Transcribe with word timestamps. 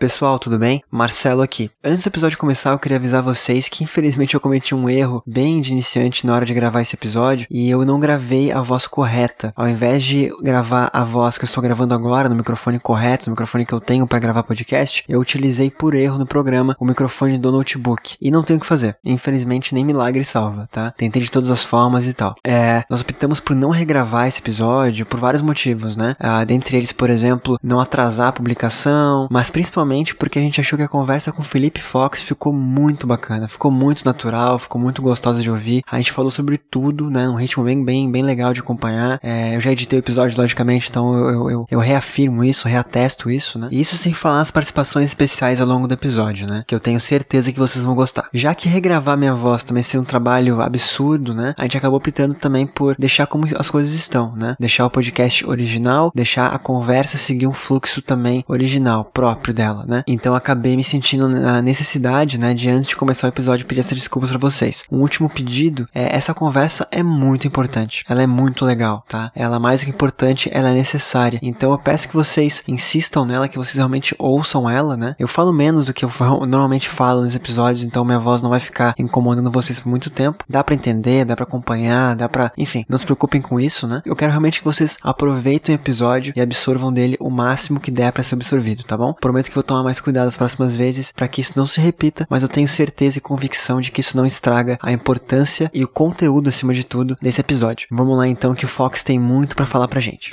Pessoal, 0.00 0.38
tudo 0.38 0.58
bem? 0.58 0.82
Marcelo 0.90 1.42
aqui. 1.42 1.70
Antes 1.84 2.02
do 2.02 2.06
episódio 2.06 2.38
começar, 2.38 2.70
eu 2.70 2.78
queria 2.78 2.96
avisar 2.96 3.22
vocês 3.22 3.68
que 3.68 3.84
infelizmente 3.84 4.32
eu 4.32 4.40
cometi 4.40 4.74
um 4.74 4.88
erro 4.88 5.22
bem 5.26 5.60
de 5.60 5.72
iniciante 5.72 6.26
na 6.26 6.34
hora 6.34 6.46
de 6.46 6.54
gravar 6.54 6.80
esse 6.80 6.96
episódio 6.96 7.46
e 7.50 7.68
eu 7.68 7.84
não 7.84 8.00
gravei 8.00 8.50
a 8.50 8.62
voz 8.62 8.86
correta. 8.86 9.52
Ao 9.54 9.68
invés 9.68 10.02
de 10.02 10.32
gravar 10.40 10.88
a 10.90 11.04
voz 11.04 11.36
que 11.36 11.44
eu 11.44 11.46
estou 11.46 11.62
gravando 11.62 11.92
agora 11.92 12.30
no 12.30 12.34
microfone 12.34 12.80
correto, 12.80 13.26
no 13.26 13.32
microfone 13.32 13.66
que 13.66 13.74
eu 13.74 13.80
tenho 13.80 14.06
para 14.06 14.18
gravar 14.18 14.42
podcast, 14.42 15.04
eu 15.06 15.20
utilizei 15.20 15.70
por 15.70 15.94
erro 15.94 16.16
no 16.16 16.24
programa 16.24 16.74
o 16.80 16.86
microfone 16.86 17.36
do 17.36 17.52
notebook. 17.52 18.16
E 18.22 18.30
não 18.30 18.42
tenho 18.42 18.56
o 18.56 18.60
que 18.62 18.66
fazer. 18.66 18.96
Infelizmente, 19.04 19.74
nem 19.74 19.84
milagre 19.84 20.24
salva, 20.24 20.66
tá? 20.72 20.94
Tentei 20.96 21.20
de 21.20 21.30
todas 21.30 21.50
as 21.50 21.62
formas 21.62 22.06
e 22.06 22.14
tal. 22.14 22.36
É, 22.42 22.84
nós 22.88 23.02
optamos 23.02 23.38
por 23.38 23.54
não 23.54 23.68
regravar 23.68 24.28
esse 24.28 24.40
episódio 24.40 25.04
por 25.04 25.20
vários 25.20 25.42
motivos, 25.42 25.94
né? 25.94 26.14
Ah, 26.18 26.42
dentre 26.42 26.78
eles, 26.78 26.90
por 26.90 27.10
exemplo, 27.10 27.58
não 27.62 27.78
atrasar 27.78 28.28
a 28.28 28.32
publicação, 28.32 29.28
mas 29.30 29.50
principalmente 29.50 29.89
principalmente 29.90 30.14
porque 30.14 30.38
a 30.38 30.42
gente 30.42 30.60
achou 30.60 30.76
que 30.76 30.84
a 30.84 30.88
conversa 30.88 31.32
com 31.32 31.42
o 31.42 31.44
Felipe 31.44 31.80
Fox 31.80 32.22
ficou 32.22 32.52
muito 32.52 33.06
bacana, 33.06 33.48
ficou 33.48 33.70
muito 33.70 34.04
natural, 34.04 34.58
ficou 34.58 34.80
muito 34.80 35.02
gostosa 35.02 35.42
de 35.42 35.50
ouvir. 35.50 35.82
A 35.90 35.96
gente 35.96 36.12
falou 36.12 36.30
sobre 36.30 36.56
tudo, 36.58 37.10
né, 37.10 37.26
num 37.26 37.34
ritmo 37.34 37.64
bem, 37.64 37.84
bem, 37.84 38.10
bem 38.10 38.22
legal 38.22 38.52
de 38.52 38.60
acompanhar. 38.60 39.18
É, 39.22 39.56
eu 39.56 39.60
já 39.60 39.72
editei 39.72 39.98
o 39.98 40.00
episódio, 40.00 40.40
logicamente, 40.40 40.88
então 40.88 41.14
eu, 41.16 41.50
eu, 41.50 41.66
eu, 41.70 41.80
reafirmo 41.80 42.44
isso, 42.44 42.68
reatesto 42.68 43.30
isso, 43.30 43.58
né. 43.58 43.68
Isso 43.72 43.96
sem 43.96 44.12
falar 44.12 44.40
as 44.40 44.50
participações 44.50 45.06
especiais 45.06 45.60
ao 45.60 45.66
longo 45.66 45.88
do 45.88 45.94
episódio, 45.94 46.46
né, 46.48 46.64
que 46.66 46.74
eu 46.74 46.80
tenho 46.80 47.00
certeza 47.00 47.52
que 47.52 47.58
vocês 47.58 47.84
vão 47.84 47.94
gostar. 47.94 48.28
Já 48.32 48.54
que 48.54 48.68
regravar 48.68 49.16
minha 49.16 49.34
voz 49.34 49.64
também 49.64 49.82
seria 49.82 50.00
um 50.00 50.04
trabalho 50.04 50.60
absurdo, 50.60 51.34
né, 51.34 51.54
a 51.58 51.62
gente 51.62 51.76
acabou 51.76 51.98
optando 51.98 52.34
também 52.34 52.66
por 52.66 52.94
deixar 52.98 53.26
como 53.26 53.46
as 53.56 53.70
coisas 53.70 53.94
estão, 53.94 54.34
né, 54.36 54.54
deixar 54.60 54.86
o 54.86 54.90
podcast 54.90 55.44
original, 55.46 56.12
deixar 56.14 56.48
a 56.48 56.58
conversa 56.58 57.16
seguir 57.16 57.46
um 57.46 57.52
fluxo 57.52 58.00
também 58.00 58.44
original, 58.46 59.04
próprio 59.04 59.52
dela 59.52 59.79
dela, 59.80 59.84
né? 59.86 60.02
Então 60.06 60.34
acabei 60.34 60.76
me 60.76 60.84
sentindo 60.84 61.28
na 61.28 61.62
necessidade, 61.62 62.38
né, 62.38 62.54
de 62.54 62.68
antes 62.68 62.88
de 62.88 62.96
começar 62.96 63.26
o 63.26 63.30
episódio 63.30 63.66
pedir 63.66 63.80
essas 63.80 63.98
desculpas 63.98 64.30
para 64.30 64.38
vocês. 64.38 64.84
Um 64.90 64.98
último 64.98 65.28
pedido 65.28 65.88
é 65.94 66.16
essa 66.16 66.34
conversa 66.34 66.86
é 66.90 67.02
muito 67.02 67.46
importante. 67.46 68.04
Ela 68.08 68.22
é 68.22 68.26
muito 68.26 68.64
legal, 68.64 69.04
tá? 69.08 69.30
Ela 69.34 69.58
mais 69.58 69.80
do 69.80 69.86
que 69.86 69.90
importante, 69.90 70.50
ela 70.52 70.70
é 70.70 70.74
necessária. 70.74 71.38
Então 71.42 71.70
eu 71.72 71.78
peço 71.78 72.08
que 72.08 72.14
vocês 72.14 72.62
insistam 72.66 73.24
nela, 73.24 73.48
que 73.48 73.58
vocês 73.58 73.76
realmente 73.76 74.14
ouçam 74.18 74.68
ela, 74.68 74.96
né? 74.96 75.14
Eu 75.18 75.28
falo 75.28 75.52
menos 75.52 75.86
do 75.86 75.94
que 75.94 76.04
eu 76.04 76.10
normalmente 76.46 76.88
falo 76.88 77.22
nos 77.22 77.34
episódios, 77.34 77.84
então 77.84 78.04
minha 78.04 78.18
voz 78.18 78.42
não 78.42 78.50
vai 78.50 78.60
ficar 78.60 78.94
incomodando 78.98 79.50
vocês 79.50 79.78
por 79.78 79.88
muito 79.88 80.10
tempo. 80.10 80.44
Dá 80.48 80.62
para 80.64 80.74
entender, 80.74 81.24
dá 81.24 81.36
para 81.36 81.44
acompanhar, 81.44 82.16
dá 82.16 82.28
para, 82.28 82.52
enfim, 82.56 82.84
não 82.88 82.98
se 82.98 83.04
preocupem 83.04 83.40
com 83.40 83.60
isso, 83.60 83.86
né? 83.86 84.02
Eu 84.04 84.16
quero 84.16 84.30
realmente 84.30 84.58
que 84.58 84.64
vocês 84.64 84.98
aproveitem 85.02 85.74
o 85.74 85.76
episódio 85.76 86.32
e 86.36 86.40
absorvam 86.40 86.92
dele 86.92 87.16
o 87.20 87.30
máximo 87.30 87.80
que 87.80 87.90
der 87.90 88.12
para 88.12 88.22
ser 88.22 88.34
absorvido, 88.34 88.84
tá 88.84 88.96
bom? 88.96 89.12
Prometo 89.12 89.48
que 89.48 89.54
vou 89.54 89.62
tomar 89.70 89.84
mais 89.84 90.00
cuidado 90.00 90.26
as 90.26 90.36
próximas 90.36 90.76
vezes 90.76 91.12
para 91.12 91.28
que 91.28 91.40
isso 91.40 91.52
não 91.56 91.64
se 91.64 91.80
repita, 91.80 92.26
mas 92.28 92.42
eu 92.42 92.48
tenho 92.48 92.66
certeza 92.66 93.18
e 93.18 93.20
convicção 93.20 93.80
de 93.80 93.92
que 93.92 94.00
isso 94.00 94.16
não 94.16 94.26
estraga 94.26 94.76
a 94.82 94.90
importância 94.90 95.70
e 95.72 95.84
o 95.84 95.88
conteúdo 95.88 96.48
acima 96.48 96.74
de 96.74 96.82
tudo 96.82 97.16
desse 97.22 97.40
episódio. 97.40 97.86
Vamos 97.88 98.18
lá 98.18 98.26
então 98.26 98.52
que 98.52 98.64
o 98.64 98.68
Fox 98.68 99.04
tem 99.04 99.18
muito 99.18 99.54
para 99.54 99.66
falar 99.66 99.86
pra 99.86 100.00
gente. 100.00 100.30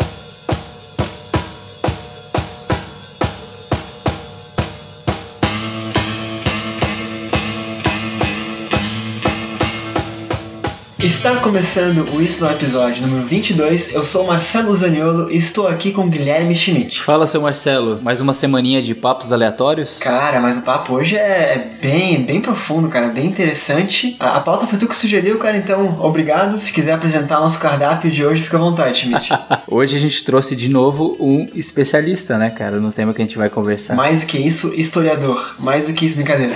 Está 11.07 11.37
começando 11.37 12.05
o 12.13 12.21
Isso 12.21 12.43
no 12.43 12.51
episódio 12.51 13.07
número 13.07 13.25
22. 13.25 13.93
Eu 13.93 14.03
sou 14.03 14.27
Marcelo 14.27 14.75
Zaniolo 14.75 15.31
e 15.31 15.37
estou 15.37 15.65
aqui 15.65 15.93
com 15.93 16.09
Guilherme 16.09 16.53
Schmidt. 16.53 17.01
Fala, 17.01 17.25
seu 17.25 17.41
Marcelo. 17.41 18.01
Mais 18.03 18.19
uma 18.19 18.33
semaninha 18.33 18.81
de 18.81 18.93
papos 18.93 19.31
aleatórios? 19.31 19.99
Cara, 19.99 20.41
mas 20.41 20.57
o 20.57 20.63
papo 20.63 20.95
hoje 20.95 21.15
é, 21.15 21.19
é 21.21 21.77
bem, 21.81 22.23
bem 22.23 22.41
profundo, 22.41 22.89
cara, 22.89 23.07
bem 23.07 23.25
interessante. 23.25 24.17
A, 24.19 24.35
a 24.35 24.41
pauta 24.41 24.67
foi 24.67 24.77
tu 24.77 24.85
que 24.85 24.97
sugeriu, 24.97 25.39
cara, 25.39 25.55
então 25.55 25.97
obrigado. 26.01 26.57
Se 26.57 26.73
quiser 26.73 26.91
apresentar 26.91 27.39
nosso 27.39 27.61
cardápio 27.61 28.11
de 28.11 28.25
hoje, 28.25 28.43
fica 28.43 28.57
à 28.57 28.59
vontade, 28.59 28.97
Schmidt. 28.97 29.29
hoje 29.65 29.95
a 29.95 29.99
gente 29.99 30.21
trouxe 30.25 30.57
de 30.57 30.67
novo 30.67 31.15
um 31.21 31.47
especialista, 31.55 32.37
né, 32.37 32.49
cara, 32.49 32.81
no 32.81 32.91
tema 32.91 33.13
que 33.13 33.21
a 33.21 33.25
gente 33.25 33.37
vai 33.37 33.49
conversar. 33.49 33.95
Mais 33.95 34.19
do 34.19 34.27
que 34.27 34.37
isso, 34.37 34.73
historiador. 34.75 35.55
Mais 35.57 35.87
do 35.87 35.93
que 35.93 36.05
isso, 36.05 36.17
brincadeira. 36.17 36.53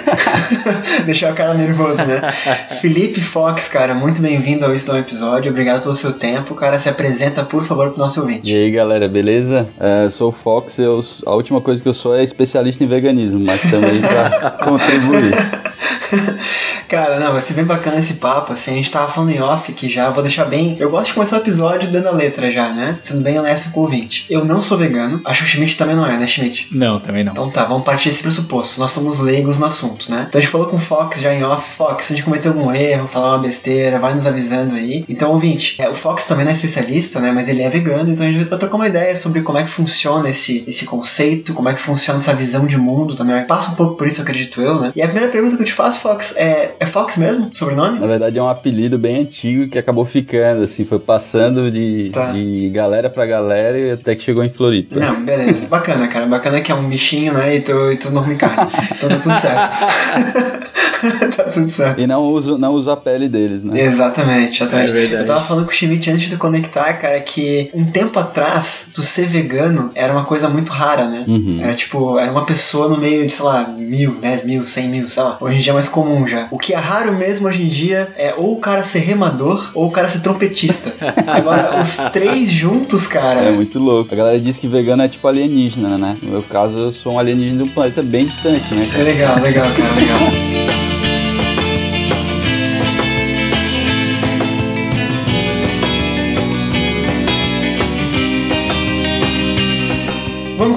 Deixar 1.07 1.31
o 1.31 1.35
cara 1.35 1.53
nervoso, 1.53 2.03
né? 2.03 2.33
Felipe 2.81 3.21
Fox, 3.21 3.69
cara, 3.69 3.95
muito 3.95 4.21
bem 4.21 4.40
bem-vindo 4.41 4.65
ao 4.65 4.73
Isso 4.73 4.95
Episódio. 4.97 5.51
Obrigado 5.51 5.83
pelo 5.83 5.93
seu 5.93 6.13
tempo. 6.13 6.55
Cara, 6.55 6.79
se 6.79 6.89
apresenta, 6.89 7.43
por 7.43 7.63
favor, 7.63 7.91
pro 7.91 7.99
nosso 7.99 8.21
ouvinte. 8.21 8.51
E 8.51 8.55
aí, 8.55 8.71
galera, 8.71 9.07
beleza? 9.07 9.69
É, 9.79 10.09
sou 10.09 10.29
o 10.29 10.31
Fox. 10.31 10.79
Eu, 10.79 10.99
a 11.27 11.35
última 11.35 11.61
coisa 11.61 11.79
que 11.79 11.87
eu 11.87 11.93
sou 11.93 12.15
é 12.15 12.23
especialista 12.23 12.83
em 12.83 12.87
veganismo, 12.87 13.39
mas 13.39 13.61
também 13.61 14.01
para 14.01 14.49
contribuir. 14.65 15.70
Cara, 16.87 17.19
não, 17.19 17.31
vai 17.31 17.41
ser 17.41 17.53
bem 17.53 17.65
bacana 17.65 17.99
esse 17.99 18.15
papo, 18.15 18.53
assim, 18.53 18.71
a 18.71 18.75
gente 18.75 18.91
tava 18.91 19.07
falando 19.07 19.31
em 19.31 19.41
off 19.41 19.71
que 19.73 19.89
já, 19.89 20.09
vou 20.09 20.23
deixar 20.23 20.45
bem... 20.45 20.75
Eu 20.79 20.89
gosto 20.89 21.07
de 21.07 21.13
começar 21.13 21.37
o 21.37 21.39
episódio 21.39 21.89
dando 21.89 22.07
a 22.07 22.11
letra 22.11 22.51
já, 22.51 22.73
né? 22.73 22.99
Sendo 23.01 23.21
bem 23.21 23.39
honesto 23.39 23.71
com 23.71 23.79
o 23.79 23.83
ouvinte. 23.83 24.25
Eu 24.29 24.43
não 24.43 24.61
sou 24.61 24.77
vegano, 24.77 25.21
acho 25.25 25.43
que 25.43 25.45
o 25.45 25.49
Schmidt 25.49 25.77
também 25.77 25.95
não 25.95 26.05
é, 26.05 26.17
né, 26.17 26.27
Schmidt? 26.27 26.67
Não, 26.71 26.99
também 26.99 27.23
não. 27.23 27.31
Então 27.31 27.49
tá, 27.49 27.63
vamos 27.63 27.83
partir 27.83 28.09
desse 28.09 28.21
pressuposto. 28.21 28.79
Nós 28.79 28.91
somos 28.91 29.19
leigos 29.19 29.59
no 29.59 29.65
assunto, 29.65 30.11
né? 30.11 30.25
Então 30.27 30.39
a 30.39 30.41
gente 30.41 30.51
falou 30.51 30.67
com 30.67 30.75
o 30.75 30.79
Fox 30.79 31.19
já 31.19 31.33
em 31.33 31.43
off. 31.43 31.75
Fox, 31.75 32.05
se 32.05 32.13
a 32.13 32.15
gente 32.15 32.25
cometeu 32.25 32.51
algum 32.51 32.73
erro, 32.73 33.07
falar 33.07 33.35
uma 33.35 33.39
besteira, 33.39 33.99
vai 33.99 34.13
nos 34.13 34.25
avisando 34.25 34.75
aí. 34.75 35.05
Então, 35.07 35.31
ouvinte, 35.31 35.81
é, 35.81 35.89
o 35.89 35.95
Fox 35.95 36.25
também 36.25 36.45
não 36.45 36.51
é 36.51 36.53
especialista, 36.53 37.19
né? 37.19 37.31
Mas 37.31 37.47
ele 37.49 37.61
é 37.61 37.69
vegano, 37.69 38.11
então 38.11 38.25
a 38.25 38.31
gente 38.31 38.45
vai 38.45 38.59
trocar 38.59 38.75
uma 38.75 38.87
ideia 38.87 39.15
sobre 39.15 39.41
como 39.41 39.57
é 39.57 39.63
que 39.63 39.69
funciona 39.69 40.29
esse, 40.29 40.63
esse 40.67 40.85
conceito, 40.85 41.53
como 41.53 41.69
é 41.69 41.73
que 41.73 41.79
funciona 41.79 42.19
essa 42.19 42.33
visão 42.33 42.65
de 42.65 42.77
mundo 42.77 43.15
também. 43.15 43.45
Passa 43.45 43.71
um 43.71 43.75
pouco 43.75 43.95
por 43.95 44.07
isso, 44.07 44.21
acredito 44.21 44.61
eu, 44.61 44.79
né? 44.79 44.91
E 44.95 45.01
a 45.01 45.05
primeira 45.05 45.31
pergunta 45.31 45.55
que 45.55 45.61
eu 45.61 45.65
te 45.65 45.73
faço, 45.73 46.00
Fox, 46.01 46.35
é, 46.35 46.73
é 46.79 46.85
Fox 46.85 47.17
mesmo? 47.17 47.49
sobrenome? 47.53 47.99
Na 47.99 48.07
verdade 48.07 48.39
é 48.39 48.41
um 48.41 48.49
apelido 48.49 48.97
bem 48.97 49.21
antigo 49.21 49.69
que 49.69 49.77
acabou 49.77 50.03
ficando, 50.03 50.63
assim, 50.63 50.83
foi 50.83 50.97
passando 50.99 51.69
de, 51.69 52.09
tá. 52.11 52.31
de 52.31 52.69
galera 52.73 53.09
pra 53.09 53.25
galera 53.25 53.77
e 53.77 53.91
até 53.91 54.15
que 54.15 54.23
chegou 54.23 54.43
em 54.43 54.49
Floripa. 54.49 54.99
Não, 54.99 55.23
beleza. 55.23 55.67
Bacana, 55.67 56.07
cara. 56.07 56.25
Bacana 56.25 56.59
que 56.61 56.71
é 56.71 56.75
um 56.75 56.89
bichinho, 56.89 57.33
né? 57.33 57.55
E 57.55 57.61
tu, 57.61 57.91
e 57.91 57.97
tu 57.97 58.09
não 58.11 58.25
me 58.25 58.35
cai. 58.35 58.51
Então 58.91 59.09
tá 59.09 59.17
tudo 59.17 59.35
certo. 59.35 60.71
tá 61.35 61.43
tudo 61.43 61.67
certo. 61.67 62.01
E 62.01 62.07
não 62.07 62.23
uso, 62.23 62.57
não 62.57 62.73
uso 62.73 62.89
a 62.91 62.97
pele 62.97 63.27
deles, 63.27 63.63
né? 63.63 63.81
Exatamente, 63.81 64.63
exatamente. 64.63 65.15
É 65.15 65.21
eu 65.21 65.25
tava 65.25 65.43
falando 65.43 65.65
com 65.65 65.71
o 65.71 65.73
Schmidt 65.73 66.09
antes 66.09 66.29
de 66.29 66.37
conectar, 66.37 66.93
cara, 66.93 67.19
que 67.19 67.69
um 67.73 67.85
tempo 67.85 68.19
atrás, 68.19 68.91
tu 68.93 69.01
ser 69.01 69.25
vegano 69.25 69.91
era 69.95 70.13
uma 70.13 70.25
coisa 70.25 70.49
muito 70.49 70.71
rara, 70.71 71.07
né? 71.07 71.25
Uhum. 71.27 71.59
Era 71.61 71.73
tipo, 71.73 72.17
era 72.19 72.31
uma 72.31 72.45
pessoa 72.45 72.87
no 72.87 72.97
meio 72.97 73.25
de, 73.25 73.33
sei 73.33 73.45
lá, 73.45 73.67
mil, 73.67 74.15
dez 74.21 74.45
mil, 74.45 74.65
cem 74.65 74.89
mil, 74.89 75.07
sei 75.07 75.23
lá. 75.23 75.37
Hoje 75.39 75.57
em 75.57 75.59
dia 75.59 75.71
é 75.71 75.73
mais 75.73 75.87
comum 75.87 76.25
já. 76.27 76.47
O 76.51 76.57
que 76.57 76.73
é 76.73 76.77
raro 76.77 77.13
mesmo 77.13 77.47
hoje 77.47 77.63
em 77.63 77.67
dia 77.67 78.09
é 78.17 78.33
ou 78.35 78.53
o 78.53 78.59
cara 78.59 78.83
ser 78.83 78.99
remador 78.99 79.71
ou 79.73 79.87
o 79.87 79.91
cara 79.91 80.07
ser 80.07 80.19
trompetista. 80.21 80.93
Agora, 81.27 81.79
os 81.81 81.97
três 82.11 82.49
juntos, 82.49 83.07
cara. 83.07 83.41
É 83.41 83.51
muito 83.51 83.79
louco. 83.79 84.13
A 84.13 84.17
galera 84.17 84.39
diz 84.39 84.59
que 84.59 84.67
vegano 84.67 85.03
é 85.03 85.07
tipo 85.07 85.27
alienígena, 85.27 85.97
né? 85.97 86.17
No 86.21 86.29
meu 86.29 86.43
caso, 86.43 86.77
eu 86.77 86.91
sou 86.91 87.13
um 87.13 87.19
alienígena 87.19 87.63
de 87.63 87.69
um 87.69 87.73
planeta 87.73 88.01
bem 88.01 88.25
distante, 88.25 88.73
né? 88.73 88.89
É 88.97 89.03
legal, 89.03 89.39
legal, 89.39 89.67
cara, 89.71 89.93
legal. 89.95 90.60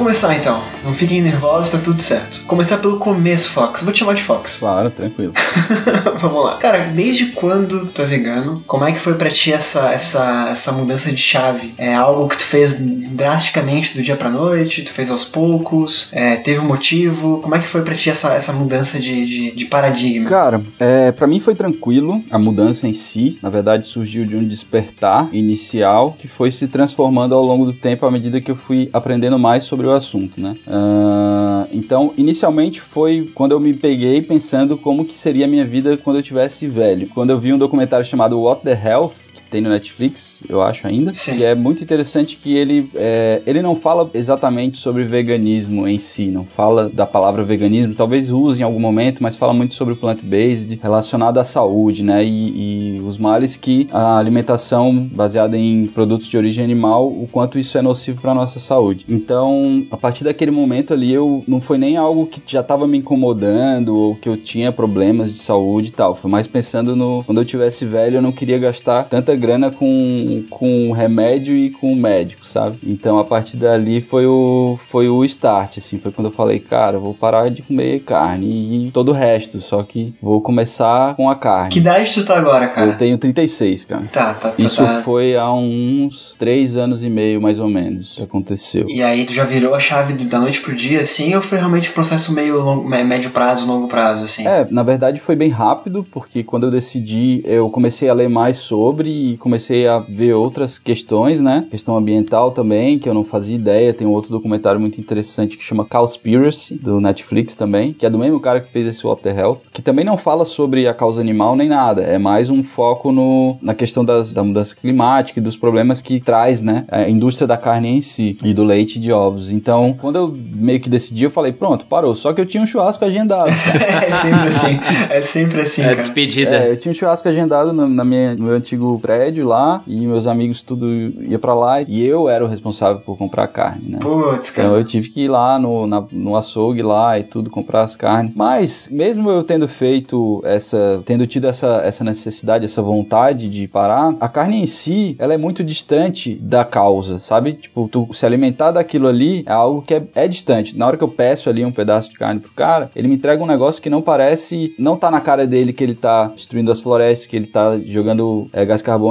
Começar 0.05 0.37
então. 0.37 0.63
Não 0.85 0.93
fiquem 0.93 1.23
nervosos, 1.23 1.71
tá 1.71 1.79
tudo 1.79 2.03
certo. 2.03 2.45
Começar 2.45 2.77
pelo 2.77 2.99
começo, 2.99 3.51
Fox. 3.51 3.83
Vou 3.83 3.91
te 3.91 4.01
chamar 4.01 4.13
de 4.13 4.23
Fox. 4.23 4.59
Claro, 4.59 4.91
tranquilo. 4.91 5.33
Vamos 6.21 6.45
lá. 6.45 6.59
Cara, 6.59 6.89
desde 6.95 7.27
quando 7.29 7.87
tu 7.87 8.03
é 8.03 8.05
vegano? 8.05 8.63
Como 8.67 8.85
é 8.85 8.93
que 8.93 8.99
foi 8.99 9.15
pra 9.15 9.31
ti 9.31 9.51
essa, 9.51 9.93
essa, 9.93 10.49
essa 10.51 10.73
mudança 10.73 11.11
de 11.11 11.17
chave? 11.17 11.75
É 11.79 11.95
algo 11.95 12.29
que 12.29 12.37
tu 12.37 12.43
fez 12.43 12.79
drasticamente 12.79 13.97
do 13.97 14.03
dia 14.03 14.15
pra 14.15 14.29
noite? 14.29 14.83
Tu 14.83 14.91
fez 14.91 15.11
aos 15.11 15.25
poucos? 15.25 16.11
É, 16.13 16.37
teve 16.37 16.61
um 16.61 16.67
motivo? 16.67 17.41
Como 17.41 17.55
é 17.55 17.59
que 17.59 17.67
foi 17.67 17.81
pra 17.81 17.95
ti 17.95 18.11
essa, 18.11 18.35
essa 18.35 18.53
mudança 18.53 19.01
de, 19.01 19.25
de, 19.25 19.51
de 19.53 19.65
paradigma? 19.65 20.29
Cara, 20.29 20.63
é, 20.79 21.13
pra 21.13 21.27
mim 21.27 21.41
foi 21.41 21.55
tranquilo 21.55 22.23
a 22.31 22.39
mudança 22.39 22.87
em 22.87 22.93
si. 22.93 23.39
Na 23.41 23.49
verdade, 23.49 23.87
surgiu 23.87 24.27
de 24.27 24.37
um 24.37 24.47
despertar 24.47 25.31
inicial 25.33 26.15
que 26.19 26.29
foi 26.29 26.51
se 26.51 26.69
transformando 26.69 27.35
ao 27.35 27.43
longo 27.43 27.65
do 27.65 27.73
tempo 27.73 28.05
à 28.05 28.11
medida 28.11 28.39
que 28.39 28.51
eu 28.51 28.57
fui 28.57 28.91
aprendendo 28.93 29.39
mais 29.39 29.65
sobre 29.65 29.85
sobre 29.85 29.87
assunto, 29.95 30.41
né? 30.41 30.57
Uh, 30.67 31.69
então, 31.73 32.13
inicialmente 32.17 32.81
foi 32.81 33.31
quando 33.35 33.53
eu 33.53 33.61
me 33.61 33.75
peguei 33.75 34.23
pensando 34.23 34.77
como 34.77 35.05
que 35.05 35.15
seria 35.15 35.45
a 35.45 35.49
minha 35.49 35.65
vida 35.65 35.97
quando 35.97 36.17
eu 36.17 36.23
tivesse 36.23 36.67
velho. 36.67 37.09
Quando 37.09 37.31
eu 37.31 37.39
vi 37.39 37.53
um 37.53 37.59
documentário 37.59 38.05
chamado 38.05 38.41
What 38.41 38.63
the 38.63 38.73
Health, 38.73 39.34
tem 39.51 39.61
no 39.61 39.71
Netflix, 39.71 40.43
eu 40.49 40.63
acho 40.63 40.87
ainda, 40.87 41.13
Sim. 41.15 41.37
que 41.37 41.45
é 41.45 41.55
muito 41.55 41.83
interessante 41.83 42.37
que 42.37 42.57
ele, 42.57 42.91
é, 42.95 43.43
ele 43.47 43.63
não 43.63 43.77
fala 43.77 44.11
exatamente 44.15 44.79
sobre 44.79 45.05
veganismo 45.05 45.87
em 45.87 45.99
si, 45.99 46.27
não 46.27 46.45
fala 46.45 46.89
da 46.89 47.07
palavra 47.07 47.45
veganismo, 47.45 47.95
talvez 47.95 48.31
use 48.31 48.61
em 48.61 48.65
algum 48.65 48.81
momento, 48.81 49.23
mas 49.23 49.37
fala 49.37 49.53
muito 49.55 49.75
sobre 49.75 49.95
o 49.95 49.97
plant-based 49.97 50.79
relacionado 50.83 51.39
à 51.39 51.45
saúde, 51.45 52.03
né, 52.03 52.25
e, 52.25 52.97
e 52.97 53.01
os 53.01 53.19
males 53.19 53.57
que 53.57 53.89
a 53.93 54.19
alimentação 54.19 55.09
baseada 55.13 55.57
em 55.57 55.87
produtos 55.87 56.29
de 56.29 56.37
origem 56.37 56.65
animal, 56.65 57.07
o 57.09 57.29
quanto 57.31 57.59
isso 57.59 57.77
é 57.79 57.83
nocivo 57.83 58.21
para 58.21 58.35
nossa 58.35 58.59
saúde. 58.59 59.05
Então, 59.09 59.87
a 59.91 59.97
partir 59.97 60.25
daquele 60.25 60.51
momento 60.51 60.93
ali, 60.93 61.13
eu 61.13 61.45
não 61.47 61.61
foi 61.61 61.79
nem 61.79 61.97
algo 61.97 62.27
que 62.27 62.41
já 62.47 62.61
estava 62.61 62.87
me 62.87 62.99
incomodando 62.99 63.97
ou 63.97 64.15
que 64.17 64.29
eu 64.29 64.37
tinha 64.37 64.73
problemas 64.73 65.33
de 65.33 65.39
saúde 65.39 65.89
e 65.89 65.93
tal. 65.93 66.15
Foi 66.15 66.31
mais 66.31 66.47
pensando 66.47 66.97
no 66.97 67.23
quando 67.25 67.41
eu 67.41 67.45
tivesse 67.45 67.85
velho, 67.85 68.17
eu 68.17 68.23
não 68.23 68.33
queria 68.33 68.59
gastar 68.59 69.05
tanta 69.05 69.34
grana 69.37 69.71
com, 69.71 70.45
com 70.51 70.93
remédio 70.93 71.57
e 71.57 71.71
com 71.71 71.95
médico, 71.95 72.47
sabe? 72.47 72.79
Então, 72.83 73.19
a 73.19 73.25
partir 73.25 73.57
dali 73.57 74.01
foi 74.01 74.27
o 74.27 74.79
foi 74.89 75.09
o 75.09 75.25
start, 75.25 75.79
assim, 75.79 75.99
foi 75.99 76.13
quando 76.13 76.29
eu 76.29 76.33
falei, 76.33 76.59
cara, 76.59 76.97
eu 76.97 77.01
vou 77.01 77.15
parar 77.15 77.49
de 77.51 77.63
comer 77.63 78.01
carne 78.01 78.87
e 78.87 78.91
todo 78.91 79.11
o 79.11 79.13
resto, 79.13 79.61
só 79.61 79.83
que 79.83 80.15
vou 80.23 80.41
começar 80.41 81.15
com 81.17 81.29
a 81.31 81.35
carne. 81.37 81.71
Que 81.71 81.79
idade 81.79 82.13
tu 82.15 82.25
tá 82.25 82.37
agora, 82.37 82.69
cara? 82.69 82.93
Eu 82.93 82.99
tenho 82.99 83.19
36, 83.19 83.85
cara. 83.85 84.05
Tá, 84.13 84.35
tá, 84.35 84.51
tá. 84.51 84.55
Isso 84.59 84.85
tá. 84.85 85.01
foi 85.03 85.37
há 85.37 85.53
uns 85.53 86.35
três 86.39 86.77
anos 86.77 87.03
e 87.03 87.11
meio, 87.11 87.41
mais 87.41 87.59
ou 87.59 87.69
menos, 87.69 88.15
que 88.17 88.23
aconteceu. 88.23 88.87
E 88.89 89.03
aí 89.03 89.25
tu 89.25 89.33
já 89.33 89.45
virou 89.45 89.75
a 89.75 89.81
chave 89.81 90.13
da 90.25 90.39
noite 90.39 90.61
pro 90.61 90.75
dia, 90.75 91.01
assim, 91.01 91.35
ou 91.35 91.43
foi 91.43 91.59
realmente 91.59 91.91
um 91.91 91.93
processo 91.93 92.33
meio 92.33 92.61
longo, 92.61 92.89
mé- 92.89 93.05
médio 93.05 93.31
prazo, 93.31 93.67
longo 93.67 93.89
prazo, 93.89 94.25
assim? 94.25 94.47
É, 94.47 94.67
na 94.71 94.83
verdade 94.83 95.21
foi 95.21 95.37
bem 95.37 95.51
rápido, 95.51 96.07
porque 96.11 96.43
quando 96.43 96.65
eu 96.65 96.71
decidi, 96.71 97.43
eu 97.45 97.69
comecei 97.71 98.09
a 98.09 98.15
ler 98.15 98.29
mais 98.29 98.57
sobre 98.57 99.11
e 99.33 99.37
comecei 99.37 99.87
a 99.87 99.99
ver 99.99 100.35
outras 100.35 100.79
questões, 100.79 101.41
né? 101.41 101.67
Questão 101.71 101.97
ambiental 101.97 102.51
também, 102.51 102.99
que 102.99 103.09
eu 103.09 103.15
não 103.15 103.25
fazia 103.25 103.57
ideia. 103.57 103.95
Tem 103.95 104.07
um 104.07 104.11
outro 104.13 104.31
documentário 104.31 104.81
muito 104.81 105.01
interessante 105.01 105.57
que 105.57 105.65
chama 105.65 105.85
Cowspiracy, 105.85 106.75
do 106.75 107.01
Netflix 107.01 107.57
também, 107.57 107.93
que 107.93 108.05
é 108.05 108.11
do 108.11 108.19
mesmo 108.19 108.39
cara 108.41 108.61
que 108.61 108.71
fez 108.71 108.87
esse 108.87 109.03
Water 109.05 109.39
Health, 109.39 109.59
que 109.73 109.81
também 109.81 110.05
não 110.05 110.17
fala 110.17 110.45
sobre 110.45 110.87
a 110.87 110.95
causa 110.95 111.21
animal 111.21 111.57
nem 111.57 111.69
nada, 111.69 112.03
é 112.03 112.19
mais 112.19 112.51
um 112.51 112.63
foco 112.63 113.11
no, 113.13 113.57
na 113.63 113.75
questão 113.75 114.05
das, 114.05 114.33
da 114.33 114.45
mudança 114.45 114.77
climática 114.77 115.41
e 115.41 115.43
dos 115.43 115.57
problemas 115.57 116.03
que 116.03 116.21
traz, 116.21 116.63
né? 116.63 116.85
A 116.89 117.09
indústria 117.09 117.47
da 117.47 117.57
carne 117.57 117.89
em 117.89 118.01
si 118.01 118.37
e 118.43 118.53
do 118.53 118.65
leite 118.65 118.99
de 118.99 119.13
ovos. 119.13 119.51
Então, 119.51 119.97
quando 120.01 120.17
eu 120.17 120.37
meio 120.55 120.81
que 120.81 120.89
decidi, 120.89 121.25
eu 121.25 121.31
falei, 121.31 121.53
pronto, 121.53 121.87
parou. 121.87 122.15
Só 122.15 122.33
que 122.33 122.41
eu 122.41 122.47
tinha 122.47 122.63
um 122.63 122.67
churrasco 122.67 123.05
agendado. 123.05 123.51
é 123.51 124.11
sempre 124.11 124.49
assim, 124.49 124.81
é 125.11 125.21
sempre 125.23 125.61
assim, 125.61 125.83
É 125.83 125.85
cara. 125.85 125.97
despedida. 125.97 126.57
É, 126.57 126.71
eu 126.73 126.77
tinha 126.77 126.93
um 126.93 126.95
churrasco 126.95 127.29
agendado 127.29 127.73
no, 127.73 127.89
na 127.89 128.05
minha, 128.05 128.35
no 128.35 128.45
meu 128.45 128.55
antigo 128.55 128.99
prédio 129.15 129.47
lá, 129.47 129.83
e 129.87 130.07
meus 130.07 130.27
amigos 130.27 130.63
tudo 130.63 130.89
ia 131.23 131.39
pra 131.39 131.55
lá, 131.55 131.83
e 131.83 132.05
eu 132.05 132.29
era 132.29 132.45
o 132.45 132.49
responsável 132.49 133.01
por 133.01 133.17
comprar 133.17 133.47
carne, 133.49 133.91
né? 133.91 133.99
Putz, 134.01 134.51
Então 134.53 134.65
cara. 134.71 134.77
eu 134.79 134.85
tive 134.85 135.09
que 135.11 135.23
ir 135.23 135.29
lá 135.29 135.59
no, 135.59 135.87
na- 135.87 136.05
no 136.11 136.37
açougue 136.37 136.83
lá 136.83 137.19
e 137.19 137.23
tudo, 137.25 137.51
comprar 137.51 137.83
as 137.83 137.97
carnes. 137.97 138.35
Mas, 138.35 138.89
mesmo 138.91 139.31
eu 139.31 139.45
tendo 139.45 139.69
feito 139.69 140.41
essa, 140.45 141.03
tendo 141.05 141.27
tido 141.27 141.47
essa, 141.47 141.81
essa 141.85 142.03
necessidade, 142.05 142.65
essa 142.65 142.83
vontade 142.83 143.49
de 143.49 143.69
parar, 143.69 144.15
a 144.21 144.29
carne 144.29 144.61
em 144.63 144.67
si, 144.67 145.15
ela 145.19 145.35
é 145.35 145.39
muito 145.39 145.63
distante 145.63 146.35
da 146.35 146.65
causa, 146.65 147.19
sabe? 147.19 147.53
Tipo, 147.55 147.89
tu 147.89 148.09
se 148.13 148.27
alimentar 148.27 148.71
daquilo 148.73 149.07
ali 149.07 149.45
é 149.47 149.53
algo 149.53 149.83
que 149.83 149.95
é, 149.95 150.03
é 150.15 150.29
distante. 150.29 150.77
Na 150.77 150.87
hora 150.87 150.97
que 150.97 151.05
eu 151.05 151.09
peço 151.09 151.49
ali 151.49 151.65
um 151.65 151.73
pedaço 151.73 152.11
de 152.11 152.17
carne 152.19 152.41
pro 152.41 152.51
cara, 152.53 152.91
ele 152.97 153.09
me 153.09 153.15
entrega 153.15 153.43
um 153.43 153.47
negócio 153.47 153.83
que 153.83 153.91
não 153.91 154.03
parece, 154.03 154.75
não 154.79 154.97
tá 154.97 155.11
na 155.11 155.21
cara 155.21 155.47
dele 155.47 155.73
que 155.73 155.85
ele 155.85 155.95
tá 155.95 156.27
destruindo 156.35 156.71
as 156.73 156.81
florestas, 156.81 157.27
que 157.27 157.37
ele 157.37 157.47
tá 157.47 157.79
jogando 157.85 158.49
é, 158.53 158.65
gás 158.65 158.83
carbônico 158.83 159.04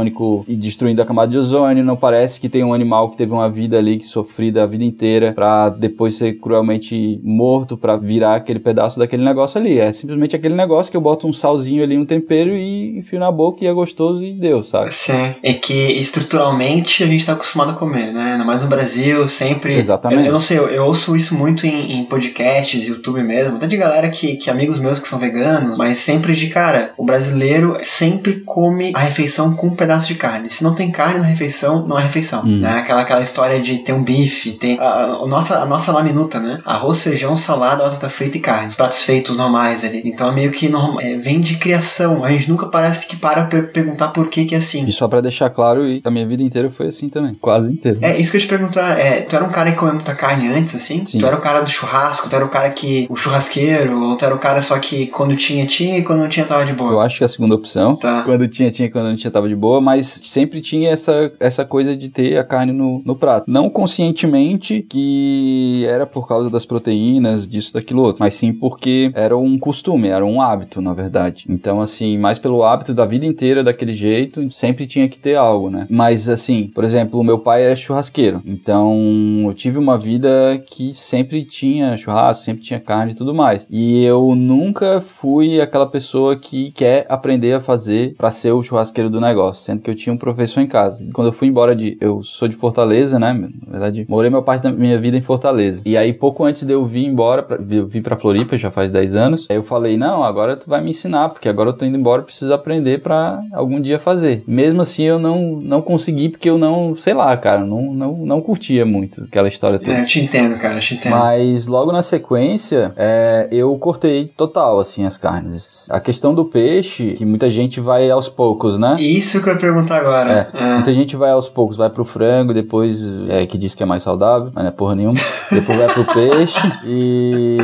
e 0.48 0.56
destruindo 0.56 1.02
a 1.02 1.06
camada 1.06 1.32
de 1.32 1.38
ozônio, 1.38 1.84
não 1.84 1.96
parece 1.96 2.40
que 2.40 2.50
tem 2.50 2.64
um 2.64 2.74
animal 2.74 3.10
que 3.10 3.18
teve 3.18 3.32
uma 3.32 3.50
vida 3.50 3.78
ali 3.78 3.98
que 3.98 4.06
sofrida 4.06 4.64
a 4.64 4.66
vida 4.66 4.84
inteira 4.84 5.34
pra 5.34 5.70
depois 5.70 6.16
ser 6.16 6.40
cruelmente 6.40 7.20
morto 7.24 7.78
pra 7.78 7.96
virar 7.96 8.36
aquele 8.36 8.60
pedaço 8.60 9.00
daquele 9.00 9.24
negócio 9.24 9.60
ali. 9.60 9.80
É 9.80 9.92
simplesmente 9.92 10.36
aquele 10.36 10.56
negócio 10.56 10.92
que 10.92 10.98
eu 10.98 11.02
boto 11.02 11.28
um 11.28 11.34
salzinho 11.34 11.84
ali 11.84 11.98
no 11.98 12.06
tempero 12.06 12.56
e 12.56 12.98
enfio 12.98 13.20
na 13.20 13.32
boca 13.32 13.64
e 13.64 13.68
é 13.68 13.74
gostoso 13.74 14.24
e 14.24 14.34
deu, 14.34 14.64
sabe? 14.64 14.94
Sim, 14.94 15.36
é 15.44 15.54
que 15.54 15.74
estruturalmente 15.74 17.04
a 17.04 17.08
gente 17.08 17.26
tá 17.26 17.34
acostumado 17.34 17.72
a 17.72 17.74
comer, 17.74 18.12
né? 18.14 18.34
Ainda 18.34 18.46
mais 18.46 18.64
no 18.64 18.70
Brasil, 18.70 19.28
sempre. 19.28 19.74
Exatamente. 19.74 20.22
Eu, 20.22 20.28
eu 20.28 20.32
não 20.32 20.40
sei, 20.40 20.58
eu, 20.58 20.68
eu 20.68 20.86
ouço 20.86 21.16
isso 21.16 21.36
muito 21.36 21.66
em, 21.66 22.00
em 22.00 22.06
podcasts, 22.06 22.88
YouTube 22.88 23.22
mesmo, 23.24 23.58
até 23.58 23.68
de 23.68 23.78
galera 23.78 24.10
que, 24.10 24.38
que 24.38 24.50
amigos 24.50 24.80
meus 24.80 25.00
que 25.00 25.08
são 25.08 25.20
veganos, 25.20 25.78
mas 25.78 25.98
sempre 25.98 26.34
de 26.34 26.48
cara, 26.48 26.94
o 26.98 27.04
brasileiro 27.04 27.78
sempre 27.82 28.42
come 28.42 28.92
a 28.96 29.00
refeição 29.00 29.56
com 29.56 29.68
um 29.68 29.76
pedaço 29.84 30.08
de 30.08 30.16
carne. 30.16 30.50
Se 30.50 30.64
não 30.64 30.74
tem 30.74 30.90
carne 30.92 31.20
na 31.20 31.26
refeição, 31.26 31.86
não 31.86 32.00
é 32.00 32.04
refeição. 32.04 32.42
Hum. 32.46 32.60
Né? 32.60 32.72
Aquela, 32.80 33.02
aquela 33.02 33.22
história 33.22 33.60
de 33.60 33.80
ter 33.80 33.92
um 33.94 34.04
bife, 34.04 34.52
tem 34.54 34.78
a, 34.80 34.84
a, 35.24 35.28
nossa, 35.28 35.60
a 35.60 35.66
nossa 35.66 35.92
laminuta, 35.92 36.40
né? 36.40 36.62
Arroz, 36.66 37.02
feijão, 37.04 37.36
salada, 37.36 37.84
batata 37.84 38.10
frita 38.10 38.38
e 38.38 38.40
carne. 38.40 38.68
Os 38.68 38.76
pratos 38.76 39.02
feitos 39.04 39.36
normais 39.38 39.84
ali. 39.84 40.02
Então 40.06 40.30
é 40.30 40.32
meio 40.32 40.52
que 40.52 40.70
norma- 40.70 41.02
é, 41.04 41.18
vem 41.18 41.42
de 41.42 41.56
criação. 41.58 42.24
A 42.24 42.32
gente 42.32 42.50
nunca 42.50 42.68
parece 42.68 43.08
que 43.08 43.16
para 43.18 43.46
pra 43.46 43.62
perguntar 43.64 44.10
por 44.10 44.28
que 44.30 44.46
que 44.46 44.56
é 44.56 44.58
assim. 44.58 44.86
E 44.86 44.92
só 44.92 45.08
pra 45.08 45.20
deixar 45.22 45.50
claro, 45.50 45.86
e 45.86 46.02
a 46.04 46.10
minha 46.12 46.26
vida 46.28 46.42
inteira 46.44 46.70
foi 46.70 46.88
assim 46.88 47.10
também, 47.10 47.34
quase 47.36 47.70
inteira. 47.70 47.98
É, 48.02 48.20
isso 48.20 48.32
que 48.32 48.38
eu 48.38 48.42
te 48.42 48.48
perguntar, 48.48 48.98
é, 49.00 49.22
tu 49.22 49.36
era 49.36 49.44
um 49.46 49.50
cara 49.50 49.72
que 49.72 49.78
comia 49.78 49.94
muita 49.94 50.16
carne 50.16 50.48
antes, 50.48 50.74
assim? 50.76 51.06
Sim. 51.06 51.20
Tu 51.20 51.26
era 51.26 51.36
o 51.36 51.42
cara 51.42 51.62
do 51.62 51.70
churrasco, 51.70 52.30
tu 52.30 52.36
era 52.36 52.46
o 52.46 52.50
cara 52.50 52.70
que. 52.70 53.06
o 53.10 53.16
churrasqueiro, 53.16 54.00
ou 54.02 54.16
tu 54.16 54.24
era 54.26 54.34
o 54.36 54.40
cara 54.40 54.62
só 54.62 54.78
que 54.80 55.08
quando 55.08 55.36
tinha, 55.36 55.66
tinha 55.66 55.98
e 55.98 56.04
quando 56.04 56.20
não 56.20 56.30
tinha 56.30 56.46
tava 56.46 56.64
de 56.66 56.72
Eu 56.72 56.78
boa? 56.78 57.04
acho 57.04 57.18
que 57.18 57.24
é 57.24 57.26
a 57.26 57.30
segunda 57.30 57.56
opção. 57.56 57.96
Tá. 57.96 58.22
Quando 58.24 58.48
tinha, 58.48 58.70
tinha, 58.72 58.90
quando 58.90 59.08
não 59.10 59.16
tinha, 59.16 59.32
tava 59.32 59.48
de 59.48 59.56
boa, 59.56 59.73
mas 59.82 60.22
sempre 60.24 60.62
tinha 60.62 60.90
essa, 60.90 61.32
essa 61.40 61.66
coisa 61.66 61.96
de 61.96 62.10
ter 62.10 62.38
a 62.38 62.44
carne 62.44 62.72
no, 62.72 63.02
no 63.06 63.16
prato. 63.16 63.50
Não 63.50 63.70
conscientemente 63.70 64.82
que 64.82 65.86
era 65.88 66.06
por 66.06 66.28
causa 66.28 66.50
das 66.50 66.66
proteínas, 66.66 67.48
disso, 67.48 67.74
daquilo 67.74 68.02
outro, 68.02 68.22
mas 68.22 68.34
sim 68.34 68.54
porque 68.54 69.12
era 69.14 69.38
um 69.38 69.58
costume, 69.58 70.08
era 70.08 70.26
um 70.26 70.42
hábito, 70.42 70.82
na 70.82 70.94
verdade. 70.94 71.46
Então, 71.50 71.82
assim, 71.82 72.18
mais 72.18 72.40
pelo 72.40 72.64
hábito 72.64 72.94
da 72.94 73.06
vida 73.06 73.26
inteira 73.26 73.64
daquele 73.64 73.94
jeito, 73.94 74.50
sempre 74.52 74.86
tinha 74.86 75.08
que 75.08 75.20
ter 75.20 75.36
algo, 75.36 75.70
né? 75.70 75.88
Mas, 75.90 76.30
assim, 76.30 76.72
por 76.74 76.84
exemplo, 76.84 77.20
o 77.20 77.24
meu 77.24 77.40
pai 77.40 77.64
era 77.64 77.76
churrasqueiro, 77.76 78.42
então 78.46 79.46
eu 79.46 79.54
tive 79.54 79.78
uma 79.78 79.98
vida 79.98 80.62
que 80.68 80.94
sempre 80.94 81.44
tinha 81.44 81.98
churrasco, 81.98 82.44
sempre 82.44 82.64
tinha 82.64 82.80
carne 82.80 83.14
e 83.14 83.16
tudo 83.16 83.34
mais. 83.34 83.68
E 83.70 84.04
eu 84.04 84.36
nunca 84.36 85.02
fui 85.02 85.62
aquela 85.62 85.86
pessoa 85.86 86.36
que 86.36 86.72
quer 86.72 87.06
aprender 87.10 87.54
a 87.54 87.60
fazer 87.60 88.16
pra 88.18 88.32
ser 88.32 88.52
o 88.52 88.64
churrasqueiro 88.64 89.10
do 89.10 89.22
negócio, 89.22 89.63
sendo 89.64 89.82
que 89.82 89.90
eu 89.90 89.96
tinha 89.96 90.14
um 90.14 90.18
professor 90.18 90.62
em 90.62 90.68
casa. 90.68 91.04
E 91.04 91.12
quando 91.12 91.28
eu 91.28 91.34
fui 91.34 91.48
embora 91.48 91.76
de. 91.76 91.98
Eu 92.00 92.22
sou 92.22 92.48
de 92.48 92.56
Fortaleza, 92.56 93.18
né? 93.18 93.34
Na 93.34 93.72
verdade, 93.72 94.06
morei 94.08 94.30
uma 94.30 94.42
parte 94.42 94.64
da 94.64 94.72
minha 94.72 95.00
vida 95.00 95.18
em 95.18 95.22
Fortaleza. 95.22 95.84
E 95.86 95.98
aí, 95.98 96.14
pouco 96.14 96.44
antes 96.44 96.64
de 96.64 96.74
eu 96.74 96.86
vir 96.86 97.06
embora, 97.06 97.44
pra, 97.44 97.58
eu 97.70 97.88
vim 97.88 98.02
pra 98.02 98.18
Floripa, 98.18 98.58
já 98.58 98.72
faz 98.72 98.92
10 98.92 99.16
anos. 99.16 99.48
Aí 99.50 99.56
eu 99.56 99.64
falei: 99.64 99.98
não, 99.98 100.24
agora 100.24 100.56
tu 100.58 100.70
vai 100.70 100.82
me 100.82 100.90
ensinar, 100.90 101.30
porque 101.30 101.50
agora 101.50 101.70
eu 101.70 101.74
tô 101.74 101.86
indo 101.86 101.98
embora, 101.98 102.22
preciso 102.22 102.54
aprender 102.54 103.02
pra 103.02 103.42
algum 103.54 103.82
dia 103.82 104.00
fazer. 104.00 104.44
Mesmo 104.48 104.82
assim, 104.82 105.04
eu 105.04 105.20
não, 105.20 105.60
não 105.62 105.82
consegui, 105.82 106.30
porque 106.30 106.50
eu 106.50 106.58
não, 106.58 106.96
sei 106.96 107.14
lá, 107.14 107.36
cara, 107.38 107.66
não, 107.66 107.94
não, 107.94 108.18
não 108.26 108.42
curtia 108.42 108.86
muito 108.86 109.24
aquela 109.24 109.48
história 109.48 109.80
toda. 109.80 109.98
É, 109.98 110.02
eu 110.02 110.06
te 110.06 110.20
entendo, 110.20 110.58
cara, 110.58 110.76
eu 110.76 110.80
te 110.80 110.96
entendo. 110.96 111.12
Mas 111.12 111.68
logo 111.68 111.92
na 111.92 112.02
sequência, 112.02 112.94
é, 112.96 113.48
eu 113.52 113.76
cortei 113.78 114.32
total, 114.36 114.80
assim, 114.80 115.06
as 115.06 115.18
carnes. 115.18 115.88
A 115.90 116.00
questão 116.00 116.34
do 116.34 116.46
peixe, 116.46 117.14
que 117.14 117.26
muita 117.26 117.50
gente 117.50 117.80
vai 117.80 118.10
aos 118.10 118.30
poucos, 118.30 118.78
né? 118.78 118.98
Isso 119.00 119.44
que 119.44 119.50
eu 119.50 119.53
ia 119.54 119.60
perguntar 119.60 120.00
agora. 120.00 120.52
É. 120.54 120.74
Muita 120.74 120.94
gente 120.94 121.16
vai 121.16 121.32
aos 121.32 121.50
poucos, 121.50 121.78
vai 121.78 121.90
pro 121.90 122.06
frango, 122.06 122.54
depois 122.54 123.02
é, 123.30 123.46
que 123.46 123.58
diz 123.58 123.76
que 123.76 123.84
é 123.84 123.86
mais 123.86 124.04
saudável, 124.04 124.52
mas 124.54 124.64
não 124.64 124.70
é 124.70 124.74
porra 124.74 124.96
nenhuma. 124.96 125.16
depois 125.52 125.78
vai 125.78 125.94
pro 125.94 126.06
peixe 126.14 126.60
e 126.86 127.58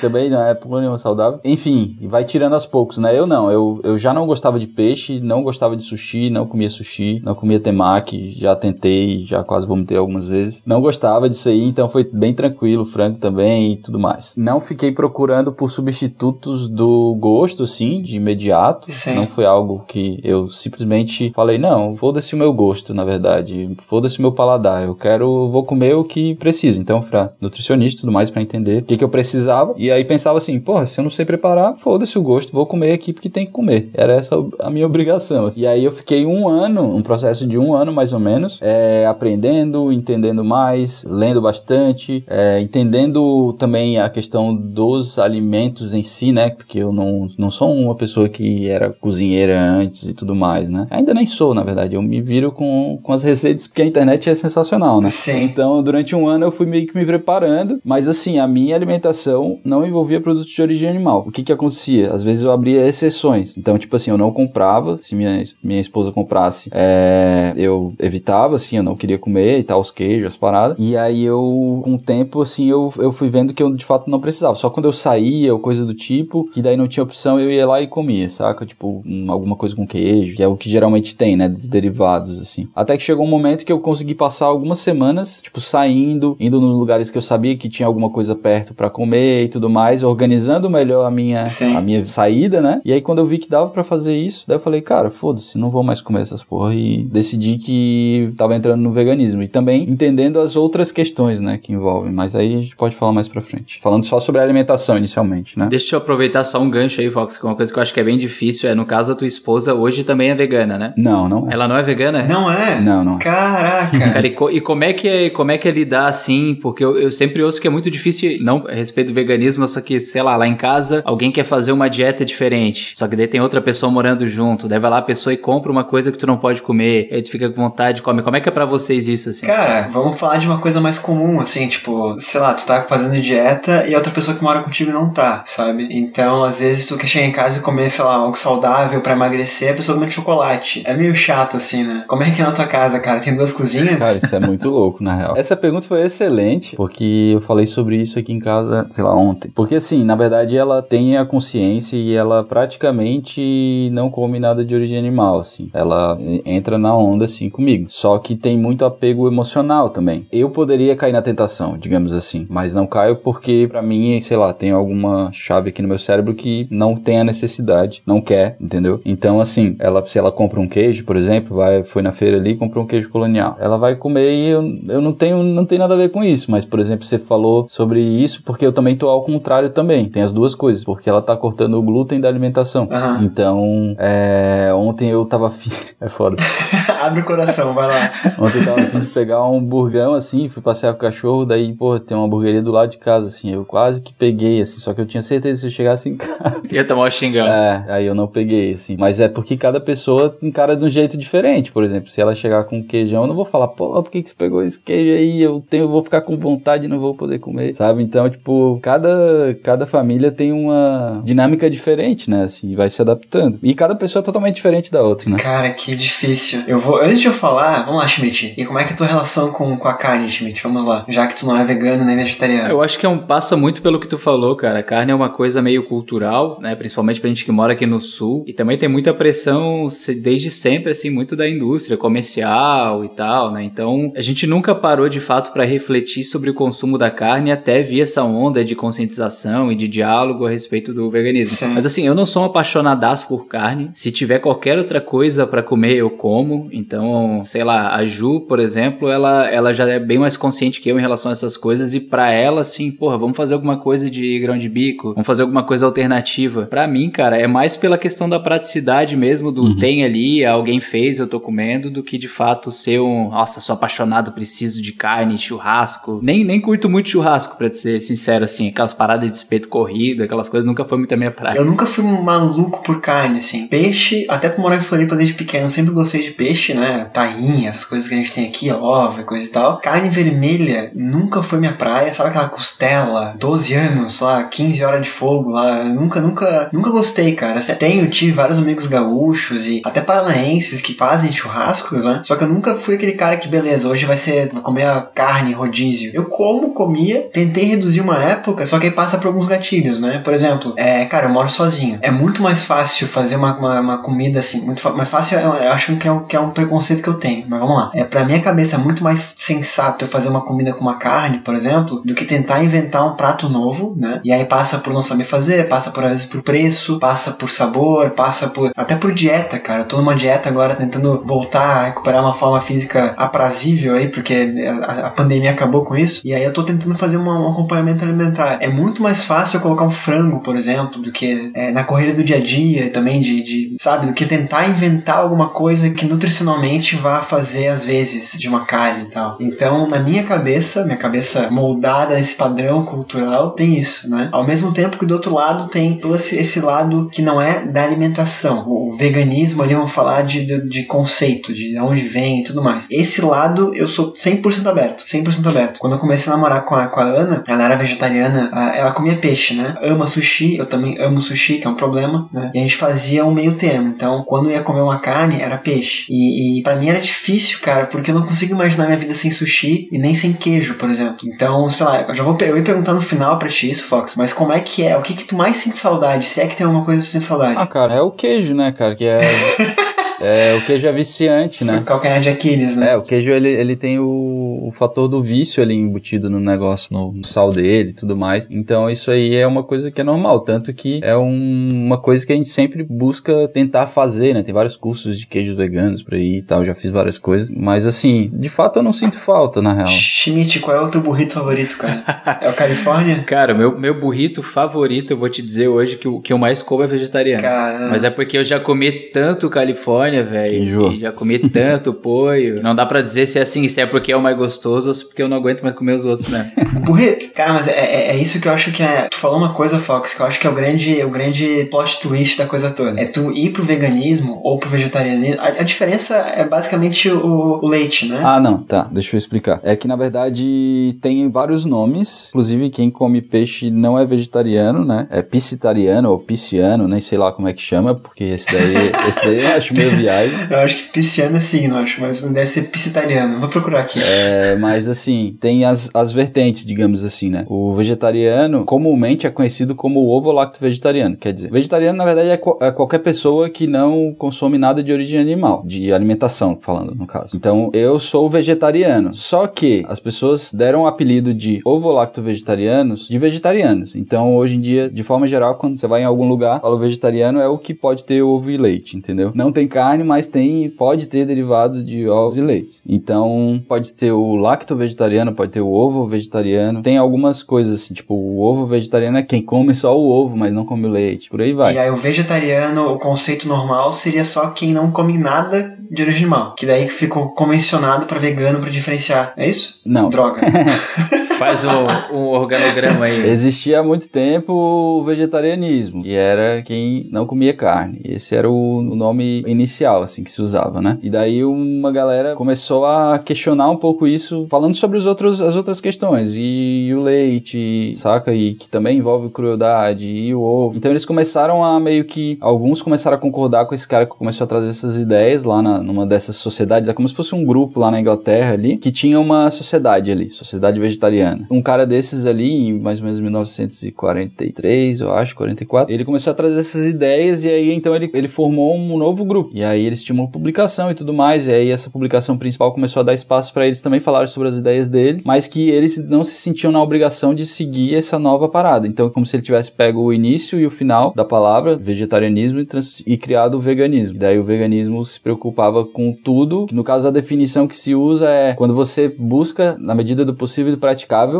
também 0.00 0.30
não 0.30 0.42
é 0.44 0.54
porra 0.54 0.80
nenhuma 0.80 0.98
saudável. 0.98 1.40
Enfim, 1.44 1.96
e 2.00 2.06
vai 2.06 2.24
tirando 2.24 2.54
aos 2.54 2.66
poucos, 2.66 2.98
né? 2.98 3.18
Eu 3.18 3.26
não, 3.26 3.50
eu, 3.50 3.80
eu 3.84 3.98
já 3.98 4.12
não 4.12 4.26
gostava 4.26 4.58
de 4.58 4.66
peixe, 4.66 5.20
não 5.20 5.42
gostava 5.42 5.76
de 5.76 5.82
sushi, 5.82 6.30
não 6.30 6.46
comia 6.46 6.70
sushi, 6.70 7.20
não 7.24 7.34
comia 7.34 7.60
temaki, 7.60 8.34
já 8.38 8.54
tentei, 8.54 9.24
já 9.24 9.42
quase 9.42 9.66
vomitei 9.66 9.96
algumas 9.96 10.28
vezes. 10.28 10.62
Não 10.64 10.80
gostava 10.80 11.28
disso 11.28 11.48
aí, 11.48 11.64
então 11.64 11.88
foi 11.88 12.04
bem 12.04 12.34
tranquilo, 12.34 12.84
frango 12.84 13.18
também 13.18 13.72
e 13.72 13.76
tudo 13.76 13.98
mais. 13.98 14.34
Não 14.36 14.60
fiquei 14.60 14.92
procurando 14.92 15.52
por 15.52 15.70
substitutos 15.70 16.68
do 16.68 17.16
gosto, 17.18 17.62
assim, 17.64 18.02
de 18.02 18.16
imediato. 18.16 18.90
Sim. 18.90 19.14
Não 19.14 19.26
foi 19.26 19.44
algo 19.44 19.84
que 19.86 20.20
eu 20.22 20.48
simplesmente 20.50 21.27
falei, 21.34 21.58
não, 21.58 21.96
foda-se 21.96 22.34
o 22.34 22.38
meu 22.38 22.52
gosto, 22.52 22.94
na 22.94 23.04
verdade. 23.04 23.76
Foda-se 23.86 24.18
o 24.18 24.22
meu 24.22 24.32
paladar. 24.32 24.84
Eu 24.84 24.94
quero, 24.94 25.48
vou 25.50 25.64
comer 25.64 25.94
o 25.94 26.04
que 26.04 26.36
preciso. 26.36 26.80
Então, 26.80 27.02
pra 27.02 27.32
nutricionista 27.40 27.98
e 27.98 28.00
tudo 28.02 28.12
mais, 28.12 28.30
pra 28.30 28.42
entender 28.42 28.82
o 28.82 28.84
que, 28.84 28.96
que 28.96 29.04
eu 29.04 29.08
precisava. 29.08 29.74
E 29.76 29.88
E 29.88 29.90
aí 29.90 30.04
pensava 30.04 30.36
assim, 30.36 30.60
porra, 30.60 30.86
se 30.86 31.00
eu 31.00 31.02
não 31.02 31.10
sei 31.10 31.24
preparar, 31.24 31.74
foda-se 31.78 32.18
o 32.18 32.22
gosto, 32.22 32.52
vou 32.52 32.66
comer 32.66 32.92
aqui 32.92 33.10
porque 33.10 33.30
tem 33.30 33.46
que 33.46 33.52
comer. 33.52 33.88
Era 33.94 34.12
essa 34.12 34.36
a 34.58 34.68
minha 34.68 34.84
obrigação. 34.84 35.46
Assim. 35.46 35.62
E 35.62 35.66
aí 35.66 35.82
eu 35.82 35.90
fiquei 35.90 36.26
um 36.26 36.46
ano, 36.46 36.94
um 36.94 37.00
processo 37.00 37.46
de 37.46 37.56
um 37.58 37.74
ano 37.74 37.90
mais 37.90 38.12
ou 38.12 38.20
menos, 38.20 38.58
é, 38.60 39.06
aprendendo, 39.06 39.90
entendendo 39.90 40.44
mais, 40.44 41.06
lendo 41.08 41.40
bastante, 41.40 42.22
é, 42.26 42.60
entendendo 42.60 43.54
também 43.54 43.98
a 43.98 44.10
questão 44.10 44.54
dos 44.54 45.18
alimentos 45.18 45.94
em 45.94 46.02
si, 46.02 46.32
né? 46.32 46.50
Porque 46.50 46.80
eu 46.80 46.92
não, 46.92 47.28
não 47.38 47.50
sou 47.50 47.72
uma 47.74 47.94
pessoa 47.94 48.28
que 48.28 48.68
era 48.68 48.90
cozinheira 48.90 49.58
antes 49.58 50.06
e 50.06 50.12
tudo 50.12 50.34
mais, 50.34 50.68
né? 50.68 50.86
Ainda 50.90 51.07
nem 51.14 51.26
sou, 51.26 51.54
na 51.54 51.62
verdade. 51.62 51.94
Eu 51.94 52.02
me 52.02 52.20
viro 52.20 52.52
com, 52.52 52.98
com 53.02 53.12
as 53.12 53.22
receitas 53.22 53.66
porque 53.66 53.82
a 53.82 53.86
internet 53.86 54.28
é 54.28 54.34
sensacional, 54.34 55.00
né? 55.00 55.10
Sim. 55.10 55.44
Então, 55.44 55.82
durante 55.82 56.14
um 56.14 56.28
ano 56.28 56.46
eu 56.46 56.52
fui 56.52 56.66
meio 56.66 56.86
que 56.86 56.96
me 56.96 57.04
preparando, 57.04 57.80
mas 57.84 58.08
assim, 58.08 58.38
a 58.38 58.46
minha 58.46 58.74
alimentação 58.74 59.58
não 59.64 59.86
envolvia 59.86 60.20
produtos 60.20 60.50
de 60.50 60.62
origem 60.62 60.88
animal. 60.88 61.24
O 61.26 61.32
que 61.32 61.42
que 61.42 61.52
acontecia? 61.52 62.12
Às 62.12 62.22
vezes 62.22 62.44
eu 62.44 62.52
abria 62.52 62.86
exceções. 62.86 63.56
Então, 63.56 63.78
tipo 63.78 63.94
assim, 63.96 64.10
eu 64.10 64.18
não 64.18 64.32
comprava. 64.32 64.98
Se 64.98 65.14
minha, 65.14 65.42
minha 65.62 65.80
esposa 65.80 66.12
comprasse, 66.12 66.70
é, 66.72 67.52
eu 67.56 67.94
evitava, 67.98 68.56
assim, 68.56 68.76
eu 68.76 68.82
não 68.82 68.96
queria 68.96 69.18
comer 69.18 69.58
e 69.58 69.64
tal, 69.64 69.80
os 69.80 69.90
queijos, 69.90 70.28
as 70.28 70.36
paradas. 70.36 70.76
E 70.78 70.96
aí 70.96 71.24
eu, 71.24 71.80
com 71.84 71.94
o 71.94 71.98
tempo, 71.98 72.42
assim, 72.42 72.68
eu, 72.70 72.92
eu 72.98 73.12
fui 73.12 73.28
vendo 73.28 73.52
que 73.52 73.62
eu 73.62 73.74
de 73.74 73.84
fato 73.84 74.10
não 74.10 74.20
precisava. 74.20 74.54
Só 74.54 74.70
quando 74.70 74.86
eu 74.86 74.92
saía 74.92 75.52
ou 75.52 75.60
coisa 75.60 75.84
do 75.84 75.94
tipo, 75.94 76.48
que 76.50 76.62
daí 76.62 76.76
não 76.76 76.88
tinha 76.88 77.02
opção, 77.02 77.38
eu 77.38 77.50
ia 77.50 77.66
lá 77.66 77.80
e 77.80 77.86
comia, 77.86 78.28
saca? 78.28 78.66
Tipo, 78.66 79.02
alguma 79.28 79.56
coisa 79.56 79.74
com 79.74 79.86
queijo, 79.86 80.36
que 80.36 80.42
é 80.42 80.48
o 80.48 80.56
que 80.56 80.68
geralmente 80.70 80.97
tem, 81.02 81.36
né? 81.36 81.48
Dos 81.48 81.66
derivados, 81.66 82.40
assim. 82.40 82.68
Até 82.74 82.96
que 82.96 83.02
chegou 83.02 83.24
um 83.24 83.30
momento 83.30 83.64
que 83.64 83.72
eu 83.72 83.80
consegui 83.80 84.14
passar 84.14 84.46
algumas 84.46 84.78
semanas, 84.78 85.40
tipo, 85.42 85.60
saindo, 85.60 86.36
indo 86.40 86.60
nos 86.60 86.78
lugares 86.78 87.10
que 87.10 87.18
eu 87.18 87.22
sabia 87.22 87.56
que 87.56 87.68
tinha 87.68 87.86
alguma 87.86 88.10
coisa 88.10 88.34
perto 88.34 88.74
para 88.74 88.90
comer 88.90 89.44
e 89.44 89.48
tudo 89.48 89.70
mais, 89.70 90.02
organizando 90.02 90.68
melhor 90.68 91.06
a 91.06 91.10
minha, 91.10 91.44
a 91.76 91.80
minha 91.80 92.04
saída, 92.06 92.60
né? 92.60 92.80
E 92.84 92.92
aí 92.92 93.00
quando 93.00 93.18
eu 93.18 93.26
vi 93.26 93.38
que 93.38 93.48
dava 93.48 93.70
para 93.70 93.84
fazer 93.84 94.16
isso, 94.16 94.44
daí 94.46 94.56
eu 94.56 94.60
falei, 94.60 94.80
cara, 94.80 95.10
foda-se, 95.10 95.58
não 95.58 95.70
vou 95.70 95.82
mais 95.82 96.00
comer 96.00 96.20
essas 96.20 96.42
porra 96.42 96.74
e 96.74 97.04
decidi 97.04 97.58
que 97.58 98.32
tava 98.36 98.54
entrando 98.56 98.80
no 98.80 98.92
veganismo 98.92 99.42
e 99.42 99.48
também 99.48 99.82
entendendo 99.88 100.40
as 100.40 100.56
outras 100.56 100.90
questões, 100.90 101.40
né, 101.40 101.58
que 101.58 101.72
envolvem, 101.72 102.12
mas 102.12 102.34
aí 102.34 102.56
a 102.56 102.60
gente 102.60 102.76
pode 102.76 102.94
falar 102.94 103.12
mais 103.12 103.28
pra 103.28 103.42
frente. 103.42 103.78
Falando 103.80 104.04
só 104.04 104.20
sobre 104.20 104.40
a 104.40 104.44
alimentação 104.44 104.96
inicialmente, 104.96 105.58
né? 105.58 105.66
Deixa 105.70 105.94
eu 105.94 105.98
aproveitar 105.98 106.44
só 106.44 106.60
um 106.60 106.70
gancho 106.70 107.00
aí, 107.00 107.10
Fox, 107.10 107.36
que 107.36 107.44
é 107.44 107.48
uma 107.48 107.56
coisa 107.56 107.72
que 107.72 107.78
eu 107.78 107.82
acho 107.82 107.92
que 107.92 108.00
é 108.00 108.04
bem 108.04 108.18
difícil, 108.18 108.68
é 108.68 108.74
no 108.74 108.86
caso 108.86 109.12
a 109.12 109.14
tua 109.14 109.26
esposa 109.26 109.74
hoje 109.74 110.04
também 110.04 110.30
é 110.30 110.34
vegana, 110.34 110.78
né? 110.78 110.87
Não, 110.96 111.28
não 111.28 111.48
é. 111.48 111.54
Ela 111.54 111.68
não 111.68 111.76
é 111.76 111.82
vegana? 111.82 112.22
Não 112.22 112.50
é? 112.50 112.80
Não, 112.80 113.04
não. 113.04 113.18
Caraca. 113.18 113.98
Cara, 113.98 114.26
e, 114.26 114.30
co 114.30 114.50
e, 114.50 114.60
como 114.60 114.84
é 114.84 114.92
que 114.92 115.08
é, 115.08 115.30
como 115.30 115.50
é 115.50 115.58
que 115.58 115.68
é 115.68 115.70
lidar 115.70 116.06
assim? 116.06 116.54
Porque 116.54 116.84
eu, 116.84 116.96
eu, 116.96 117.10
sempre 117.10 117.42
ouço 117.42 117.60
que 117.60 117.66
é 117.66 117.70
muito 117.70 117.90
difícil, 117.90 118.38
não 118.40 118.64
a 118.68 118.72
respeito 118.72 119.08
do 119.08 119.14
veganismo, 119.14 119.66
só 119.66 119.80
que, 119.80 120.00
sei 120.00 120.22
lá, 120.22 120.36
lá 120.36 120.46
em 120.46 120.56
casa, 120.56 121.02
alguém 121.04 121.30
quer 121.30 121.44
fazer 121.44 121.72
uma 121.72 121.88
dieta 121.88 122.24
diferente. 122.24 122.92
Só 122.94 123.06
que 123.08 123.16
daí 123.16 123.26
tem 123.26 123.40
outra 123.40 123.60
pessoa 123.60 123.90
morando 123.90 124.26
junto. 124.26 124.68
Daí 124.68 124.78
vai 124.78 124.90
lá 124.90 124.98
a 124.98 125.02
pessoa 125.02 125.32
e 125.32 125.36
compra 125.36 125.70
uma 125.70 125.84
coisa 125.84 126.12
que 126.12 126.18
tu 126.18 126.26
não 126.26 126.36
pode 126.36 126.62
comer. 126.62 127.08
Aí 127.12 127.22
tu 127.22 127.30
fica 127.30 127.48
com 127.48 127.62
vontade 127.62 127.96
de 127.96 128.02
comer. 128.02 128.22
Como 128.22 128.36
é 128.36 128.40
que 128.40 128.48
é 128.48 128.52
pra 128.52 128.64
vocês 128.64 129.08
isso, 129.08 129.30
assim? 129.30 129.46
Cara, 129.46 129.88
vamos 129.90 130.18
falar 130.18 130.38
de 130.38 130.46
uma 130.46 130.58
coisa 130.58 130.80
mais 130.80 130.98
comum, 130.98 131.40
assim, 131.40 131.66
tipo, 131.68 132.16
sei 132.16 132.40
lá, 132.40 132.54
tu 132.54 132.66
tá 132.66 132.82
fazendo 132.82 133.20
dieta 133.20 133.86
e 133.86 133.94
a 133.94 133.98
outra 133.98 134.12
pessoa 134.12 134.36
que 134.36 134.42
mora 134.42 134.62
contigo 134.62 134.92
não 134.92 135.10
tá, 135.10 135.42
sabe? 135.44 135.88
Então, 135.90 136.44
às 136.44 136.60
vezes, 136.60 136.86
tu 136.86 136.96
quer 136.96 137.06
chegar 137.06 137.26
em 137.26 137.32
casa 137.32 137.58
e 137.58 137.62
comer, 137.62 137.90
sei 137.90 138.04
lá, 138.04 138.14
algo 138.14 138.36
saudável 138.36 139.00
para 139.00 139.12
emagrecer, 139.12 139.72
a 139.72 139.74
pessoa 139.74 139.98
come 139.98 140.10
chocolate. 140.10 140.77
É 140.84 140.96
meio 140.96 141.14
chato, 141.14 141.56
assim, 141.56 141.84
né? 141.84 142.04
Como 142.06 142.22
é 142.22 142.30
que 142.30 142.40
é 142.40 142.44
na 142.44 142.52
tua 142.52 142.66
casa, 142.66 142.98
cara? 143.00 143.20
Tem 143.20 143.34
duas 143.34 143.52
cozinhas? 143.52 143.98
Cara, 143.98 144.16
isso 144.16 144.34
é 144.34 144.40
muito 144.40 144.68
louco, 144.70 145.02
na 145.02 145.14
real. 145.14 145.34
Essa 145.36 145.56
pergunta 145.56 145.86
foi 145.86 146.02
excelente, 146.02 146.76
porque 146.76 147.32
eu 147.34 147.40
falei 147.40 147.66
sobre 147.66 147.96
isso 147.96 148.18
aqui 148.18 148.32
em 148.32 148.38
casa, 148.38 148.86
sei 148.90 149.04
lá, 149.04 149.14
ontem. 149.14 149.50
Porque, 149.54 149.76
assim, 149.76 150.04
na 150.04 150.16
verdade, 150.16 150.56
ela 150.56 150.82
tem 150.82 151.16
a 151.16 151.24
consciência 151.24 151.96
e 151.96 152.14
ela 152.14 152.44
praticamente 152.44 153.90
não 153.92 154.10
come 154.10 154.38
nada 154.38 154.64
de 154.64 154.74
origem 154.74 154.98
animal, 154.98 155.40
assim. 155.40 155.70
Ela 155.72 156.18
entra 156.44 156.78
na 156.78 156.96
onda, 156.96 157.24
assim, 157.24 157.48
comigo. 157.50 157.86
Só 157.88 158.18
que 158.18 158.36
tem 158.36 158.58
muito 158.58 158.84
apego 158.84 159.28
emocional 159.28 159.90
também. 159.90 160.26
Eu 160.32 160.50
poderia 160.50 160.96
cair 160.96 161.12
na 161.12 161.22
tentação, 161.22 161.76
digamos 161.78 162.12
assim, 162.12 162.46
mas 162.48 162.74
não 162.74 162.86
caio 162.86 163.16
porque, 163.16 163.66
para 163.70 163.82
mim, 163.82 164.20
sei 164.20 164.36
lá, 164.36 164.52
tem 164.52 164.70
alguma 164.70 165.30
chave 165.32 165.70
aqui 165.70 165.82
no 165.82 165.88
meu 165.88 165.98
cérebro 165.98 166.34
que 166.34 166.66
não 166.70 166.96
tem 166.96 167.20
a 167.20 167.24
necessidade, 167.24 168.02
não 168.06 168.20
quer, 168.20 168.56
entendeu? 168.60 169.00
Então, 169.04 169.40
assim, 169.40 169.76
ela, 169.78 170.04
se 170.06 170.18
ela 170.18 170.32
compra 170.32 170.60
um 170.60 170.67
queijo, 170.68 171.04
por 171.04 171.16
exemplo, 171.16 171.56
vai, 171.56 171.82
foi 171.82 172.02
na 172.02 172.12
feira 172.12 172.36
ali 172.36 172.50
e 172.50 172.56
comprou 172.56 172.84
um 172.84 172.86
queijo 172.86 173.08
colonial. 173.10 173.56
Ela 173.60 173.76
vai 173.76 173.96
comer 173.96 174.30
e 174.30 174.48
eu, 174.48 174.62
eu 174.88 175.00
não 175.00 175.12
tenho, 175.12 175.42
não 175.42 175.64
tem 175.64 175.78
nada 175.78 175.94
a 175.94 175.96
ver 175.96 176.10
com 176.10 176.22
isso, 176.22 176.50
mas, 176.50 176.64
por 176.64 176.78
exemplo, 176.78 177.04
você 177.04 177.18
falou 177.18 177.66
sobre 177.68 178.00
isso 178.00 178.42
porque 178.42 178.64
eu 178.64 178.72
também 178.72 178.96
tô 178.96 179.08
ao 179.08 179.24
contrário 179.24 179.70
também. 179.70 180.08
Tem 180.08 180.22
as 180.22 180.32
duas 180.32 180.54
coisas, 180.54 180.84
porque 180.84 181.08
ela 181.08 181.22
tá 181.22 181.36
cortando 181.36 181.78
o 181.78 181.82
glúten 181.82 182.20
da 182.20 182.28
alimentação. 182.28 182.88
Aham. 182.90 183.20
Então, 183.22 183.94
é, 183.98 184.70
ontem 184.74 185.10
eu 185.10 185.24
tava 185.24 185.50
fi... 185.50 185.70
é 186.00 186.08
foda. 186.08 186.36
Abre 187.00 187.20
o 187.20 187.24
coração, 187.24 187.74
vai 187.74 187.86
lá. 187.86 188.12
Ontem 188.38 188.58
eu 188.58 188.64
tava 188.64 188.80
afim 188.80 189.00
de 189.00 189.06
pegar 189.06 189.46
um 189.46 189.62
burgão 189.62 190.14
assim, 190.14 190.48
fui 190.48 190.62
passear 190.62 190.92
com 190.92 190.98
o 190.98 191.00
cachorro, 191.00 191.44
daí, 191.44 191.72
pô, 191.72 191.98
tem 191.98 192.16
uma 192.16 192.26
hamburgueria 192.26 192.62
do 192.62 192.72
lado 192.72 192.90
de 192.90 192.98
casa, 192.98 193.26
assim. 193.26 193.52
Eu 193.52 193.64
quase 193.64 194.02
que 194.02 194.12
peguei, 194.12 194.60
assim, 194.60 194.80
só 194.80 194.92
que 194.92 195.00
eu 195.00 195.06
tinha 195.06 195.22
certeza 195.22 195.54
que 195.54 195.60
se 195.60 195.66
eu 195.66 195.70
chegasse 195.70 196.08
em 196.08 196.16
casa. 196.18 196.62
Ia 196.70 196.84
tomar 196.86 197.06
o 197.06 197.10
xingão. 197.10 197.46
É, 197.46 197.84
aí 197.88 198.06
eu 198.06 198.14
não 198.14 198.26
peguei, 198.26 198.74
assim. 198.74 198.96
Mas 198.98 199.20
é 199.20 199.28
porque 199.28 199.56
cada 199.56 199.80
pessoa 199.80 200.36
encara 200.58 200.76
de 200.76 200.84
um 200.84 200.90
jeito 200.90 201.16
diferente. 201.16 201.70
Por 201.70 201.84
exemplo, 201.84 202.10
se 202.10 202.20
ela 202.20 202.34
chegar 202.34 202.64
com 202.64 202.82
queijão, 202.82 203.22
eu 203.22 203.28
não 203.28 203.34
vou 203.36 203.44
falar, 203.44 203.68
pô, 203.68 204.02
por 204.02 204.10
que, 204.10 204.22
que 204.22 204.28
você 204.28 204.34
pegou 204.34 204.62
esse 204.62 204.80
queijo 204.80 205.16
aí? 205.16 205.40
Eu 205.40 205.62
tenho, 205.70 205.84
eu 205.84 205.88
vou 205.88 206.02
ficar 206.02 206.20
com 206.22 206.36
vontade 206.36 206.86
e 206.86 206.88
não 206.88 206.98
vou 206.98 207.14
poder 207.14 207.38
comer, 207.38 207.72
sabe? 207.74 208.02
Então, 208.02 208.28
tipo, 208.28 208.78
cada, 208.82 209.56
cada 209.62 209.86
família 209.86 210.32
tem 210.32 210.50
uma 210.52 211.22
dinâmica 211.24 211.70
diferente, 211.70 212.28
né? 212.28 212.42
Assim, 212.42 212.74
vai 212.74 212.90
se 212.90 213.00
adaptando. 213.00 213.58
E 213.62 213.72
cada 213.72 213.94
pessoa 213.94 214.20
é 214.20 214.24
totalmente 214.24 214.56
diferente 214.56 214.90
da 214.90 215.00
outra, 215.02 215.30
né? 215.30 215.38
Cara, 215.38 215.70
que 215.72 215.94
difícil. 215.94 216.62
Eu 216.66 216.78
vou, 216.78 216.96
antes 217.00 217.20
de 217.20 217.28
eu 217.28 217.32
falar, 217.32 217.84
vamos 217.84 218.00
lá, 218.00 218.08
Schmidt. 218.08 218.54
E 218.56 218.64
como 218.64 218.78
é 218.80 218.84
que 218.84 218.90
é 218.90 218.94
a 218.94 218.96
tua 218.96 219.06
relação 219.06 219.52
com, 219.52 219.76
com 219.76 219.88
a 219.88 219.94
carne, 219.94 220.28
Schmidt? 220.28 220.60
Vamos 220.62 220.84
lá. 220.84 221.04
Já 221.08 221.26
que 221.28 221.36
tu 221.36 221.46
não 221.46 221.56
é 221.56 221.64
vegano 221.64 222.04
nem 222.04 222.16
vegetariano. 222.16 222.68
Eu 222.68 222.82
acho 222.82 222.98
que 222.98 223.06
é 223.06 223.08
um 223.08 223.18
passa 223.18 223.56
muito 223.56 223.80
pelo 223.80 224.00
que 224.00 224.08
tu 224.08 224.18
falou, 224.18 224.56
cara. 224.56 224.80
A 224.80 224.82
carne 224.82 225.12
é 225.12 225.14
uma 225.14 225.28
coisa 225.30 225.62
meio 225.62 225.84
cultural, 225.86 226.58
né? 226.60 226.74
Principalmente 226.74 227.20
pra 227.20 227.28
gente 227.28 227.44
que 227.44 227.52
mora 227.52 227.72
aqui 227.74 227.86
no 227.86 228.00
sul. 228.00 228.42
E 228.46 228.52
também 228.52 228.76
tem 228.76 228.88
muita 228.88 229.14
pressão 229.14 229.88
se- 229.90 230.14
desde 230.48 230.50
sempre, 230.50 230.92
assim, 230.92 231.10
muito 231.10 231.36
da 231.36 231.48
indústria 231.48 231.96
comercial 231.96 233.04
e 233.04 233.08
tal, 233.08 233.52
né? 233.52 233.62
Então, 233.62 234.12
a 234.16 234.22
gente 234.22 234.46
nunca 234.46 234.74
parou 234.74 235.08
de 235.08 235.20
fato 235.20 235.52
pra 235.52 235.64
refletir 235.64 236.24
sobre 236.24 236.50
o 236.50 236.54
consumo 236.54 236.96
da 236.98 237.10
carne 237.10 237.52
até 237.52 237.82
vir 237.82 238.00
essa 238.00 238.24
onda 238.24 238.64
de 238.64 238.74
conscientização 238.74 239.70
e 239.70 239.76
de 239.76 239.86
diálogo 239.86 240.46
a 240.46 240.50
respeito 240.50 240.92
do 240.92 241.10
veganismo. 241.10 241.56
Sim. 241.56 241.74
Mas 241.74 241.86
assim, 241.86 242.06
eu 242.06 242.14
não 242.14 242.26
sou 242.26 242.42
um 242.42 242.46
apaixonadaço 242.46 243.28
por 243.28 243.46
carne. 243.46 243.90
Se 243.92 244.10
tiver 244.10 244.38
qualquer 244.38 244.78
outra 244.78 245.00
coisa 245.00 245.46
pra 245.46 245.62
comer, 245.62 245.94
eu 245.94 246.10
como. 246.10 246.68
Então, 246.72 247.42
sei 247.44 247.62
lá, 247.62 247.94
a 247.94 248.04
Ju, 248.06 248.40
por 248.40 248.58
exemplo, 248.58 249.08
ela, 249.08 249.46
ela 249.48 249.72
já 249.72 249.88
é 249.88 249.98
bem 249.98 250.18
mais 250.18 250.36
consciente 250.36 250.80
que 250.80 250.88
eu 250.90 250.98
em 250.98 251.02
relação 251.02 251.30
a 251.30 251.32
essas 251.32 251.56
coisas. 251.56 251.94
E 251.94 252.00
pra 252.00 252.30
ela, 252.30 252.62
assim, 252.62 252.90
porra, 252.90 253.18
vamos 253.18 253.36
fazer 253.36 253.54
alguma 253.54 253.78
coisa 253.78 254.08
de 254.10 254.38
grão 254.40 254.56
de 254.56 254.68
bico, 254.68 255.12
vamos 255.12 255.26
fazer 255.26 255.42
alguma 255.42 255.62
coisa 255.62 255.84
alternativa. 255.84 256.66
Pra 256.66 256.86
mim, 256.86 257.10
cara, 257.10 257.36
é 257.36 257.46
mais 257.46 257.76
pela 257.76 257.98
questão 257.98 258.28
da 258.28 258.40
praticidade 258.40 259.16
mesmo, 259.16 259.52
do 259.52 259.62
Uhum. 259.62 259.76
tem 259.76 260.04
ali, 260.04 260.37
alguém 260.44 260.80
fez, 260.80 261.18
eu 261.18 261.26
tô 261.26 261.40
comendo, 261.40 261.90
do 261.90 262.02
que 262.02 262.18
de 262.18 262.28
fato 262.28 262.72
ser 262.72 263.00
um, 263.00 263.30
nossa, 263.30 263.60
sou 263.60 263.74
apaixonado, 263.74 264.32
preciso 264.32 264.82
de 264.82 264.92
carne, 264.92 265.38
churrasco. 265.38 266.20
Nem, 266.22 266.44
nem 266.44 266.60
curto 266.60 266.88
muito 266.88 267.08
churrasco, 267.08 267.56
pra 267.56 267.72
ser 267.72 268.00
sincero, 268.00 268.44
assim, 268.44 268.68
aquelas 268.68 268.92
paradas 268.92 269.30
de 269.30 269.36
espeto 269.36 269.68
corrido, 269.68 270.22
aquelas 270.22 270.48
coisas 270.48 270.66
nunca 270.66 270.84
foi 270.84 270.98
muito 270.98 271.12
a 271.12 271.16
minha 271.16 271.30
praia. 271.30 271.58
Eu 271.58 271.64
nunca 271.64 271.86
fui 271.86 272.04
um 272.04 272.22
maluco 272.22 272.82
por 272.82 273.00
carne, 273.00 273.38
assim. 273.38 273.66
Peixe, 273.68 274.26
até 274.28 274.48
por 274.48 274.62
morar 274.62 274.76
em 274.76 274.82
Floripa 274.82 275.14
desde 275.16 275.34
pequeno, 275.34 275.66
eu 275.66 275.68
sempre 275.68 275.92
gostei 275.92 276.22
de 276.22 276.32
peixe, 276.32 276.74
né? 276.74 277.08
Tainha, 277.12 277.68
essas 277.68 277.84
coisas 277.84 278.08
que 278.08 278.14
a 278.14 278.18
gente 278.18 278.32
tem 278.32 278.46
aqui, 278.46 278.70
ovo 278.70 279.22
coisa 279.24 279.46
e 279.46 279.48
tal. 279.50 279.78
Carne 279.78 280.08
vermelha 280.08 280.90
nunca 280.94 281.42
foi 281.42 281.58
minha 281.58 281.72
praia. 281.72 282.12
Sabe 282.12 282.30
aquela 282.30 282.48
costela? 282.48 283.34
12 283.38 283.74
anos, 283.74 284.20
lá, 284.20 284.44
15 284.44 284.84
horas 284.84 285.02
de 285.02 285.10
fogo 285.10 285.50
lá. 285.50 285.86
Eu 285.86 285.94
nunca, 285.94 286.20
nunca, 286.20 286.70
nunca 286.72 286.90
gostei, 286.90 287.34
cara. 287.34 287.58
Assim, 287.58 287.74
Tenho, 287.74 288.08
tive 288.08 288.32
vários 288.32 288.58
amigos 288.58 288.86
gaúchos 288.86 289.66
e 289.66 289.82
até 289.84 290.00
paranaenses 290.18 290.80
que 290.80 290.94
fazem 290.94 291.30
churrasco, 291.30 291.96
né? 291.96 292.20
Só 292.22 292.36
que 292.36 292.44
eu 292.44 292.48
nunca 292.48 292.74
fui 292.74 292.96
aquele 292.96 293.12
cara 293.12 293.36
que, 293.36 293.48
beleza, 293.48 293.88
hoje 293.88 294.04
vai 294.04 294.16
ser, 294.16 294.50
vou 294.52 294.62
comer 294.62 294.84
a 294.84 295.02
carne, 295.02 295.52
rodízio. 295.52 296.10
Eu 296.12 296.26
como, 296.26 296.72
comia, 296.72 297.28
tentei 297.32 297.64
reduzir 297.64 298.00
uma 298.00 298.22
época, 298.22 298.66
só 298.66 298.78
que 298.78 298.86
aí 298.86 298.92
passa 298.92 299.18
por 299.18 299.28
alguns 299.28 299.46
gatilhos, 299.46 300.00
né? 300.00 300.18
Por 300.18 300.32
exemplo, 300.32 300.74
é, 300.76 301.04
cara, 301.04 301.26
eu 301.26 301.32
moro 301.32 301.48
sozinho. 301.48 301.98
É 302.02 302.10
muito 302.10 302.42
mais 302.42 302.64
fácil 302.64 303.06
fazer 303.06 303.36
uma, 303.36 303.56
uma, 303.56 303.80
uma 303.80 303.98
comida 303.98 304.40
assim, 304.40 304.64
muito 304.64 304.82
mais 304.96 305.08
fácil, 305.08 305.38
eu, 305.38 305.54
eu 305.54 305.72
acho 305.72 305.96
que 305.96 306.08
é, 306.08 306.12
um, 306.12 306.24
que 306.24 306.36
é 306.36 306.40
um 306.40 306.50
preconceito 306.50 307.02
que 307.02 307.08
eu 307.08 307.14
tenho, 307.14 307.46
mas 307.48 307.60
vamos 307.60 307.76
lá. 307.76 307.90
É, 307.94 308.04
pra 308.04 308.24
minha 308.24 308.40
cabeça 308.40 308.76
é 308.76 308.78
muito 308.78 309.04
mais 309.04 309.36
sensato 309.38 310.04
eu 310.04 310.08
fazer 310.08 310.28
uma 310.28 310.40
comida 310.40 310.72
com 310.72 310.80
uma 310.80 310.98
carne, 310.98 311.38
por 311.38 311.54
exemplo, 311.54 312.02
do 312.04 312.14
que 312.14 312.24
tentar 312.24 312.62
inventar 312.62 313.06
um 313.06 313.14
prato 313.14 313.48
novo, 313.48 313.94
né? 313.96 314.20
E 314.24 314.32
aí 314.32 314.44
passa 314.44 314.78
por 314.78 314.92
não 314.92 315.00
saber 315.00 315.24
fazer, 315.24 315.68
passa 315.68 315.90
por 315.90 316.02
às 316.04 316.10
vezes 316.10 316.26
por 316.26 316.42
preço, 316.42 316.98
passa 316.98 317.32
por 317.32 317.50
sabor, 317.50 318.10
passa 318.10 318.48
por 318.48 318.70
até 318.76 318.96
por 318.96 319.12
dieta, 319.12 319.58
cara. 319.58 319.82
Eu 319.82 319.86
tô 319.86 319.98
numa 320.08 320.16
dieta 320.16 320.48
agora 320.48 320.74
tentando 320.74 321.22
voltar 321.24 321.62
a 321.64 321.84
recuperar 321.86 322.22
uma 322.22 322.32
forma 322.34 322.60
física 322.60 323.14
aprazível 323.16 323.94
aí, 323.94 324.08
porque 324.08 324.54
a, 324.82 325.06
a 325.08 325.10
pandemia 325.10 325.50
acabou 325.50 325.84
com 325.84 325.94
isso. 325.96 326.22
E 326.24 326.32
aí 326.34 326.42
eu 326.42 326.52
tô 326.52 326.62
tentando 326.62 326.96
fazer 326.96 327.16
uma- 327.16 327.38
um 327.38 327.50
acompanhamento 327.52 328.04
alimentar. 328.04 328.58
É 328.60 328.68
muito 328.68 329.02
mais 329.02 329.24
fácil 329.24 329.58
eu 329.58 329.60
colocar 329.62 329.84
um 329.84 329.90
frango, 329.90 330.40
por 330.40 330.56
exemplo, 330.56 331.00
do 331.02 331.12
que 331.12 331.50
é, 331.54 331.70
na 331.70 331.84
corrida 331.84 332.14
do 332.14 332.24
dia 332.24 332.36
a 332.36 332.40
dia 332.40 332.90
também, 332.90 333.20
de, 333.20 333.42
de, 333.42 333.76
sabe, 333.78 334.06
do 334.06 334.12
que 334.14 334.24
tentar 334.24 334.68
inventar 334.68 335.18
alguma 335.18 335.48
coisa 335.50 335.90
que 335.90 336.06
nutricionalmente 336.06 336.96
vá 336.96 337.20
fazer 337.20 337.68
às 337.68 337.84
vezes 337.84 338.38
de 338.38 338.48
uma 338.48 338.64
carne 338.64 339.04
e 339.04 339.10
tal. 339.10 339.36
Então, 339.40 339.88
na 339.88 339.98
minha 339.98 340.22
cabeça, 340.22 340.84
minha 340.84 340.96
cabeça 340.96 341.50
moldada 341.50 342.14
nesse 342.14 342.34
padrão 342.34 342.84
cultural, 342.84 343.50
tem 343.52 343.76
isso, 343.76 344.08
né? 344.10 344.28
Ao 344.32 344.44
mesmo 344.44 344.72
tempo 344.72 344.96
que 344.98 345.06
do 345.06 345.14
outro 345.14 345.34
lado 345.34 345.68
tem 345.68 345.94
todo 345.98 346.16
esse, 346.16 346.38
esse 346.38 346.60
lado 346.60 347.08
que 347.12 347.20
não 347.22 347.40
é 347.40 347.66
da 347.66 347.82
alimentação. 347.84 348.64
O 348.68 348.96
veganismo 348.96 349.62
ali 349.62 349.74
vamos 349.74 349.92
falar 349.98 350.22
de, 350.22 350.44
de, 350.44 350.68
de 350.68 350.82
conceito, 350.84 351.52
de 351.52 351.76
onde 351.80 352.02
vem 352.02 352.40
e 352.40 352.44
tudo 352.44 352.62
mais. 352.62 352.88
Esse 352.90 353.20
lado 353.20 353.74
eu 353.74 353.88
sou 353.88 354.12
100% 354.12 354.66
aberto, 354.66 355.04
100% 355.04 355.46
aberto. 355.48 355.80
Quando 355.80 355.94
eu 355.94 355.98
comecei 355.98 356.32
a 356.32 356.36
namorar 356.36 356.64
com 356.64 356.76
a, 356.76 356.86
com 356.86 357.00
a 357.00 357.04
Ana, 357.04 357.42
ela 357.46 357.64
era 357.64 357.76
vegetariana, 357.76 358.50
ela 358.74 358.92
comia 358.92 359.16
peixe, 359.16 359.54
né? 359.54 359.74
Ama 359.82 360.06
sushi, 360.06 360.56
eu 360.56 360.66
também 360.66 360.96
amo 361.00 361.20
sushi, 361.20 361.58
que 361.58 361.66
é 361.66 361.70
um 361.70 361.74
problema, 361.74 362.28
né? 362.32 362.52
E 362.54 362.58
a 362.58 362.60
gente 362.60 362.76
fazia 362.76 363.24
um 363.24 363.32
meio 363.32 363.54
termo. 363.54 363.88
Então, 363.88 364.22
quando 364.24 364.46
eu 364.46 364.52
ia 364.52 364.62
comer 364.62 364.82
uma 364.82 365.00
carne, 365.00 365.40
era 365.40 365.58
peixe. 365.58 366.06
E, 366.08 366.60
e 366.60 366.62
para 366.62 366.76
mim 366.76 366.88
era 366.88 367.00
difícil, 367.00 367.58
cara, 367.60 367.86
porque 367.86 368.10
eu 368.10 368.14
não 368.14 368.22
consigo 368.22 368.54
imaginar 368.54 368.86
minha 368.86 368.98
vida 368.98 369.14
sem 369.14 369.30
sushi 369.30 369.88
e 369.90 369.98
nem 369.98 370.14
sem 370.14 370.32
queijo, 370.32 370.74
por 370.74 370.88
exemplo. 370.90 371.26
Então, 371.26 371.68
sei 371.68 371.86
lá, 371.86 372.02
eu 372.02 372.14
já 372.14 372.22
vou 372.22 372.38
eu 372.40 372.56
ia 372.56 372.62
perguntar 372.62 372.94
no 372.94 373.02
final 373.02 373.36
pra 373.38 373.48
ti 373.48 373.68
isso, 373.68 373.84
Fox, 373.84 374.14
mas 374.16 374.32
como 374.32 374.52
é 374.52 374.60
que 374.60 374.84
é? 374.84 374.96
O 374.96 375.02
que 375.02 375.14
que 375.14 375.24
tu 375.24 375.36
mais 375.36 375.56
sente 375.56 375.76
saudade? 375.76 376.24
Se 376.24 376.40
é 376.40 376.46
que 376.46 376.54
tem 376.54 376.64
alguma 376.64 376.84
coisa 376.84 377.00
que 377.00 377.06
tu 377.06 377.10
sente 377.10 377.24
saudade? 377.24 377.56
Ah, 377.58 377.66
cara, 377.66 377.94
é 377.94 378.00
o 378.00 378.12
queijo, 378.12 378.54
né, 378.54 378.70
cara? 378.70 378.94
Que 378.94 379.04
é. 379.04 379.20
É, 380.20 380.54
o 380.54 380.64
queijo 380.64 380.86
é 380.86 380.92
viciante, 380.92 381.64
né? 381.64 381.78
O 381.78 381.84
calcanhar 381.84 382.20
de 382.20 382.28
Aquiles, 382.28 382.76
né? 382.76 382.92
É, 382.92 382.96
o 382.96 383.02
queijo 383.02 383.30
ele, 383.30 383.50
ele 383.50 383.76
tem 383.76 383.98
o, 383.98 384.60
o 384.62 384.70
fator 384.72 385.08
do 385.08 385.22
vício 385.22 385.62
ali 385.62 385.74
embutido 385.74 386.28
no 386.28 386.40
negócio, 386.40 386.92
no, 386.92 387.12
no 387.12 387.24
sal 387.24 387.50
dele 387.50 387.90
e 387.90 387.92
tudo 387.92 388.16
mais. 388.16 388.48
Então 388.50 388.90
isso 388.90 389.10
aí 389.10 389.36
é 389.36 389.46
uma 389.46 389.62
coisa 389.62 389.90
que 389.90 390.00
é 390.00 390.04
normal, 390.04 390.40
tanto 390.40 390.72
que 390.72 391.00
é 391.02 391.16
um, 391.16 391.84
uma 391.84 391.98
coisa 391.98 392.26
que 392.26 392.32
a 392.32 392.36
gente 392.36 392.48
sempre 392.48 392.82
busca 392.82 393.48
tentar 393.48 393.86
fazer, 393.86 394.34
né? 394.34 394.42
Tem 394.42 394.54
vários 394.54 394.76
cursos 394.76 395.18
de 395.18 395.26
queijos 395.26 395.56
veganos 395.56 396.02
por 396.02 396.14
aí 396.14 396.38
e 396.38 396.42
tal, 396.42 396.64
já 396.64 396.74
fiz 396.74 396.90
várias 396.90 397.18
coisas, 397.18 397.50
mas 397.50 397.86
assim, 397.86 398.30
de 398.32 398.48
fato 398.48 398.78
eu 398.78 398.82
não 398.82 398.92
sinto 398.92 399.18
falta, 399.18 399.62
na 399.62 399.72
real. 399.72 399.86
Schmidt, 399.86 400.60
qual 400.60 400.76
é 400.76 400.80
o 400.80 400.88
teu 400.88 401.00
burrito 401.00 401.34
favorito, 401.34 401.76
cara? 401.76 402.04
é 402.42 402.48
o 402.48 402.54
Califórnia? 402.54 403.22
Cara, 403.24 403.54
meu, 403.54 403.78
meu 403.78 403.98
burrito 403.98 404.42
favorito, 404.42 405.12
eu 405.12 405.16
vou 405.16 405.28
te 405.28 405.42
dizer 405.42 405.68
hoje 405.68 405.96
que 405.96 406.08
o 406.08 406.20
que 406.20 406.32
eu 406.32 406.38
mais 406.38 406.62
como 406.62 406.82
é 406.82 406.86
vegetariano. 406.86 407.42
Caramba. 407.42 407.90
Mas 407.90 408.04
é 408.04 408.10
porque 408.10 408.36
eu 408.36 408.44
já 408.44 408.58
comi 408.58 408.90
tanto 408.90 409.48
Califórnia, 409.50 410.07
velho. 410.10 410.98
Já 411.00 411.12
comi 411.12 411.38
tanto 411.38 411.92
poio. 411.94 412.62
Não 412.62 412.74
dá 412.74 412.86
pra 412.86 413.00
dizer 413.00 413.26
se 413.26 413.38
é 413.38 413.42
assim, 413.42 413.68
se 413.68 413.80
é 413.80 413.86
porque 413.86 414.12
é 414.12 414.16
o 414.16 414.22
mais 414.22 414.36
gostoso 414.36 414.88
ou 414.88 414.94
se 414.94 415.04
é 415.04 415.06
porque 415.06 415.22
eu 415.22 415.28
não 415.28 415.36
aguento 415.36 415.62
mais 415.62 415.74
comer 415.74 415.96
os 415.96 416.04
outros 416.04 416.28
mesmo. 416.28 416.50
Burrito, 416.84 417.32
cara, 417.34 417.52
mas 417.52 417.68
é, 417.68 417.72
é, 417.72 418.10
é, 418.10 418.16
isso 418.16 418.40
que 418.40 418.48
eu 418.48 418.52
acho 418.52 418.72
que 418.72 418.82
é. 418.82 419.08
Tu 419.08 419.16
falou 419.16 419.38
uma 419.38 419.52
coisa, 419.52 419.78
Fox, 419.78 420.14
que 420.14 420.20
eu 420.20 420.26
acho 420.26 420.40
que 420.40 420.46
é 420.46 420.50
o 420.50 420.54
grande, 420.54 421.02
o 421.04 421.10
grande 421.10 421.66
plot 421.70 422.00
twist 422.00 422.38
da 422.38 422.46
coisa 422.46 422.70
toda. 422.70 423.00
É 423.00 423.06
tu 423.06 423.32
ir 423.32 423.50
pro 423.50 423.62
veganismo 423.62 424.40
ou 424.42 424.58
pro 424.58 424.68
vegetarianismo. 424.68 425.40
A, 425.40 425.48
a 425.48 425.62
diferença 425.62 426.16
é 426.16 426.44
basicamente 426.44 427.10
o, 427.10 427.60
o, 427.62 427.68
leite, 427.68 428.06
né? 428.06 428.20
Ah, 428.24 428.40
não, 428.40 428.62
tá. 428.62 428.88
Deixa 428.90 429.16
eu 429.16 429.18
explicar. 429.18 429.60
É 429.62 429.76
que 429.76 429.88
na 429.88 429.96
verdade 429.96 430.96
tem 431.00 431.30
vários 431.30 431.64
nomes. 431.64 432.28
Inclusive, 432.30 432.70
quem 432.70 432.90
come 432.90 433.20
peixe 433.20 433.70
não 433.70 433.98
é 433.98 434.04
vegetariano, 434.04 434.84
né? 434.84 435.06
É 435.10 435.22
piscitariano 435.22 436.10
ou 436.10 436.18
pisciano, 436.18 436.88
nem 436.88 437.00
sei 437.00 437.18
lá 437.18 437.32
como 437.32 437.48
é 437.48 437.52
que 437.52 437.62
chama, 437.62 437.94
porque 437.94 438.24
esse 438.24 438.46
daí, 438.50 438.90
esse 439.08 439.20
daí 439.24 439.42
eu 439.42 439.56
acho 439.56 439.74
meio 439.74 439.90
viagem. 439.98 440.38
Eu 440.50 440.58
acho 440.58 440.76
que 440.76 440.92
pisciano 440.92 441.36
é 441.36 441.40
sim, 441.40 441.68
não 441.68 441.78
acho, 441.78 442.00
mas 442.00 442.24
não 442.24 442.32
deve 442.32 442.46
ser 442.46 442.70
piscitariano. 442.70 443.38
Vou 443.38 443.48
procurar 443.48 443.80
aqui. 443.80 444.00
É, 444.02 444.56
mas 444.56 444.88
assim, 444.88 445.36
tem 445.40 445.64
as, 445.64 445.90
as 445.94 446.12
vertentes, 446.12 446.64
digamos 446.64 447.04
assim, 447.04 447.30
né? 447.30 447.44
O 447.48 447.74
vegetariano 447.74 448.64
comumente 448.64 449.26
é 449.26 449.30
conhecido 449.30 449.74
como 449.74 450.00
o 450.00 450.10
ovo-lacto 450.10 450.60
vegetariano. 450.60 451.16
Quer 451.16 451.32
dizer, 451.32 451.50
vegetariano 451.50 451.98
na 451.98 452.04
verdade 452.04 452.30
é, 452.30 452.66
é, 452.66 452.70
qualquer 452.70 452.98
pessoa 452.98 453.50
que 453.50 453.66
não 453.66 454.14
consome 454.16 454.58
nada 454.58 454.82
de 454.82 454.92
origem 454.92 455.20
animal, 455.20 455.62
de 455.64 455.92
alimentação, 455.92 456.58
falando 456.60 456.94
no 456.94 457.06
caso. 457.06 457.36
Então, 457.36 457.70
eu 457.72 457.98
sou 457.98 458.28
vegetariano. 458.28 459.14
Só 459.14 459.46
que 459.46 459.84
as 459.88 460.00
pessoas 460.00 460.52
deram 460.52 460.82
o 460.82 460.86
apelido 460.86 461.34
de 461.34 461.60
ovo-lacto 461.64 462.22
vegetarianos 462.22 463.08
de 463.08 463.18
vegetarianos. 463.18 463.94
Então, 463.94 464.36
hoje 464.36 464.56
em 464.56 464.60
dia, 464.60 464.88
de 464.88 465.02
forma 465.02 465.26
geral, 465.26 465.56
quando 465.56 465.76
você 465.76 465.86
vai 465.86 466.02
em 466.02 466.04
algum 466.04 466.28
lugar, 466.28 466.60
fala 466.60 466.78
vegetariano 466.78 467.40
é 467.40 467.48
o 467.48 467.58
que 467.58 467.74
pode 467.74 468.04
ter 468.04 468.22
ovo 468.22 468.50
e 468.50 468.56
leite, 468.56 468.96
entendeu? 468.96 469.32
Não 469.34 469.52
tem 469.52 469.66
carne, 469.66 469.87
mas 470.04 470.26
tem 470.26 470.68
pode 470.70 471.06
ter 471.06 471.24
derivados 471.24 471.84
de 471.84 472.08
ovos 472.08 472.36
e 472.36 472.40
leites. 472.40 472.82
Então, 472.88 473.62
pode 473.68 473.94
ter 473.94 474.12
o 474.12 474.36
lacto 474.36 474.76
vegetariano, 474.76 475.34
pode 475.34 475.52
ter 475.52 475.60
o 475.60 475.70
ovo 475.70 476.06
vegetariano. 476.06 476.82
Tem 476.82 476.96
algumas 476.96 477.42
coisas 477.42 477.82
assim, 477.82 477.94
tipo, 477.94 478.14
o 478.14 478.40
ovo 478.40 478.66
vegetariano 478.66 479.18
é 479.18 479.22
quem 479.22 479.42
come 479.42 479.74
só 479.74 479.98
o 479.98 480.08
ovo, 480.08 480.36
mas 480.36 480.52
não 480.52 480.64
come 480.64 480.86
o 480.86 480.90
leite. 480.90 481.28
Por 481.28 481.40
aí 481.40 481.52
vai. 481.52 481.74
E 481.74 481.78
aí 481.78 481.90
o 481.90 481.96
vegetariano, 481.96 482.92
o 482.92 482.98
conceito 482.98 483.48
normal 483.48 483.92
seria 483.92 484.24
só 484.24 484.50
quem 484.50 484.72
não 484.72 484.90
come 484.90 485.16
nada 485.16 485.76
de 485.90 486.02
origem 486.02 486.24
animal, 486.28 486.54
que 486.54 486.66
daí 486.66 486.86
ficou 486.88 487.30
convencionado 487.30 488.06
para 488.06 488.18
vegano 488.18 488.60
para 488.60 488.70
diferenciar. 488.70 489.32
É 489.36 489.48
isso? 489.48 489.80
Não. 489.84 490.10
Droga. 490.10 490.40
Faz 491.38 491.64
o, 491.64 491.68
o 492.16 492.30
organograma 492.30 493.04
aí. 493.04 493.28
Existia 493.30 493.78
há 493.78 493.82
muito 493.82 494.08
tempo 494.08 494.52
o 494.52 495.04
vegetarianismo, 495.04 496.02
que 496.02 496.12
era 496.12 496.62
quem 496.62 497.08
não 497.12 497.26
comia 497.26 497.54
carne. 497.54 498.00
Esse 498.04 498.34
era 498.34 498.50
o, 498.50 498.78
o 498.78 498.96
nome 498.96 499.44
inicial, 499.46 500.02
assim, 500.02 500.24
que 500.24 500.32
se 500.32 500.42
usava, 500.42 500.80
né? 500.82 500.98
E 501.00 501.08
daí 501.08 501.44
uma 501.44 501.92
galera 501.92 502.34
começou 502.34 502.84
a 502.84 503.20
questionar 503.20 503.70
um 503.70 503.76
pouco 503.76 504.04
isso, 504.04 504.48
falando 504.50 504.74
sobre 504.74 504.98
os 504.98 505.06
outros, 505.06 505.40
as 505.40 505.54
outras 505.54 505.80
questões. 505.80 506.34
E, 506.34 506.88
e 506.88 506.94
o 506.94 507.02
leite, 507.02 507.92
saca? 507.94 508.34
E 508.34 508.54
que 508.54 508.68
também 508.68 508.98
envolve 508.98 509.30
crueldade, 509.30 510.08
e 510.08 510.34
o 510.34 510.40
ovo. 510.40 510.76
Então 510.76 510.90
eles 510.90 511.06
começaram 511.06 511.64
a 511.64 511.78
meio 511.78 512.04
que. 512.04 512.36
Alguns 512.40 512.82
começaram 512.82 513.16
a 513.16 513.20
concordar 513.20 513.64
com 513.66 513.76
esse 513.76 513.86
cara 513.86 514.06
que 514.06 514.16
começou 514.16 514.44
a 514.44 514.48
trazer 514.48 514.70
essas 514.70 514.96
ideias 514.96 515.44
lá 515.44 515.62
na, 515.62 515.80
numa 515.80 516.04
dessas 516.04 516.34
sociedades. 516.34 516.88
É 516.88 516.92
como 516.92 517.08
se 517.08 517.14
fosse 517.14 517.32
um 517.32 517.44
grupo 517.44 517.78
lá 517.78 517.92
na 517.92 518.00
Inglaterra 518.00 518.54
ali, 518.54 518.76
que 518.76 518.90
tinha 518.90 519.20
uma 519.20 519.48
sociedade 519.52 520.10
ali, 520.10 520.28
sociedade 520.28 520.80
vegetariana. 520.80 521.27
Um 521.50 521.62
cara 521.62 521.86
desses 521.86 522.26
ali, 522.26 522.50
em 522.50 522.80
mais 522.80 523.00
ou 523.00 523.04
menos 523.04 523.20
1943, 523.20 525.00
eu 525.00 525.12
acho, 525.12 525.34
44, 525.34 525.92
ele 525.92 526.04
começou 526.04 526.30
a 526.30 526.34
trazer 526.34 526.58
essas 526.58 526.86
ideias 526.86 527.44
e 527.44 527.48
aí 527.48 527.72
então 527.72 527.94
ele, 527.94 528.10
ele 528.14 528.28
formou 528.28 528.76
um 528.76 528.96
novo 528.96 529.24
grupo. 529.24 529.50
E 529.54 529.64
aí 529.64 529.84
eles 529.84 530.02
tinham 530.02 530.20
uma 530.20 530.30
publicação 530.30 530.90
e 530.90 530.94
tudo 530.94 531.12
mais, 531.12 531.46
e 531.46 531.52
aí 531.52 531.70
essa 531.70 531.90
publicação 531.90 532.36
principal 532.38 532.72
começou 532.72 533.00
a 533.00 533.04
dar 533.04 533.14
espaço 533.14 533.52
para 533.52 533.66
eles 533.66 533.80
também 533.80 534.00
falarem 534.00 534.28
sobre 534.28 534.48
as 534.48 534.56
ideias 534.56 534.88
deles, 534.88 535.24
mas 535.24 535.48
que 535.48 535.70
eles 535.70 536.08
não 536.08 536.24
se 536.24 536.34
sentiam 536.34 536.72
na 536.72 536.82
obrigação 536.82 537.34
de 537.34 537.46
seguir 537.46 537.94
essa 537.94 538.18
nova 538.18 538.48
parada. 538.48 538.86
Então, 538.86 539.10
como 539.10 539.26
se 539.26 539.36
ele 539.36 539.42
tivesse 539.42 539.72
pego 539.72 540.02
o 540.02 540.12
início 540.12 540.58
e 540.58 540.66
o 540.66 540.70
final 540.70 541.12
da 541.14 541.24
palavra 541.24 541.76
vegetarianismo 541.76 542.60
e, 542.60 542.64
trans, 542.64 543.02
e 543.06 543.16
criado 543.16 543.56
o 543.56 543.60
veganismo. 543.60 544.16
E 544.16 544.18
daí 544.18 544.38
o 544.38 544.44
veganismo 544.44 545.04
se 545.04 545.20
preocupava 545.20 545.84
com 545.84 546.12
tudo, 546.12 546.66
que 546.66 546.74
no 546.74 546.84
caso 546.84 547.08
a 547.08 547.10
definição 547.10 547.66
que 547.66 547.76
se 547.76 547.94
usa 547.94 548.28
é 548.28 548.54
quando 548.54 548.74
você 548.74 549.08
busca, 549.08 549.76
na 549.78 549.94
medida 549.94 550.24
do 550.24 550.34
possível 550.34 550.72
do 550.72 550.78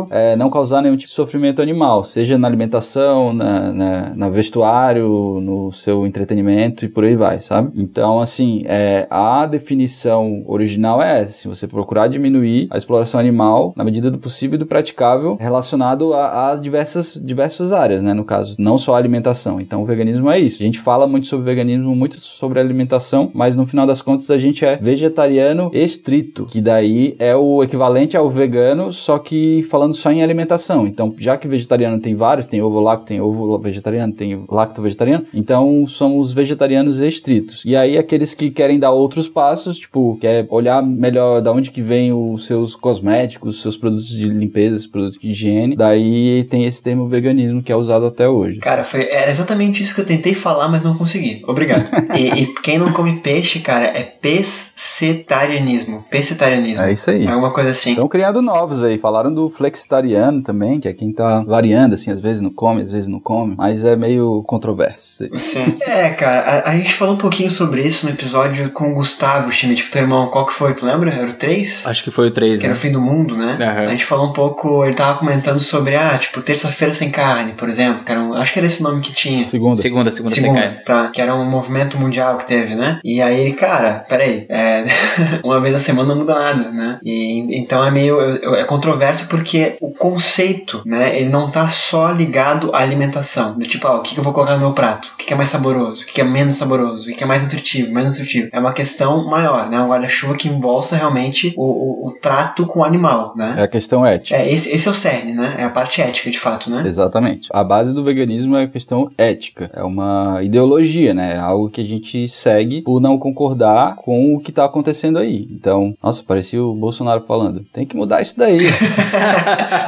é, 0.09 0.35
não 0.35 0.49
causar 0.49 0.81
nenhum 0.81 0.95
tipo 0.95 1.09
de 1.09 1.15
sofrimento 1.15 1.61
animal, 1.61 2.03
seja 2.03 2.37
na 2.37 2.47
alimentação, 2.47 3.33
na, 3.33 3.71
na, 3.71 4.15
na 4.15 4.29
vestuário, 4.29 5.39
no 5.41 5.71
seu 5.71 6.05
entretenimento 6.05 6.85
e 6.85 6.89
por 6.89 7.03
aí 7.03 7.15
vai, 7.15 7.41
sabe? 7.41 7.71
Então, 7.75 8.19
assim, 8.19 8.63
é, 8.65 9.07
a 9.09 9.45
definição 9.45 10.43
original 10.45 11.01
é 11.01 11.21
essa, 11.21 11.31
se 11.31 11.47
você 11.47 11.67
procurar 11.67 12.07
diminuir 12.07 12.67
a 12.69 12.77
exploração 12.77 13.19
animal 13.19 13.73
na 13.75 13.83
medida 13.83 14.11
do 14.11 14.17
possível 14.17 14.55
e 14.55 14.59
do 14.59 14.65
praticável 14.65 15.37
relacionado 15.39 16.13
a, 16.13 16.51
a 16.51 16.55
diversas, 16.55 17.19
diversas 17.23 17.73
áreas, 17.73 18.01
né? 18.01 18.13
No 18.13 18.23
caso, 18.23 18.55
não 18.59 18.77
só 18.77 18.95
a 18.95 18.97
alimentação. 18.97 19.59
Então, 19.59 19.81
o 19.81 19.85
veganismo 19.85 20.29
é 20.29 20.39
isso. 20.39 20.61
A 20.61 20.65
gente 20.65 20.79
fala 20.79 21.07
muito 21.07 21.27
sobre 21.27 21.45
veganismo, 21.45 21.95
muito 21.95 22.19
sobre 22.19 22.59
alimentação, 22.59 23.31
mas 23.33 23.55
no 23.55 23.65
final 23.65 23.85
das 23.85 24.01
contas 24.01 24.29
a 24.29 24.37
gente 24.37 24.65
é 24.65 24.77
vegetariano 24.77 25.71
estrito, 25.73 26.45
que 26.45 26.61
daí 26.61 27.15
é 27.19 27.35
o 27.35 27.63
equivalente 27.63 28.17
ao 28.17 28.29
vegano, 28.29 28.91
só 28.91 29.17
que 29.17 29.63
falando 29.69 29.93
só 29.93 30.11
em 30.11 30.23
alimentação. 30.23 30.87
Então, 30.87 31.13
já 31.17 31.37
que 31.37 31.47
vegetariano 31.47 31.99
tem 31.99 32.15
vários, 32.15 32.47
tem 32.47 32.61
ovo 32.61 32.79
lacto, 32.79 33.05
tem 33.05 33.21
ovo 33.21 33.57
vegetariano, 33.59 34.13
tem 34.13 34.43
lacto 34.49 34.81
vegetariano, 34.81 35.25
então 35.33 35.85
somos 35.87 36.33
vegetarianos 36.33 36.99
estritos. 36.99 37.63
E 37.65 37.75
aí 37.75 37.97
aqueles 37.97 38.33
que 38.33 38.49
querem 38.49 38.79
dar 38.79 38.91
outros 38.91 39.27
passos, 39.27 39.77
tipo, 39.77 40.17
quer 40.19 40.47
olhar 40.49 40.81
melhor 40.81 41.41
da 41.41 41.51
onde 41.51 41.71
que 41.71 41.81
vem 41.81 42.11
os 42.11 42.45
seus 42.45 42.75
cosméticos, 42.75 43.61
seus 43.61 43.77
produtos 43.77 44.09
de 44.09 44.27
limpeza, 44.27 44.87
produtos 44.91 45.19
de 45.19 45.29
higiene, 45.29 45.75
daí 45.75 46.43
tem 46.45 46.65
esse 46.65 46.83
termo 46.83 47.07
veganismo 47.07 47.61
que 47.61 47.71
é 47.71 47.75
usado 47.75 48.05
até 48.05 48.27
hoje. 48.27 48.59
Cara, 48.59 48.83
foi, 48.83 49.07
era 49.09 49.29
exatamente 49.29 49.81
isso 49.81 49.93
que 49.93 50.01
eu 50.01 50.05
tentei 50.05 50.33
falar, 50.33 50.69
mas 50.69 50.83
não 50.83 50.97
consegui. 50.97 51.41
Obrigado. 51.47 51.89
e, 52.17 52.43
e, 52.43 52.53
quem 52.61 52.77
não 52.77 52.91
come 52.91 53.19
peixe, 53.19 53.59
cara, 53.59 53.85
é 53.85 54.03
pescetarianismo. 54.03 56.05
Pescetarianismo. 56.09 56.85
É 56.85 56.93
isso 56.93 57.09
aí. 57.09 57.27
Alguma 57.27 57.53
coisa 57.53 57.69
assim. 57.69 57.91
Estão 57.91 58.07
criando 58.07 58.41
novos 58.41 58.83
aí. 58.83 58.97
Falaram 58.97 59.33
do 59.33 59.49
flexitariano 59.59 60.41
também, 60.41 60.79
que 60.79 60.87
é 60.87 60.93
quem 60.93 61.11
tá 61.11 61.41
variando, 61.41 61.93
assim, 61.95 62.11
às 62.11 62.21
vezes 62.21 62.41
não 62.41 62.49
come, 62.49 62.81
às 62.81 62.93
vezes 62.93 63.09
não 63.09 63.19
come, 63.19 63.55
mas 63.57 63.83
é 63.83 63.93
meio 63.93 64.41
controverso. 64.43 65.27
Sim. 65.35 65.75
é, 65.85 66.11
cara, 66.11 66.39
a, 66.39 66.69
a, 66.69 66.77
gente 66.77 66.93
falou 66.93 67.15
um 67.15 67.17
pouquinho 67.17 67.51
sobre 67.51 67.83
isso 67.83 68.05
no 68.05 68.13
episódio 68.13 68.71
com 68.71 68.91
o 68.91 68.95
Gustavo 68.95 69.51
Schmidt, 69.51 69.81
tipo, 69.81 69.91
teu 69.91 70.03
irmão, 70.03 70.27
qual 70.27 70.45
que 70.45 70.53
foi, 70.53 70.73
tu 70.73 70.85
lembra? 70.85 71.13
Era 71.13 71.29
o 71.29 71.33
3? 71.33 71.85
Acho 71.87 72.03
que 72.03 72.09
foi 72.09 72.27
o 72.27 72.31
3, 72.31 72.53
Que 72.53 72.59
né? 72.59 72.69
era 72.71 72.73
o 72.73 72.79
fim 72.79 72.91
do 72.91 73.01
mundo, 73.01 73.35
né? 73.35 73.57
Uhum. 73.59 73.87
A 73.87 73.89
gente 73.89 74.05
falou 74.05 74.29
um 74.29 74.33
pouco, 74.33 74.85
ele 74.85 74.93
tava 74.93 75.19
comentando 75.19 75.59
sobre, 75.59 75.95
ah, 75.95 76.17
tipo, 76.17 76.41
terça-feira 76.41 76.93
sem 76.93 77.11
carne, 77.11 77.51
por 77.51 77.67
exemplo, 77.67 78.05
que 78.05 78.11
era 78.11 78.21
um, 78.21 78.33
acho 78.33 78.53
que 78.53 78.59
era 78.59 78.67
esse 78.67 78.81
nome 78.81 79.01
que 79.01 79.11
tinha. 79.11 79.43
Segunda. 79.43 79.75
Segunda, 79.75 80.09
segunda, 80.09 80.33
segunda 80.33 80.53
sem 80.53 80.53
carne. 80.53 80.83
Tá, 80.85 81.09
que 81.09 81.21
era 81.21 81.35
um 81.35 81.49
movimento 81.49 81.97
mundial 81.97 82.37
que 82.37 82.47
teve, 82.47 82.75
né? 82.75 83.01
E 83.03 83.21
aí 83.21 83.41
ele, 83.41 83.53
cara, 83.53 84.05
peraí, 84.07 84.45
é, 84.49 84.85
uma 85.43 85.59
vez 85.59 85.75
a 85.75 85.79
semana 85.79 86.09
não 86.09 86.21
muda 86.21 86.33
nada, 86.33 86.71
né? 86.71 86.99
E 87.03 87.59
então 87.59 87.83
é 87.83 87.91
meio, 87.91 88.21
é 88.55 88.63
controverso 88.63 89.27
porque 89.27 89.48
o 89.79 89.91
conceito, 89.91 90.81
né, 90.85 91.19
ele 91.19 91.29
não 91.29 91.49
tá 91.51 91.69
só 91.69 92.11
ligado 92.11 92.73
à 92.73 92.79
alimentação, 92.79 93.57
do 93.57 93.65
tipo, 93.65 93.87
ah, 93.87 93.99
o 93.99 94.01
que, 94.01 94.13
que 94.13 94.19
eu 94.19 94.23
vou 94.23 94.33
colocar 94.33 94.53
no 94.53 94.59
meu 94.59 94.73
prato? 94.73 95.09
O 95.13 95.17
que, 95.17 95.25
que 95.25 95.33
é 95.33 95.37
mais 95.37 95.49
saboroso? 95.49 96.03
O 96.03 96.05
que, 96.05 96.13
que 96.13 96.21
é 96.21 96.23
menos 96.23 96.55
saboroso? 96.55 97.03
O 97.03 97.05
que, 97.07 97.15
que 97.15 97.23
é 97.23 97.27
mais 97.27 97.43
nutritivo? 97.43 97.93
Mais 97.93 98.07
nutritivo? 98.07 98.49
É 98.51 98.59
uma 98.59 98.73
questão 98.73 99.25
maior, 99.25 99.69
né? 99.69 99.79
Um 99.79 99.87
guarda-chuva 99.87 100.35
que 100.35 100.47
embolsa 100.47 100.95
realmente 100.95 101.53
o, 101.57 101.63
o, 101.63 102.07
o, 102.07 102.11
trato 102.21 102.65
com 102.65 102.79
o 102.79 102.83
animal, 102.83 103.33
né? 103.35 103.55
É 103.57 103.63
a 103.63 103.67
questão 103.67 104.05
ética. 104.05 104.37
É, 104.37 104.51
esse, 104.51 104.73
esse 104.73 104.87
é 104.87 104.91
o 104.91 104.95
cerne, 104.95 105.33
né? 105.33 105.55
É 105.59 105.63
a 105.63 105.69
parte 105.69 106.01
ética, 106.01 106.29
de 106.29 106.39
fato, 106.39 106.69
né? 106.69 106.83
Exatamente. 106.85 107.49
A 107.51 107.63
base 107.63 107.93
do 107.93 108.03
veganismo 108.03 108.55
é 108.55 108.63
a 108.63 108.67
questão 108.67 109.11
ética. 109.17 109.69
É 109.73 109.83
uma 109.83 110.39
ideologia, 110.43 111.13
né? 111.13 111.35
É 111.35 111.39
algo 111.39 111.69
que 111.69 111.81
a 111.81 111.85
gente 111.85 112.27
segue 112.27 112.81
por 112.81 112.99
não 112.99 113.17
concordar 113.17 113.95
com 113.95 114.35
o 114.35 114.39
que 114.39 114.51
tá 114.51 114.65
acontecendo 114.65 115.17
aí. 115.17 115.47
Então, 115.51 115.93
nossa, 116.03 116.23
parecia 116.23 116.61
o 116.61 116.73
Bolsonaro 116.73 117.23
falando. 117.25 117.65
Tem 117.73 117.85
que 117.85 117.95
mudar 117.95 118.21
isso 118.21 118.37
daí. 118.37 118.59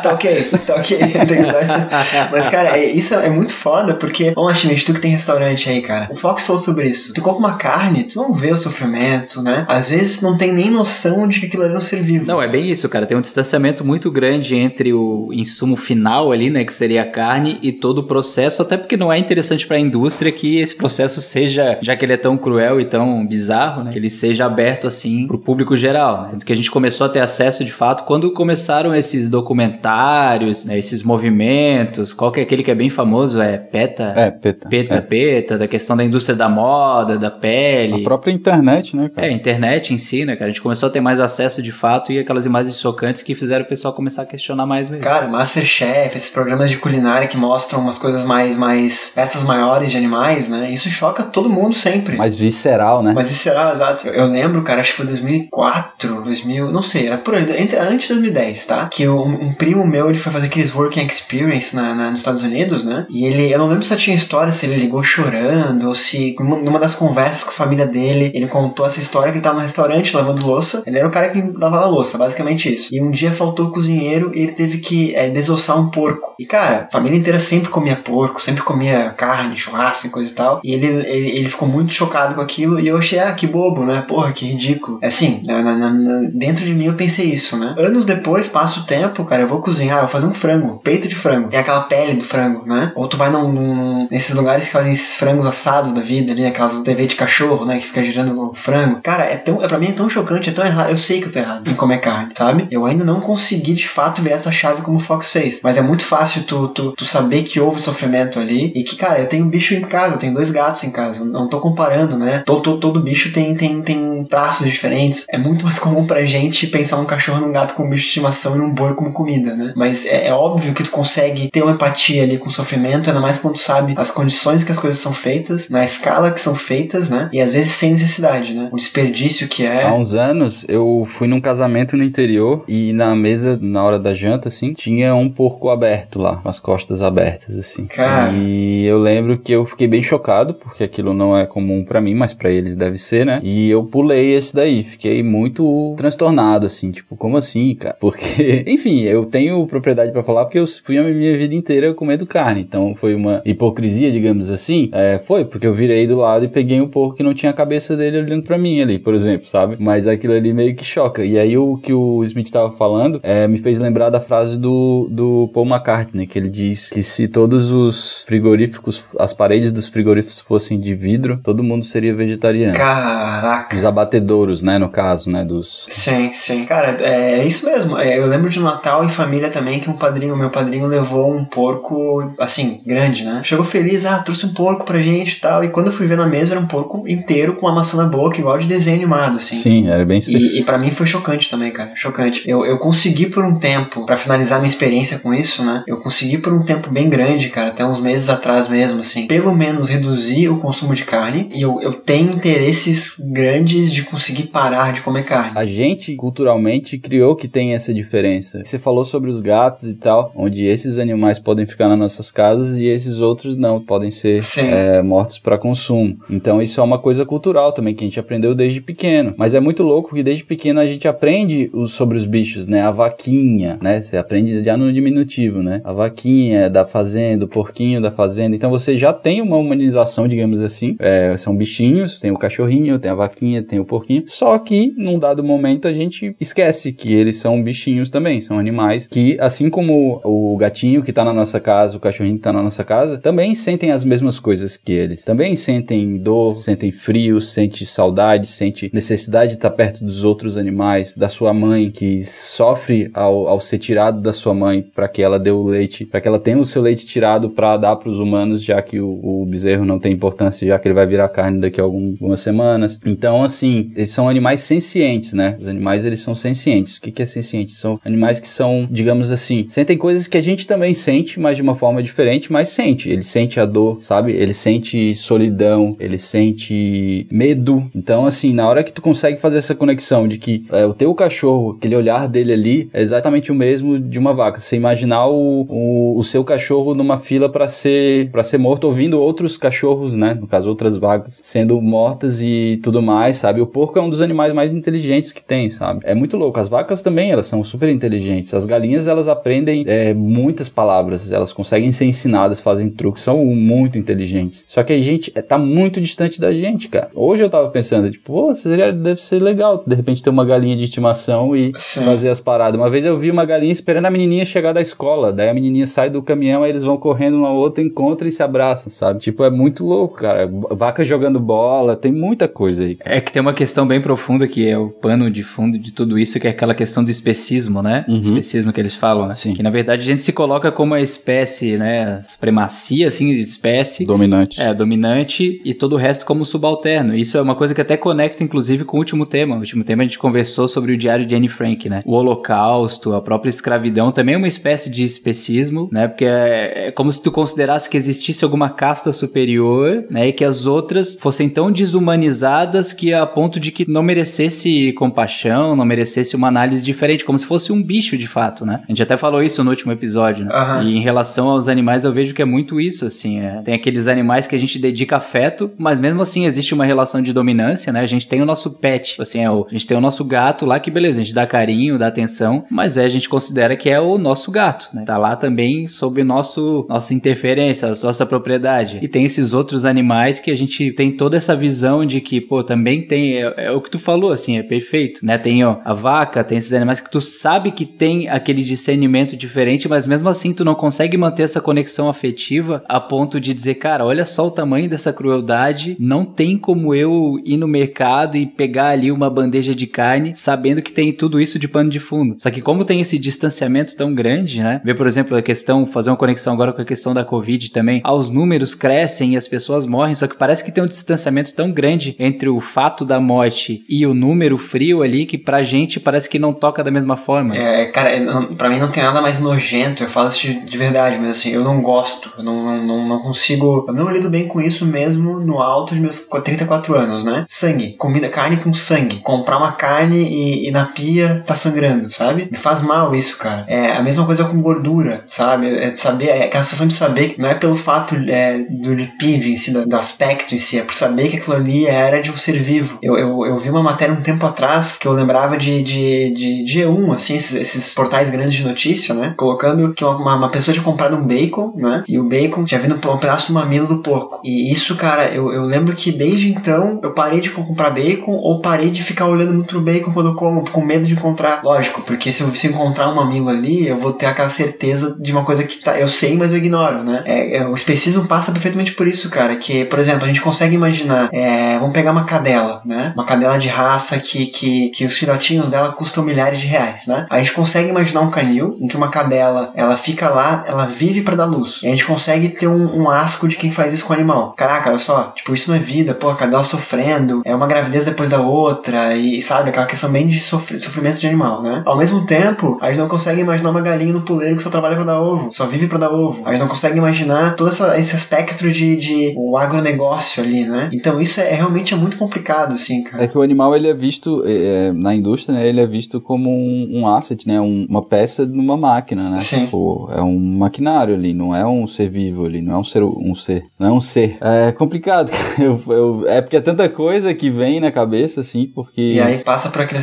tá 0.02 0.14
ok, 0.14 0.44
tá 0.66 0.76
ok. 0.76 1.00
Mas, 2.32 2.48
cara, 2.50 2.78
é, 2.78 2.92
isso 2.92 3.14
é 3.16 3.30
muito 3.30 3.54
foda, 3.54 3.94
porque, 3.94 4.32
vamos 4.32 4.52
lá, 4.52 4.56
Chinês, 4.56 4.84
tu 4.84 4.94
que 4.94 5.02
tem 5.02 5.12
restaurante 5.12 5.70
aí, 5.70 5.82
cara. 5.82 6.10
O 6.12 6.16
Fox 6.16 6.46
falou 6.46 6.60
sobre 6.60 6.88
isso. 6.88 7.14
Tu 7.14 7.22
compra 7.22 7.40
uma 7.40 7.58
carne, 7.58 8.04
tu 8.04 8.18
não 8.18 8.34
vê 8.34 8.52
o 8.52 8.58
sofrimento, 8.58 9.42
né? 9.42 9.66
Às 9.68 9.90
vezes 9.90 10.22
não 10.22 10.38
tem 10.38 10.52
nem 10.52 10.70
noção 10.70 11.28
de 11.28 11.40
que 11.40 11.46
aquilo 11.48 11.64
ali 11.64 11.74
é 11.74 11.78
um 11.78 11.82
ser 11.82 12.02
vivo. 12.02 12.26
Não, 12.26 12.42
é 12.42 12.48
bem 12.48 12.70
isso, 12.70 12.88
cara. 12.90 13.06
Tem 13.06 13.18
um 13.18 13.22
distanciamento 13.22 13.84
muito 13.86 14.12
grande 14.12 14.56
entre 14.56 14.94
o 14.94 15.32
insumo 15.34 15.76
final 15.76 16.32
ali, 16.32 16.50
né, 16.50 16.64
que 16.64 16.74
seria 16.74 17.04
a 17.04 17.06
carne, 17.06 17.60
e 17.62 17.72
todo 17.72 18.00
o 18.00 18.04
processo, 18.04 18.62
até 18.62 18.78
porque 18.78 18.98
não 18.98 19.12
é 19.12 19.18
interessante 19.18 19.66
para 19.68 19.78
a 19.78 19.80
indústria 19.80 20.32
que 20.32 20.60
esse 20.60 20.76
processo 20.76 21.22
seja, 21.22 21.78
já 21.82 21.96
que 21.96 22.06
ele 22.06 22.14
é 22.14 22.18
tão 22.18 22.38
cruel 22.38 22.80
e 22.80 22.86
tão 22.86 23.26
bizarro, 23.26 23.84
né, 23.84 23.92
que 23.92 24.00
ele 24.00 24.10
seja 24.10 24.46
aberto 24.46 24.88
assim 24.88 25.28
pro 25.28 25.38
público 25.38 25.76
geral. 25.76 26.24
Né? 26.24 26.28
Tanto 26.32 26.46
que 26.46 26.54
a 26.54 26.56
gente 26.56 26.72
começou 26.72 27.06
a 27.06 27.10
ter 27.10 27.20
acesso 27.20 27.64
de 27.64 27.72
fato 27.72 28.04
quando 28.04 28.32
começaram 28.32 28.94
esses 28.96 29.30
documentários, 29.32 30.66
né, 30.66 30.78
esses 30.78 31.02
movimentos. 31.02 32.14
Qual 32.14 32.32
que 32.32 32.40
é 32.40 32.44
aquele 32.44 32.62
que 32.62 32.70
é 32.70 32.76
bem 32.76 32.90
famoso? 32.90 33.42
É 33.42 33.58
PETA? 33.58 34.14
É, 34.16 34.30
PETA. 34.30 34.70
PETA, 34.70 34.96
é. 34.96 35.02
PETA, 35.02 35.58
da 35.58 35.68
questão 35.68 35.98
da 35.98 36.04
indústria 36.04 36.36
da 36.36 36.50
moda, 36.50 37.18
da 37.18 37.32
pele. 37.32 38.02
A 38.02 38.04
própria 38.04 38.32
internet, 38.32 38.96
né, 38.96 39.10
cara? 39.10 39.28
É, 39.28 39.30
a 39.30 39.34
internet 39.34 39.94
em 39.94 39.98
si, 39.98 40.26
né, 40.26 40.36
cara? 40.36 40.46
A 40.46 40.52
gente 40.52 40.62
começou 40.62 40.88
a 40.88 40.92
ter 40.92 41.02
mais 41.02 41.20
acesso 41.20 41.62
de 41.62 41.72
fato 41.72 42.12
e 42.12 42.20
aquelas 42.20 42.46
imagens 42.46 42.80
chocantes 42.80 43.22
que 43.22 43.34
fizeram 43.34 43.64
o 43.64 43.68
pessoal 43.68 43.94
começar 43.94 44.24
a 44.24 44.26
questionar 44.26 44.66
mais 44.66 44.90
mesmo. 44.90 45.04
Cara, 45.04 45.28
Masterchef, 45.28 46.16
esses 46.16 46.32
programas 46.32 46.70
de 46.70 46.78
culinária 46.78 47.28
que 47.28 47.38
mostram 47.38 47.80
umas 47.80 47.98
coisas 47.98 48.26
mais, 48.26 48.58
mais 48.58 49.14
peças 49.16 49.44
maiores 49.46 49.92
de 49.92 49.98
animais, 49.98 50.50
né? 50.50 50.70
Isso 50.72 50.90
choca 50.90 51.24
todo 51.24 51.50
mundo 51.50 51.74
sempre. 51.74 52.18
Mais 52.18 52.36
visceral, 52.36 53.02
né? 53.02 53.14
Mais 53.14 53.30
visceral, 53.30 53.72
exato. 53.72 54.08
Eu 54.08 54.28
lembro, 54.28 54.62
cara, 54.64 54.82
acho 54.82 54.92
que 54.92 54.98
foi 54.98 55.06
2004, 55.06 56.24
2000, 56.24 56.72
não 56.72 56.82
sei, 56.82 57.08
era 57.08 57.18
por 57.18 57.36
aí, 57.36 57.44
antes 57.44 58.08
de 58.08 58.14
2010, 58.14 58.66
tá? 58.68 58.88
Que 58.88 59.08
um, 59.28 59.54
primo 59.54 59.86
meu, 59.86 60.10
ele 60.10 60.18
foi 60.18 60.32
fazer 60.32 60.48
aqueles 60.48 60.74
working 60.74 61.06
experience 61.06 61.76
na, 61.76 61.94
na, 61.94 62.10
nos 62.12 62.20
Estados 62.20 62.44
Unidos, 62.44 62.84
né? 62.84 63.06
E 63.10 63.26
ele, 63.26 63.52
eu 63.52 63.60
não 63.60 63.68
lembro 63.68 63.84
se 63.84 63.96
tinha 63.96 64.16
história, 64.16 64.52
se 64.52 64.66
ele 64.66 64.76
ligou 64.76 65.04
chorando, 65.04 65.88
ou 65.88 65.96
se 65.96 66.36
numa 66.40 66.80
das 66.80 66.96
conversas 66.96 67.44
com 67.44 67.52
a 67.52 67.54
família 67.54 67.86
dele, 67.86 68.32
ele 68.34 68.48
contou 68.48 68.86
essa 68.86 69.00
história 69.00 69.32
que 69.32 69.38
ele 69.38 69.44
tava 69.44 69.56
no 69.56 69.62
restaurante 69.62 70.16
lavando 70.16 70.46
louça. 70.46 70.84
Ele 70.86 70.98
era 70.98 71.08
o 71.08 71.12
cara 71.12 71.30
que 71.30 71.42
lavava 71.56 71.86
louça, 71.86 72.18
basicamente 72.18 72.74
isso. 72.74 72.90
E 72.94 73.02
um 73.02 73.12
dia 73.12 73.32
faltou 73.32 73.68
o 73.68 73.72
cozinheiro 73.72 74.32
e 74.34 74.44
ele 74.44 74.52
teve 74.54 74.78
que 74.80 75.14
é, 75.16 75.30
desossar 75.30 75.80
um 75.80 75.90
porco. 75.90 76.36
E 76.40 76.46
cara, 76.46 76.88
a 76.88 76.92
família 76.92 77.18
inteira 77.18 77.40
sempre 77.40 77.70
comia 77.70 77.96
porco, 77.96 78.42
sempre 78.42 78.64
comia 78.64 79.12
carne, 79.12 79.58
churrasco 79.58 80.08
e 80.08 80.10
coisa 80.10 80.32
e 80.32 80.36
tal. 80.36 80.62
E 80.64 80.74
ele, 80.74 80.88
ele, 80.88 81.38
ele 81.38 81.50
ficou 81.50 81.68
muito 81.68 81.94
chocado 81.94 82.36
com 82.36 82.42
aquilo 82.42 82.80
e 82.80 82.88
eu 82.88 82.98
achei, 82.98 83.20
ah, 83.20 83.34
que 83.34 83.48
bobo, 83.48 83.86
né? 83.86 84.04
Porra, 84.08 84.32
que 84.32 84.46
ridículo. 84.46 85.00
É 85.02 85.08
assim, 85.08 85.44
na, 85.46 85.62
na, 85.62 85.92
na, 85.92 86.30
dentro 86.34 86.66
de 86.66 86.74
mim 86.74 86.86
eu 86.86 86.94
pensei 86.94 87.28
isso, 87.28 87.58
né? 87.58 87.76
Anos 87.78 88.06
depois, 88.06 88.50
passa 88.50 88.80
o 88.80 88.84
tempo, 88.84 89.11
cara, 89.26 89.44
eu 89.44 89.48
vou 89.48 89.62
cozinhar, 89.62 89.98
eu 89.98 90.02
vou 90.04 90.10
fazer 90.10 90.28
um 90.28 90.34
frango, 90.34 90.80
peito 90.84 91.08
de 91.08 91.16
frango. 91.16 91.50
Tem 91.50 91.60
aquela 91.60 91.82
pele 91.82 92.14
do 92.14 92.24
frango, 92.24 92.66
né? 92.66 92.92
Ou 92.96 93.08
tu 93.08 93.18
vai 93.18 93.30
num, 93.30 93.52
num, 93.52 94.08
nesses 94.10 94.36
lugares 94.36 94.66
que 94.66 94.74
fazem 94.74 94.94
esses 94.94 95.18
frangos 95.18 95.46
assados 95.46 95.94
da 95.94 96.02
vida 96.02 96.32
ali, 96.32 96.46
aquelas 96.46 96.76
TV 96.82 97.06
de 97.06 97.16
cachorro, 97.16 97.66
né? 97.66 97.78
Que 97.78 97.88
fica 97.88 98.04
girando 98.04 98.50
o 98.50 98.54
frango. 98.54 99.00
Cara, 99.02 99.26
é 99.26 99.36
tão, 99.36 99.64
é, 99.64 99.68
pra 99.68 99.78
mim 99.78 99.90
é 99.90 99.92
tão 99.92 100.10
chocante, 100.10 100.50
é 100.50 100.54
tão 100.54 100.66
errado. 100.66 100.90
Eu 100.90 100.98
sei 100.98 101.22
que 101.22 101.28
eu 101.28 101.32
tô 101.32 101.40
errado 101.40 101.70
em 101.70 101.76
comer 101.76 102.00
carne, 102.00 102.34
sabe? 102.36 102.68
Eu 102.72 102.86
ainda 102.86 103.04
não 103.04 103.20
consegui 103.20 103.74
de 103.74 103.88
fato 103.88 104.22
virar 104.22 104.36
essa 104.36 104.52
chave 104.52 104.82
como 104.82 104.98
o 104.98 105.00
Fox 105.00 105.32
fez. 105.32 105.62
Mas 105.64 105.78
é 105.78 105.82
muito 105.82 106.04
fácil 106.04 106.44
tu, 106.44 106.68
tu, 106.70 106.92
tu 106.92 107.06
saber 107.06 107.44
que 107.44 107.60
houve 107.60 107.82
sofrimento 107.82 108.40
ali 108.40 108.72
e 108.76 108.84
que, 108.84 108.96
cara, 108.96 109.20
eu 109.20 109.28
tenho 109.28 109.46
um 109.46 109.50
bicho 109.50 109.74
em 109.74 109.82
casa, 109.82 110.16
eu 110.16 110.20
tenho 110.20 110.34
dois 110.34 110.52
gatos 110.52 110.84
em 110.84 110.92
casa. 110.92 111.26
Não 111.26 111.50
tô 111.50 111.60
comparando, 111.60 112.18
né? 112.18 112.44
Todo, 112.46 112.78
todo, 112.78 113.02
bicho 113.02 113.32
tem, 113.32 113.56
tem, 113.56 113.82
tem 113.82 114.24
traços 114.26 114.68
diferentes. 114.68 115.26
É 115.30 115.38
muito 115.38 115.66
mais 115.66 115.78
comum 115.80 116.06
pra 116.06 116.26
gente 116.26 116.68
pensar 116.68 117.00
um 117.00 117.06
cachorro 117.06 117.42
num 117.42 117.52
gato 117.52 117.74
como 117.74 117.90
bicho 117.90 118.04
de 118.04 118.10
estimação 118.10 118.56
e 118.56 118.60
num 118.60 118.74
boi 118.74 118.94
como 119.02 119.12
comida, 119.12 119.56
né? 119.56 119.74
Mas 119.76 120.06
é, 120.06 120.28
é 120.28 120.34
óbvio 120.34 120.74
que 120.74 120.84
tu 120.84 120.92
consegue 120.92 121.50
ter 121.50 121.64
uma 121.64 121.74
empatia 121.74 122.24
ali 122.24 122.38
com 122.38 122.48
o 122.48 122.52
sofrimento, 122.52 123.10
ainda 123.10 123.20
mais 123.20 123.40
quando 123.40 123.56
tu 123.56 123.60
sabe 123.60 123.96
as 123.98 124.12
condições 124.12 124.64
que 124.64 124.72
as 124.72 124.80
coisas 124.80 125.00
são 125.00 125.14
feitas, 125.14 125.70
na 125.70 125.84
escala 125.84 126.32
que 126.32 126.40
são 126.40 126.54
feitas, 126.54 127.10
né? 127.10 127.30
E 127.34 127.42
às 127.42 127.54
vezes 127.54 127.72
sem 127.72 127.92
necessidade, 127.92 128.54
né? 128.54 128.70
O 128.72 128.76
desperdício 128.76 129.48
que 129.48 129.66
é. 129.66 129.84
Há 129.84 129.94
uns 129.94 130.14
anos 130.14 130.66
eu 130.68 131.04
fui 131.06 131.28
num 131.28 131.42
casamento 131.42 131.98
no 131.98 132.04
interior 132.04 132.64
e 132.68 132.94
na 132.94 133.16
mesa, 133.16 133.58
na 133.62 133.84
hora 133.84 133.98
da 133.98 134.14
janta, 134.14 134.48
assim, 134.48 134.74
tinha 134.74 135.16
um 135.16 135.30
porco 135.30 135.70
aberto 135.70 136.20
lá, 136.20 136.38
com 136.38 136.50
as 136.50 136.60
costas 136.60 137.02
abertas, 137.02 137.56
assim. 137.56 137.86
Cara. 137.88 138.32
E 138.34 138.86
eu 138.86 139.00
lembro 139.00 139.38
que 139.38 139.52
eu 139.52 139.66
fiquei 139.66 139.88
bem 139.88 140.04
chocado, 140.04 140.54
porque 140.54 140.84
aquilo 140.84 141.14
não 141.14 141.36
é 141.36 141.46
comum 141.46 141.84
para 141.84 142.02
mim, 142.02 142.14
mas 142.14 142.34
para 142.34 142.52
eles 142.52 142.76
deve 142.76 142.98
ser, 142.98 143.26
né? 143.26 143.40
E 143.44 143.70
eu 143.70 143.84
pulei 143.84 144.34
esse 144.34 144.56
daí, 144.56 144.84
fiquei 144.84 145.24
muito 145.24 145.96
transtornado, 145.98 146.68
assim, 146.68 146.92
tipo, 146.92 147.16
como 147.16 147.38
assim, 147.38 147.76
cara? 147.76 147.96
Porque, 148.00 148.64
enfim, 148.68 148.91
eu 149.00 149.26
tenho 149.26 149.66
propriedade 149.66 150.12
para 150.12 150.24
falar 150.24 150.46
porque 150.46 150.60
eu 150.60 150.66
fui 150.68 150.98
a 150.98 151.04
minha 151.04 151.38
vida 151.38 151.56
inteira 151.56 151.94
comendo 151.94 152.26
carne, 152.26 152.62
então 152.62 152.96
foi 152.96 153.16
uma 153.16 153.42
hipocrisia, 153.46 154.12
digamos 154.12 154.50
assim. 154.50 154.90
É, 154.92 155.20
foi, 155.20 155.46
porque 155.46 155.66
eu 155.66 155.74
virei 155.74 156.06
do 156.08 156.18
lado 156.18 156.46
e 156.46 156.48
peguei 156.48 156.80
um 156.82 156.88
porco 156.88 157.16
que 157.16 157.24
não 157.24 157.34
tinha 157.34 157.52
a 157.52 157.54
cabeça 157.54 157.96
dele 157.96 158.20
olhando 158.20 158.44
para 158.44 158.58
mim 158.58 158.82
ali, 158.82 159.00
por 159.00 159.14
exemplo, 159.14 159.48
sabe? 159.48 159.78
Mas 159.80 160.08
aquilo 160.08 160.34
ali 160.34 160.54
meio 160.54 160.76
que 160.76 160.84
choca. 160.84 161.24
E 161.24 161.38
aí 161.38 161.58
o 161.58 161.78
que 161.78 161.94
o 161.94 162.24
Smith 162.24 162.48
estava 162.48 162.72
falando 162.72 163.20
é, 163.24 163.48
me 163.48 163.58
fez 163.58 163.78
lembrar 163.78 164.10
da 164.10 164.20
frase 164.20 164.58
do, 164.58 165.08
do 165.10 165.50
Paul 165.54 165.66
McCartney, 165.66 166.28
que 166.28 166.38
ele 166.38 166.50
diz 166.50 166.90
que 166.90 167.04
se 167.04 167.28
todos 167.28 167.72
os 167.72 168.24
frigoríficos, 168.28 169.04
as 169.20 169.34
paredes 169.34 169.72
dos 169.72 169.88
frigoríficos 169.88 170.42
fossem 170.42 170.80
de 170.80 170.94
vidro, 170.94 171.40
todo 171.44 171.64
mundo 171.64 171.86
seria 171.86 172.14
vegetariano. 172.16 172.76
Caraca. 172.76 173.76
Os 173.76 173.86
abatedouros, 173.86 174.62
né, 174.62 174.78
no 174.78 174.90
caso, 174.90 175.30
né, 175.30 175.44
dos... 175.44 175.86
Sim, 175.90 176.32
sim. 176.34 176.66
Cara, 176.66 176.98
é 177.02 177.46
isso 177.46 177.66
mesmo. 177.66 177.98
É, 177.98 178.18
eu 178.18 178.26
lembro 178.26 178.50
de 178.50 178.60
um 178.60 178.68
Natal 178.82 179.06
em 179.06 179.10
família 179.10 179.50
também 179.50 179.80
que 179.80 179.90
um 179.90 179.94
padrinho, 179.94 180.36
meu 180.36 180.50
padrinho 180.50 180.88
levou 180.88 181.32
um 181.32 181.46
porco, 181.46 182.34
assim, 182.40 182.82
grande, 182.84 183.24
né? 183.24 183.42
Chegou 183.44 183.64
feliz, 183.64 184.08
ah, 184.08 184.18
trouxe 184.18 184.48
um 184.48 184.54
porco 184.54 184.86
pra 184.86 185.00
gente 185.00 185.38
e 185.38 185.40
tal. 185.40 185.64
E 185.64 185.70
quando 185.70 185.88
eu 185.88 185.94
fui 185.94 186.08
ver 186.08 186.18
na 186.18 186.26
mesa, 186.26 186.56
era 186.56 186.64
um 186.64 186.68
porco 186.68 187.08
inteiro 187.08 187.56
com 187.56 187.68
uma 187.68 187.76
maçã 187.76 187.98
na 187.98 188.10
boca, 188.10 188.40
igual 188.40 188.58
de 188.58 188.66
desenho 188.66 188.98
animado, 188.98 189.36
assim. 189.36 189.56
Sim, 189.56 189.88
era 189.88 190.04
bem 190.04 190.20
E, 190.28 190.60
e 190.60 190.64
para 190.64 190.80
mim 190.80 190.90
foi 190.90 191.06
chocante 191.06 191.50
também, 191.50 191.72
cara. 191.72 191.92
Chocante. 191.96 192.50
Eu, 192.50 192.66
eu 192.66 192.80
consegui 192.80 193.28
por 193.28 193.44
um 193.44 193.60
tempo, 193.60 194.04
para 194.06 194.18
finalizar 194.18 194.60
minha 194.60 194.68
experiência 194.68 195.20
com 195.20 195.32
isso, 195.32 195.64
né? 195.64 195.84
Eu 195.88 195.98
consegui 195.98 196.40
por 196.40 196.52
um 196.52 196.64
tempo 196.64 196.90
bem 196.90 197.08
grande, 197.08 197.50
cara, 197.50 197.70
até 197.70 197.86
uns 197.86 198.00
meses 198.00 198.30
atrás 198.30 198.68
mesmo, 198.68 199.02
assim, 199.02 199.28
pelo 199.28 199.56
menos 199.56 199.90
reduzir 199.90 200.50
o 200.50 200.58
consumo 200.58 200.96
de 200.96 201.04
carne. 201.04 201.50
E 201.54 201.62
eu, 201.62 201.80
eu 201.82 201.94
tenho 201.94 202.34
interesses 202.34 203.22
grandes 203.32 203.92
de 203.92 204.02
conseguir 204.02 204.48
parar 204.48 204.92
de 204.92 205.02
comer 205.02 205.24
carne. 205.24 205.52
A 205.56 205.66
gente, 205.66 206.16
culturalmente, 206.16 206.98
criou 206.98 207.36
que 207.36 207.48
tem 207.48 207.76
essa 207.76 207.94
diferença. 207.94 208.64
Você 208.72 208.80
falou 208.80 209.04
sobre 209.04 209.30
os 209.30 209.42
gatos 209.42 209.84
e 209.84 209.94
tal, 209.94 210.32
onde 210.34 210.64
esses 210.64 210.98
animais 210.98 211.38
podem 211.38 211.66
ficar 211.66 211.90
nas 211.90 212.00
nossas 212.00 212.32
casas 212.32 212.78
e 212.78 212.86
esses 212.86 213.20
outros 213.20 213.58
não, 213.58 213.82
podem 213.82 214.10
ser 214.10 214.40
é, 214.60 215.02
mortos 215.02 215.38
para 215.40 215.58
consumo. 215.58 216.18
Então 216.30 216.62
isso 216.62 216.80
é 216.80 216.84
uma 216.84 216.98
coisa 216.98 217.26
cultural 217.26 217.74
também 217.74 217.94
que 217.94 218.02
a 218.02 218.08
gente 218.08 218.18
aprendeu 218.18 218.56
desde 218.56 218.80
pequeno. 218.80 219.34
Mas 219.36 219.54
é 219.54 219.60
muito 219.60 219.84
louco 219.84 220.16
que 220.16 220.24
desde 220.24 220.46
pequeno 220.46 220.80
a 220.80 220.86
gente 220.86 221.06
aprende 221.06 221.70
sobre 221.88 222.18
os 222.18 222.26
bichos, 222.26 222.66
né? 222.66 222.82
A 222.82 222.92
vaquinha, 222.92 223.78
né? 223.82 224.02
Você 224.02 224.16
aprende 224.16 224.64
já 224.64 224.78
no 224.78 224.94
diminutivo, 224.94 225.62
né? 225.62 225.82
A 225.84 225.92
vaquinha 225.92 226.70
da 226.70 226.86
fazenda, 226.86 227.44
o 227.44 227.50
porquinho 227.50 228.02
da 228.02 228.10
fazenda. 228.10 228.56
Então 228.56 228.70
você 228.70 228.96
já 228.96 229.12
tem 229.12 229.42
uma 229.42 229.58
humanização, 229.58 230.30
digamos 230.30 230.62
assim. 230.62 230.96
É, 230.98 231.36
são 231.36 231.54
bichinhos, 231.54 232.22
tem 232.22 232.32
o 232.32 232.38
cachorrinho, 232.38 232.98
tem 232.98 233.12
a 233.12 233.16
vaquinha, 233.16 233.62
tem 233.62 233.82
o 233.82 233.86
porquinho. 233.86 234.24
Só 234.28 234.58
que 234.58 234.94
num 234.96 235.20
dado 235.20 235.44
momento 235.44 235.90
a 235.90 235.94
gente 235.94 236.34
esquece 236.40 236.94
que 236.94 237.12
eles 237.12 237.36
são 237.36 237.62
bichinhos 237.62 238.10
também, 238.10 238.40
são 238.40 238.61
animais 238.62 239.08
que, 239.08 239.38
assim 239.40 239.70
como 239.70 240.22
o 240.24 240.56
gatinho 240.58 241.04
que 241.04 241.12
tá 241.12 241.24
na 241.24 241.34
nossa 241.34 241.60
casa, 241.60 241.98
o 241.98 242.00
cachorrinho 242.00 242.38
que 242.38 242.44
tá 242.44 242.54
na 242.54 242.64
nossa 242.64 242.84
casa, 242.84 243.18
também 243.18 243.54
sentem 243.56 243.92
as 243.92 244.04
mesmas 244.04 244.40
coisas 244.40 244.78
que 244.78 244.92
eles. 244.92 245.24
Também 245.24 245.56
sentem 245.56 246.18
dor, 246.18 246.56
sentem 246.56 246.92
frio, 246.92 247.42
sentem 247.42 247.86
saudade, 247.86 248.48
sentem 248.48 248.90
necessidade 248.94 249.52
de 249.52 249.58
estar 249.58 249.72
perto 249.72 250.04
dos 250.04 250.24
outros 250.24 250.58
animais, 250.58 251.16
da 251.16 251.30
sua 251.30 251.54
mãe 251.54 251.92
que 251.92 252.24
sofre 252.24 253.10
ao, 253.14 253.48
ao 253.48 253.60
ser 253.60 253.78
tirado 253.78 254.22
da 254.22 254.34
sua 254.34 254.54
mãe 254.54 254.82
para 254.82 255.08
que 255.08 255.22
ela 255.22 255.40
dê 255.40 255.52
o 255.52 255.64
leite, 255.64 256.06
para 256.06 256.22
que 256.22 256.28
ela 256.28 256.40
tenha 256.40 256.58
o 256.58 256.66
seu 256.66 256.82
leite 256.82 257.06
tirado 257.06 257.50
para 257.50 257.78
dar 257.78 257.96
para 257.96 258.10
os 258.10 258.20
humanos, 258.20 258.64
já 258.64 258.82
que 258.82 259.00
o, 259.00 259.20
o, 259.24 259.46
bezerro 259.46 259.86
não 259.86 260.00
tem 260.00 260.14
importância, 260.14 260.68
já 260.68 260.78
que 260.78 260.88
ele 260.88 260.96
vai 260.96 261.06
virar 261.06 261.30
carne 261.30 261.60
daqui 261.60 261.80
a 261.80 261.84
algumas 261.84 262.40
semanas. 262.40 263.00
Então, 263.06 263.44
assim, 263.44 263.92
eles 263.96 264.12
são 264.12 264.30
animais 264.30 264.62
sencientes, 264.62 265.34
né? 265.34 265.58
Os 265.60 265.68
animais 265.68 266.06
eles 266.06 266.20
são 266.20 266.36
sencientes. 266.36 266.98
O 266.98 267.02
que, 267.02 267.12
que 267.12 267.22
é 267.22 267.26
senciente? 267.26 267.72
São 267.72 268.00
animais 268.04 268.40
que 268.42 268.48
são, 268.48 268.86
digamos 268.90 269.32
assim, 269.32 269.66
sentem 269.68 269.98
coisas 269.98 270.28
que 270.28 270.38
a 270.38 270.42
gente 270.42 270.68
também 270.68 270.94
sente, 270.94 271.40
mas 271.40 271.56
de 271.56 271.62
uma 271.62 271.76
forma 271.76 272.02
diferente, 272.02 272.52
mas 272.52 272.70
sente. 272.70 273.10
Ele 273.10 273.24
sente 273.24 273.60
a 273.60 273.66
dor, 273.66 273.98
sabe? 274.02 274.32
Ele 274.32 274.54
sente 274.54 275.14
solidão, 275.16 275.96
ele 276.00 276.18
sente 276.18 277.28
medo. 277.32 277.90
Então, 277.96 278.26
assim, 278.26 278.54
na 278.54 278.68
hora 278.68 278.84
que 278.84 278.92
tu 278.92 279.02
consegue 279.02 279.40
fazer 279.40 279.58
essa 279.58 279.76
conexão 279.76 280.28
de 280.28 280.38
que 280.38 280.66
é, 280.72 280.86
o 280.86 280.94
teu 280.94 281.14
cachorro, 281.14 281.76
aquele 281.78 281.96
olhar 281.96 282.28
dele 282.28 282.54
ali, 282.54 282.90
é 282.94 283.02
exatamente 283.02 283.52
o 283.52 283.56
mesmo 283.56 284.00
de 284.00 284.20
uma 284.20 284.34
vaca. 284.34 284.60
Você 284.60 284.76
imaginar 284.76 285.28
o, 285.28 285.66
o, 285.70 286.20
o 286.20 286.24
seu 286.24 286.44
cachorro 286.44 286.94
numa 286.94 287.18
fila 287.18 287.50
para 287.50 287.68
ser 287.68 288.30
para 288.32 288.44
ser 288.44 288.58
morto, 288.58 288.86
ouvindo 288.86 289.20
outros 289.20 289.58
cachorros, 289.58 290.14
né? 290.14 290.34
No 290.34 290.48
caso, 290.48 290.70
outras 290.70 290.98
vacas 290.98 291.40
sendo 291.44 291.82
mortas 291.82 292.42
e 292.42 292.80
tudo 292.84 293.02
mais, 293.02 293.38
sabe? 293.38 293.62
O 293.62 293.68
porco 293.68 294.00
é 294.00 294.02
um 294.02 294.10
dos 294.10 294.22
animais 294.22 294.54
mais 294.54 294.74
inteligentes 294.74 295.32
que 295.32 295.44
tem, 295.44 295.70
sabe? 295.70 296.02
É 296.04 296.16
muito 296.16 296.38
louco. 296.38 296.60
As 296.60 296.70
vacas 296.70 297.02
também, 297.02 297.32
elas 297.32 297.48
são 297.48 297.64
super 297.64 297.90
inteligentes. 297.90 298.31
As 298.40 298.66
galinhas, 298.66 299.08
elas 299.08 299.28
aprendem 299.28 299.84
é, 299.88 300.14
muitas 300.14 300.70
palavras, 300.70 301.32
elas 301.32 301.54
conseguem 301.54 301.92
ser 301.92 302.06
ensinadas, 302.06 302.60
fazem 302.60 302.90
truques, 302.90 303.24
são 303.24 303.46
muito 303.46 303.98
inteligentes. 303.98 304.66
Só 304.68 304.84
que 304.84 304.94
a 304.94 305.00
gente 305.00 305.32
é, 305.36 305.42
tá 305.42 305.58
muito 305.58 306.00
distante 306.00 306.40
da 306.40 306.54
gente, 306.54 306.88
cara. 306.88 307.10
Hoje 307.14 307.44
eu 307.44 307.50
tava 307.50 307.70
pensando, 307.70 308.10
tipo, 308.12 308.32
pô, 308.32 308.54
seria, 308.54 308.92
deve 308.92 309.22
ser 309.22 309.42
legal, 309.42 309.84
de 309.86 309.96
repente 309.96 310.24
ter 310.24 310.30
uma 310.30 310.46
galinha 310.46 310.76
de 310.76 310.84
estimação 310.84 311.56
e 311.56 311.72
Sim. 311.76 312.06
fazer 312.06 312.30
as 312.30 312.40
paradas. 312.40 312.80
Uma 312.80 312.90
vez 312.90 313.06
eu 313.06 313.18
vi 313.18 313.32
uma 313.32 313.46
galinha 313.46 313.72
esperando 313.72 314.06
a 314.06 314.12
menininha 314.12 314.46
chegar 314.46 314.74
da 314.74 314.82
escola, 314.82 315.32
daí 315.32 315.50
a 315.50 315.54
menininha 315.54 315.88
sai 315.88 316.10
do 316.10 316.22
caminhão, 316.22 316.64
aí 316.64 316.70
eles 316.70 316.84
vão 316.84 316.98
correndo 316.98 317.38
uma 317.38 317.52
outra, 317.52 317.84
encontram 317.84 318.28
e 318.28 318.32
se 318.32 318.44
abraçam, 318.44 318.92
sabe? 318.92 319.20
Tipo, 319.20 319.44
é 319.44 319.50
muito 319.50 319.86
louco, 319.86 320.16
cara. 320.16 320.50
Vaca 320.72 321.04
jogando 321.04 321.40
bola, 321.40 321.96
tem 321.96 322.12
muita 322.12 322.48
coisa 322.48 322.84
aí. 322.84 322.98
É 323.04 323.20
que 323.20 323.32
tem 323.32 323.42
uma 323.42 323.54
questão 323.54 323.88
bem 323.88 324.02
profunda 324.02 324.48
que 324.48 324.68
é 324.68 324.78
o 324.78 324.90
pano 324.90 325.30
de 325.30 325.44
fundo 325.44 325.78
de 325.78 325.92
tudo 325.92 326.18
isso, 326.18 326.40
que 326.40 326.48
é 326.48 326.52
aquela 326.52 326.74
questão 326.74 327.04
do 327.04 327.12
especismo, 327.12 327.82
né? 327.82 328.06
Uhum. 328.08 328.21
Especismo 328.22 328.72
que 328.72 328.80
eles 328.80 328.96
falam, 328.96 329.28
né? 329.28 329.34
Sim. 329.34 329.54
Que 329.54 329.64
na 329.64 329.70
verdade 329.70 330.02
a 330.02 330.06
gente 330.06 330.22
se 330.22 330.34
coloca 330.34 330.72
como 330.72 330.94
a 330.94 331.02
espécie, 331.02 331.78
né? 331.78 332.22
Supremacia, 332.28 333.08
assim, 333.08 333.32
de 333.32 333.40
espécie. 333.40 334.06
Dominante. 334.06 334.62
É, 334.62 334.74
dominante 334.74 335.62
e 335.64 335.74
todo 335.74 335.94
o 335.94 335.98
resto 335.98 336.26
como 336.26 336.46
subalterno. 336.46 337.16
Isso 337.16 337.38
é 337.38 337.42
uma 337.42 337.56
coisa 337.56 337.74
que 337.74 337.82
até 337.82 337.98
conecta, 337.98 338.44
inclusive, 338.44 338.84
com 338.84 338.98
o 338.98 339.00
último 339.00 339.26
tema. 339.26 339.56
O 339.56 339.60
último 339.60 339.84
tema 339.84 340.04
a 340.04 340.06
gente 340.06 340.20
conversou 340.20 340.68
sobre 340.68 340.94
o 340.94 340.98
diário 340.98 341.26
de 341.26 341.36
Anne 341.36 341.48
Frank, 341.48 341.90
né? 341.90 342.02
O 342.06 342.14
holocausto, 342.14 343.14
a 343.14 343.22
própria 343.22 343.50
escravidão, 343.50 344.12
também 344.12 344.36
é 344.36 344.38
uma 344.38 344.48
espécie 344.48 344.90
de 344.90 345.04
especismo, 345.04 345.90
né? 345.92 346.08
Porque 346.08 346.26
é, 346.26 346.88
é 346.88 346.92
como 346.92 347.12
se 347.12 347.22
tu 347.22 347.32
considerasse 347.32 347.90
que 347.90 347.98
existisse 347.98 348.44
alguma 348.44 348.70
casta 348.70 349.12
superior, 349.12 350.06
né? 350.10 350.28
E 350.28 350.34
que 350.34 350.46
as 350.46 350.66
outras 350.66 351.16
fossem 351.16 351.50
tão 351.50 351.72
desumanizadas 351.72 352.94
que 352.94 353.14
a 353.14 353.26
ponto 353.26 353.60
de 353.60 353.72
que 353.72 353.90
não 353.90 354.04
merecesse 354.04 354.94
compaixão, 354.94 355.76
não 355.76 355.86
merecesse 355.86 356.36
uma 356.36 356.48
análise 356.48 356.84
diferente, 356.84 357.26
como 357.26 357.38
se 357.38 357.46
fosse 357.46 357.72
um 357.72 357.82
bicho 357.82 358.11
de 358.18 358.28
fato, 358.28 358.66
né? 358.66 358.82
A 358.84 358.92
gente 358.92 359.04
até 359.04 359.18
falou 359.18 359.42
isso 359.42 359.64
no 359.64 359.70
último 359.70 359.92
episódio, 359.92 360.46
né? 360.46 360.54
Uhum. 360.54 360.84
E 360.84 360.98
em 360.98 361.02
relação 361.02 361.50
aos 361.50 361.68
animais, 361.68 362.04
eu 362.04 362.12
vejo 362.12 362.34
que 362.34 362.42
é 362.42 362.46
muito 362.46 362.80
isso, 362.80 363.06
assim. 363.06 363.40
É. 363.40 363.62
Tem 363.62 363.74
aqueles 363.74 364.08
animais 364.08 364.48
que 364.48 364.56
a 364.56 364.60
gente 364.60 364.80
dedica 364.80 365.18
afeto, 365.18 365.72
mas 365.78 366.00
mesmo 366.00 366.22
assim 366.22 366.46
existe 366.46 366.74
uma 366.74 366.86
relação 366.86 367.22
de 367.22 367.34
dominância, 367.34 367.92
né? 367.92 368.02
A 368.02 368.06
gente 368.06 368.28
tem 368.28 368.42
o 368.42 368.46
nosso 368.46 368.72
pet, 368.80 369.22
assim, 369.22 369.44
é 369.44 369.50
o, 369.50 369.66
a 369.70 369.74
gente 369.74 369.88
tem 369.88 369.98
o 369.98 370.02
nosso 370.02 370.24
gato 370.24 370.66
lá 370.66 370.80
que 370.80 370.92
beleza, 370.92 371.22
a 371.22 371.24
gente 371.24 371.36
dá 371.36 371.46
carinho, 371.46 371.98
dá 371.98 372.08
atenção, 372.08 372.66
mas 372.70 372.98
é, 372.98 373.06
a 373.06 373.10
gente 373.10 373.30
considera 373.30 373.76
que 373.76 373.90
é 373.90 374.00
o 374.00 374.18
nosso 374.18 374.52
gato, 374.52 374.90
né? 374.94 375.04
Tá 375.06 375.18
lá 375.18 375.36
também 375.36 375.88
sob 375.88 376.24
nosso, 376.24 376.86
nossa 376.90 377.14
interferência, 377.14 377.90
nossa 377.90 378.26
propriedade. 378.26 379.00
E 379.02 379.08
tem 379.08 379.26
esses 379.26 379.54
outros 379.54 379.86
animais 379.86 380.40
que 380.40 380.52
a 380.52 380.56
gente 380.56 380.92
tem 380.92 381.12
toda 381.12 381.38
essa 381.38 381.56
visão 381.56 382.06
de 382.06 382.22
que, 382.22 382.40
pô, 382.42 382.64
também 382.64 383.02
tem, 383.02 383.38
é, 383.38 383.54
é 383.58 383.72
o 383.72 383.82
que 383.82 383.90
tu 383.90 384.00
falou, 384.00 384.32
assim, 384.32 384.58
é 384.58 384.64
perfeito, 384.64 385.26
né? 385.26 385.38
Tem 385.38 385.64
ó, 385.64 385.78
a 385.84 385.94
vaca, 385.94 386.44
tem 386.44 386.58
esses 386.58 386.74
animais 386.74 387.02
que 387.02 387.12
tu 387.12 387.22
sabe 387.22 387.72
que 387.72 387.86
tem 388.02 388.28
aquele 388.28 388.64
discernimento 388.64 389.38
diferente, 389.38 389.88
mas 389.88 390.08
mesmo 390.08 390.28
assim 390.28 390.56
tu 390.56 390.66
não 390.66 390.74
consegue 390.74 391.16
manter 391.16 391.44
essa 391.44 391.62
conexão 391.62 392.10
afetiva 392.10 392.84
a 392.90 393.00
ponto 393.00 393.40
de 393.40 393.54
dizer, 393.54 393.76
cara, 393.76 394.04
olha 394.04 394.26
só 394.26 394.48
o 394.48 394.50
tamanho 394.50 394.90
dessa 394.90 395.14
crueldade, 395.14 395.96
não 396.00 396.26
tem 396.26 396.58
como 396.58 396.96
eu 396.96 397.40
ir 397.46 397.58
no 397.58 397.68
mercado 397.68 398.38
e 398.38 398.48
pegar 398.48 398.88
ali 398.88 399.12
uma 399.12 399.30
bandeja 399.30 399.76
de 399.76 399.86
carne 399.86 400.34
sabendo 400.36 400.82
que 400.82 400.92
tem 400.92 401.14
tudo 401.14 401.40
isso 401.40 401.60
de 401.60 401.68
pano 401.68 401.92
de 401.92 402.00
fundo. 402.00 402.34
Só 402.40 402.50
que 402.50 402.60
como 402.60 402.84
tem 402.84 403.02
esse 403.02 403.20
distanciamento 403.20 403.96
tão 403.96 404.16
grande, 404.16 404.64
né? 404.64 404.82
Ver, 404.84 404.96
por 404.96 405.06
exemplo, 405.06 405.38
a 405.38 405.42
questão, 405.44 405.86
fazer 405.86 406.10
uma 406.10 406.18
conexão 406.18 406.54
agora 406.54 406.74
com 406.74 406.82
a 406.82 406.86
questão 406.86 407.14
da 407.14 407.24
Covid 407.24 407.72
também, 407.72 408.02
ah, 408.04 408.16
os 408.16 408.32
números 408.32 408.74
crescem 408.74 409.34
e 409.34 409.38
as 409.38 409.48
pessoas 409.48 409.86
morrem, 409.86 410.16
só 410.16 410.26
que 410.26 410.36
parece 410.36 410.64
que 410.64 410.72
tem 410.72 410.84
um 410.84 410.88
distanciamento 410.88 411.54
tão 411.54 411.72
grande 411.72 412.16
entre 412.18 412.50
o 412.50 412.60
fato 412.60 413.06
da 413.06 413.20
morte 413.20 413.86
e 413.88 414.08
o 414.08 414.16
número 414.16 414.58
frio 414.58 415.04
ali 415.04 415.28
que 415.28 415.38
pra 415.38 415.62
gente 415.62 416.00
parece 416.00 416.28
que 416.28 416.40
não 416.40 416.52
toca 416.52 416.84
da 416.84 416.90
mesma 416.90 417.16
forma. 417.16 417.56
É, 417.56 417.91
cara, 417.92 418.12
pra 418.58 418.70
mim 418.70 418.80
não 418.80 418.90
tem 418.90 419.04
nada 419.04 419.22
mais 419.22 419.40
nojento, 419.40 420.04
eu 420.04 420.10
falo 420.10 420.30
isso 420.30 420.48
de, 420.48 420.66
de 420.66 420.78
verdade, 420.78 421.18
mas 421.20 421.38
assim, 421.38 421.52
eu 421.52 421.64
não 421.64 421.82
gosto, 421.82 422.32
eu 422.38 422.44
não, 422.44 422.64
não, 422.64 422.84
não, 422.84 423.08
não 423.08 423.20
consigo, 423.20 423.86
eu 423.88 423.94
não 423.94 424.10
lido 424.10 424.30
bem 424.30 424.48
com 424.48 424.62
isso 424.62 424.86
mesmo 424.86 425.40
no 425.40 425.60
alto 425.60 425.94
de 425.94 426.02
meus 426.02 426.28
34 426.28 426.96
anos, 426.96 427.24
né? 427.24 427.46
Sangue, 427.50 427.94
comida, 427.98 428.30
carne 428.30 428.58
com 428.58 428.74
sangue, 428.74 429.20
comprar 429.20 429.58
uma 429.58 429.74
carne 429.74 430.24
e, 430.24 430.68
e 430.68 430.72
na 430.72 430.86
pia 430.86 431.44
tá 431.46 431.56
sangrando, 431.56 432.10
sabe? 432.10 432.48
Me 432.52 432.58
faz 432.58 432.82
mal 432.82 433.14
isso, 433.16 433.38
cara. 433.38 433.66
É 433.68 433.92
a 433.92 434.02
mesma 434.02 434.26
coisa 434.26 434.46
com 434.46 434.62
gordura, 434.62 435.24
sabe? 435.28 435.68
É 435.68 435.96
saber, 435.96 436.30
é 436.30 436.46
aquela 436.46 436.64
sensação 436.64 436.88
de 436.88 436.94
saber 436.94 437.30
que 437.30 437.42
não 437.42 437.50
é 437.50 437.56
pelo 437.56 437.76
fato 437.76 438.16
é, 438.28 438.60
do 438.70 438.94
lipídio 438.94 439.52
em 439.52 439.58
si, 439.58 439.72
do, 439.72 439.86
do 439.86 439.96
aspecto 439.96 440.56
em 440.56 440.58
si, 440.58 440.80
é 440.80 440.84
por 440.84 440.94
saber 440.94 441.30
que 441.30 441.38
aquilo 441.38 441.56
ali 441.56 441.86
era 441.86 442.22
de 442.22 442.32
um 442.32 442.38
ser 442.38 442.60
vivo. 442.60 443.00
Eu, 443.02 443.18
eu, 443.18 443.46
eu 443.46 443.58
vi 443.58 443.70
uma 443.70 443.84
matéria 443.84 444.14
um 444.14 444.22
tempo 444.22 444.46
atrás 444.46 444.98
que 444.98 445.08
eu 445.08 445.12
lembrava 445.12 445.58
de, 445.58 445.82
de, 445.82 446.34
de, 446.34 446.64
de 446.64 446.80
G1, 446.80 447.14
assim, 447.14 447.36
esses, 447.36 447.56
esses 447.56 447.81
portais 447.94 448.30
grandes 448.30 448.56
de 448.56 448.64
notícia, 448.64 449.14
né? 449.14 449.34
Colocando 449.38 449.94
que 449.94 450.04
uma, 450.04 450.36
uma 450.36 450.50
pessoa 450.50 450.74
tinha 450.74 450.84
comprado 450.84 451.16
um 451.16 451.26
bacon, 451.26 451.74
né? 451.76 452.04
E 452.08 452.20
o 452.20 452.24
bacon 452.24 452.64
tinha 452.64 452.80
vindo 452.80 452.96
um 452.96 453.18
pedaço 453.18 453.48
do 453.48 453.54
mamilo 453.54 453.88
do 453.88 454.02
porco. 454.02 454.42
E 454.44 454.72
isso, 454.72 454.96
cara, 454.96 455.30
eu, 455.30 455.52
eu 455.52 455.64
lembro 455.64 455.96
que 455.96 456.12
desde 456.12 456.52
então 456.52 457.00
eu 457.04 457.14
parei 457.14 457.40
de 457.40 457.50
comprar 457.50 457.92
bacon 457.92 458.34
ou 458.34 458.62
parei 458.62 458.90
de 458.90 459.04
ficar 459.04 459.28
olhando 459.28 459.54
muito 459.54 459.70
pro 459.70 459.82
bacon 459.82 460.12
quando 460.12 460.30
eu 460.30 460.36
como, 460.36 460.70
com 460.70 460.82
medo 460.82 461.08
de 461.08 461.14
encontrar. 461.14 461.64
Lógico, 461.64 462.02
porque 462.02 462.32
se 462.32 462.42
eu 462.42 462.56
se 462.56 462.68
encontrar 462.68 463.10
um 463.10 463.16
mamilo 463.16 463.50
ali, 463.50 463.88
eu 463.88 463.98
vou 463.98 464.14
ter 464.14 464.26
aquela 464.26 464.50
certeza 464.50 465.18
de 465.20 465.32
uma 465.32 465.44
coisa 465.44 465.64
que 465.64 465.78
tá, 465.78 466.00
eu 466.00 466.08
sei, 466.08 466.36
mas 466.36 466.52
eu 466.52 466.58
ignoro, 466.58 467.04
né? 467.04 467.24
É, 467.26 467.58
é, 467.58 467.68
o 467.68 467.74
especismo 467.74 468.26
passa 468.26 468.52
perfeitamente 468.52 468.94
por 468.94 469.08
isso, 469.08 469.30
cara. 469.30 469.56
Que, 469.56 469.86
por 469.86 470.00
exemplo, 470.00 470.24
a 470.24 470.28
gente 470.28 470.42
consegue 470.42 470.76
imaginar, 470.76 471.30
é, 471.34 471.78
vamos 471.80 471.94
pegar 471.94 472.12
uma 472.12 472.26
cadela, 472.26 472.82
né? 472.86 473.12
Uma 473.16 473.26
cadela 473.26 473.58
de 473.58 473.68
raça 473.68 474.20
que, 474.20 474.48
que, 474.48 474.90
que 474.90 475.06
os 475.06 475.14
filhotinhos 475.14 475.70
dela 475.70 475.92
custam 475.92 476.24
milhares 476.24 476.60
de 476.60 476.68
reais, 476.68 477.08
né? 477.08 477.26
A 477.30 477.38
gente 477.38 477.54
consegue 477.54 477.71
imaginar 477.80 478.22
um 478.22 478.32
canil 478.32 478.76
em 478.80 478.88
que 478.88 478.98
uma 478.98 479.10
cadela, 479.10 479.72
ela 479.76 479.96
fica 479.96 480.30
lá, 480.30 480.64
ela 480.68 480.86
vive 480.86 481.22
para 481.22 481.36
dar 481.36 481.46
luz. 481.46 481.82
E 481.84 481.88
a 481.88 481.90
gente 481.90 482.06
consegue 482.06 482.50
ter 482.50 482.68
um, 482.68 483.02
um 483.02 483.10
asco 483.10 483.48
de 483.48 483.56
quem 483.56 483.72
faz 483.72 483.94
isso 483.94 484.06
com 484.06 484.14
o 484.14 484.16
animal. 484.16 484.54
Caraca, 484.58 484.90
olha 484.90 484.98
só, 484.98 485.32
tipo, 485.36 485.54
isso 485.54 485.70
não 485.70 485.78
é 485.78 485.80
vida, 485.80 486.14
pô, 486.14 486.30
a 486.30 486.36
cadela 486.36 486.64
sofrendo, 486.64 487.42
é 487.46 487.56
uma 487.56 487.68
gravidez 487.68 488.06
depois 488.06 488.30
da 488.30 488.42
outra, 488.42 489.16
e 489.16 489.42
sabe, 489.42 489.70
aquela 489.70 489.86
questão 489.86 490.12
bem 490.12 490.28
de 490.28 490.40
sofr 490.40 490.80
sofrimento 490.80 491.20
de 491.20 491.28
animal, 491.28 491.62
né? 491.62 491.84
Ao 491.86 491.98
mesmo 491.98 492.26
tempo, 492.26 492.78
a 492.82 492.90
gente 492.90 493.00
não 493.00 493.08
consegue 493.08 493.42
imaginar 493.42 493.70
uma 493.70 493.82
galinha 493.82 494.14
no 494.14 494.22
puleiro 494.22 494.56
que 494.56 494.64
só 494.64 494.70
trabalha 494.70 494.96
para 494.96 495.06
dar 495.06 495.22
ovo, 495.22 495.52
só 495.52 495.66
vive 495.66 495.88
para 495.88 496.00
dar 496.00 496.12
ovo. 496.12 496.44
A 496.46 496.52
gente 496.52 496.62
não 496.62 496.68
consegue 496.68 496.98
imaginar 496.98 497.56
todo 497.56 497.70
essa, 497.70 497.98
esse 498.00 498.16
espectro 498.16 498.72
de, 498.72 498.96
de 498.96 499.34
o 499.38 499.58
agronegócio 499.58 500.44
ali, 500.44 500.66
né? 500.66 500.90
Então 500.94 501.20
isso 501.20 501.40
é, 501.40 501.52
é 501.52 501.56
realmente 501.56 501.94
é 501.94 501.98
muito 501.98 502.18
complicado, 502.18 502.74
assim, 502.74 503.04
cara. 503.04 503.24
É 503.24 503.28
que 503.28 503.38
o 503.38 503.42
animal, 503.42 503.76
ele 503.76 503.88
é 503.88 503.94
visto, 503.94 504.44
é, 504.46 504.88
é, 504.88 504.92
na 504.92 505.14
indústria, 505.14 505.58
né, 505.58 505.68
ele 505.68 505.80
é 505.80 505.88
visto 505.88 506.20
como 506.20 506.50
um, 506.50 507.02
um 507.02 507.08
asset, 507.08 507.48
né? 507.48 507.60
Um, 507.62 507.86
uma 507.90 508.04
peça 508.04 508.46
de 508.46 508.58
uma 508.58 508.78
máquina, 508.78 509.30
né? 509.30 509.40
Sim. 509.40 509.66
Tipo, 509.66 510.10
é 510.12 510.22
um 510.22 510.58
maquinário 510.58 511.14
ali, 511.14 511.34
não 511.34 511.56
é 511.56 511.66
um 511.66 511.88
ser 511.88 512.10
vivo 512.10 512.46
ali, 512.46 512.62
não 512.62 512.76
é 512.76 512.78
um 512.78 512.84
ser, 512.84 513.04
um 513.04 513.36
ser, 513.36 513.66
não 513.80 513.88
é 513.88 513.92
um 513.92 514.02
ser. 514.02 514.38
É 514.42 514.72
complicado, 514.72 515.32
eu, 515.60 515.82
eu, 515.88 516.28
é 516.28 516.42
porque 516.42 516.58
é 516.58 516.62
tanta 516.62 516.88
coisa 516.90 517.34
que 517.34 517.50
vem 517.50 517.80
na 517.80 517.92
cabeça, 517.92 518.42
assim, 518.42 518.68
porque... 518.68 519.14
E 519.14 519.20
aí 519.20 519.40
passa 519.40 519.70
por 519.70 519.82
aquele, 519.82 520.02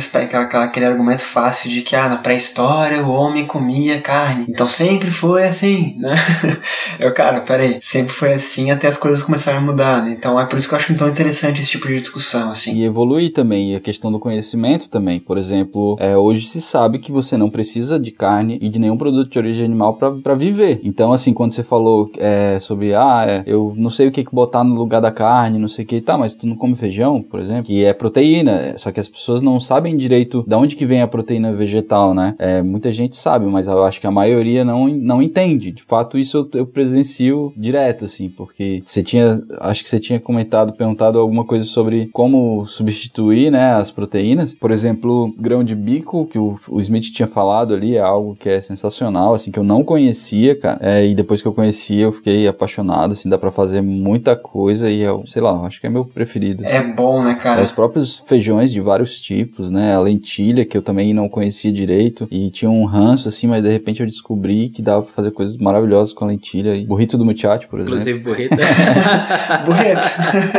aquele 0.53 0.85
argumento 0.85 1.23
fácil 1.23 1.69
de 1.69 1.81
que, 1.81 1.95
ah, 1.95 2.09
na 2.09 2.17
pré-história 2.17 3.03
o 3.05 3.11
homem 3.11 3.45
comia 3.45 4.01
carne, 4.01 4.45
então 4.47 4.67
sempre 4.67 5.11
foi 5.11 5.43
assim, 5.43 5.95
né? 5.97 6.15
eu, 6.99 7.13
cara, 7.13 7.41
peraí, 7.41 7.79
sempre 7.81 8.13
foi 8.13 8.33
assim 8.33 8.71
até 8.71 8.87
as 8.87 8.97
coisas 8.97 9.23
começaram 9.23 9.59
a 9.59 9.61
mudar, 9.61 10.03
né? 10.03 10.15
Então 10.17 10.39
é 10.39 10.45
por 10.45 10.57
isso 10.57 10.67
que 10.67 10.73
eu 10.73 10.77
acho 10.77 10.95
tão 10.95 11.09
interessante 11.09 11.61
esse 11.61 11.71
tipo 11.71 11.87
de 11.87 11.99
discussão, 11.99 12.51
assim. 12.51 12.75
E 12.75 12.83
evoluir 12.83 13.31
também, 13.31 13.73
e 13.73 13.75
a 13.75 13.79
questão 13.79 14.11
do 14.11 14.19
conhecimento 14.19 14.89
também, 14.89 15.19
por 15.19 15.37
exemplo, 15.37 15.97
é, 15.99 16.17
hoje 16.17 16.45
se 16.47 16.61
sabe 16.61 16.99
que 16.99 17.11
você 17.11 17.37
não 17.39 17.49
precisa 17.49 17.99
de 17.99 18.11
carne 18.11 18.59
e 18.61 18.69
de 18.69 18.79
nenhum 18.79 18.97
produto 18.97 19.31
de 19.31 19.39
origem 19.39 19.65
animal 19.65 19.95
para 19.95 20.35
viver. 20.35 20.79
Então, 20.83 21.11
assim, 21.11 21.33
quando 21.33 21.51
você 21.51 21.63
falou 21.63 22.11
é, 22.17 22.59
sobre, 22.59 22.93
ah, 22.93 23.25
é, 23.27 23.43
eu 23.47 23.73
não 23.75 23.89
sei 23.89 24.07
o 24.07 24.11
que, 24.11 24.23
que 24.23 24.33
botar 24.33 24.63
no 24.63 24.75
lugar 24.75 25.01
da 25.01 25.11
carne, 25.11 25.57
não 25.57 25.67
sei 25.67 25.85
o 25.85 25.87
que, 25.87 26.01
tá, 26.01 26.17
mas 26.17 26.35
tu 26.35 26.45
não 26.45 26.55
come 26.55 26.75
feijão, 26.75 27.21
por 27.21 27.39
exemplo, 27.39 27.63
que 27.63 27.83
é 27.83 27.93
proteína, 27.93 28.77
só 28.77 28.91
que 28.91 28.99
as 28.99 29.07
pessoas 29.07 29.41
não 29.41 29.59
sabem 29.59 29.97
direito 29.97 30.43
de 30.47 30.55
onde 30.55 30.75
que 30.75 30.85
vem 30.85 31.01
a 31.01 31.07
proteína 31.07 31.53
vegetal, 31.53 32.13
né? 32.13 32.35
É, 32.37 32.61
muita 32.61 32.91
gente 32.91 33.15
sabe, 33.15 33.45
mas 33.45 33.67
eu 33.67 33.83
acho 33.83 33.99
que 33.99 34.07
a 34.07 34.11
maioria 34.11 34.65
não, 34.65 34.87
não 34.87 35.21
entende. 35.21 35.71
De 35.71 35.83
fato, 35.83 36.17
isso 36.17 36.37
eu, 36.37 36.59
eu 36.59 36.65
presencio 36.67 37.53
direto, 37.55 38.05
assim, 38.05 38.29
porque 38.29 38.81
você 38.83 39.01
tinha, 39.01 39.41
acho 39.61 39.83
que 39.83 39.89
você 39.89 39.99
tinha 39.99 40.19
comentado, 40.19 40.73
perguntado 40.73 41.19
alguma 41.19 41.45
coisa 41.45 41.65
sobre 41.65 42.07
como 42.11 42.65
substituir, 42.65 43.51
né, 43.51 43.73
as 43.73 43.91
proteínas. 43.91 44.55
Por 44.55 44.71
exemplo, 44.71 45.33
grão 45.37 45.63
de 45.63 45.75
bico, 45.75 46.25
que 46.25 46.37
o, 46.37 46.55
o 46.69 46.79
Smith 46.79 47.11
tinha 47.13 47.27
falado 47.29 47.73
ali, 47.73 47.95
é 47.95 48.01
algo 48.01 48.35
que 48.35 48.49
é 48.49 48.59
sensacional, 48.59 49.33
assim, 49.33 49.51
que 49.51 49.59
eu 49.59 49.63
não 49.63 49.83
conhecia, 49.83 50.59
cara. 50.59 50.77
É, 50.81 51.05
e 51.05 51.15
depois 51.15 51.41
que 51.41 51.47
eu 51.47 51.53
conheci, 51.53 51.97
eu 51.97 52.11
fiquei 52.11 52.47
apaixonado, 52.47 53.13
assim, 53.13 53.29
dá 53.29 53.37
para 53.37 53.51
fazer 53.51 53.81
muita 53.81 54.35
coisa 54.35 54.89
e 54.89 55.01
eu, 55.01 55.23
sei 55.25 55.41
lá, 55.41 55.51
acho 55.65 55.79
que 55.79 55.87
é 55.87 55.89
meu 55.89 56.03
preferido. 56.03 56.65
Assim. 56.65 56.75
É 56.75 56.83
bom, 56.93 57.23
né, 57.23 57.35
cara? 57.35 57.61
É, 57.61 57.63
os 57.63 57.71
próprios 57.71 58.19
feijões 58.27 58.71
de 58.71 58.81
vários 58.81 59.21
tipos, 59.21 59.71
né? 59.71 59.95
A 59.95 59.99
lentilha, 59.99 60.65
que 60.65 60.75
eu 60.75 60.81
também 60.81 61.13
não 61.13 61.29
conhecia 61.29 61.71
direito 61.71 62.27
e 62.29 62.49
tinha 62.49 62.69
um 62.69 62.85
ranço, 62.85 63.29
assim, 63.29 63.47
mas 63.47 63.63
de 63.63 63.69
repente 63.69 64.01
eu 64.01 64.05
descobri 64.05 64.69
que 64.69 64.81
dava 64.81 65.03
pra 65.03 65.13
fazer 65.13 65.31
coisas 65.31 65.55
maravilhosas 65.57 66.13
com 66.13 66.25
a 66.25 66.27
lentilha. 66.27 66.75
E 66.75 66.85
burrito 66.85 67.17
do 67.17 67.25
muchacho, 67.25 67.69
por 67.69 67.79
exemplo. 67.79 67.97
Inclusive, 67.97 68.19
burrito. 68.19 68.55
burrito. 69.65 70.07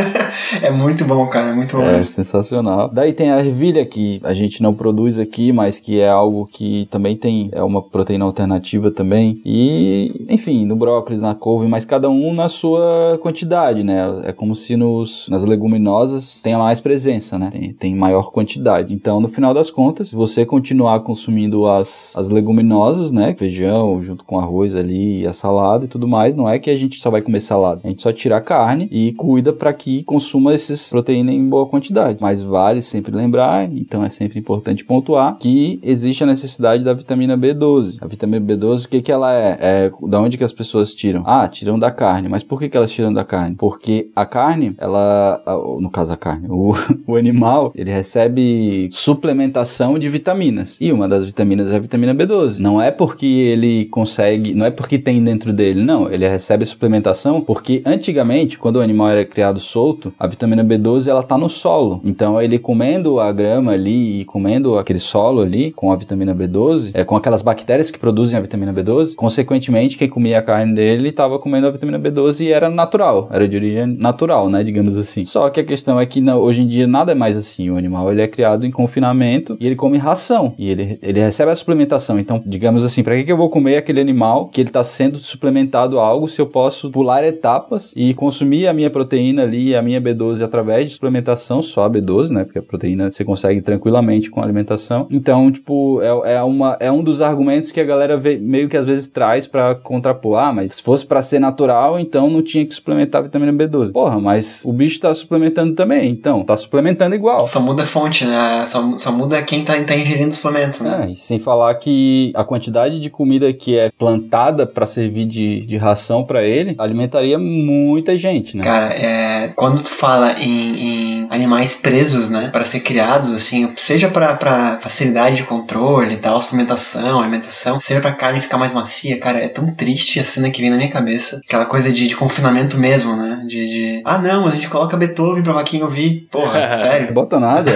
é 0.62 0.70
muito 0.70 1.04
bom, 1.04 1.26
cara, 1.26 1.50
é 1.50 1.54
muito 1.54 1.76
bom. 1.76 1.83
É 1.83 2.00
sensacional. 2.02 2.90
Daí 2.92 3.12
tem 3.12 3.30
a 3.30 3.38
ervilha, 3.38 3.85
que 3.85 4.20
a 4.22 4.33
gente 4.33 4.62
não 4.62 4.72
produz 4.72 5.18
aqui, 5.18 5.52
mas 5.52 5.78
que 5.80 6.00
é 6.00 6.09
algo 6.09 6.46
que 6.46 6.60
também 6.90 7.16
tem, 7.16 7.49
é 7.53 7.62
uma 7.62 7.83
proteína 7.83 8.25
alternativa 8.25 8.90
também. 8.90 9.40
E, 9.44 10.27
enfim, 10.29 10.66
no 10.66 10.77
brócolis, 10.77 11.20
na 11.20 11.35
couve, 11.35 11.66
mas 11.66 11.85
cada 11.85 12.09
um 12.11 12.35
na 12.35 12.49
sua 12.49 13.18
quantidade, 13.23 13.83
né? 13.83 14.23
É 14.25 14.33
como 14.33 14.55
se 14.55 14.77
nos, 14.77 15.29
nas 15.29 15.42
leguminosas 15.42 16.42
tenha 16.42 16.59
mais 16.59 16.81
presença, 16.81 17.38
né? 17.38 17.49
Tem, 17.51 17.73
tem 17.73 17.94
maior 17.94 18.31
quantidade. 18.31 18.94
Então, 18.94 19.20
no 19.20 19.29
final 19.29 19.55
das 19.55 19.70
contas, 19.70 20.09
se 20.09 20.16
você 20.16 20.44
continuar 20.44 21.01
consumindo 21.01 21.66
as, 21.66 22.14
as 22.16 22.29
leguminosas, 22.29 23.11
né? 23.11 23.35
Feijão 23.35 24.03
junto 24.03 24.25
com 24.25 24.38
arroz 24.38 24.75
ali, 24.75 25.27
a 25.27 25.33
salada 25.33 25.85
e 25.85 25.88
tudo 25.88 26.07
mais, 26.07 26.35
não 26.35 26.49
é 26.49 26.59
que 26.59 26.70
a 26.70 26.77
gente 26.77 27.01
só 27.01 27.11
vai 27.11 27.23
comer 27.23 27.40
salada. 27.40 27.81
A 27.85 27.88
gente 27.88 28.03
só 28.03 28.12
tira 28.12 28.37
a 28.37 28.40
carne 28.40 28.88
e 28.90 29.12
cuida 29.12 29.53
para 29.53 29.73
que 29.73 30.03
consuma 30.05 30.55
esses 30.55 30.90
proteínas 30.90 31.35
em 31.35 31.49
boa 31.49 31.66
quantidade. 31.66 32.18
Mas 32.20 32.42
vale 32.42 32.83
sempre 32.83 33.14
lembrar, 33.14 33.70
então 33.73 34.05
é 34.05 34.09
sempre 34.09 34.38
importante 34.38 34.85
pontuar 34.85 35.38
que 35.38 35.79
existe 35.83 36.23
a 36.23 36.27
necessidade 36.27 36.49
da 36.58 36.92
vitamina 36.94 37.36
B12. 37.36 37.98
A 38.00 38.06
vitamina 38.06 38.44
B12, 38.44 38.86
o 38.86 38.88
que 38.88 39.02
que 39.02 39.12
ela 39.12 39.34
é? 39.34 39.58
É 39.60 39.90
da 40.08 40.20
onde 40.20 40.36
que 40.36 40.44
as 40.44 40.52
pessoas 40.52 40.94
tiram? 40.94 41.22
Ah, 41.26 41.46
tiram 41.48 41.78
da 41.78 41.90
carne. 41.90 42.28
Mas 42.28 42.42
por 42.42 42.58
que 42.58 42.68
que 42.68 42.76
elas 42.76 42.90
tiram 42.90 43.12
da 43.12 43.24
carne? 43.24 43.56
Porque 43.56 44.10
a 44.14 44.24
carne, 44.26 44.74
ela, 44.78 45.42
no 45.80 45.90
caso 45.90 46.12
a 46.12 46.16
carne, 46.16 46.46
o, 46.48 46.72
o 47.06 47.16
animal, 47.16 47.72
ele 47.74 47.90
recebe 47.90 48.88
suplementação 48.90 49.98
de 49.98 50.08
vitaminas. 50.08 50.78
E 50.80 50.92
uma 50.92 51.08
das 51.08 51.24
vitaminas 51.24 51.72
é 51.72 51.76
a 51.76 51.80
vitamina 51.80 52.14
B12. 52.14 52.58
Não 52.58 52.80
é 52.80 52.90
porque 52.90 53.26
ele 53.26 53.86
consegue, 53.86 54.54
não 54.54 54.66
é 54.66 54.70
porque 54.70 54.98
tem 54.98 55.22
dentro 55.22 55.52
dele, 55.52 55.82
não. 55.82 56.10
Ele 56.10 56.28
recebe 56.28 56.64
suplementação 56.64 57.40
porque 57.40 57.82
antigamente, 57.84 58.58
quando 58.58 58.76
o 58.76 58.80
animal 58.80 59.08
era 59.08 59.24
criado 59.24 59.60
solto, 59.60 60.12
a 60.18 60.26
vitamina 60.26 60.64
B12 60.64 61.08
ela 61.08 61.22
tá 61.22 61.36
no 61.36 61.48
solo. 61.48 62.00
Então 62.04 62.40
ele 62.40 62.58
comendo 62.58 63.20
a 63.20 63.32
grama 63.32 63.72
ali 63.72 64.20
e 64.20 64.24
comendo 64.24 64.78
aquele 64.78 64.98
solo 64.98 65.40
ali 65.40 65.70
com 65.72 65.92
a 65.92 65.96
vitamina 65.96 66.34
B12, 66.40 66.90
é 66.94 67.05
com 67.05 67.16
aquelas 67.16 67.42
bactérias 67.42 67.90
que 67.90 67.98
produzem 67.98 68.38
a 68.38 68.40
vitamina 68.40 68.72
B12, 68.72 69.14
consequentemente 69.14 69.98
quem 69.98 70.09
comia 70.09 70.38
a 70.38 70.42
carne 70.42 70.74
dele 70.74 71.09
estava 71.09 71.38
comendo 71.38 71.66
a 71.66 71.70
vitamina 71.70 71.98
B12 71.98 72.46
e 72.46 72.53
era 72.53 72.70
natural, 72.70 73.29
era 73.31 73.46
de 73.46 73.57
origem 73.57 73.87
natural, 73.87 74.48
né, 74.48 74.64
digamos 74.64 74.96
assim. 74.96 75.24
Só 75.24 75.48
que 75.50 75.61
a 75.61 75.64
questão 75.64 76.00
é 76.00 76.07
que 76.07 76.22
hoje 76.31 76.62
em 76.62 76.66
dia 76.66 76.87
nada 76.87 77.12
é 77.12 77.14
mais 77.14 77.37
assim. 77.37 77.70
O 77.70 77.76
animal 77.76 78.11
ele 78.11 78.22
é 78.22 78.29
criado 78.29 78.64
em 78.64 78.70
confinamento 78.70 79.57
e 79.61 79.66
ele 79.66 79.76
come 79.76 79.98
ração 79.98 80.55
e 80.59 80.70
ele, 80.70 80.98
ele 81.03 81.20
recebe 81.20 81.50
a 81.50 81.57
suplementação. 81.57 82.18
Então, 82.18 82.42
digamos 82.44 82.85
assim, 82.85 83.03
para 83.03 83.16
que, 83.16 83.24
que 83.24 83.33
eu 83.33 83.37
vou 83.37 83.50
comer 83.50 83.76
aquele 83.76 84.00
animal 84.00 84.48
que 84.48 84.61
ele 84.61 84.70
está 84.70 84.83
sendo 84.85 85.18
suplementado 85.18 85.98
a 85.98 86.07
algo 86.07 86.29
se 86.29 86.40
eu 86.40 86.46
posso 86.46 86.90
pular 86.90 87.24
etapas 87.24 87.92
e 87.96 88.14
consumir 88.14 88.66
a 88.66 88.72
minha 88.72 88.90
proteína 88.90 89.42
ali, 89.42 89.74
a 89.74 89.83
minha 89.83 90.00
B12 90.00 90.42
através 90.42 90.88
de 90.88 90.94
suplementação, 90.94 91.62
só 91.62 91.85
a 91.85 91.90
B12, 91.90 92.31
né? 92.31 92.44
Porque 92.44 92.59
a 92.59 92.62
proteína 92.62 93.11
você 93.11 93.24
consegue 93.24 93.61
tranquilamente 93.61 94.31
com 94.31 94.40
a 94.40 94.44
alimentação. 94.44 95.07
Então, 95.11 95.50
tipo, 95.50 96.00
é, 96.03 96.29
é, 96.32 96.42
uma, 96.42 96.76
é 96.80 96.90
um 96.90 97.02
dos 97.02 97.20
argumentos 97.20 97.72
que 97.72 97.80
a 97.80 97.84
galera 97.84 98.16
vê, 98.16 98.36
meio 98.36 98.68
que 98.68 98.76
às 98.76 98.86
vezes 98.86 99.06
traz 99.06 99.46
para 99.46 99.74
contrapor. 99.74 100.38
Ah, 100.38 100.52
mas 100.52 100.76
se 100.76 100.82
fosse 100.82 101.06
para 101.06 101.22
ser 101.22 101.38
natural, 101.38 101.98
então 101.98 102.28
não 102.30 102.42
tinha 102.42 102.64
que 102.64 102.74
suplementar 102.74 103.20
a 103.20 103.24
vitamina 103.24 103.52
B12. 103.52 103.92
Porra, 103.92 104.20
mas 104.20 104.62
o 104.64 104.72
bicho 104.72 105.00
tá 105.00 105.12
suplementando 105.12 105.74
também, 105.74 106.10
então 106.10 106.44
tá 106.44 106.56
suplementando 106.56 107.14
igual. 107.14 107.46
Só 107.46 107.60
muda 107.60 107.82
a 107.82 107.86
fonte, 107.86 108.24
né? 108.24 108.64
Só, 108.66 108.96
só 108.96 109.12
muda 109.12 109.42
quem 109.42 109.64
tá, 109.64 109.74
tá 109.84 109.96
ingerindo 109.96 110.34
suplementos, 110.34 110.80
né? 110.80 111.06
É, 111.06 111.12
e 111.12 111.16
sem 111.16 111.38
falar 111.38 111.74
que 111.74 112.32
a 112.34 112.44
quantidade 112.44 113.00
de 113.00 113.10
comida 113.10 113.52
que 113.52 113.76
é 113.76 113.90
plantada 113.90 114.66
para 114.66 114.86
servir 114.86 115.26
de, 115.26 115.60
de 115.66 115.76
ração 115.76 116.24
para 116.24 116.44
ele 116.44 116.74
alimentaria 116.78 117.38
muita 117.38 118.16
gente, 118.16 118.56
né? 118.56 118.64
Cara, 118.64 118.94
é, 118.94 119.48
quando 119.56 119.82
tu 119.82 119.90
fala 119.90 120.40
em, 120.40 121.24
em 121.24 121.26
animais 121.30 121.80
presos, 121.80 122.30
né, 122.30 122.48
para 122.52 122.64
ser 122.64 122.80
criados, 122.80 123.32
assim, 123.32 123.72
seja 123.76 124.08
para 124.08 124.78
facilidade 124.80 125.36
de 125.36 125.42
controle 125.44 126.16
tal, 126.20 126.40
suplementação, 126.40 127.20
alimentação, 127.20 127.80
seja 127.80 128.00
pra 128.00 128.12
carne 128.12 128.40
ficar 128.40 128.59
mais 128.59 128.72
macia, 128.72 129.18
cara, 129.18 129.38
é 129.38 129.48
tão 129.48 129.74
triste 129.74 130.20
a 130.20 130.24
cena 130.24 130.50
que 130.50 130.61
vem 130.61 130.70
na 130.70 130.76
minha 130.76 130.90
cabeça. 130.90 131.40
Aquela 131.44 131.66
coisa 131.66 131.92
de, 131.92 132.06
de 132.06 132.16
confinamento 132.16 132.78
mesmo, 132.78 133.16
né? 133.16 133.29
De, 133.46 133.66
de, 133.66 134.03
ah, 134.05 134.18
não, 134.18 134.46
a 134.46 134.53
gente 134.53 134.68
coloca 134.68 134.96
Beethoven 134.96 135.42
pra 135.42 135.53
vaquinha 135.53 135.85
ouvir. 135.85 136.29
Porra, 136.31 136.76
sério? 136.79 137.12
Bota 137.12 137.38
nada. 137.40 137.70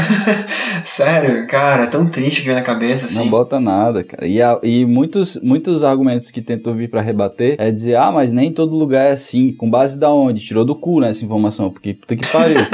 sério, 0.84 1.46
cara, 1.46 1.84
é 1.84 1.86
tão 1.86 2.06
triste 2.06 2.40
que 2.40 2.46
vem 2.46 2.56
na 2.56 2.62
cabeça, 2.62 3.06
assim. 3.06 3.18
Não 3.18 3.28
bota 3.28 3.60
nada, 3.60 4.02
cara. 4.04 4.26
E, 4.26 4.40
a, 4.40 4.58
e 4.62 4.84
muitos, 4.84 5.38
muitos 5.42 5.84
argumentos 5.84 6.30
que 6.30 6.42
tentam 6.42 6.74
vir 6.74 6.90
para 6.90 7.00
rebater 7.00 7.56
é 7.58 7.70
dizer, 7.70 7.96
ah, 7.96 8.10
mas 8.12 8.32
nem 8.32 8.52
todo 8.52 8.76
lugar 8.76 9.06
é 9.06 9.12
assim. 9.12 9.52
Com 9.52 9.70
base 9.70 9.98
da 9.98 10.10
onde? 10.10 10.44
Tirou 10.44 10.64
do 10.64 10.74
cu, 10.74 11.00
né, 11.00 11.10
essa 11.10 11.24
informação, 11.24 11.70
porque 11.70 11.94
puta 11.94 12.16
que 12.16 12.26
pariu. 12.26 12.60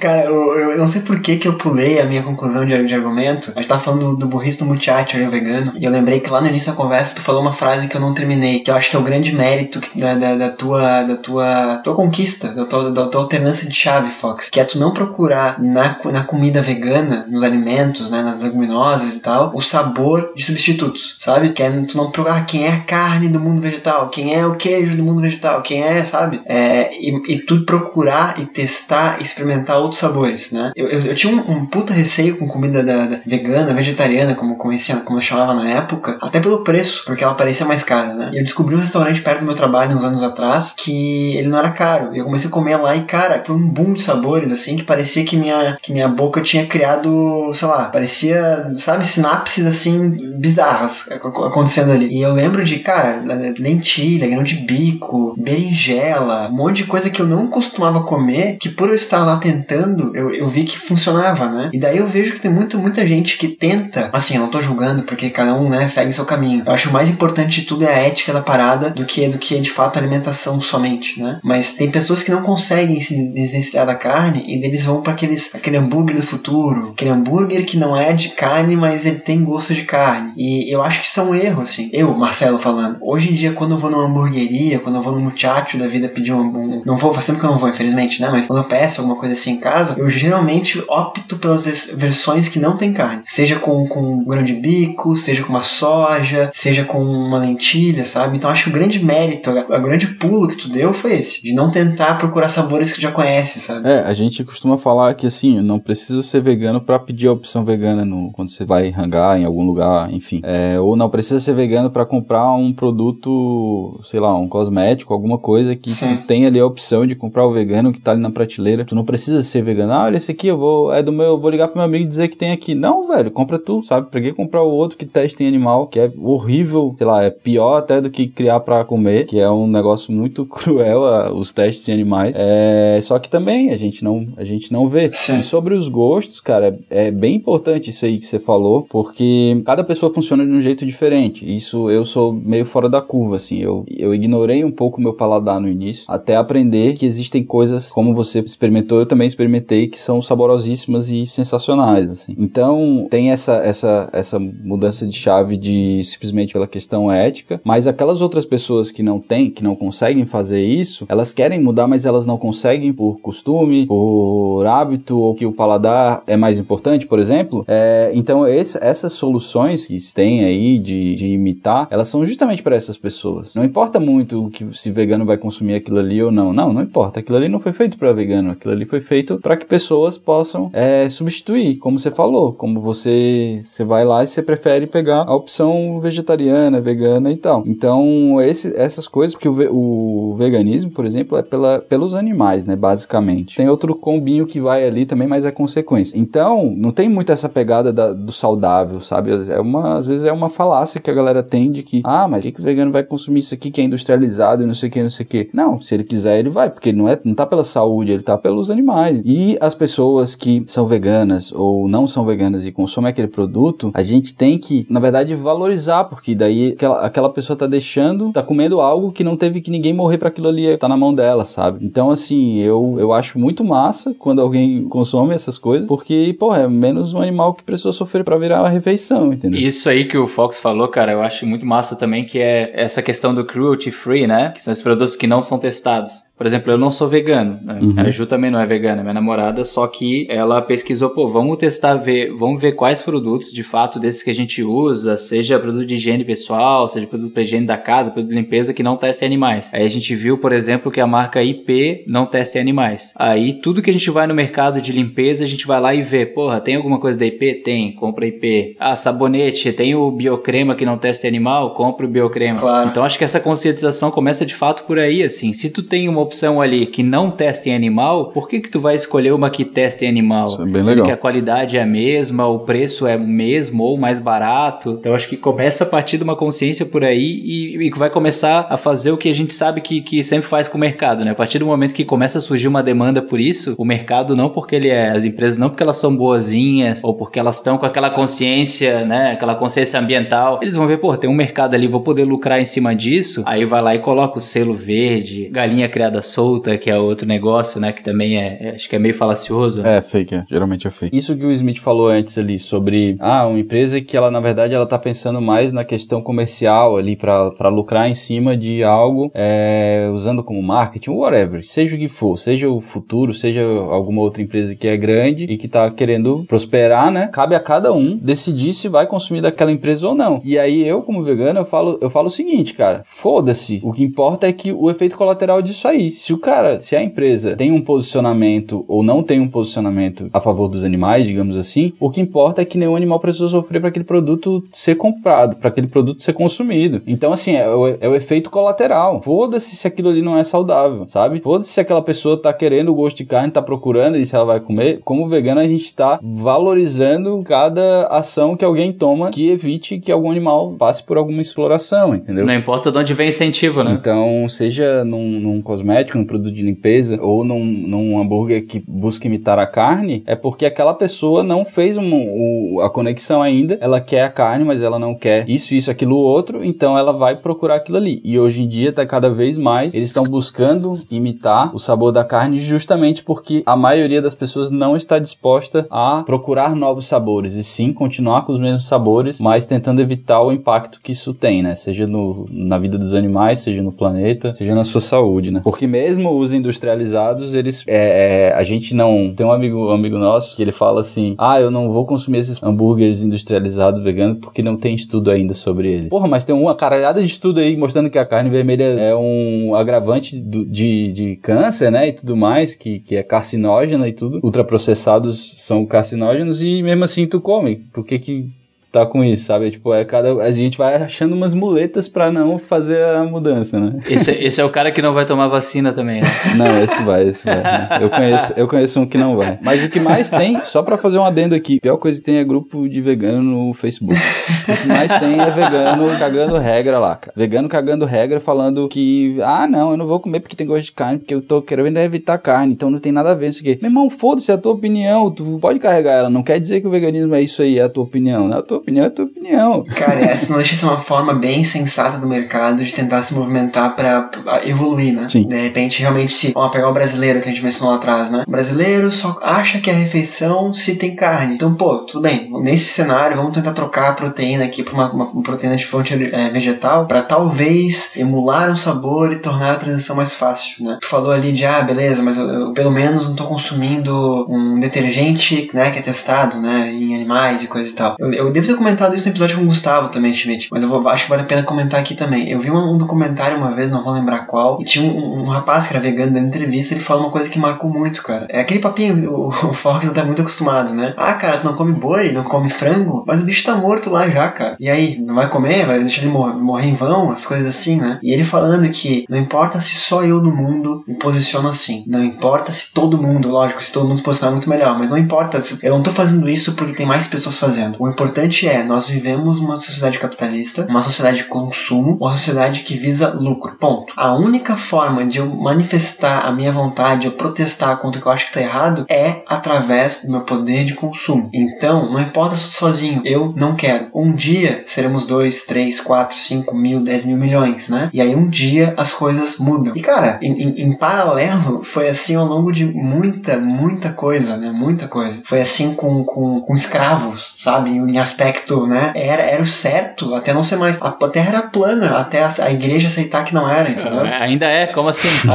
Cara, 0.00 0.24
eu, 0.24 0.58
eu 0.70 0.78
não 0.78 0.86
sei 0.86 1.02
por 1.02 1.20
que, 1.20 1.36
que 1.36 1.48
eu 1.48 1.56
pulei 1.56 2.00
a 2.00 2.06
minha 2.06 2.22
conclusão 2.22 2.64
de, 2.64 2.84
de 2.84 2.94
argumento. 2.94 3.50
A 3.50 3.54
gente 3.54 3.68
tava 3.68 3.80
falando 3.80 4.10
do, 4.10 4.16
do 4.16 4.26
burrito 4.26 4.58
do 4.58 4.66
muchacho 4.66 5.16
aí, 5.16 5.26
o 5.26 5.30
vegano. 5.30 5.72
E 5.76 5.84
eu 5.84 5.90
lembrei 5.90 6.20
que 6.20 6.30
lá 6.30 6.40
no 6.40 6.48
início 6.48 6.70
da 6.70 6.76
conversa 6.76 7.16
tu 7.16 7.22
falou 7.22 7.40
uma 7.40 7.52
frase 7.52 7.88
que 7.88 7.96
eu 7.96 8.00
não 8.00 8.14
terminei. 8.14 8.60
Que 8.60 8.70
eu 8.70 8.74
acho 8.74 8.90
que 8.90 8.96
é 8.96 8.98
o 8.98 9.02
grande 9.02 9.34
mérito 9.34 9.80
da, 9.94 10.14
da, 10.14 10.36
da 10.36 10.50
tua, 10.50 11.02
da 11.02 11.16
tua, 11.16 11.76
tua 11.78 11.94
conquista, 11.94 12.48
da 12.48 12.64
tua, 12.64 12.90
da 12.90 13.06
tua 13.06 13.22
alternância 13.22 13.68
de 13.68 13.74
chave, 13.74 14.10
Fox. 14.12 14.48
Que 14.48 14.60
é 14.60 14.64
tu 14.64 14.78
não 14.78 14.92
procurar 14.92 15.60
na, 15.60 15.98
na 16.04 16.24
comida 16.24 16.62
vegana, 16.62 17.26
nos 17.28 17.42
alimentos, 17.42 18.10
né, 18.10 18.22
nas 18.22 18.38
leguminosas 18.38 19.16
e 19.16 19.22
tal, 19.22 19.52
o 19.54 19.60
sabor 19.60 20.32
de 20.34 20.42
substitutos, 20.42 21.16
sabe? 21.18 21.50
Que 21.50 21.62
é 21.62 21.70
tu 21.70 21.96
não 21.96 22.10
procurar 22.10 22.46
quem 22.46 22.64
é 22.64 22.70
a 22.70 22.80
carne 22.80 23.28
do 23.28 23.40
mundo 23.40 23.60
vegetal, 23.60 24.08
quem 24.10 24.34
é 24.34 24.46
o 24.46 24.56
queijo 24.56 24.96
do 24.96 25.04
mundo 25.04 25.20
vegetal, 25.20 25.62
quem 25.62 25.82
é, 25.82 26.04
sabe? 26.04 26.40
É, 26.44 26.90
e, 26.94 27.34
e 27.34 27.38
tu 27.40 27.64
procurar 27.64 28.40
e 28.40 28.46
testar, 28.46 29.20
experimentar 29.20 29.78
outros 29.78 30.00
sabores, 30.00 30.52
né? 30.52 30.72
Eu, 30.76 30.88
eu, 30.88 31.00
eu 31.00 31.14
tinha 31.14 31.34
um, 31.34 31.50
um, 31.50 31.66
puta 31.66 31.92
receio 31.92 32.36
com 32.36 32.46
comida 32.46 32.82
da, 32.82 33.06
da 33.06 33.20
vegana, 33.26 33.74
vegetariana, 33.74 34.34
como, 34.34 34.56
como, 34.56 34.72
esse, 34.72 34.94
como 35.02 35.18
eu 35.18 35.22
chamava 35.22 35.54
na 35.54 35.70
época, 35.70 36.18
até 36.20 36.40
pelo 36.40 36.64
preço, 36.64 37.04
porque 37.06 37.24
ela 37.24 37.34
parecia 37.34 37.66
mais 37.66 37.82
cara, 37.82 38.14
né? 38.14 38.30
E 38.32 38.38
eu 38.38 38.44
descobri 38.44 38.74
um 38.74 38.80
restaurante 38.80 39.20
perto 39.20 39.40
do 39.40 39.46
meu 39.46 39.54
trabalho 39.54 39.69
uns 39.90 40.04
anos 40.04 40.22
atrás 40.22 40.74
que 40.76 41.36
ele 41.36 41.48
não 41.48 41.58
era 41.58 41.70
caro. 41.70 42.14
Eu 42.14 42.24
comecei 42.24 42.48
a 42.48 42.52
comer 42.52 42.76
lá 42.76 42.94
e, 42.96 43.02
cara, 43.02 43.42
foi 43.44 43.56
um 43.56 43.68
boom 43.68 43.92
de 43.92 44.02
sabores, 44.02 44.52
assim, 44.52 44.76
que 44.76 44.82
parecia 44.82 45.24
que 45.24 45.36
minha, 45.36 45.78
que 45.82 45.92
minha 45.92 46.08
boca 46.08 46.40
tinha 46.40 46.66
criado, 46.66 47.50
sei 47.54 47.68
lá, 47.68 47.84
parecia, 47.84 48.72
sabe, 48.76 49.06
sinapses, 49.06 49.66
assim, 49.66 50.30
bizarras 50.38 51.10
acontecendo 51.12 51.92
ali. 51.92 52.08
E 52.10 52.22
eu 52.22 52.32
lembro 52.32 52.62
de, 52.64 52.78
cara, 52.78 53.22
lentilha, 53.58 54.28
grão 54.28 54.42
de 54.42 54.56
bico, 54.56 55.34
berinjela, 55.38 56.48
um 56.48 56.56
monte 56.56 56.78
de 56.78 56.84
coisa 56.84 57.10
que 57.10 57.20
eu 57.20 57.26
não 57.26 57.46
costumava 57.48 58.02
comer, 58.02 58.56
que 58.58 58.68
por 58.68 58.88
eu 58.88 58.94
estar 58.94 59.24
lá 59.24 59.36
tentando, 59.36 60.14
eu, 60.16 60.30
eu 60.30 60.48
vi 60.48 60.64
que 60.64 60.78
funcionava, 60.78 61.48
né? 61.48 61.70
E 61.72 61.78
daí 61.78 61.98
eu 61.98 62.08
vejo 62.08 62.32
que 62.32 62.40
tem 62.40 62.50
muito, 62.50 62.78
muita 62.78 63.06
gente 63.06 63.38
que 63.38 63.48
tenta, 63.48 64.10
assim, 64.12 64.36
eu 64.36 64.42
não 64.42 64.48
tô 64.48 64.60
julgando, 64.60 65.02
porque 65.02 65.30
cada 65.30 65.54
um, 65.54 65.68
né, 65.68 65.86
segue 65.88 66.12
seu 66.12 66.24
caminho. 66.24 66.62
Eu 66.66 66.72
acho 66.72 66.92
mais 66.92 67.08
importante 67.08 67.60
de 67.60 67.66
tudo 67.66 67.84
é 67.84 67.94
a 67.94 67.98
ética 67.98 68.32
da 68.32 68.42
parada 68.42 68.90
do 68.90 69.04
que, 69.04 69.28
do 69.28 69.38
que 69.38 69.59
de 69.60 69.70
fato 69.70 69.98
alimentação 69.98 70.60
somente, 70.60 71.20
né? 71.20 71.40
Mas 71.42 71.74
tem 71.74 71.90
pessoas 71.90 72.22
que 72.22 72.30
não 72.30 72.42
conseguem 72.42 73.00
se 73.00 73.32
desvencilhar 73.32 73.86
da 73.86 73.94
carne 73.94 74.44
e 74.46 74.64
eles 74.64 74.84
vão 74.84 75.00
para 75.00 75.12
aqueles 75.12 75.54
aquele 75.54 75.76
hambúrguer 75.76 76.16
do 76.16 76.22
futuro, 76.22 76.90
aquele 76.90 77.10
hambúrguer 77.10 77.64
que 77.64 77.76
não 77.76 77.96
é 77.96 78.12
de 78.12 78.30
carne, 78.30 78.76
mas 78.76 79.06
ele 79.06 79.18
tem 79.18 79.44
gosto 79.44 79.74
de 79.74 79.82
carne. 79.82 80.32
E 80.36 80.72
eu 80.72 80.82
acho 80.82 81.00
que 81.00 81.06
isso 81.06 81.20
é 81.20 81.22
um 81.22 81.34
erro, 81.34 81.62
assim. 81.62 81.90
Eu, 81.92 82.14
Marcelo, 82.14 82.58
falando. 82.58 82.98
Hoje 83.02 83.30
em 83.30 83.34
dia, 83.34 83.52
quando 83.52 83.72
eu 83.72 83.78
vou 83.78 83.90
numa 83.90 84.04
hamburgueria, 84.04 84.78
quando 84.78 84.96
eu 84.96 85.02
vou 85.02 85.12
no 85.12 85.20
muchacho 85.20 85.78
da 85.78 85.86
vida 85.86 86.08
pedir 86.08 86.32
um, 86.32 86.40
um 86.40 86.82
não 86.84 86.96
vou, 86.96 87.12
faz 87.12 87.26
que 87.26 87.44
eu 87.44 87.50
não 87.50 87.58
vou, 87.58 87.68
infelizmente, 87.68 88.20
né? 88.20 88.28
Mas 88.30 88.46
quando 88.46 88.60
eu 88.60 88.68
peço 88.68 89.00
alguma 89.00 89.18
coisa 89.18 89.34
assim 89.34 89.52
em 89.52 89.60
casa, 89.60 89.94
eu 89.98 90.08
geralmente 90.08 90.82
opto 90.88 91.38
pelas 91.38 91.62
versões 91.94 92.48
que 92.48 92.58
não 92.58 92.76
tem 92.76 92.92
carne. 92.92 93.22
Seja 93.24 93.56
com, 93.56 93.86
com 93.88 94.24
grão 94.24 94.42
de 94.42 94.54
bico, 94.54 95.14
seja 95.14 95.42
com 95.42 95.50
uma 95.50 95.62
soja, 95.62 96.50
seja 96.52 96.84
com 96.84 97.02
uma 97.02 97.38
lentilha, 97.38 98.04
sabe? 98.04 98.36
Então 98.36 98.50
acho 98.50 98.64
que 98.64 98.70
o 98.70 98.72
grande 98.72 99.04
mérito, 99.04 99.49
o 99.50 99.82
grande 99.82 100.06
pulo 100.06 100.48
que 100.48 100.56
tu 100.56 100.70
deu 100.70 100.92
foi 100.92 101.14
esse, 101.14 101.42
de 101.42 101.54
não 101.54 101.70
tentar 101.70 102.16
procurar 102.16 102.48
sabores 102.48 102.90
que 102.90 102.98
tu 102.98 103.02
já 103.02 103.12
conhece, 103.12 103.60
sabe? 103.60 103.88
É, 103.88 104.00
a 104.00 104.14
gente 104.14 104.44
costuma 104.44 104.78
falar 104.78 105.14
que 105.14 105.26
assim, 105.26 105.60
não 105.60 105.78
precisa 105.78 106.22
ser 106.22 106.40
vegano 106.40 106.80
para 106.80 106.98
pedir 106.98 107.28
a 107.28 107.32
opção 107.32 107.64
vegana 107.64 108.04
no, 108.04 108.30
quando 108.32 108.50
você 108.50 108.64
vai 108.64 108.90
rangar 108.90 109.38
em 109.38 109.44
algum 109.44 109.64
lugar, 109.64 110.12
enfim. 110.12 110.40
É, 110.42 110.78
ou 110.78 110.96
não 110.96 111.08
precisa 111.08 111.40
ser 111.40 111.54
vegano 111.54 111.90
para 111.90 112.04
comprar 112.04 112.52
um 112.52 112.72
produto, 112.72 114.00
sei 114.04 114.20
lá, 114.20 114.36
um 114.36 114.48
cosmético, 114.48 115.12
alguma 115.12 115.38
coisa 115.38 115.74
que 115.76 115.90
Sim. 115.90 116.16
tu 116.16 116.26
tem 116.26 116.46
ali 116.46 116.58
a 116.58 116.66
opção 116.66 117.06
de 117.06 117.14
comprar 117.14 117.46
o 117.46 117.52
vegano 117.52 117.92
que 117.92 118.00
tá 118.00 118.12
ali 118.12 118.20
na 118.20 118.30
prateleira. 118.30 118.84
Tu 118.84 118.94
não 118.94 119.04
precisa 119.04 119.42
ser 119.42 119.62
vegano. 119.62 119.92
Ah, 119.92 120.04
olha 120.04 120.16
esse 120.16 120.32
aqui, 120.32 120.48
eu 120.48 120.58
vou, 120.58 120.92
é 120.92 121.02
do 121.02 121.12
meu, 121.12 121.26
eu 121.26 121.40
vou 121.40 121.50
ligar 121.50 121.68
pro 121.68 121.76
meu 121.76 121.84
amigo 121.84 122.04
e 122.04 122.08
dizer 122.08 122.28
que 122.28 122.36
tem 122.36 122.52
aqui. 122.52 122.74
Não, 122.74 123.06
velho, 123.06 123.30
compra 123.30 123.58
tu, 123.58 123.82
sabe? 123.82 124.10
Pra 124.10 124.20
que 124.20 124.32
comprar 124.32 124.62
o 124.62 124.70
outro 124.70 124.96
que 124.96 125.06
testa 125.06 125.42
em 125.42 125.48
animal, 125.48 125.86
que 125.86 125.98
é 125.98 126.12
horrível, 126.18 126.94
sei 126.96 127.06
lá, 127.06 127.22
é 127.22 127.30
pior 127.30 127.76
até 127.76 128.00
do 128.00 128.10
que 128.10 128.28
criar 128.28 128.60
para 128.60 128.84
comer, 128.84 129.26
que 129.26 129.39
é 129.40 129.50
um 129.50 129.66
negócio 129.66 130.12
muito 130.12 130.44
cruel, 130.46 131.34
os 131.34 131.52
testes 131.52 131.88
em 131.88 131.92
animais. 131.92 132.34
É, 132.36 132.98
só 133.02 133.18
que 133.18 133.28
também 133.28 133.70
a 133.70 133.76
gente 133.76 134.04
não, 134.04 134.28
a 134.36 134.44
gente 134.44 134.72
não 134.72 134.88
vê. 134.88 135.10
Sim. 135.12 135.40
E 135.40 135.42
sobre 135.42 135.74
os 135.74 135.88
gostos, 135.88 136.40
cara, 136.40 136.78
é, 136.88 137.00
é 137.00 137.10
bem 137.10 137.36
importante 137.36 137.90
isso 137.90 138.04
aí 138.04 138.18
que 138.18 138.26
você 138.26 138.38
falou, 138.38 138.86
porque 138.88 139.60
cada 139.64 139.82
pessoa 139.82 140.12
funciona 140.12 140.44
de 140.44 140.52
um 140.52 140.60
jeito 140.60 140.84
diferente. 140.86 141.44
Isso 141.44 141.90
eu 141.90 142.04
sou 142.04 142.32
meio 142.32 142.64
fora 142.64 142.88
da 142.88 143.00
curva, 143.00 143.36
assim. 143.36 143.58
Eu, 143.58 143.84
eu 143.88 144.14
ignorei 144.14 144.64
um 144.64 144.70
pouco 144.70 145.00
meu 145.00 145.14
paladar 145.14 145.60
no 145.60 145.68
início, 145.68 146.04
até 146.06 146.36
aprender 146.36 146.94
que 146.94 147.06
existem 147.06 147.42
coisas, 147.42 147.90
como 147.90 148.14
você 148.14 148.40
experimentou, 148.40 149.00
eu 149.00 149.06
também 149.06 149.26
experimentei, 149.26 149.88
que 149.88 149.98
são 149.98 150.22
saborosíssimas 150.22 151.08
e 151.08 151.26
sensacionais, 151.26 152.08
assim. 152.10 152.34
Então, 152.38 153.06
tem 153.10 153.30
essa, 153.30 153.54
essa, 153.56 154.08
essa 154.12 154.38
mudança 154.38 155.06
de 155.06 155.16
chave 155.16 155.56
de 155.56 156.02
simplesmente 156.04 156.52
pela 156.52 156.66
questão 156.66 157.10
ética, 157.10 157.60
mas 157.64 157.86
aquelas 157.86 158.20
outras 158.20 158.44
pessoas 158.44 158.90
que 158.90 159.02
não 159.02 159.20
têm, 159.30 159.48
que 159.48 159.62
não 159.62 159.76
conseguem 159.76 160.26
fazer 160.26 160.60
isso, 160.60 161.06
elas 161.08 161.32
querem 161.32 161.62
mudar, 161.62 161.86
mas 161.86 162.04
elas 162.04 162.26
não 162.26 162.36
conseguem 162.36 162.92
por 162.92 163.20
costume, 163.20 163.86
por 163.86 164.64
hábito, 164.66 165.16
ou 165.16 165.36
que 165.36 165.46
o 165.46 165.52
paladar 165.52 166.24
é 166.26 166.36
mais 166.36 166.58
importante, 166.58 167.06
por 167.06 167.20
exemplo. 167.20 167.64
É, 167.68 168.10
então, 168.12 168.44
esse, 168.44 168.76
essas 168.82 169.12
soluções 169.12 169.86
que 169.86 169.98
tem 170.12 170.44
aí 170.44 170.78
de, 170.80 171.14
de 171.14 171.28
imitar, 171.28 171.86
elas 171.90 172.08
são 172.08 172.26
justamente 172.26 172.62
para 172.62 172.74
essas 172.74 172.98
pessoas. 172.98 173.54
Não 173.54 173.64
importa 173.64 174.00
muito 174.00 174.50
que 174.50 174.66
se 174.76 174.90
vegano 174.90 175.24
vai 175.24 175.38
consumir 175.38 175.74
aquilo 175.74 176.00
ali 176.00 176.20
ou 176.20 176.32
não. 176.32 176.52
Não, 176.52 176.72
não 176.72 176.82
importa. 176.82 177.20
Aquilo 177.20 177.36
ali 177.36 177.48
não 177.48 177.60
foi 177.60 177.72
feito 177.72 177.96
para 177.96 178.12
vegano. 178.12 178.50
Aquilo 178.50 178.72
ali 178.72 178.84
foi 178.84 179.00
feito 179.00 179.38
para 179.38 179.56
que 179.56 179.64
pessoas 179.64 180.18
possam 180.18 180.70
é, 180.72 181.08
substituir, 181.08 181.76
como 181.76 181.98
você 181.98 182.10
falou, 182.10 182.52
como 182.52 182.80
você 182.80 183.60
você 183.62 183.84
vai 183.84 184.04
lá 184.04 184.24
e 184.24 184.26
você 184.26 184.42
prefere 184.42 184.86
pegar 184.86 185.24
a 185.26 185.34
opção 185.34 186.00
vegetariana, 186.00 186.80
vegana 186.80 187.30
e 187.30 187.36
tal. 187.36 187.62
Então, 187.66 188.40
esse, 188.40 188.74
essas 188.76 189.06
coisas, 189.06 189.19
porque 189.28 189.48
o, 189.48 190.32
o 190.32 190.36
veganismo, 190.36 190.90
por 190.90 191.04
exemplo, 191.04 191.36
é 191.38 191.42
pela, 191.42 191.78
pelos 191.78 192.14
animais, 192.14 192.66
né, 192.66 192.76
basicamente. 192.76 193.56
Tem 193.56 193.68
outro 193.68 193.94
combinho 193.94 194.46
que 194.46 194.60
vai 194.60 194.86
ali 194.86 195.04
também, 195.06 195.28
mas 195.28 195.44
é 195.44 195.50
consequência. 195.50 196.18
Então, 196.18 196.74
não 196.76 196.92
tem 196.92 197.08
muito 197.08 197.32
essa 197.32 197.48
pegada 197.48 197.92
da, 197.92 198.12
do 198.12 198.32
saudável, 198.32 199.00
sabe? 199.00 199.30
É 199.50 199.60
uma, 199.60 199.98
às 199.98 200.06
vezes 200.06 200.24
é 200.24 200.32
uma 200.32 200.48
falácia 200.48 201.00
que 201.00 201.10
a 201.10 201.14
galera 201.14 201.42
tem 201.42 201.70
de 201.70 201.82
que, 201.82 202.00
ah, 202.04 202.26
mas 202.28 202.42
que, 202.42 202.52
que 202.52 202.60
o 202.60 202.64
vegano 202.64 202.92
vai 202.92 203.02
consumir 203.02 203.40
isso 203.40 203.54
aqui 203.54 203.70
que 203.70 203.80
é 203.80 203.84
industrializado 203.84 204.62
e 204.62 204.66
não 204.66 204.74
sei 204.74 204.88
o 204.88 204.92
que, 204.92 205.02
não 205.02 205.10
sei 205.10 205.26
o 205.26 205.28
que. 205.28 205.50
Não, 205.52 205.80
se 205.80 205.94
ele 205.94 206.04
quiser, 206.04 206.38
ele 206.38 206.50
vai, 206.50 206.70
porque 206.70 206.90
ele 206.90 206.98
não, 206.98 207.08
é, 207.08 207.18
não 207.24 207.34
tá 207.34 207.46
pela 207.46 207.64
saúde, 207.64 208.12
ele 208.12 208.22
tá 208.22 208.36
pelos 208.36 208.70
animais. 208.70 209.20
E 209.24 209.56
as 209.60 209.74
pessoas 209.74 210.34
que 210.34 210.62
são 210.66 210.86
veganas 210.86 211.52
ou 211.52 211.88
não 211.88 212.06
são 212.06 212.24
veganas 212.24 212.66
e 212.66 212.72
consomem 212.72 213.10
aquele 213.10 213.28
produto, 213.28 213.90
a 213.94 214.02
gente 214.02 214.34
tem 214.34 214.58
que, 214.58 214.86
na 214.88 215.00
verdade, 215.00 215.34
valorizar, 215.34 216.04
porque 216.04 216.34
daí 216.34 216.72
aquela, 216.72 217.00
aquela 217.00 217.30
pessoa 217.30 217.56
tá 217.56 217.66
deixando, 217.66 218.32
tá 218.32 218.42
comendo 218.42 218.80
algo 218.80 219.09
que 219.10 219.24
não 219.24 219.36
teve 219.36 219.60
que 219.60 219.70
ninguém 219.70 219.92
morrer 219.92 220.18
para 220.18 220.28
aquilo 220.28 220.48
ali, 220.48 220.76
tá 220.76 220.88
na 220.88 220.96
mão 220.96 221.14
dela, 221.14 221.44
sabe? 221.44 221.84
Então, 221.84 222.10
assim, 222.10 222.58
eu, 222.58 222.96
eu 222.98 223.12
acho 223.12 223.38
muito 223.38 223.64
massa 223.64 224.14
quando 224.18 224.40
alguém 224.40 224.84
consome 224.88 225.34
essas 225.34 225.58
coisas, 225.58 225.88
porque, 225.88 226.34
porra, 226.38 226.62
é 226.62 226.68
menos 226.68 227.14
um 227.14 227.20
animal 227.20 227.54
que 227.54 227.64
precisou 227.64 227.92
sofrer 227.92 228.24
para 228.24 228.38
virar 228.38 228.60
uma 228.60 228.68
refeição, 228.68 229.32
entendeu? 229.32 229.60
Isso 229.60 229.88
aí 229.88 230.06
que 230.06 230.16
o 230.16 230.26
Fox 230.26 230.60
falou, 230.60 230.88
cara, 230.88 231.12
eu 231.12 231.22
acho 231.22 231.46
muito 231.46 231.66
massa 231.66 231.96
também, 231.96 232.24
que 232.24 232.38
é 232.38 232.72
essa 232.74 233.02
questão 233.02 233.34
do 233.34 233.44
cruelty 233.44 233.90
free, 233.90 234.26
né? 234.26 234.50
Que 234.50 234.62
são 234.62 234.72
os 234.72 234.82
produtos 234.82 235.16
que 235.16 235.26
não 235.26 235.42
são 235.42 235.58
testados. 235.58 236.29
Por 236.40 236.46
exemplo, 236.46 236.72
eu 236.72 236.78
não 236.78 236.90
sou 236.90 237.06
vegano. 237.06 237.60
Né? 237.62 237.78
Uhum. 237.82 237.94
A 237.98 238.08
Ju 238.08 238.24
também 238.24 238.50
não 238.50 238.58
é 238.58 238.64
vegana, 238.64 239.02
minha 239.02 239.12
namorada, 239.12 239.62
só 239.62 239.86
que 239.86 240.26
ela 240.30 240.62
pesquisou, 240.62 241.10
pô, 241.10 241.28
vamos 241.28 241.58
testar, 241.58 241.96
ver, 241.96 242.34
vamos 242.34 242.62
ver 242.62 242.72
quais 242.72 243.02
produtos, 243.02 243.52
de 243.52 243.62
fato, 243.62 244.00
desses 244.00 244.22
que 244.22 244.30
a 244.30 244.34
gente 244.34 244.62
usa, 244.62 245.18
seja 245.18 245.58
produto 245.58 245.84
de 245.84 245.96
higiene 245.96 246.24
pessoal, 246.24 246.88
seja 246.88 247.06
produto 247.06 247.30
para 247.30 247.42
higiene 247.42 247.66
da 247.66 247.76
casa, 247.76 248.10
produto 248.10 248.30
de 248.30 248.36
limpeza, 248.36 248.72
que 248.72 248.82
não 248.82 248.96
testem 248.96 249.26
animais. 249.26 249.70
Aí 249.74 249.84
a 249.84 249.90
gente 249.90 250.16
viu, 250.16 250.38
por 250.38 250.50
exemplo, 250.50 250.90
que 250.90 250.98
a 250.98 251.06
marca 251.06 251.42
IP 251.42 252.04
não 252.06 252.24
testa 252.24 252.56
em 252.56 252.62
animais. 252.62 253.12
Aí 253.16 253.60
tudo 253.60 253.82
que 253.82 253.90
a 253.90 253.92
gente 253.92 254.10
vai 254.10 254.26
no 254.26 254.34
mercado 254.34 254.80
de 254.80 254.94
limpeza, 254.94 255.44
a 255.44 255.46
gente 255.46 255.66
vai 255.66 255.78
lá 255.78 255.94
e 255.94 256.00
vê, 256.00 256.24
porra, 256.24 256.58
tem 256.58 256.74
alguma 256.74 256.98
coisa 256.98 257.18
da 257.18 257.26
IP? 257.26 257.56
Tem, 257.56 257.92
compra 257.92 258.26
IP. 258.26 258.76
Ah, 258.80 258.96
sabonete, 258.96 259.74
tem 259.74 259.94
o 259.94 260.10
biocrema 260.10 260.74
que 260.74 260.86
não 260.86 260.96
testa 260.96 261.26
em 261.26 261.28
animal? 261.28 261.74
Compra 261.74 262.06
o 262.06 262.08
biocrema. 262.08 262.58
Claro. 262.58 262.88
Então 262.88 263.04
acho 263.04 263.18
que 263.18 263.24
essa 263.24 263.40
conscientização 263.40 264.10
começa 264.10 264.46
de 264.46 264.54
fato 264.54 264.84
por 264.84 264.98
aí, 264.98 265.22
assim. 265.22 265.52
Se 265.52 265.68
tu 265.68 265.82
tem 265.82 266.08
uma 266.08 266.29
opção 266.30 266.60
ali 266.60 266.86
que 266.86 267.02
não 267.02 267.28
testa 267.28 267.68
em 267.68 267.74
animal, 267.74 268.30
por 268.30 268.48
que 268.48 268.60
que 268.60 268.70
tu 268.70 268.80
vai 268.80 268.94
escolher 268.94 269.32
uma 269.32 269.50
que 269.50 269.64
testa 269.64 270.04
em 270.04 270.08
animal? 270.08 270.46
Isso 270.46 270.62
é 270.62 270.64
bem 270.64 270.82
Sendo 270.82 270.90
legal. 270.90 271.06
que 271.06 271.12
a 271.12 271.16
qualidade 271.16 271.76
é 271.76 271.82
a 271.82 271.86
mesma, 271.86 272.46
o 272.46 272.60
preço 272.60 273.06
é 273.06 273.16
o 273.16 273.20
mesmo 273.20 273.82
ou 273.82 273.98
mais 273.98 274.20
barato. 274.20 274.96
Então 275.00 275.12
acho 275.12 275.28
que 275.28 275.36
começa 275.36 275.82
a 275.82 275.86
partir 275.86 276.16
de 276.16 276.22
uma 276.24 276.36
consciência 276.36 276.86
por 276.86 277.02
aí 277.02 277.40
e, 277.44 277.88
e 277.88 277.90
vai 277.90 278.08
começar 278.08 278.66
a 278.70 278.76
fazer 278.76 279.10
o 279.10 279.16
que 279.16 279.28
a 279.28 279.34
gente 279.34 279.52
sabe 279.52 279.80
que, 279.80 280.00
que 280.00 280.22
sempre 280.22 280.48
faz 280.48 280.68
com 280.68 280.78
o 280.78 280.80
mercado, 280.80 281.24
né? 281.24 281.32
A 281.32 281.34
partir 281.34 281.58
do 281.58 281.66
momento 281.66 281.94
que 281.94 282.04
começa 282.04 282.38
a 282.38 282.40
surgir 282.40 282.68
uma 282.68 282.82
demanda 282.82 283.20
por 283.20 283.40
isso, 283.40 283.74
o 283.76 283.84
mercado 283.84 284.36
não 284.36 284.48
porque 284.48 284.76
ele 284.76 284.88
é, 284.88 285.10
as 285.10 285.24
empresas 285.24 285.58
não 285.58 285.68
porque 285.68 285.82
elas 285.82 285.96
são 285.96 286.16
boazinhas 286.16 287.02
ou 287.02 287.14
porque 287.14 287.38
elas 287.40 287.56
estão 287.56 287.76
com 287.76 287.86
aquela 287.86 288.10
consciência, 288.10 289.04
né? 289.04 289.32
Aquela 289.32 289.56
consciência 289.56 289.98
ambiental, 289.98 290.60
eles 290.62 290.76
vão 290.76 290.86
ver, 290.86 290.98
pô, 290.98 291.16
tem 291.16 291.28
um 291.28 291.34
mercado 291.34 291.74
ali, 291.74 291.88
vou 291.88 292.00
poder 292.00 292.24
lucrar 292.24 292.60
em 292.60 292.64
cima 292.64 292.94
disso. 292.94 293.42
Aí 293.46 293.64
vai 293.64 293.82
lá 293.82 293.94
e 293.94 293.98
coloca 293.98 294.38
o 294.38 294.40
selo 294.40 294.74
verde, 294.74 295.48
galinha 295.50 295.88
criada 295.88 296.19
solta, 296.22 296.76
que 296.76 296.90
é 296.90 296.98
outro 296.98 297.26
negócio, 297.26 297.80
né? 297.80 297.92
Que 297.92 298.02
também 298.02 298.36
é, 298.36 298.58
é, 298.60 298.70
acho 298.74 298.88
que 298.88 298.96
é 298.96 298.98
meio 298.98 299.14
falacioso. 299.14 299.84
É, 299.86 300.00
fake, 300.00 300.34
é. 300.34 300.44
geralmente 300.48 300.86
é 300.86 300.90
fake. 300.90 301.16
Isso 301.16 301.36
que 301.36 301.44
o 301.44 301.52
Smith 301.52 301.78
falou 301.78 302.08
antes 302.08 302.36
ali 302.38 302.58
sobre, 302.58 303.16
ah, 303.20 303.46
uma 303.46 303.58
empresa 303.58 304.00
que 304.00 304.16
ela, 304.16 304.30
na 304.30 304.40
verdade, 304.40 304.74
ela 304.74 304.86
tá 304.86 304.98
pensando 304.98 305.40
mais 305.40 305.72
na 305.72 305.84
questão 305.84 306.22
comercial 306.22 306.96
ali 306.96 307.16
para 307.16 307.68
lucrar 307.68 308.08
em 308.08 308.14
cima 308.14 308.56
de 308.56 308.82
algo, 308.82 309.30
é, 309.34 310.10
usando 310.12 310.42
como 310.42 310.62
marketing, 310.62 311.10
whatever, 311.10 311.64
seja 311.64 311.96
o 311.96 311.98
que 311.98 312.08
for, 312.08 312.36
seja 312.36 312.68
o 312.68 312.80
futuro, 312.80 313.32
seja 313.32 313.62
alguma 313.64 314.20
outra 314.20 314.42
empresa 314.42 314.74
que 314.74 314.88
é 314.88 314.96
grande 314.96 315.44
e 315.44 315.56
que 315.56 315.68
tá 315.68 315.90
querendo 315.90 316.44
prosperar, 316.46 317.10
né? 317.10 317.28
Cabe 317.28 317.54
a 317.54 317.60
cada 317.60 317.92
um 317.92 318.16
decidir 318.16 318.72
se 318.72 318.88
vai 318.88 319.06
consumir 319.06 319.40
daquela 319.40 319.72
empresa 319.72 320.08
ou 320.08 320.14
não. 320.14 320.40
E 320.44 320.58
aí 320.58 320.86
eu, 320.86 321.02
como 321.02 321.22
vegano, 321.22 321.60
eu 321.60 321.64
falo, 321.64 321.98
eu 322.00 322.10
falo 322.10 322.28
o 322.28 322.30
seguinte, 322.30 322.74
cara, 322.74 323.02
foda-se. 323.04 323.80
O 323.82 323.92
que 323.92 324.02
importa 324.02 324.46
é 324.46 324.52
que 324.52 324.72
o 324.72 324.90
efeito 324.90 325.16
colateral 325.16 325.62
disso 325.62 325.86
aí 325.86 325.99
se 326.08 326.32
o 326.32 326.38
cara, 326.38 326.78
se 326.78 326.94
a 326.94 327.02
empresa 327.02 327.56
tem 327.56 327.72
um 327.72 327.80
posicionamento 327.80 328.84
ou 328.86 329.02
não 329.02 329.24
tem 329.24 329.40
um 329.40 329.48
posicionamento 329.48 330.30
a 330.32 330.40
favor 330.40 330.68
dos 330.68 330.84
animais, 330.84 331.26
digamos 331.26 331.56
assim, 331.56 331.92
o 331.98 332.08
que 332.08 332.20
importa 332.20 332.62
é 332.62 332.64
que 332.64 332.78
nenhum 332.78 332.94
animal 332.94 333.18
precisa 333.18 333.48
sofrer 333.48 333.80
para 333.80 333.88
aquele 333.88 334.04
produto 334.04 334.62
ser 334.72 334.94
comprado, 334.94 335.56
para 335.56 335.68
aquele 335.68 335.88
produto 335.88 336.22
ser 336.22 336.32
consumido. 336.32 337.02
Então, 337.06 337.32
assim, 337.32 337.56
é 337.56 337.68
o, 337.68 337.88
é 337.88 338.08
o 338.08 338.14
efeito 338.14 338.50
colateral. 338.50 339.20
Foda-se 339.20 339.74
se 339.74 339.88
aquilo 339.88 340.10
ali 340.10 340.22
não 340.22 340.38
é 340.38 340.44
saudável, 340.44 341.08
sabe? 341.08 341.40
Foda-se 341.40 341.70
se 341.70 341.80
aquela 341.80 342.02
pessoa 342.02 342.40
tá 342.40 342.52
querendo 342.52 342.90
o 342.90 342.94
gosto 342.94 343.16
de 343.16 343.24
carne, 343.24 343.50
tá 343.50 343.60
procurando 343.60 344.16
e 344.16 344.24
se 344.24 344.34
ela 344.34 344.44
vai 344.44 344.60
comer. 344.60 345.00
Como 345.04 345.28
vegano, 345.28 345.60
a 345.60 345.66
gente 345.66 345.92
tá 345.92 346.20
valorizando 346.22 347.42
cada 347.44 348.06
ação 348.06 348.56
que 348.56 348.64
alguém 348.64 348.92
toma 348.92 349.30
que 349.30 349.50
evite 349.50 349.98
que 349.98 350.12
algum 350.12 350.30
animal 350.30 350.74
passe 350.78 351.02
por 351.02 351.16
alguma 351.16 351.42
exploração, 351.42 352.14
entendeu? 352.14 352.46
Não 352.46 352.54
importa 352.54 352.92
de 352.92 352.98
onde 352.98 353.14
vem 353.14 353.28
incentivo, 353.28 353.82
né? 353.82 353.96
Então, 353.98 354.48
seja 354.48 355.04
num, 355.04 355.40
num 355.40 355.62
cosmético 355.62 355.89
cosmético, 355.90 356.18
num 356.18 356.24
produto 356.24 356.52
de 356.52 356.62
limpeza 356.62 357.18
ou 357.20 357.44
num, 357.44 357.64
num 357.64 358.20
hambúrguer 358.20 358.66
que 358.66 358.82
busca 358.86 359.26
imitar 359.26 359.58
a 359.58 359.66
carne, 359.66 360.22
é 360.26 360.36
porque 360.36 360.64
aquela 360.64 360.94
pessoa 360.94 361.42
não 361.42 361.64
fez 361.64 361.96
um, 361.96 362.04
um, 362.04 362.80
a 362.80 362.88
conexão 362.88 363.42
ainda. 363.42 363.76
Ela 363.80 364.00
quer 364.00 364.22
a 364.22 364.30
carne, 364.30 364.64
mas 364.64 364.82
ela 364.82 364.98
não 364.98 365.14
quer 365.14 365.48
isso, 365.48 365.74
isso, 365.74 365.90
aquilo, 365.90 366.16
outro. 366.16 366.64
Então 366.64 366.96
ela 366.96 367.12
vai 367.12 367.36
procurar 367.36 367.76
aquilo 367.76 367.98
ali. 367.98 368.20
E 368.24 368.38
hoje 368.38 368.62
em 368.62 368.68
dia 368.68 368.92
tá 368.92 369.04
cada 369.04 369.28
vez 369.28 369.58
mais 369.58 369.94
eles 369.94 370.08
estão 370.08 370.22
buscando 370.22 370.94
imitar 371.10 371.74
o 371.74 371.78
sabor 371.78 372.12
da 372.12 372.24
carne 372.24 372.60
justamente 372.60 373.22
porque 373.22 373.62
a 373.66 373.76
maioria 373.76 374.22
das 374.22 374.34
pessoas 374.34 374.70
não 374.70 374.96
está 374.96 375.18
disposta 375.18 375.86
a 375.90 376.22
procurar 376.24 376.76
novos 376.76 377.06
sabores 377.06 377.54
e 377.54 377.64
sim 377.64 377.92
continuar 377.92 378.44
com 378.44 378.52
os 378.52 378.60
mesmos 378.60 378.86
sabores, 378.86 379.40
mas 379.40 379.64
tentando 379.64 380.00
evitar 380.00 380.42
o 380.42 380.52
impacto 380.52 381.00
que 381.02 381.12
isso 381.12 381.34
tem, 381.34 381.62
né? 381.62 381.74
Seja 381.74 382.06
no, 382.06 382.46
na 382.50 382.78
vida 382.78 382.98
dos 382.98 383.14
animais, 383.14 383.60
seja 383.60 383.82
no 383.82 383.92
planeta, 383.92 384.54
seja 384.54 384.74
na 384.74 384.84
sua 384.84 385.00
saúde, 385.00 385.50
né? 385.50 385.60
Porque 385.64 385.79
mesmo 385.86 386.30
os 386.36 386.52
industrializados, 386.52 387.54
eles. 387.54 387.84
É, 387.86 388.48
é, 388.48 388.54
a 388.54 388.62
gente 388.62 388.94
não. 388.94 389.32
Tem 389.34 389.46
um 389.46 389.52
amigo, 389.52 389.88
um 389.88 389.92
amigo 389.92 390.18
nosso 390.18 390.56
que 390.56 390.62
ele 390.62 390.72
fala 390.72 391.00
assim: 391.00 391.34
ah, 391.38 391.60
eu 391.60 391.70
não 391.70 391.90
vou 391.90 392.06
consumir 392.06 392.38
esses 392.38 392.62
hambúrgueres 392.62 393.22
industrializados 393.22 394.02
veganos 394.02 394.38
porque 394.40 394.62
não 394.62 394.76
tem 394.76 394.94
estudo 394.94 395.30
ainda 395.30 395.54
sobre 395.54 395.90
eles. 395.90 396.08
Porra, 396.08 396.28
mas 396.28 396.44
tem 396.44 396.54
uma 396.54 396.74
caralhada 396.74 397.20
de 397.20 397.26
estudo 397.26 397.60
aí 397.60 397.76
mostrando 397.76 398.10
que 398.10 398.18
a 398.18 398.26
carne 398.26 398.50
vermelha 398.50 398.84
é 398.84 399.14
um 399.14 399.74
agravante 399.74 400.36
do, 400.36 400.64
de, 400.64 401.12
de 401.12 401.36
câncer, 401.36 401.90
né? 401.90 402.08
E 402.08 402.12
tudo 402.12 402.36
mais, 402.36 402.76
que, 402.76 403.00
que 403.00 403.16
é 403.16 403.22
carcinógena 403.22 404.08
e 404.08 404.12
tudo. 404.12 404.40
Ultraprocessados 404.42 405.54
são 405.58 405.84
carcinógenos 405.86 406.62
e 406.62 406.82
mesmo 406.82 407.04
assim 407.04 407.26
tu 407.26 407.40
come. 407.40 407.76
Por 407.92 408.04
que 408.04 408.18
que 408.18 408.59
tá 408.90 409.06
com 409.06 409.22
isso, 409.22 409.44
sabe? 409.44 409.70
Tipo, 409.70 409.94
é 409.94 410.04
cada, 410.04 410.34
a 410.42 410.50
gente 410.50 410.76
vai 410.76 410.96
achando 410.96 411.34
umas 411.34 411.54
muletas 411.54 412.08
para 412.08 412.30
não 412.30 412.58
fazer 412.58 413.04
a 413.04 413.24
mudança, 413.24 413.78
né? 413.78 414.00
Esse, 414.08 414.32
esse 414.32 414.60
é 414.60 414.64
o 414.64 414.70
cara 414.70 414.90
que 414.90 415.00
não 415.00 415.14
vai 415.14 415.24
tomar 415.24 415.48
vacina 415.48 415.92
também, 415.92 416.20
né? 416.20 416.28
Não, 416.56 416.82
esse 416.82 417.02
vai, 417.02 417.28
esse 417.28 417.44
vai. 417.44 417.62
Né? 417.62 417.88
Eu 418.00 418.10
conheço, 418.10 418.52
eu 418.56 418.68
conheço 418.68 419.00
um 419.00 419.06
que 419.06 419.16
não 419.16 419.36
vai. 419.36 419.58
Mas 419.62 419.82
o 419.84 419.88
que 419.88 420.00
mais 420.00 420.30
tem, 420.30 420.62
só 420.64 420.82
para 420.82 420.98
fazer 420.98 421.18
um 421.18 421.24
adendo 421.24 421.54
aqui, 421.54 421.76
a 421.76 421.80
pior 421.80 421.96
coisa 421.96 422.18
que 422.18 422.24
tem 422.24 422.36
é 422.36 422.44
grupo 422.44 422.88
de 422.88 423.00
vegano 423.00 423.42
no 423.42 423.72
Facebook. 423.72 424.20
O 424.68 424.76
que 424.76 424.88
mais 424.88 425.12
tem 425.12 425.40
é 425.40 425.50
vegano 425.50 426.18
cagando 426.18 426.58
regra 426.58 426.98
lá, 426.98 427.16
cara. 427.16 427.32
Vegano 427.36 427.68
cagando 427.68 428.04
regra 428.04 428.40
falando 428.40 428.88
que, 428.88 429.38
ah, 429.42 429.66
não, 429.66 429.92
eu 429.92 429.96
não 429.96 430.06
vou 430.06 430.20
comer 430.20 430.40
porque 430.40 430.56
tem 430.56 430.66
gosto 430.66 430.86
de 430.86 430.92
carne, 430.92 431.18
porque 431.18 431.34
eu 431.34 431.40
tô 431.40 431.62
querendo 431.62 431.96
evitar 431.98 432.38
carne, 432.38 432.72
então 432.72 432.90
não 432.90 432.98
tem 432.98 433.12
nada 433.12 433.30
a 433.30 433.34
ver 433.34 433.48
isso 433.48 433.60
aqui. 433.60 433.78
Meu 433.80 433.90
irmão, 433.90 434.10
foda-se, 434.10 434.50
é 434.50 434.54
a 434.54 434.58
tua 434.58 434.72
opinião, 434.72 435.30
tu 435.30 435.58
pode 435.60 435.78
carregar 435.78 436.12
ela, 436.12 436.30
não 436.30 436.42
quer 436.42 436.58
dizer 436.58 436.80
que 436.80 436.86
o 436.86 436.90
veganismo 436.90 437.34
é 437.34 437.42
isso 437.42 437.62
aí, 437.62 437.78
é 437.78 437.82
a 437.82 437.88
tua 437.88 438.04
opinião, 438.04 438.48
né? 438.48 438.58
A 438.58 438.62
tua 438.62 438.79
opinião 438.80 439.04
é 439.04 439.08
a 439.08 439.10
tua 439.10 439.24
opinião. 439.24 439.84
Cara, 439.96 440.20
essa 440.20 440.50
não 440.50 440.58
deixa 440.58 440.74
de 440.74 440.80
ser 440.80 440.86
uma 440.86 441.00
forma 441.00 441.34
bem 441.34 441.62
sensata 441.64 442.18
do 442.18 442.26
mercado 442.26 442.84
de 442.84 442.92
tentar 442.92 443.22
se 443.22 443.34
movimentar 443.34 443.94
para 443.94 444.30
evoluir, 444.64 445.14
né? 445.14 445.28
Sim. 445.28 445.46
De 445.46 445.56
repente, 445.56 446.00
realmente, 446.00 446.32
se. 446.32 446.52
Vamos 446.52 446.72
pegar 446.72 446.88
o 446.88 446.94
brasileiro 446.94 447.40
que 447.40 447.48
a 447.48 447.52
gente 447.52 447.64
mencionou 447.64 447.92
lá 447.92 447.98
atrás, 447.98 448.30
né? 448.30 448.44
O 448.46 448.50
brasileiro 448.50 449.10
só 449.10 449.38
acha 449.42 449.80
que 449.80 449.90
é 449.90 449.92
refeição 449.92 450.72
se 450.72 450.96
tem 450.96 451.14
carne. 451.14 451.54
Então, 451.54 451.74
pô, 451.74 451.98
tudo 451.98 452.22
bem. 452.22 452.50
Nesse 452.62 452.92
cenário, 452.92 453.36
vamos 453.36 453.54
tentar 453.54 453.72
trocar 453.72 454.10
a 454.10 454.14
proteína 454.14 454.64
aqui 454.64 454.82
para 454.82 454.94
uma, 454.94 455.12
uma, 455.12 455.42
proteína 455.42 455.76
de 455.76 455.86
fonte 455.86 456.14
é, 456.14 456.50
vegetal 456.50 457.06
para 457.06 457.22
talvez 457.22 458.16
emular 458.16 458.70
um 458.70 458.76
sabor 458.76 459.32
e 459.32 459.36
tornar 459.36 459.72
a 459.72 459.76
transição 459.76 460.16
mais 460.16 460.34
fácil, 460.34 460.84
né? 460.84 460.98
Tu 461.00 461.08
falou 461.08 461.32
ali 461.32 461.52
de, 461.52 461.64
ah, 461.64 461.82
beleza, 461.82 462.22
mas 462.22 462.36
eu, 462.36 462.46
eu 462.48 462.72
pelo 462.72 462.90
menos 462.90 463.28
não 463.28 463.36
tô 463.36 463.44
consumindo 463.44 464.46
um 464.48 464.78
detergente, 464.80 465.70
né, 465.72 465.90
que 465.90 465.98
é 465.98 466.02
testado, 466.02 466.60
né, 466.60 466.92
em 466.92 467.14
animais 467.14 467.62
e 467.62 467.66
coisa 467.66 467.90
e 467.90 467.94
tal. 467.94 468.16
Eu, 468.18 468.32
eu 468.32 468.50
devo 468.50 468.66
ter 468.70 468.76
comentado 468.76 469.14
isso 469.14 469.26
no 469.26 469.32
episódio 469.32 469.56
com 469.56 469.64
o 469.64 469.66
Gustavo 469.66 470.08
também, 470.08 470.32
Schmidt, 470.32 470.68
mas 470.70 470.82
eu 470.82 470.88
vou, 470.88 471.06
acho 471.08 471.24
que 471.24 471.30
vale 471.30 471.42
a 471.42 471.46
pena 471.46 471.62
comentar 471.62 472.00
aqui 472.00 472.14
também. 472.14 472.50
Eu 472.50 472.60
vi 472.60 472.70
um, 472.70 472.94
um 472.94 472.98
documentário 472.98 473.56
uma 473.56 473.74
vez, 473.74 473.90
não 473.90 474.02
vou 474.02 474.12
lembrar 474.12 474.46
qual, 474.46 474.80
e 474.80 474.84
tinha 474.84 475.04
um, 475.04 475.42
um, 475.42 475.44
rapaz 475.44 475.86
que 475.86 475.94
era 475.94 476.02
vegano 476.02 476.32
dando 476.32 476.46
entrevista, 476.46 476.94
ele 476.94 477.02
falou 477.02 477.24
uma 477.24 477.32
coisa 477.32 477.48
que 477.48 477.58
marcou 477.58 477.90
muito, 477.90 478.22
cara. 478.22 478.46
É 478.50 478.60
aquele 478.60 478.80
papinho, 478.80 479.30
o, 479.30 479.48
o 479.70 479.72
Fox 479.72 480.10
tá 480.12 480.24
muito 480.24 480.42
acostumado, 480.42 480.94
né? 480.94 481.14
Ah, 481.16 481.34
cara, 481.34 481.58
tu 481.58 481.66
não 481.66 481.74
come 481.74 481.92
boi, 481.92 482.32
não 482.32 482.44
come 482.44 482.70
frango, 482.70 483.24
mas 483.26 483.40
o 483.40 483.44
bicho 483.44 483.64
tá 483.64 483.74
morto 483.74 484.10
lá 484.10 484.28
já, 484.28 484.48
cara. 484.48 484.76
E 484.78 484.88
aí, 484.88 485.18
não 485.18 485.34
vai 485.34 485.48
comer? 485.48 485.86
Vai 485.86 485.98
deixar 485.98 486.22
ele 486.22 486.30
morrer, 486.30 486.54
morrer 486.54 486.86
em 486.86 486.94
vão? 486.94 487.30
As 487.30 487.46
coisas 487.46 487.66
assim, 487.66 488.00
né? 488.00 488.18
E 488.22 488.32
ele 488.32 488.44
falando 488.44 488.88
que 488.90 489.24
não 489.28 489.38
importa 489.38 489.80
se 489.80 489.94
só 489.94 490.24
eu 490.24 490.40
no 490.40 490.54
mundo 490.54 491.04
me 491.06 491.14
posiciono 491.14 491.68
assim, 491.68 492.04
não 492.06 492.24
importa 492.24 492.72
se 492.72 492.92
todo 492.92 493.20
mundo, 493.20 493.48
lógico, 493.48 493.82
se 493.82 493.92
todo 493.92 494.06
mundo 494.06 494.16
se 494.16 494.22
posicionar 494.22 494.52
muito 494.52 494.68
melhor, 494.68 494.98
mas 494.98 495.10
não 495.10 495.18
importa, 495.18 495.60
se, 495.60 495.84
eu 495.86 495.92
não 495.92 496.02
tô 496.02 496.10
fazendo 496.10 496.48
isso 496.48 496.74
porque 496.74 496.94
tem 496.94 497.06
mais 497.06 497.28
pessoas 497.28 497.58
fazendo. 497.58 497.96
O 497.98 498.08
importante 498.08 498.59
é, 498.66 498.82
nós 498.82 499.08
vivemos 499.08 499.60
uma 499.60 499.76
sociedade 499.76 500.18
capitalista, 500.18 500.86
uma 500.88 501.02
sociedade 501.02 501.38
de 501.38 501.44
consumo, 501.44 502.16
uma 502.20 502.32
sociedade 502.32 502.80
que 502.80 502.96
visa 502.96 503.30
lucro. 503.30 503.76
Ponto. 503.78 504.12
A 504.16 504.34
única 504.34 504.76
forma 504.76 505.26
de 505.26 505.38
eu 505.38 505.46
manifestar 505.46 506.40
a 506.40 506.52
minha 506.52 506.72
vontade, 506.72 507.26
eu 507.26 507.32
protestar 507.32 507.96
contra 507.98 508.18
o 508.18 508.22
que 508.22 508.28
eu 508.28 508.32
acho 508.32 508.44
que 508.44 508.50
está 508.50 508.60
errado, 508.60 509.06
é 509.08 509.42
através 509.46 510.24
do 510.24 510.32
meu 510.32 510.40
poder 510.42 510.84
de 510.84 510.94
consumo. 510.94 511.48
Então, 511.52 512.12
não 512.12 512.20
importa 512.20 512.54
se 512.54 512.66
eu 512.66 512.70
sozinho, 512.70 513.22
eu 513.24 513.52
não 513.56 513.74
quero. 513.74 514.08
Um 514.14 514.32
dia 514.32 514.82
seremos 514.86 515.26
dois, 515.26 515.64
três, 515.64 516.00
quatro, 516.00 516.36
cinco 516.36 516.76
mil, 516.76 517.00
dez 517.00 517.24
mil 517.24 517.36
milhões, 517.36 517.88
né? 517.88 518.10
E 518.12 518.20
aí 518.20 518.34
um 518.34 518.48
dia 518.48 518.94
as 518.96 519.12
coisas 519.12 519.58
mudam. 519.58 519.94
E 519.96 520.02
cara, 520.02 520.38
em, 520.42 520.52
em, 520.52 520.82
em 520.82 520.96
paralelo, 520.96 521.82
foi 521.82 522.08
assim 522.08 522.34
ao 522.34 522.46
longo 522.46 522.72
de 522.72 522.84
muita, 522.84 523.58
muita 523.58 524.10
coisa, 524.12 524.56
né? 524.56 524.70
Muita 524.70 525.08
coisa. 525.08 525.42
Foi 525.44 525.60
assim 525.60 525.94
com, 525.94 526.24
com, 526.24 526.60
com 526.60 526.74
escravos, 526.74 527.54
sabe? 527.56 527.90
Em 527.90 528.18
aspecto 528.50 528.86
né? 528.86 529.12
Era, 529.14 529.42
era 529.42 529.62
o 529.62 529.66
certo, 529.66 530.34
até 530.34 530.52
não 530.52 530.62
ser 530.62 530.76
mais. 530.76 530.98
A 531.00 531.10
terra 531.28 531.48
era 531.50 531.62
plana, 531.62 532.18
até 532.18 532.42
a, 532.42 532.48
a 532.62 532.70
igreja 532.70 533.08
aceitar 533.08 533.44
que 533.44 533.54
não 533.54 533.68
era, 533.68 533.88
entendeu? 533.88 534.24
É, 534.24 534.42
ainda 534.42 534.66
é, 534.66 534.86
como 534.86 535.08
assim? 535.08 535.28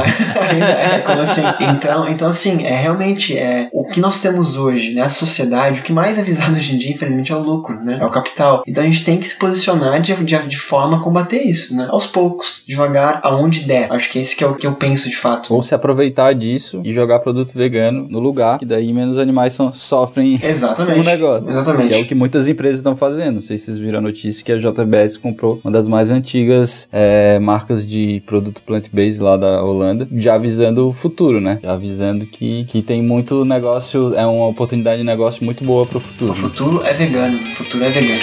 ainda 0.50 0.64
é, 0.66 0.98
como 1.00 1.20
assim? 1.20 1.42
Então, 1.60 2.08
então 2.08 2.28
assim, 2.28 2.64
é 2.64 2.76
realmente 2.76 3.36
é, 3.36 3.68
o 3.72 3.84
que 3.84 4.00
nós 4.00 4.20
temos 4.20 4.56
hoje, 4.56 4.94
né? 4.94 5.02
A 5.02 5.08
sociedade, 5.08 5.80
o 5.80 5.82
que 5.82 5.92
mais 5.92 6.18
é 6.18 6.22
visado 6.22 6.56
hoje 6.56 6.74
em 6.74 6.78
dia, 6.78 6.92
infelizmente, 6.92 7.32
é 7.32 7.36
o 7.36 7.40
lucro, 7.40 7.78
né? 7.82 7.98
É 8.00 8.04
o 8.04 8.10
capital. 8.10 8.62
Então 8.66 8.82
a 8.82 8.86
gente 8.86 9.04
tem 9.04 9.18
que 9.18 9.26
se 9.26 9.38
posicionar 9.38 10.00
de, 10.00 10.14
de, 10.14 10.38
de 10.38 10.58
forma 10.58 10.98
a 10.98 11.00
combater 11.00 11.42
isso, 11.42 11.76
né? 11.76 11.86
Aos 11.90 12.06
poucos, 12.06 12.64
devagar, 12.66 13.20
aonde 13.22 13.60
der. 13.60 13.92
Acho 13.92 14.10
que 14.10 14.18
esse 14.18 14.36
que 14.36 14.44
é 14.44 14.46
o 14.46 14.54
que 14.54 14.66
eu 14.66 14.72
penso 14.72 15.08
de 15.08 15.16
fato. 15.16 15.54
Ou 15.54 15.62
se 15.62 15.74
aproveitar 15.74 16.32
disso 16.34 16.80
e 16.84 16.92
jogar 16.92 17.20
produto 17.20 17.52
vegano 17.54 18.06
no 18.08 18.18
lugar, 18.18 18.58
que 18.58 18.66
daí 18.66 18.92
menos 18.92 19.18
animais 19.18 19.52
são, 19.52 19.72
sofrem 19.72 20.38
Exatamente. 20.42 21.00
o 21.00 21.04
negócio. 21.04 21.50
Exatamente. 21.50 21.88
Que 21.88 21.94
é 21.94 21.98
o 21.98 22.06
que 22.06 22.14
muitas 22.14 22.48
empresas 22.48 22.82
estão 22.86 22.96
fazendo. 22.96 23.34
Não 23.34 23.40
sei 23.40 23.58
se 23.58 23.66
vocês 23.66 23.78
viram 23.78 23.98
a 23.98 24.02
notícia 24.02 24.44
que 24.44 24.52
a 24.52 24.56
JBS 24.56 25.16
comprou 25.16 25.60
uma 25.64 25.72
das 25.72 25.88
mais 25.88 26.10
antigas 26.10 26.88
é, 26.92 27.38
marcas 27.40 27.86
de 27.86 28.22
produto 28.24 28.62
plant-based 28.62 29.20
lá 29.20 29.36
da 29.36 29.62
Holanda, 29.62 30.06
já 30.12 30.34
avisando 30.34 30.88
o 30.88 30.92
futuro, 30.92 31.40
né? 31.40 31.58
Já 31.62 31.72
avisando 31.72 32.26
que, 32.26 32.64
que 32.64 32.82
tem 32.82 33.02
muito 33.02 33.44
negócio, 33.44 34.14
é 34.14 34.24
uma 34.24 34.46
oportunidade 34.46 34.98
de 34.98 35.04
negócio 35.04 35.44
muito 35.44 35.64
boa 35.64 35.84
para 35.86 35.98
o 35.98 36.00
futuro. 36.00 36.32
O 36.32 36.34
futuro 36.34 36.84
é 36.84 36.92
vegano, 36.92 37.36
o 37.36 37.54
futuro 37.54 37.84
é 37.84 37.90
vegano. 37.90 38.22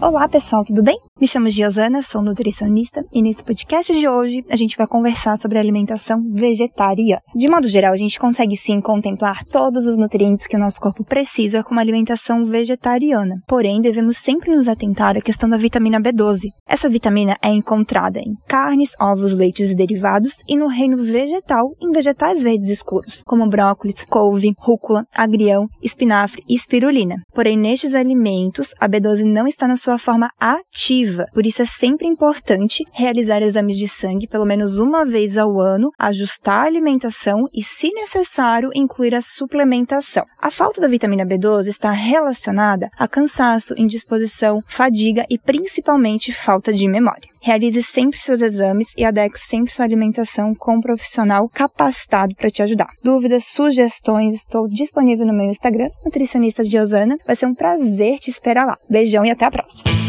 Olá 0.00 0.28
pessoal, 0.28 0.64
tudo 0.64 0.82
bem? 0.82 0.98
Me 1.24 1.28
chamo 1.28 1.48
Giosana, 1.48 2.02
sou 2.02 2.20
nutricionista 2.20 3.02
e 3.10 3.22
nesse 3.22 3.42
podcast 3.42 3.98
de 3.98 4.06
hoje 4.06 4.44
a 4.50 4.56
gente 4.56 4.76
vai 4.76 4.86
conversar 4.86 5.38
sobre 5.38 5.58
alimentação 5.58 6.22
vegetariana. 6.34 7.22
De 7.34 7.48
modo 7.48 7.66
geral, 7.66 7.94
a 7.94 7.96
gente 7.96 8.20
consegue 8.20 8.54
sim 8.58 8.78
contemplar 8.78 9.42
todos 9.42 9.86
os 9.86 9.96
nutrientes 9.96 10.46
que 10.46 10.54
o 10.54 10.58
nosso 10.58 10.78
corpo 10.78 11.02
precisa 11.02 11.64
com 11.64 11.72
uma 11.72 11.80
alimentação 11.80 12.44
vegetariana. 12.44 13.36
Porém, 13.48 13.80
devemos 13.80 14.18
sempre 14.18 14.54
nos 14.54 14.68
atentar 14.68 15.16
à 15.16 15.20
questão 15.22 15.48
da 15.48 15.56
vitamina 15.56 15.98
B12. 15.98 16.48
Essa 16.68 16.90
vitamina 16.90 17.38
é 17.40 17.48
encontrada 17.48 18.18
em 18.18 18.34
carnes, 18.46 18.90
ovos, 19.00 19.32
leites 19.32 19.70
e 19.70 19.74
derivados 19.74 20.40
e 20.46 20.58
no 20.58 20.66
reino 20.66 20.98
vegetal 20.98 21.70
em 21.80 21.90
vegetais 21.90 22.42
verdes 22.42 22.68
escuros, 22.68 23.22
como 23.24 23.48
brócolis, 23.48 24.04
couve, 24.04 24.52
rúcula, 24.58 25.06
agrião, 25.14 25.68
espinafre 25.82 26.42
e 26.46 26.54
espirulina. 26.54 27.16
Porém, 27.34 27.56
nestes 27.56 27.94
alimentos, 27.94 28.74
a 28.78 28.86
B12 28.86 29.24
não 29.24 29.46
está 29.46 29.66
na 29.66 29.76
sua 29.76 29.96
forma 29.96 30.28
ativa. 30.38 31.13
Por 31.32 31.46
isso 31.46 31.62
é 31.62 31.64
sempre 31.64 32.06
importante 32.06 32.84
realizar 32.92 33.42
exames 33.42 33.78
de 33.78 33.88
sangue 33.88 34.26
pelo 34.26 34.44
menos 34.44 34.78
uma 34.78 35.04
vez 35.04 35.36
ao 35.36 35.60
ano, 35.60 35.90
ajustar 35.98 36.64
a 36.64 36.66
alimentação 36.66 37.48
e, 37.52 37.62
se 37.62 37.90
necessário, 37.92 38.70
incluir 38.74 39.14
a 39.14 39.20
suplementação. 39.20 40.24
A 40.40 40.50
falta 40.50 40.80
da 40.80 40.88
vitamina 40.88 41.24
B12 41.24 41.68
está 41.68 41.90
relacionada 41.90 42.88
a 42.98 43.06
cansaço, 43.06 43.74
indisposição, 43.76 44.60
fadiga 44.68 45.24
e 45.30 45.38
principalmente 45.38 46.32
falta 46.32 46.72
de 46.72 46.88
memória. 46.88 47.34
Realize 47.40 47.82
sempre 47.82 48.18
seus 48.18 48.40
exames 48.40 48.94
e 48.96 49.04
adeque 49.04 49.38
sempre 49.38 49.72
sua 49.72 49.84
alimentação 49.84 50.54
com 50.54 50.76
um 50.76 50.80
profissional 50.80 51.46
capacitado 51.46 52.34
para 52.34 52.48
te 52.48 52.62
ajudar. 52.62 52.88
Dúvidas, 53.02 53.44
sugestões, 53.44 54.34
estou 54.34 54.66
disponível 54.66 55.26
no 55.26 55.34
meu 55.34 55.50
Instagram, 55.50 55.90
Nutricionista 56.04 56.64
de 56.64 56.78
Osana. 56.78 57.18
Vai 57.26 57.36
ser 57.36 57.44
um 57.44 57.54
prazer 57.54 58.18
te 58.18 58.30
esperar 58.30 58.66
lá. 58.66 58.78
Beijão 58.88 59.26
e 59.26 59.30
até 59.30 59.44
a 59.44 59.50
próxima. 59.50 60.03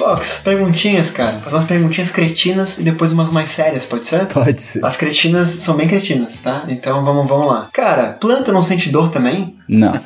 Fox, 0.00 0.40
perguntinhas, 0.42 1.10
cara. 1.10 1.40
Fazer 1.40 1.56
umas 1.56 1.66
perguntinhas 1.66 2.10
cretinas 2.10 2.78
e 2.78 2.82
depois 2.82 3.12
umas 3.12 3.30
mais 3.30 3.50
sérias, 3.50 3.84
pode 3.84 4.06
ser? 4.06 4.24
Pode 4.28 4.62
ser. 4.62 4.82
As 4.82 4.96
cretinas 4.96 5.50
são 5.50 5.76
bem 5.76 5.86
cretinas, 5.86 6.38
tá? 6.40 6.64
Então 6.68 7.04
vamos, 7.04 7.28
vamos 7.28 7.46
lá. 7.46 7.68
Cara, 7.70 8.14
planta 8.14 8.50
não 8.50 8.62
sente 8.62 8.88
dor 8.88 9.10
também? 9.10 9.58
Não. 9.70 9.92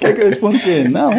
Quer 0.00 0.12
que 0.14 0.20
eu 0.22 0.28
responda 0.28 0.56
o 0.56 0.60
quê? 0.60 0.84
Não. 0.88 1.10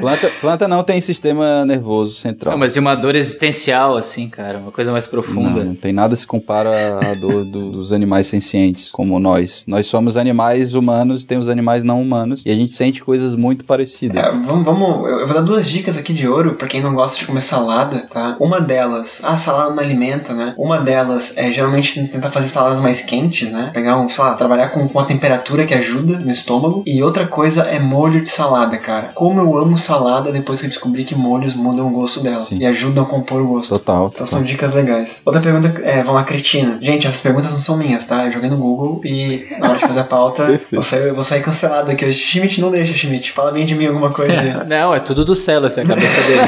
Planta, 0.00 0.30
planta 0.40 0.68
não 0.68 0.82
tem 0.82 1.00
sistema 1.00 1.64
nervoso 1.64 2.14
central. 2.14 2.52
Não, 2.52 2.58
mas 2.58 2.76
e 2.76 2.78
uma 2.78 2.94
dor 2.94 3.14
existencial, 3.14 3.96
assim, 3.96 4.28
cara, 4.28 4.58
uma 4.58 4.70
coisa 4.72 4.92
mais 4.92 5.06
profunda. 5.06 5.50
Não, 5.60 5.64
não 5.66 5.74
tem 5.74 5.92
nada 5.92 6.14
se 6.16 6.26
compara 6.26 6.98
à 7.10 7.14
dor 7.14 7.44
do- 7.44 7.70
dos 7.72 7.92
animais 7.92 8.26
sencientes, 8.26 8.90
como 8.90 9.18
nós. 9.18 9.64
Nós 9.66 9.86
somos 9.86 10.16
animais 10.16 10.74
humanos, 10.74 11.24
temos 11.24 11.48
animais 11.48 11.82
não 11.84 12.00
humanos, 12.00 12.42
e 12.46 12.50
a 12.50 12.56
gente 12.56 12.72
sente 12.72 13.02
coisas 13.04 13.34
muito 13.34 13.64
parecidas. 13.64 14.26
É, 14.26 14.30
vamos, 14.30 14.64
vamos, 14.64 15.10
eu 15.10 15.26
vou 15.26 15.34
dar 15.34 15.42
duas 15.42 15.68
dicas 15.68 15.96
aqui 15.98 16.12
de 16.12 16.26
ouro 16.28 16.54
pra 16.54 16.66
quem 16.68 16.80
não 16.82 16.94
gosta 16.94 17.18
de 17.18 17.26
comer 17.26 17.42
salada, 17.42 18.06
tá? 18.10 18.36
Uma 18.40 18.60
delas, 18.60 19.22
ah, 19.24 19.36
salada 19.36 19.70
não 19.74 19.82
alimenta, 19.82 20.32
né? 20.34 20.54
Uma 20.56 20.78
delas 20.78 21.36
é 21.36 21.52
geralmente 21.52 22.06
tentar 22.08 22.30
fazer 22.30 22.48
saladas 22.60 22.80
mais 22.80 23.02
quentes, 23.02 23.52
né? 23.52 23.70
Pegar 23.72 23.98
um, 23.98 24.08
sei 24.08 24.22
lá, 24.22 24.34
trabalhar 24.34 24.68
com, 24.68 24.80
uma 24.80 25.04
temperatura 25.04 25.64
que 25.64 25.72
ajuda 25.72 26.18
no 26.18 26.30
estômago. 26.30 26.82
E 26.86 27.02
outra 27.02 27.26
coisa 27.26 27.62
é 27.62 27.78
molho 27.78 28.20
de 28.20 28.28
salada, 28.28 28.76
cara. 28.76 29.10
Como 29.14 29.40
eu 29.40 29.58
amo 29.58 29.76
salada 29.76 30.30
depois 30.30 30.60
que 30.60 30.66
eu 30.66 30.70
descobri 30.70 31.04
que 31.04 31.14
molhos 31.14 31.54
mudam 31.54 31.88
o 31.88 31.90
gosto 31.90 32.22
dela 32.22 32.40
Sim. 32.40 32.58
e 32.58 32.66
ajudam 32.66 33.04
a 33.04 33.06
compor 33.06 33.40
o 33.40 33.46
gosto. 33.46 33.70
Total. 33.70 33.96
Então 33.96 34.10
total. 34.10 34.26
são 34.26 34.42
dicas 34.42 34.74
legais. 34.74 35.22
Outra 35.24 35.40
pergunta 35.40 35.80
é, 35.82 36.02
vamos 36.02 36.14
lá, 36.14 36.24
cretina. 36.24 36.78
Gente, 36.80 37.06
essas 37.06 37.22
perguntas 37.22 37.52
não 37.52 37.58
são 37.58 37.78
minhas, 37.78 38.06
tá? 38.06 38.26
Eu 38.26 38.32
joguei 38.32 38.50
no 38.50 38.56
Google 38.56 39.00
e 39.04 39.42
na 39.58 39.70
hora 39.70 39.78
de 39.78 39.86
fazer 39.86 40.00
a 40.00 40.04
pauta, 40.04 40.60
vou 40.70 40.82
sair, 40.82 41.08
eu 41.08 41.14
vou 41.14 41.24
sair 41.24 41.42
cancelado 41.42 41.90
aqui. 41.90 42.12
Schmidt, 42.12 42.60
não 42.60 42.70
deixa, 42.70 42.92
Schmidt. 42.92 43.32
Fala 43.32 43.52
bem 43.52 43.64
de 43.64 43.74
mim 43.74 43.86
alguma 43.86 44.10
coisa. 44.10 44.64
Não, 44.64 44.94
é 44.94 45.00
tudo 45.00 45.24
do 45.24 45.36
Celo, 45.36 45.66
essa 45.66 45.80
é 45.80 45.84
a 45.84 45.86
cabeça 45.86 46.20
dele. 46.22 46.40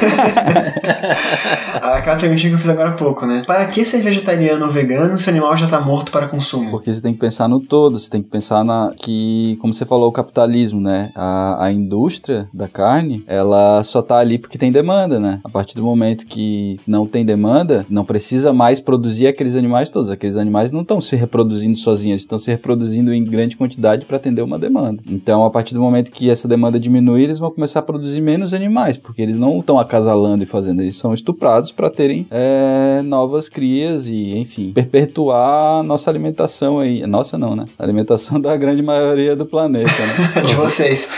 Aquela 1.82 2.16
perguntinha 2.16 2.50
que 2.50 2.54
eu 2.54 2.58
fiz 2.58 2.68
agora 2.68 2.90
há 2.90 2.92
pouco, 2.92 3.26
né? 3.26 3.42
Para 3.46 3.66
que 3.66 3.84
ser 3.84 4.02
vegetariano 4.02 4.64
ou 4.64 4.70
vegano 4.70 5.16
se 5.16 5.26
o 5.28 5.30
animal 5.30 5.56
já 5.56 5.66
tá 5.66 5.80
morto 5.80 6.01
para 6.10 6.28
consumo? 6.28 6.70
Porque 6.70 6.92
você 6.92 7.00
tem 7.00 7.12
que 7.12 7.20
pensar 7.20 7.48
no 7.48 7.60
todo, 7.60 7.98
você 7.98 8.10
tem 8.10 8.22
que 8.22 8.28
pensar 8.28 8.64
na 8.64 8.92
que, 8.96 9.56
como 9.60 9.72
você 9.72 9.84
falou, 9.84 10.08
o 10.08 10.12
capitalismo, 10.12 10.80
né? 10.80 11.10
A, 11.14 11.66
a 11.66 11.72
indústria 11.72 12.48
da 12.52 12.68
carne, 12.68 13.24
ela 13.26 13.82
só 13.84 14.02
tá 14.02 14.18
ali 14.18 14.38
porque 14.38 14.58
tem 14.58 14.72
demanda, 14.72 15.18
né? 15.18 15.40
A 15.44 15.48
partir 15.48 15.74
do 15.74 15.82
momento 15.82 16.26
que 16.26 16.78
não 16.86 17.06
tem 17.06 17.24
demanda, 17.24 17.84
não 17.88 18.04
precisa 18.04 18.52
mais 18.52 18.80
produzir 18.80 19.26
aqueles 19.26 19.56
animais 19.56 19.90
todos. 19.90 20.10
Aqueles 20.10 20.36
animais 20.36 20.72
não 20.72 20.82
estão 20.82 21.00
se 21.00 21.16
reproduzindo 21.16 21.76
sozinhos, 21.76 22.12
eles 22.12 22.22
estão 22.22 22.38
se 22.38 22.50
reproduzindo 22.50 23.12
em 23.12 23.24
grande 23.24 23.56
quantidade 23.56 24.04
para 24.04 24.16
atender 24.16 24.42
uma 24.42 24.58
demanda. 24.58 25.02
Então, 25.08 25.44
a 25.44 25.50
partir 25.50 25.74
do 25.74 25.80
momento 25.80 26.10
que 26.10 26.30
essa 26.30 26.48
demanda 26.48 26.78
diminui, 26.78 27.22
eles 27.22 27.38
vão 27.38 27.50
começar 27.50 27.80
a 27.80 27.82
produzir 27.82 28.20
menos 28.20 28.54
animais, 28.54 28.96
porque 28.96 29.22
eles 29.22 29.38
não 29.38 29.60
estão 29.60 29.78
acasalando 29.78 30.42
e 30.42 30.46
fazendo, 30.46 30.82
eles 30.82 30.96
são 30.96 31.12
estuprados 31.14 31.72
para 31.72 31.90
terem 31.90 32.26
é, 32.30 33.02
novas 33.02 33.48
crias 33.48 34.08
e, 34.08 34.36
enfim, 34.38 34.72
perpetuar 34.72 35.82
nossa 35.92 36.10
alimentação 36.10 36.80
aí. 36.80 37.06
Nossa, 37.06 37.36
não, 37.38 37.54
né? 37.54 37.66
A 37.78 37.82
alimentação 37.82 38.40
da 38.40 38.56
grande 38.56 38.82
maioria 38.82 39.36
do 39.36 39.46
planeta, 39.46 39.90
né? 39.90 40.42
De 40.46 40.54
vocês. 40.54 41.12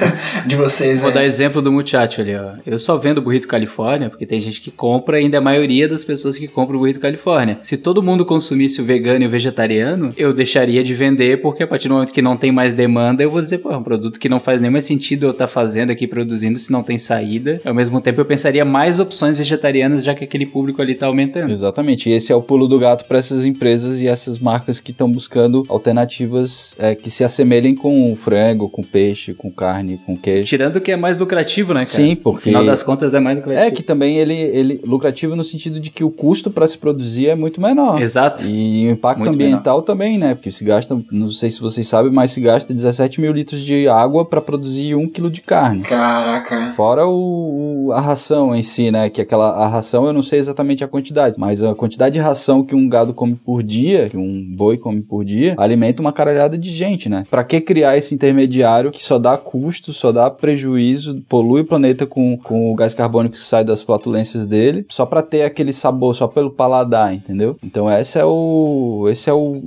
de 0.46 0.56
vocês, 0.56 1.00
Vou 1.00 1.10
é. 1.10 1.14
dar 1.14 1.24
exemplo 1.24 1.60
do 1.60 1.72
muchacho 1.72 2.20
ali, 2.20 2.34
ó. 2.34 2.52
Eu 2.64 2.78
só 2.78 2.96
vendo 2.96 3.20
burrito 3.20 3.48
Califórnia, 3.48 4.08
porque 4.08 4.24
tem 4.24 4.40
gente 4.40 4.60
que 4.60 4.70
compra, 4.70 5.18
ainda 5.18 5.38
a 5.38 5.40
maioria 5.40 5.88
das 5.88 6.04
pessoas 6.04 6.38
que 6.38 6.46
compram 6.46 6.76
o 6.76 6.80
burrito 6.80 7.00
Califórnia. 7.00 7.58
Se 7.62 7.76
todo 7.76 8.02
mundo 8.02 8.24
consumisse 8.24 8.80
o 8.80 8.84
vegano 8.84 9.24
e 9.24 9.26
o 9.26 9.30
vegetariano, 9.30 10.12
eu 10.16 10.32
deixaria 10.32 10.82
de 10.82 10.94
vender, 10.94 11.40
porque 11.40 11.62
a 11.62 11.66
partir 11.66 11.88
do 11.88 11.94
momento 11.94 12.12
que 12.12 12.22
não 12.22 12.36
tem 12.36 12.52
mais 12.52 12.74
demanda, 12.74 13.22
eu 13.22 13.30
vou 13.30 13.40
dizer, 13.40 13.58
pô, 13.58 13.70
é 13.70 13.76
um 13.76 13.82
produto 13.82 14.18
que 14.18 14.28
não 14.28 14.38
faz 14.38 14.60
nem 14.60 14.70
mais 14.70 14.84
sentido 14.84 15.26
eu 15.26 15.30
estar 15.30 15.48
fazendo 15.48 15.90
aqui, 15.90 16.06
produzindo, 16.06 16.58
se 16.58 16.70
não 16.70 16.82
tem 16.82 16.98
saída. 16.98 17.60
Ao 17.64 17.74
mesmo 17.74 18.00
tempo, 18.00 18.20
eu 18.20 18.24
pensaria 18.24 18.64
mais 18.64 18.98
opções 18.98 19.38
vegetarianas, 19.38 20.04
já 20.04 20.14
que 20.14 20.24
aquele 20.24 20.46
público 20.46 20.80
ali 20.80 20.94
tá 20.94 21.06
aumentando. 21.06 21.52
Exatamente. 21.52 22.08
E 22.08 22.12
esse 22.12 22.32
é 22.32 22.36
o 22.36 22.42
pulo 22.42 22.68
do 22.68 22.78
gato 22.78 23.04
para 23.06 23.18
essas 23.18 23.44
empresas 23.44 24.00
e 24.02 24.08
essas 24.10 24.38
marcas 24.38 24.80
que 24.80 24.90
estão 24.90 25.10
buscando 25.10 25.64
alternativas 25.68 26.74
é, 26.78 26.94
que 26.94 27.08
se 27.10 27.22
assemelhem 27.24 27.74
com 27.74 28.14
frango, 28.16 28.68
com 28.68 28.82
peixe, 28.82 29.32
com 29.34 29.50
carne, 29.50 29.98
com 30.04 30.16
queijo. 30.16 30.48
Tirando 30.48 30.80
que 30.80 30.90
é 30.92 30.96
mais 30.96 31.18
lucrativo, 31.18 31.72
né, 31.74 31.80
cara? 31.80 31.86
Sim, 31.86 32.10
No 32.10 32.16
porque- 32.16 32.44
final 32.44 32.64
das 32.64 32.82
contas, 32.82 33.14
é 33.14 33.20
mais 33.20 33.36
lucrativo. 33.36 33.66
É 33.66 33.70
que 33.70 33.82
também 33.82 34.16
ele, 34.18 34.34
ele 34.34 34.80
lucrativo 34.84 35.36
no 35.36 35.44
sentido 35.44 35.78
de 35.80 35.90
que 35.90 36.02
o 36.02 36.10
custo 36.10 36.50
para 36.50 36.66
se 36.66 36.78
produzir 36.78 37.28
é 37.28 37.34
muito 37.34 37.60
menor. 37.60 38.00
Exato. 38.00 38.46
E 38.46 38.86
o 38.88 38.90
impacto 38.90 39.20
Muito 39.20 39.34
ambiental 39.34 39.82
também, 39.82 40.18
né? 40.18 40.34
Porque 40.34 40.50
se 40.50 40.64
gasta, 40.64 40.98
não 41.10 41.28
sei 41.28 41.50
se 41.50 41.60
vocês 41.60 41.86
sabem, 41.86 42.10
mas 42.12 42.30
se 42.32 42.40
gasta 42.40 42.72
17 42.74 43.20
mil 43.20 43.32
litros 43.32 43.60
de 43.60 43.88
água 43.88 44.24
para 44.24 44.40
produzir 44.40 44.94
um 44.94 45.08
quilo 45.08 45.30
de 45.30 45.40
carne. 45.40 45.82
Caraca. 45.82 46.72
Fora 46.72 47.06
o, 47.06 47.86
o- 47.88 47.92
a 47.92 48.00
ração 48.00 48.54
em 48.54 48.62
si, 48.62 48.90
né? 48.90 49.08
Que 49.10 49.20
aquela 49.20 49.50
a 49.50 49.66
ração 49.68 50.06
eu 50.06 50.12
não 50.12 50.22
sei 50.22 50.38
exatamente 50.38 50.82
a 50.84 50.88
quantidade, 50.88 51.34
mas 51.38 51.62
a 51.62 51.74
quantidade 51.74 52.14
de 52.14 52.20
ração 52.20 52.62
que 52.64 52.74
um 52.74 52.88
gado 52.88 53.12
come 53.12 53.34
por 53.34 53.62
dia, 53.62 53.99
que 54.08 54.16
um 54.16 54.54
boi 54.56 54.78
come 54.78 55.02
por 55.02 55.24
dia, 55.24 55.54
alimenta 55.58 56.00
uma 56.00 56.12
caralhada 56.12 56.56
de 56.56 56.70
gente, 56.70 57.08
né? 57.08 57.24
Pra 57.30 57.44
que 57.44 57.60
criar 57.60 57.96
esse 57.96 58.14
intermediário 58.14 58.90
que 58.90 59.02
só 59.02 59.18
dá 59.18 59.36
custo, 59.36 59.92
só 59.92 60.12
dá 60.12 60.30
prejuízo, 60.30 61.22
polui 61.28 61.62
o 61.62 61.66
planeta 61.66 62.06
com, 62.06 62.36
com 62.38 62.72
o 62.72 62.74
gás 62.74 62.94
carbônico 62.94 63.34
que 63.34 63.40
sai 63.40 63.64
das 63.64 63.82
flatulências 63.82 64.46
dele, 64.46 64.86
só 64.88 65.04
pra 65.04 65.22
ter 65.22 65.42
aquele 65.42 65.72
sabor, 65.72 66.14
só 66.14 66.26
pelo 66.26 66.50
paladar, 66.50 67.12
entendeu? 67.14 67.56
Então 67.62 67.90
esse 67.90 68.18
é 68.18 68.24
o 68.24 69.06
esse 69.10 69.28
é 69.28 69.32
o, 69.32 69.60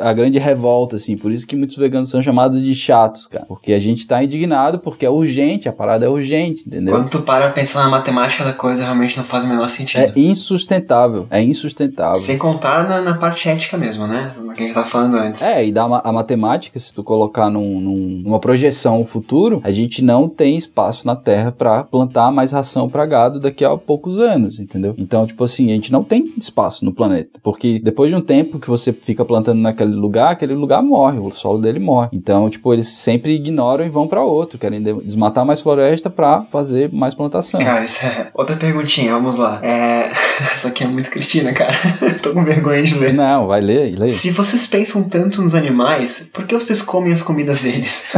a 0.00 0.12
grande 0.12 0.38
revolta 0.38 0.96
assim, 0.96 1.16
por 1.16 1.32
isso 1.32 1.46
que 1.46 1.56
muitos 1.56 1.76
veganos 1.76 2.10
são 2.10 2.20
chamados 2.20 2.62
de 2.62 2.74
chatos, 2.74 3.26
cara, 3.26 3.44
porque 3.46 3.72
a 3.72 3.78
gente 3.78 4.06
tá 4.06 4.22
indignado 4.22 4.78
porque 4.78 5.06
é 5.06 5.10
urgente, 5.10 5.68
a 5.68 5.72
parada 5.72 6.06
é 6.06 6.08
urgente, 6.08 6.64
entendeu? 6.66 6.94
Quando 6.94 7.10
tu 7.10 7.22
para 7.22 7.50
pensar 7.50 7.84
na 7.84 7.88
matemática 7.88 8.44
da 8.44 8.52
coisa, 8.52 8.84
realmente 8.84 9.16
não 9.16 9.24
faz 9.24 9.44
o 9.44 9.48
menor 9.48 9.68
sentido. 9.68 10.00
É 10.00 10.12
insustentável, 10.16 11.26
é 11.30 11.42
insustentável. 11.42 12.18
Sem 12.18 12.38
contar 12.38 12.88
na, 12.88 13.00
na 13.00 13.14
parte 13.14 13.48
ética 13.48 13.76
mesmo, 13.80 14.06
né? 14.06 14.32
O 14.38 14.52
que 14.52 14.62
a 14.62 14.66
gente 14.66 14.74
tava 14.74 14.86
falando 14.86 15.16
antes. 15.16 15.42
É, 15.42 15.64
e 15.66 15.72
da 15.72 15.88
ma- 15.88 16.00
a 16.04 16.12
matemática, 16.12 16.78
se 16.78 16.92
tu 16.94 17.02
colocar 17.02 17.48
num- 17.50 17.80
num- 17.80 18.22
numa 18.24 18.38
projeção 18.38 19.04
futuro, 19.06 19.60
a 19.64 19.70
gente 19.70 20.02
não 20.04 20.28
tem 20.28 20.56
espaço 20.56 21.06
na 21.06 21.16
Terra 21.16 21.50
pra 21.52 21.82
plantar 21.84 22.30
mais 22.30 22.52
ração 22.52 22.88
pra 22.88 23.06
gado 23.06 23.40
daqui 23.40 23.64
a 23.64 23.76
poucos 23.76 24.18
anos, 24.18 24.60
entendeu? 24.60 24.94
Então, 24.98 25.26
tipo 25.26 25.42
assim, 25.44 25.70
a 25.70 25.74
gente 25.74 25.90
não 25.92 26.04
tem 26.04 26.32
espaço 26.36 26.84
no 26.84 26.92
planeta, 26.92 27.40
porque 27.42 27.78
depois 27.82 28.10
de 28.10 28.16
um 28.16 28.20
tempo 28.20 28.58
que 28.58 28.68
você 28.68 28.92
fica 28.92 29.24
plantando 29.24 29.60
naquele 29.60 29.94
lugar, 29.94 30.32
aquele 30.32 30.54
lugar 30.54 30.82
morre, 30.82 31.18
o 31.18 31.30
solo 31.30 31.58
dele 31.58 31.78
morre. 31.78 32.08
Então, 32.12 32.50
tipo, 32.50 32.72
eles 32.72 32.88
sempre 32.88 33.32
ignoram 33.34 33.84
e 33.84 33.88
vão 33.88 34.06
pra 34.06 34.22
outro, 34.22 34.58
querem 34.58 34.82
de- 34.82 35.00
desmatar 35.02 35.44
mais 35.46 35.60
floresta 35.60 36.10
pra 36.10 36.42
fazer 36.42 36.92
mais 36.92 37.14
plantação. 37.14 37.60
Cara, 37.60 37.84
isso 37.84 38.04
é. 38.04 38.28
Outra 38.34 38.56
perguntinha, 38.56 39.12
vamos 39.12 39.36
lá. 39.36 39.60
É. 39.62 40.10
Essa 40.54 40.68
aqui 40.68 40.84
é 40.84 40.86
muito 40.86 41.10
cretina, 41.10 41.52
cara. 41.52 41.72
Tô 42.22 42.32
com 42.32 42.44
vergonha 42.44 42.82
de 42.82 42.94
ler. 42.94 43.14
Não, 43.14 43.46
vai 43.46 43.60
ler, 43.60 43.82
aí, 43.82 43.96
lê. 43.96 44.08
Se 44.08 44.30
vocês 44.30 44.66
pensam 44.66 45.08
tanto 45.08 45.42
nos 45.42 45.54
animais, 45.54 46.30
por 46.32 46.46
que 46.46 46.54
vocês 46.54 46.82
comem 46.82 47.12
as 47.12 47.22
comidas 47.22 47.62
deles? 47.62 48.08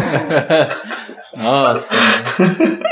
Nossa. 1.37 1.95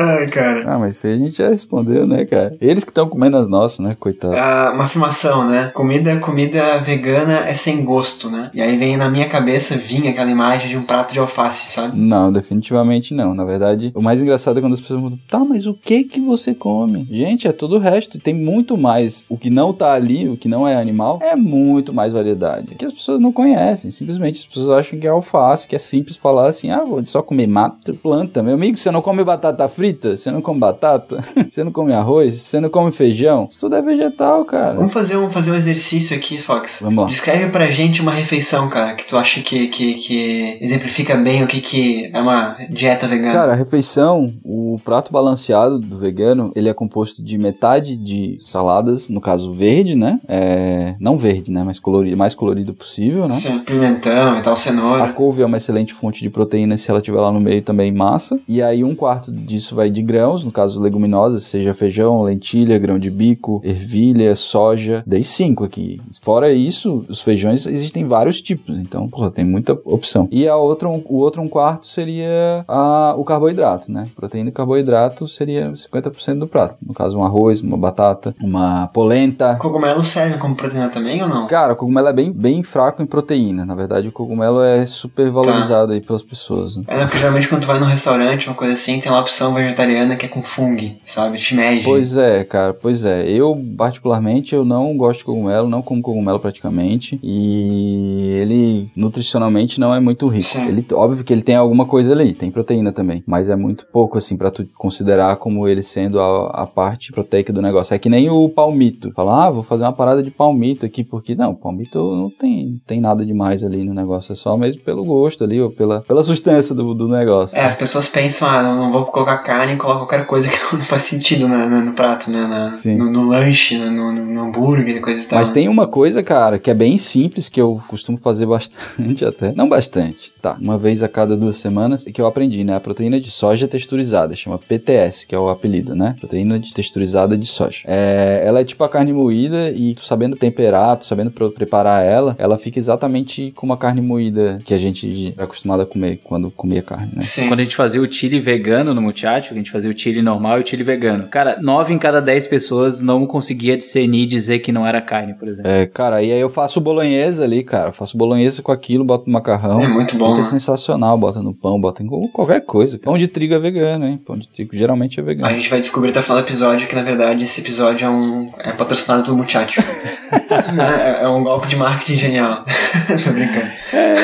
Ai, 0.00 0.26
cara. 0.28 0.62
Ah, 0.66 0.78
mas 0.78 0.96
isso 0.96 1.06
aí 1.06 1.12
a 1.12 1.18
gente 1.18 1.36
já 1.36 1.48
respondeu, 1.50 2.06
né, 2.06 2.24
cara? 2.24 2.56
Eles 2.58 2.84
que 2.84 2.90
estão 2.90 3.06
comendo 3.06 3.36
as 3.36 3.46
nossas, 3.46 3.80
né, 3.80 3.94
coitado. 3.98 4.34
Ah, 4.34 4.72
uma 4.74 4.84
afirmação, 4.84 5.46
né? 5.46 5.70
Comida, 5.74 6.16
comida 6.18 6.78
vegana 6.78 7.46
é 7.46 7.52
sem 7.52 7.84
gosto, 7.84 8.30
né? 8.30 8.50
E 8.54 8.62
aí 8.62 8.78
vem 8.78 8.96
na 8.96 9.10
minha 9.10 9.28
cabeça, 9.28 9.76
vinha 9.76 10.10
aquela 10.10 10.30
imagem 10.30 10.70
de 10.70 10.78
um 10.78 10.82
prato 10.82 11.12
de 11.12 11.18
alface, 11.18 11.72
sabe? 11.72 11.98
Não, 11.98 12.32
definitivamente 12.32 13.12
não. 13.12 13.34
Na 13.34 13.44
verdade, 13.44 13.92
o 13.94 14.00
mais 14.00 14.22
engraçado 14.22 14.58
é 14.58 14.62
quando 14.62 14.72
as 14.72 14.80
pessoas 14.80 15.00
perguntam, 15.00 15.20
tá, 15.28 15.38
mas 15.40 15.66
o 15.66 15.74
que 15.74 16.04
que 16.04 16.20
você 16.20 16.54
come? 16.54 17.06
Gente, 17.10 17.46
é 17.46 17.52
todo 17.52 17.76
o 17.76 17.78
resto. 17.78 18.18
Tem 18.18 18.32
muito 18.32 18.78
mais. 18.78 19.26
O 19.28 19.36
que 19.36 19.50
não 19.50 19.72
tá 19.72 19.92
ali, 19.92 20.28
o 20.28 20.36
que 20.36 20.48
não 20.48 20.66
é 20.66 20.76
animal, 20.76 21.18
é 21.20 21.36
muito 21.36 21.92
mais 21.92 22.14
variedade. 22.14 22.74
Que 22.74 22.86
as 22.86 22.92
pessoas 22.92 23.20
não 23.20 23.32
conhecem. 23.32 23.90
Simplesmente 23.90 24.38
as 24.38 24.46
pessoas 24.46 24.70
acham 24.70 24.98
que 24.98 25.06
é 25.06 25.10
alface, 25.10 25.68
que 25.68 25.76
é 25.76 25.78
simples 25.78 26.16
falar 26.16 26.48
assim, 26.48 26.70
ah, 26.70 26.84
vou 26.84 27.04
só 27.04 27.20
comer 27.20 27.46
mato, 27.46 27.92
planta. 27.94 28.42
Meu 28.42 28.54
amigo, 28.54 28.78
você 28.78 28.90
não 28.90 29.02
come 29.02 29.22
batata 29.22 29.68
frita? 29.68 29.89
Você 29.92 30.30
não 30.30 30.40
come 30.40 30.60
batata? 30.60 31.22
você 31.50 31.64
não 31.64 31.72
come 31.72 31.92
arroz? 31.92 32.34
Você 32.34 32.60
não 32.60 32.68
come 32.68 32.92
feijão? 32.92 33.48
Isso 33.50 33.60
tudo 33.60 33.76
é 33.76 33.82
vegetal, 33.82 34.44
cara. 34.44 34.74
Vamos 34.74 34.92
fazer, 34.92 35.16
um, 35.16 35.30
fazer 35.30 35.52
um 35.52 35.54
exercício 35.54 36.16
aqui, 36.16 36.38
Fox. 36.38 36.80
Vamos 36.82 37.02
lá. 37.02 37.06
Descreve 37.08 37.50
pra 37.50 37.70
gente 37.70 38.00
uma 38.00 38.12
refeição, 38.12 38.68
cara, 38.68 38.94
que 38.94 39.06
tu 39.06 39.16
acha 39.16 39.40
que, 39.40 39.68
que, 39.68 39.94
que 39.94 40.58
exemplifica 40.60 41.16
bem 41.16 41.42
o 41.42 41.46
que, 41.46 41.60
que 41.60 42.10
é 42.12 42.20
uma 42.20 42.56
dieta 42.70 43.06
vegana. 43.06 43.32
Cara, 43.32 43.52
a 43.52 43.56
refeição, 43.56 44.32
o 44.44 44.80
prato 44.84 45.12
balanceado 45.12 45.78
do 45.78 45.98
vegano, 45.98 46.52
ele 46.54 46.68
é 46.68 46.74
composto 46.74 47.22
de 47.22 47.38
metade 47.38 47.96
de 47.96 48.36
saladas, 48.40 49.08
no 49.08 49.20
caso 49.20 49.54
verde, 49.54 49.94
né? 49.94 50.20
É, 50.28 50.94
não 51.00 51.18
verde, 51.18 51.52
né? 51.52 51.62
Mas 51.64 51.78
colorido, 51.78 52.16
mais 52.16 52.34
colorido 52.34 52.74
possível, 52.74 53.22
né? 53.22 53.34
Assim, 53.34 53.58
pimentão 53.60 54.38
e 54.38 54.42
tal, 54.42 54.52
A 54.52 54.56
cenoura. 54.56 55.12
couve 55.12 55.42
é 55.42 55.46
uma 55.46 55.56
excelente 55.56 55.92
fonte 55.92 56.20
de 56.20 56.30
proteína 56.30 56.76
se 56.76 56.90
ela 56.90 57.00
tiver 57.00 57.20
lá 57.20 57.32
no 57.32 57.40
meio 57.40 57.62
também 57.62 57.92
massa. 57.92 58.38
E 58.48 58.62
aí 58.62 58.82
um 58.84 58.94
quarto 58.94 59.32
disso 59.32 59.74
vai 59.80 59.88
de 59.90 60.02
grãos, 60.02 60.44
no 60.44 60.52
caso 60.52 60.80
leguminosas, 60.80 61.44
seja 61.44 61.72
feijão, 61.72 62.22
lentilha, 62.22 62.78
grão 62.78 62.98
de 62.98 63.10
bico, 63.10 63.62
ervilha, 63.64 64.34
soja. 64.34 65.02
Dei 65.06 65.22
cinco 65.22 65.64
aqui. 65.64 66.00
Fora 66.20 66.52
isso, 66.52 67.04
os 67.08 67.22
feijões 67.22 67.66
existem 67.66 68.04
vários 68.04 68.42
tipos, 68.42 68.78
então, 68.78 69.08
porra, 69.08 69.30
tem 69.30 69.44
muita 69.44 69.72
opção. 69.84 70.28
E 70.30 70.46
a 70.46 70.56
outra, 70.56 70.86
o 70.86 71.16
outro 71.16 71.40
um 71.40 71.48
quarto 71.48 71.86
seria 71.86 72.62
a, 72.68 73.14
o 73.16 73.24
carboidrato, 73.24 73.90
né? 73.90 74.08
Proteína 74.14 74.50
e 74.50 74.52
carboidrato 74.52 75.26
seria 75.26 75.72
50% 75.72 76.38
do 76.38 76.46
prato. 76.46 76.76
No 76.86 76.92
caso, 76.92 77.16
um 77.16 77.24
arroz, 77.24 77.62
uma 77.62 77.78
batata, 77.78 78.34
uma 78.38 78.88
polenta. 78.88 79.56
Cogumelo 79.56 80.04
serve 80.04 80.36
como 80.36 80.54
proteína 80.54 80.90
também 80.90 81.22
ou 81.22 81.28
não? 81.28 81.46
Cara, 81.46 81.72
o 81.72 81.76
cogumelo 81.76 82.08
é 82.08 82.12
bem, 82.12 82.30
bem 82.30 82.62
fraco 82.62 83.02
em 83.02 83.06
proteína. 83.06 83.64
Na 83.64 83.74
verdade, 83.74 84.08
o 84.08 84.12
cogumelo 84.12 84.62
é 84.62 84.84
super 84.84 85.30
valorizado 85.30 85.88
tá. 85.88 85.94
aí 85.94 86.00
pelas 86.02 86.22
pessoas. 86.22 86.76
Né? 86.76 86.84
É, 86.86 87.04
porque 87.04 87.18
geralmente 87.18 87.48
quando 87.48 87.62
tu 87.62 87.66
vai 87.66 87.80
num 87.80 87.86
restaurante, 87.86 88.48
uma 88.48 88.54
coisa 88.54 88.74
assim, 88.74 89.00
tem 89.00 89.10
uma 89.10 89.20
opção 89.20 89.54
vegetariana 89.62 90.16
que 90.16 90.26
é 90.26 90.28
com 90.28 90.42
fungo, 90.42 90.96
sabe? 91.04 91.38
Shimeji. 91.38 91.84
Pois 91.84 92.16
é, 92.16 92.44
cara, 92.44 92.74
pois 92.74 93.04
é. 93.04 93.28
Eu, 93.28 93.58
particularmente, 93.76 94.54
eu 94.54 94.64
não 94.64 94.96
gosto 94.96 95.20
de 95.20 95.24
cogumelo, 95.24 95.68
não 95.68 95.82
como 95.82 96.02
cogumelo 96.02 96.40
praticamente. 96.40 97.18
E 97.22 98.30
ele, 98.40 98.90
nutricionalmente, 98.94 99.80
não 99.80 99.94
é 99.94 100.00
muito 100.00 100.28
rico. 100.28 100.44
Sim. 100.44 100.68
Ele, 100.68 100.86
óbvio 100.92 101.24
que 101.24 101.32
ele 101.32 101.42
tem 101.42 101.56
alguma 101.56 101.86
coisa 101.86 102.12
ali, 102.12 102.34
tem 102.34 102.50
proteína 102.50 102.92
também. 102.92 103.22
Mas 103.26 103.48
é 103.48 103.56
muito 103.56 103.86
pouco, 103.86 104.18
assim, 104.18 104.36
para 104.36 104.50
tu 104.50 104.66
considerar 104.76 105.36
como 105.36 105.66
ele 105.66 105.82
sendo 105.82 106.20
a, 106.20 106.62
a, 106.62 106.66
parte 106.66 107.12
proteica 107.12 107.52
do 107.52 107.62
negócio. 107.62 107.94
É 107.94 107.98
que 107.98 108.08
nem 108.08 108.30
o 108.30 108.48
palmito. 108.48 109.12
Falar, 109.12 109.46
ah, 109.46 109.50
vou 109.50 109.62
fazer 109.62 109.84
uma 109.84 109.92
parada 109.92 110.22
de 110.22 110.30
palmito 110.30 110.86
aqui, 110.86 111.02
porque 111.02 111.34
não, 111.34 111.54
palmito 111.54 111.98
não 111.98 112.30
tem, 112.30 112.80
tem 112.86 113.00
nada 113.00 113.24
demais 113.24 113.64
ali 113.64 113.84
no 113.84 113.94
negócio. 113.94 114.32
É 114.32 114.34
só 114.34 114.56
mesmo 114.56 114.82
pelo 114.82 115.04
gosto 115.04 115.44
ali, 115.44 115.60
ou 115.60 115.70
pela, 115.70 116.02
pela 116.02 116.22
sustância 116.22 116.74
do, 116.74 116.94
do 116.94 117.08
negócio. 117.08 117.56
É, 117.56 117.64
as 117.64 117.74
pessoas 117.74 118.08
pensam, 118.08 118.48
ah, 118.48 118.62
não, 118.62 118.76
não 118.76 118.92
vou 118.92 119.04
colocar 119.06 119.38
carne 119.50 119.72
e 119.72 119.76
coloco 119.76 120.06
qualquer 120.06 120.26
coisa 120.26 120.48
que 120.48 120.56
não 120.76 120.84
faz 120.84 121.02
sentido 121.02 121.48
no, 121.48 121.68
no, 121.68 121.84
no 121.86 121.92
prato, 121.92 122.30
né? 122.30 122.46
Na. 122.46 122.70
No, 122.94 123.10
no 123.10 123.28
lanche, 123.28 123.76
no, 123.76 124.12
no, 124.12 124.40
hambúrguer 124.40 124.96
e 124.96 125.00
coisa 125.00 125.22
e 125.22 125.28
tal. 125.28 125.38
Mas 125.40 125.50
tem 125.50 125.68
uma 125.68 125.88
coisa, 125.88 126.22
cara, 126.22 126.58
que 126.58 126.70
é 126.70 126.74
bem 126.74 126.96
simples, 126.96 127.48
que 127.48 127.60
eu 127.60 127.80
costumo 127.88 128.16
fazer 128.18 128.46
bastante 128.46 129.24
até. 129.24 129.52
Não 129.52 129.68
bastante, 129.68 130.32
tá. 130.40 130.56
Uma 130.60 130.78
vez 130.78 131.02
a 131.02 131.08
cada 131.08 131.36
duas 131.36 131.56
semanas, 131.56 132.06
e 132.06 132.12
que 132.12 132.20
eu 132.20 132.26
aprendi, 132.26 132.62
né? 132.62 132.76
A 132.76 132.80
proteína 132.80 133.20
de 133.20 133.30
soja 133.30 133.66
texturizada, 133.66 134.36
chama 134.36 134.58
PTS, 134.58 135.26
que 135.26 135.34
é 135.34 135.38
o 135.38 135.48
apelido, 135.48 135.96
né? 135.96 136.14
Proteína 136.20 136.58
de 136.58 136.72
texturizada 136.72 137.36
de 137.36 137.46
soja. 137.46 137.80
É, 137.84 138.42
ela 138.44 138.60
é 138.60 138.64
tipo 138.64 138.84
a 138.84 138.88
carne 138.88 139.12
moída 139.12 139.70
e 139.70 139.94
tu 139.94 140.04
sabendo 140.04 140.36
temperar, 140.36 140.96
tu 140.96 141.06
sabendo 141.06 141.30
preparar 141.30 142.04
ela, 142.04 142.36
ela 142.38 142.56
fica 142.56 142.78
exatamente 142.78 143.52
como 143.56 143.72
a 143.72 143.76
carne 143.76 144.00
moída 144.00 144.60
que 144.64 144.72
a 144.72 144.78
gente 144.78 145.34
é 145.36 145.42
acostumado 145.42 145.82
a 145.82 145.86
comer 145.86 146.20
quando 146.22 146.50
comia 146.50 146.82
carne, 146.82 147.12
né? 147.14 147.22
Sim. 147.22 147.48
Quando 147.48 147.60
a 147.60 147.64
gente 147.64 147.76
fazia 147.76 148.00
o 148.00 148.10
chili 148.10 148.38
vegano 148.38 148.94
no 148.94 149.02
a 149.48 149.54
gente 149.54 149.70
fazia 149.70 149.90
o 149.90 149.96
chili 149.96 150.20
normal 150.20 150.58
e 150.58 150.62
o 150.62 150.66
chili 150.66 150.82
vegano. 150.82 151.28
Cara, 151.28 151.58
nove 151.60 151.94
em 151.94 151.98
cada 151.98 152.20
dez 152.20 152.46
pessoas 152.46 153.00
não 153.00 153.26
conseguia 153.26 153.76
discernir 153.76 154.22
e 154.22 154.26
dizer 154.26 154.58
que 154.58 154.72
não 154.72 154.86
era 154.86 155.00
carne, 155.00 155.34
por 155.34 155.48
exemplo. 155.48 155.70
É, 155.70 155.86
cara, 155.86 156.22
e 156.22 156.32
aí 156.32 156.40
eu 156.40 156.50
faço 156.50 156.80
bolonhesa 156.80 157.44
ali, 157.44 157.62
cara. 157.62 157.88
Eu 157.88 157.92
faço 157.92 158.16
bolonhesa 158.16 158.62
com 158.62 158.72
aquilo, 158.72 159.04
boto 159.04 159.26
no 159.26 159.32
macarrão. 159.32 159.80
É 159.80 159.88
muito 159.88 160.16
bom. 160.16 160.30
Fica 160.30 160.44
né? 160.44 160.50
sensacional, 160.50 161.16
bota 161.16 161.42
no 161.42 161.54
pão, 161.54 161.80
bota 161.80 162.02
em 162.02 162.06
qualquer 162.06 162.60
coisa. 162.60 162.98
Pão 162.98 163.16
de 163.16 163.28
trigo 163.28 163.54
é 163.54 163.58
vegano, 163.58 164.06
hein? 164.06 164.20
Pão 164.24 164.36
de 164.36 164.48
trigo 164.48 164.76
geralmente 164.76 165.18
é 165.18 165.22
vegano. 165.22 165.46
A 165.46 165.52
gente 165.52 165.70
vai 165.70 165.80
descobrir 165.80 166.10
até 166.10 166.20
o 166.20 166.22
final 166.22 166.38
do 166.38 166.46
episódio 166.46 166.86
que, 166.86 166.94
na 166.94 167.02
verdade, 167.02 167.44
esse 167.44 167.60
episódio 167.60 168.06
é 168.06 168.10
um 168.10 168.50
é 168.58 168.72
patrocinado 168.72 169.24
pelo 169.24 169.36
Muchacho. 169.36 169.80
é, 170.30 171.24
é, 171.24 171.28
um 171.28 171.42
golpe 171.42 171.66
de 171.66 171.76
marketing 171.76 172.16
genial. 172.16 172.64
Tô 173.24 173.30
brincando. 173.32 173.70
É. 173.92 174.14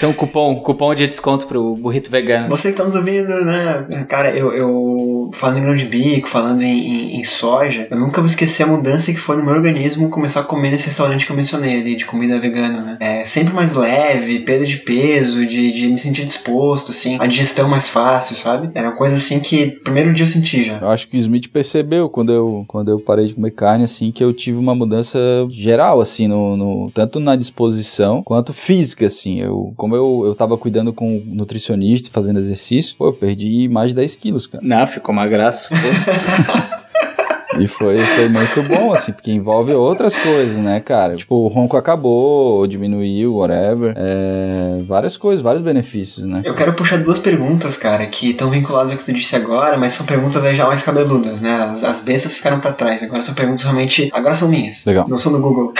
Tem 0.00 0.08
um 0.08 0.12
cupom, 0.12 0.56
cupom 0.60 0.94
de 0.94 1.06
desconto 1.06 1.46
pro 1.46 1.76
burrito 1.76 2.10
vegano. 2.10 2.48
Você 2.48 2.70
que 2.70 2.76
tá 2.76 2.84
nos 2.84 2.94
ouvindo, 2.94 3.44
né? 3.44 4.04
Cara, 4.08 4.30
eu, 4.30 4.52
eu 4.52 5.30
falando 5.32 5.58
em 5.58 5.62
grão 5.62 5.74
de 5.74 5.84
bico, 5.84 6.28
falando 6.28 6.62
em, 6.62 6.78
em, 6.78 7.20
em, 7.20 7.24
soja, 7.24 7.86
eu 7.90 7.98
nunca 7.98 8.20
vou 8.20 8.26
esquecer 8.26 8.62
a 8.62 8.66
mudança 8.66 9.12
que 9.12 9.18
foi 9.18 9.36
no 9.36 9.44
meu 9.44 9.54
organismo 9.54 10.08
começar 10.08 10.40
a 10.40 10.44
comer 10.44 10.70
nesse 10.70 10.86
restaurante 10.86 11.26
que 11.26 11.32
eu 11.32 11.36
mencionei 11.36 11.80
ali, 11.80 11.96
de 11.96 12.04
comida 12.04 12.38
vegana, 12.38 12.82
né? 12.82 12.96
É 13.00 13.24
sempre 13.24 13.52
mais 13.54 13.74
leve, 13.74 14.40
perda 14.40 14.64
de 14.64 14.76
peso, 14.78 15.44
de, 15.44 15.72
de 15.72 15.88
me 15.88 15.98
sentir 15.98 16.24
disposto, 16.24 16.90
assim, 16.90 17.16
a 17.20 17.26
digestão 17.26 17.68
mais 17.68 17.88
fácil, 17.88 18.36
sabe? 18.36 18.70
Era 18.74 18.88
uma 18.88 18.96
coisa 18.96 19.16
assim 19.16 19.40
que 19.40 19.66
primeiro 19.82 20.12
dia 20.12 20.24
eu 20.24 20.28
senti 20.28 20.64
já. 20.64 20.78
Eu 20.78 20.90
acho 20.90 21.08
que 21.08 21.16
o 21.16 21.20
Smith 21.20 21.48
percebeu 21.48 22.08
quando 22.08 22.32
eu, 22.32 22.64
quando 22.66 22.90
eu 22.90 22.98
parei 22.98 23.26
de 23.26 23.34
comer 23.34 23.50
carne, 23.50 23.84
assim, 23.84 24.10
que 24.10 24.22
eu 24.22 24.32
tive 24.32 24.58
uma 24.58 24.74
mudança 24.74 25.18
geral, 25.50 26.00
assim, 26.00 26.28
no, 26.28 26.56
no 26.56 26.90
tanto 26.92 27.20
na 27.20 27.36
disposição 27.36 28.22
quanto 28.22 28.52
física, 28.52 29.06
assim. 29.06 29.40
Eu, 29.40 29.72
como 29.88 29.96
eu, 29.96 30.26
eu 30.26 30.34
tava 30.34 30.58
cuidando 30.58 30.92
com 30.92 31.16
um 31.16 31.22
nutricionista, 31.24 32.10
fazendo 32.12 32.38
exercício, 32.38 32.94
pô, 32.96 33.06
eu 33.06 33.12
perdi 33.14 33.68
mais 33.68 33.90
de 33.90 33.96
10 33.96 34.16
quilos, 34.16 34.46
cara. 34.46 34.62
Não, 34.64 34.86
ficou 34.86 35.12
uma 35.12 35.26
graça. 35.26 35.70
E 37.62 37.66
foi, 37.66 37.98
foi 37.98 38.28
muito 38.28 38.62
bom, 38.64 38.92
assim, 38.92 39.12
porque 39.12 39.30
envolve 39.30 39.72
outras 39.72 40.16
coisas, 40.16 40.56
né, 40.56 40.80
cara? 40.80 41.16
Tipo, 41.16 41.36
o 41.36 41.48
ronco 41.48 41.76
acabou, 41.76 42.66
diminuiu, 42.66 43.36
whatever. 43.36 43.94
É, 43.96 44.82
várias 44.86 45.16
coisas, 45.16 45.42
vários 45.42 45.62
benefícios, 45.62 46.24
né? 46.24 46.42
Eu 46.44 46.54
quero 46.54 46.72
puxar 46.74 46.98
duas 46.98 47.18
perguntas, 47.18 47.76
cara, 47.76 48.06
que 48.06 48.30
estão 48.30 48.50
vinculadas 48.50 48.92
ao 48.92 48.98
que 48.98 49.04
tu 49.04 49.12
disse 49.12 49.34
agora, 49.36 49.76
mas 49.76 49.94
são 49.94 50.06
perguntas 50.06 50.42
aí 50.44 50.54
já 50.54 50.66
mais 50.66 50.82
cabeludas, 50.82 51.40
né? 51.40 51.54
As, 51.54 51.84
as 51.84 52.00
bestas 52.02 52.36
ficaram 52.36 52.60
pra 52.60 52.72
trás. 52.72 53.02
Agora 53.02 53.22
são 53.22 53.34
perguntas 53.34 53.64
realmente. 53.64 54.08
Agora 54.12 54.34
são 54.34 54.48
minhas. 54.48 54.84
Legal. 54.86 55.06
Não 55.08 55.18
são 55.18 55.32
do 55.32 55.40
Google. 55.40 55.72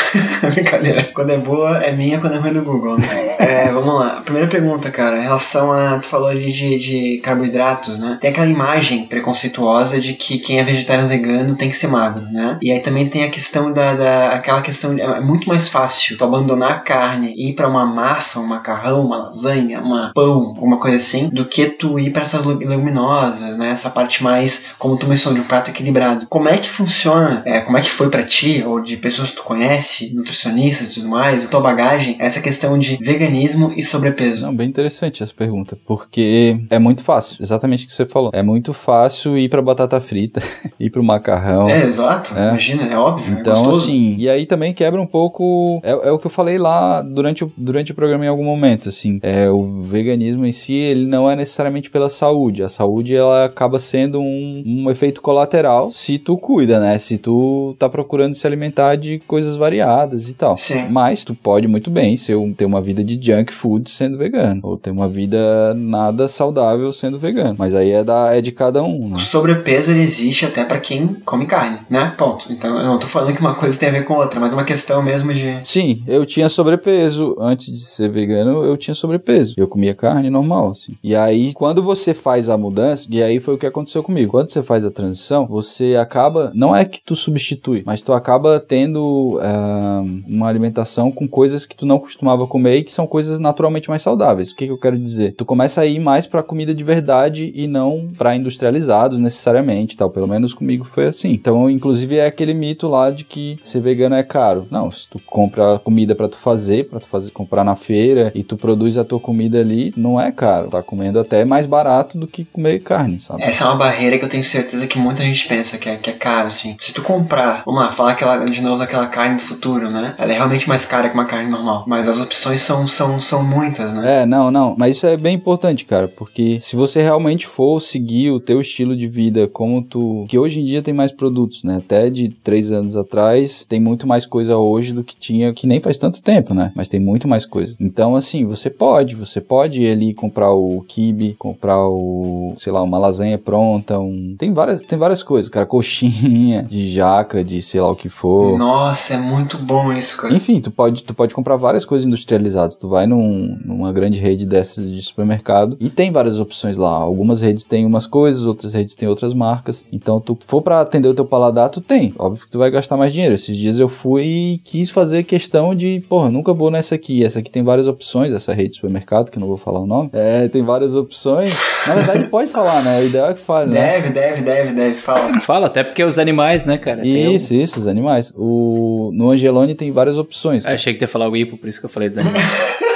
Brincadeira. 0.55 1.11
Quando 1.15 1.31
é 1.31 1.39
boa, 1.39 1.79
é 1.79 1.93
minha, 1.93 2.19
quando 2.21 2.35
é 2.35 2.39
ruim 2.39 2.51
é 2.51 2.55
do 2.55 2.63
Google. 2.63 2.99
Né? 2.99 3.37
é, 3.39 3.71
vamos 3.71 3.95
lá. 3.95 4.21
Primeira 4.23 4.49
pergunta, 4.49 4.91
cara, 4.91 5.19
em 5.19 5.23
relação 5.23 5.73
a. 5.73 5.99
Tu 5.99 6.07
falou 6.07 6.29
ali 6.29 6.51
de, 6.51 6.79
de 6.79 7.19
carboidratos, 7.19 7.99
né? 7.99 8.19
Tem 8.21 8.31
aquela 8.31 8.47
imagem 8.47 9.07
preconceituosa 9.07 10.01
de 10.01 10.15
que 10.15 10.39
quem 10.39 10.59
é 10.59 10.65
vegetariano 10.65 11.09
vegano 11.09 11.57
tem 11.57 11.68
que 11.69 11.77
ser 11.77 11.89
magro, 11.89 12.25
né? 12.31 12.59
E 12.63 12.71
aí 12.71 12.81
também 12.81 13.09
tem 13.09 13.25
a 13.25 13.31
questão 13.31 13.73
da, 13.73 13.95
da 13.95 14.29
aquela 14.31 14.63
questão 14.63 14.93
é 14.99 15.21
muito 15.21 15.49
mais 15.49 15.69
fácil 15.69 16.17
tu 16.17 16.25
abandonar 16.25 16.73
a 16.73 16.81
carne 16.81 17.35
e 17.37 17.51
ir 17.51 17.55
para 17.55 17.69
uma 17.69 17.85
massa, 17.85 18.41
um 18.41 18.47
macarrão, 18.47 19.05
uma 19.05 19.25
lasanha, 19.25 19.81
uma 19.81 20.13
pão, 20.15 20.55
alguma 20.57 20.79
coisa 20.79 20.97
assim, 20.97 21.29
do 21.31 21.45
que 21.45 21.67
tu 21.67 21.99
ir 21.99 22.11
para 22.11 22.23
essas 22.23 22.45
leguminosas, 22.45 23.59
né? 23.59 23.71
Essa 23.71 23.91
parte 23.91 24.23
mais, 24.23 24.75
como 24.79 24.97
tu 24.97 25.07
mencionou, 25.07 25.39
de 25.39 25.45
um 25.45 25.49
prato 25.49 25.71
equilibrado. 25.71 26.27
Como 26.29 26.49
é 26.49 26.57
que 26.57 26.69
funciona? 26.69 27.43
É, 27.45 27.61
como 27.61 27.77
é 27.77 27.81
que 27.81 27.91
foi 27.91 28.11
para 28.11 28.23
ti 28.23 28.63
ou 28.67 28.81
de 28.81 28.97
pessoas 28.97 29.31
que 29.31 29.37
tu 29.37 29.43
conhece, 29.43 30.15
nutricionistas 30.15 30.91
e 30.91 30.95
tudo 30.95 31.09
mais, 31.09 31.49
tua 31.49 31.61
bagagem, 31.61 32.17
essa 32.19 32.41
questão 32.41 32.79
de 32.79 32.97
veganismo 32.97 33.73
e 33.77 33.83
sobrepeso? 33.83 34.47
Não, 34.47 34.55
bem 34.55 34.69
interessante 34.69 35.23
essa 35.23 35.35
pergunta, 35.35 35.79
porque 35.87 36.61
é 36.71 36.79
muito 36.79 37.03
fácil, 37.03 37.39
exatamente 37.41 37.85
o 37.85 37.89
que 37.89 37.95
você 37.95 38.07
falou. 38.07 38.31
É 38.33 38.43
muito 38.43 38.73
fácil 38.73 39.37
ir 39.37 39.49
para 39.49 39.63
batata 39.63 40.01
frita, 40.01 40.43
ir 40.79 40.91
para 40.91 41.01
o 41.01 41.05
macarrão 41.05 41.58
então, 41.65 41.69
é, 41.69 41.87
exato. 41.87 42.39
É. 42.39 42.49
Imagina, 42.49 42.85
é 42.85 42.97
óbvio. 42.97 43.37
É 43.37 43.41
então, 43.41 43.73
é 43.73 43.75
assim, 43.75 44.17
e 44.19 44.29
aí 44.29 44.47
também 44.47 44.73
quebra 44.73 45.01
um 45.01 45.07
pouco. 45.07 45.81
É, 45.83 45.91
é, 45.91 46.11
o 46.11 46.19
que 46.19 46.27
eu 46.27 46.31
falei 46.31 46.59
lá 46.59 47.03
durante 47.03 47.45
o, 47.45 47.53
durante 47.57 47.93
o 47.93 47.95
programa 47.95 48.25
em 48.25 48.29
algum 48.29 48.45
momento, 48.45 48.89
assim. 48.89 49.19
É, 49.23 49.49
o 49.51 49.83
veganismo 49.83 50.45
em 50.47 50.53
si, 50.53 50.75
ele 50.75 51.07
não 51.07 51.31
é 51.31 51.37
necessariamente 51.37 51.91
pela 51.91 52.11
saúde. 52.11 52.63
A 52.63 52.69
saúde, 52.69 53.15
ela 53.15 53.47
acaba 53.47 53.79
sendo 53.79 54.21
um, 54.21 54.63
um 54.65 54.91
efeito 54.91 55.21
colateral 55.21 55.91
se 55.91 56.19
tu 56.19 56.37
cuida, 56.37 56.81
né? 56.81 56.99
Se 56.99 57.19
tu 57.19 57.75
tá 57.79 57.89
procurando 57.89 58.35
se 58.35 58.47
alimentar 58.47 58.97
de 58.97 59.21
coisas 59.27 59.57
variadas 59.57 60.29
e 60.29 60.35
tal. 60.35 60.57
Sim. 60.57 60.87
Mas 60.89 61.25
tu 61.25 61.35
pode 61.35 61.67
muito 61.67 61.91
bem 61.91 62.17
ser 62.17 62.37
um, 62.37 62.53
ter 62.53 62.65
uma 62.65 62.81
vida 62.81 63.03
de 63.03 63.19
junk 63.21 63.53
food 63.53 63.91
sendo 63.91 64.17
vegano. 64.17 64.61
Ou 64.63 64.77
ter 64.77 64.91
uma 64.91 65.09
vida 65.09 65.75
nada 65.75 66.29
saudável 66.29 66.93
sendo 66.93 67.19
vegano. 67.19 67.57
Mas 67.59 67.75
aí 67.75 67.91
é, 67.91 68.05
da, 68.05 68.35
é 68.35 68.41
de 68.41 68.53
cada 68.53 68.83
um, 68.83 69.11
né? 69.11 69.17
O 69.17 69.19
sobrepeso, 69.19 69.91
ele 69.91 70.03
existe 70.03 70.45
até 70.45 70.65
para 70.65 70.79
quem 70.79 71.17
come 71.25 71.47
carne, 71.49 71.81
né? 71.91 72.15
Ponto. 72.17 72.53
Então 72.53 72.79
eu 72.79 72.85
não 72.85 72.99
tô 72.99 73.07
falando 73.07 73.35
que 73.35 73.41
uma 73.41 73.55
coisa 73.55 73.79
tem 73.79 73.89
a 73.89 73.93
ver 73.93 74.05
com 74.05 74.15
outra, 74.15 74.39
mas 74.39 74.53
é 74.53 74.57
uma 74.57 74.65
questão 74.65 75.03
mesmo 75.03 75.33
de. 75.33 75.59
Sim, 75.63 76.03
eu 76.07 76.25
tinha 76.25 76.49
sobrepeso. 76.49 77.35
Antes 77.39 77.73
de 77.73 77.81
ser 77.81 78.11
vegano, 78.11 78.65
eu 78.65 78.77
tinha 78.77 78.95
sobrepeso. 78.95 79.55
Eu 79.57 79.67
comia 79.67 79.95
carne 79.95 80.31
normal, 80.31 80.71
assim. 80.71 80.97
E 81.03 81.17
aí, 81.17 81.53
quando 81.53 81.83
você 81.83 82.15
faz 82.15 82.49
a 82.49 82.57
mudança, 82.57 83.07
e 83.11 83.23
aí 83.23 83.41
foi 83.41 83.55
o 83.55 83.59
que 83.59 83.67
aconteceu 83.67 84.03
comigo. 84.03 84.31
Quando 84.31 84.51
você 84.51 84.63
faz 84.63 84.85
a 84.85 84.91
transição, 84.91 85.47
você 85.47 85.97
acaba. 85.97 86.53
Não 86.55 86.75
é 86.75 86.85
que 86.85 87.03
tu 87.03 87.17
substitui, 87.17 87.83
mas 87.85 88.03
tu 88.03 88.13
acaba 88.13 88.61
tendo 88.61 89.39
uh, 89.39 90.23
uma 90.27 90.49
alimentação 90.49 91.11
com 91.11 91.27
coisas 91.27 91.65
que 91.67 91.77
tu 91.77 91.87
não 91.87 91.99
costumava 91.99 92.47
comer 92.47 92.77
e 92.77 92.85
que 92.85 92.93
são 92.93 93.07
coisas 93.07 93.41
naturalmente 93.41 93.89
mais 93.89 94.03
saudáveis. 94.03 94.51
O 94.51 94.57
que, 94.57 94.67
que 94.67 94.73
eu 94.73 94.79
quero 94.79 94.99
dizer? 94.99 95.35
Tu 95.37 95.45
começa 95.45 95.81
a 95.81 95.87
ir 95.87 95.99
mais 95.99 96.27
pra 96.27 96.43
comida 96.43 96.75
de 96.75 96.85
verdade 96.85 97.53
e 97.55 97.67
não 97.67 98.09
para 98.17 98.35
industrializados 98.37 99.19
necessariamente, 99.19 99.97
tal. 99.97 100.11
Pelo 100.11 100.27
menos 100.27 100.55
comigo 100.55 100.85
foi 100.85 101.07
assim. 101.07 101.38
Então, 101.39 101.71
inclusive, 101.71 102.17
é 102.17 102.27
aquele 102.27 102.53
mito 102.53 102.89
lá 102.89 103.11
de 103.11 103.25
que 103.25 103.59
ser 103.63 103.81
vegano 103.81 104.17
é 104.17 104.23
caro. 104.23 104.67
Não, 104.71 104.91
se 104.91 105.09
tu 105.09 105.21
compra 105.25 105.79
comida 105.79 106.15
para 106.15 106.29
tu 106.29 106.37
fazer, 106.37 106.89
para 106.89 106.99
tu 106.99 107.07
fazer 107.07 107.31
comprar 107.31 107.63
na 107.63 107.77
feira 107.77 108.33
e 108.35 108.43
tu 108.43 108.57
produz 108.57 108.99
a 108.99 109.05
tua 109.05 109.21
comida 109.21 109.61
ali, 109.61 109.93
não 109.97 110.21
é 110.21 110.33
caro. 110.33 110.69
Tá 110.69 110.83
comendo 110.83 111.21
até 111.21 111.45
mais 111.45 111.67
barato 111.67 112.19
do 112.19 112.27
que 112.27 112.45
comer 112.45 112.81
carne, 112.81 113.21
sabe? 113.21 113.43
Essa 113.43 113.65
é 113.65 113.67
uma 113.69 113.77
barreira 113.77 114.19
que 114.19 114.25
eu 114.25 114.29
tenho 114.29 114.43
certeza 114.43 114.87
que 114.87 114.99
muita 114.99 115.23
gente 115.23 115.47
pensa 115.47 115.79
que 115.79 115.89
é, 115.89 115.97
que 115.97 116.11
é 116.11 116.13
caro, 116.13 116.49
assim. 116.49 116.77
Se 116.81 116.93
tu 116.93 117.03
comprar, 117.03 117.63
vamos 117.65 117.81
lá, 117.81 117.93
falar 117.93 118.13
aquela, 118.13 118.45
de 118.45 118.61
novo 118.61 118.79
daquela 118.79 119.07
carne 119.07 119.37
do 119.37 119.43
futuro, 119.43 119.91
né? 119.91 120.15
Ela 120.19 120.33
é 120.33 120.37
realmente 120.37 120.69
mais 120.69 120.85
cara 120.85 121.09
que 121.09 121.15
uma 121.15 121.25
carne 121.25 121.51
normal. 121.51 121.85
Mas 121.87 122.09
as 122.09 122.21
opções 122.21 122.61
são, 122.61 122.89
são, 122.89 123.21
são 123.21 123.45
muitas, 123.45 123.95
né? 123.95 124.23
É, 124.23 124.27
não, 124.27 124.51
não. 124.51 124.75
Mas 124.77 124.97
isso 124.97 125.07
é 125.07 125.17
bem 125.17 125.37
importante, 125.37 125.85
cara, 125.85 126.09
porque 126.09 126.59
se 126.59 126.75
você 126.75 127.01
realmente 127.01 127.47
for 127.47 127.81
seguir 127.81 128.31
o 128.31 128.41
teu 128.41 128.61
estilo 128.61 128.97
de 128.97 129.07
vida 129.07 129.47
como 129.47 129.83
tu. 129.83 130.27
Que 130.29 130.39
hoje 130.39 130.61
em 130.61 130.65
dia 130.65 130.83
tem 130.83 130.95
mais 130.95 131.13
produtos, 131.29 131.63
né? 131.63 131.77
Até 131.77 132.09
de 132.09 132.29
três 132.29 132.73
anos 132.73 132.97
atrás 132.97 133.65
tem 133.69 133.81
muito 133.81 134.07
mais 134.07 134.25
coisa 134.25 134.57
hoje 134.57 134.93
do 134.93 135.05
que 135.05 135.15
tinha, 135.15 135.53
que 135.53 135.67
nem 135.67 135.81
faz 135.81 135.99
tanto 135.99 136.23
tempo, 136.23 136.55
né? 136.55 136.73
Mas 136.75 136.89
tem 136.89 136.99
muito 136.99 137.29
mais 137.29 137.45
coisa. 137.45 137.77
Então, 137.79 138.17
assim, 138.17 138.47
você 138.47 138.71
pode, 138.71 139.15
você 139.15 139.41
pode 139.41 139.83
ir 139.83 139.93
ali 139.93 140.15
comprar 140.15 140.53
o 140.53 140.83
kibe, 140.89 141.37
comprar 141.39 141.87
o, 141.87 142.53
sei 142.57 142.73
lá, 142.73 142.83
uma 142.83 142.99
lasanha 142.99 143.39
pronta, 143.39 143.99
um... 143.99 144.35
tem 144.39 144.53
várias, 144.53 144.81
tem 144.81 144.99
várias 144.99 145.23
coisas, 145.23 145.51
cara, 145.51 145.67
coxinha 145.67 146.63
de 146.63 146.91
jaca, 146.91 147.45
de 147.45 147.61
sei 147.61 147.81
lá 147.81 147.91
o 147.91 147.97
que 147.97 148.09
for. 148.09 148.59
Nossa, 148.59 149.15
é 149.15 149.19
muito 149.19 149.59
bom 149.59 149.93
isso, 149.93 150.17
cara. 150.17 150.35
Enfim, 150.35 150.61
tu 150.61 150.71
pode, 150.71 151.03
tu 151.05 151.15
pode 151.15 151.35
comprar 151.35 151.57
várias 151.57 151.85
coisas 151.85 152.07
industrializadas. 152.07 152.77
Tu 152.77 152.89
vai 152.89 153.07
num, 153.07 153.59
numa 153.65 153.93
grande 153.93 154.19
rede 154.19 154.47
dessas 154.47 154.91
de 154.91 155.03
supermercado 155.03 155.77
e 155.79 155.91
tem 155.91 156.11
várias 156.11 156.41
opções 156.41 156.77
lá. 156.77 156.91
Algumas 156.91 157.43
redes 157.43 157.65
têm 157.65 157.85
umas 157.85 158.07
coisas, 158.07 158.47
outras 158.47 158.75
redes 158.75 158.97
têm 158.97 159.09
outras 159.09 159.35
marcas. 159.35 159.85
Então, 159.93 160.21
tu 160.21 160.37
for 160.47 160.63
para 160.63 160.81
atender 160.81 161.08
o 161.11 161.15
teu 161.15 161.25
paladar, 161.25 161.69
tu 161.69 161.81
tem. 161.81 162.15
Óbvio 162.19 162.45
que 162.45 162.51
tu 162.51 162.59
vai 162.59 162.71
gastar 162.71 162.97
mais 162.97 163.13
dinheiro. 163.13 163.35
Esses 163.35 163.57
dias 163.57 163.79
eu 163.79 163.89
fui 163.89 164.25
e 164.25 164.59
quis 164.59 164.91
fazer 164.91 165.25
questão 165.25 165.75
de, 165.75 166.03
porra, 166.09 166.31
nunca 166.31 166.53
vou 166.53 166.71
nessa 166.71 166.95
aqui. 166.95 167.25
Essa 167.25 167.41
aqui 167.41 167.51
tem 167.51 167.63
várias 167.63 167.87
opções, 167.87 168.33
essa 168.33 168.53
rede 168.53 168.71
de 168.71 168.77
supermercado, 168.77 169.31
que 169.31 169.39
eu 169.39 169.41
não 169.41 169.49
vou 169.49 169.57
falar 169.57 169.81
o 169.81 169.87
nome. 169.87 170.11
É, 170.13 170.49
tem 170.49 170.63
várias 170.63 170.95
opções. 170.95 171.55
Na 171.87 171.95
verdade, 171.95 172.25
pode 172.31 172.51
falar, 172.51 172.83
né? 172.83 173.01
O 173.01 173.07
ideal 173.07 173.31
é 173.31 173.35
que 173.35 173.41
fale, 173.41 173.71
né? 173.71 173.81
Deve, 173.81 174.11
deve, 174.11 174.43
deve, 174.43 174.73
deve. 174.75 174.97
Fala. 174.97 175.41
Fala, 175.41 175.67
até 175.67 175.85
porque 175.85 176.03
os 176.03 176.19
animais, 176.19 176.65
né, 176.67 176.79
cara? 176.79 177.03
Tem 177.03 177.35
Isso, 177.35 177.55
isso, 177.55 177.81
os 177.81 177.87
animais. 177.87 178.33
O... 178.37 179.11
No 179.13 179.31
Angelone 179.31 179.75
tem 179.75 179.91
várias 179.93 180.19
opções. 180.19 180.65
Ah, 180.67 180.73
achei 180.73 180.93
que 180.93 180.99
tu 180.99 181.03
ia 181.03 181.09
falar 181.09 181.29
o 181.29 181.37
hipo, 181.37 181.57
por 181.57 181.69
isso 181.69 181.81
que 181.81 181.87
eu 181.87 181.91
falei 181.91 182.09
dos 182.09 182.19
animais. 182.19 182.45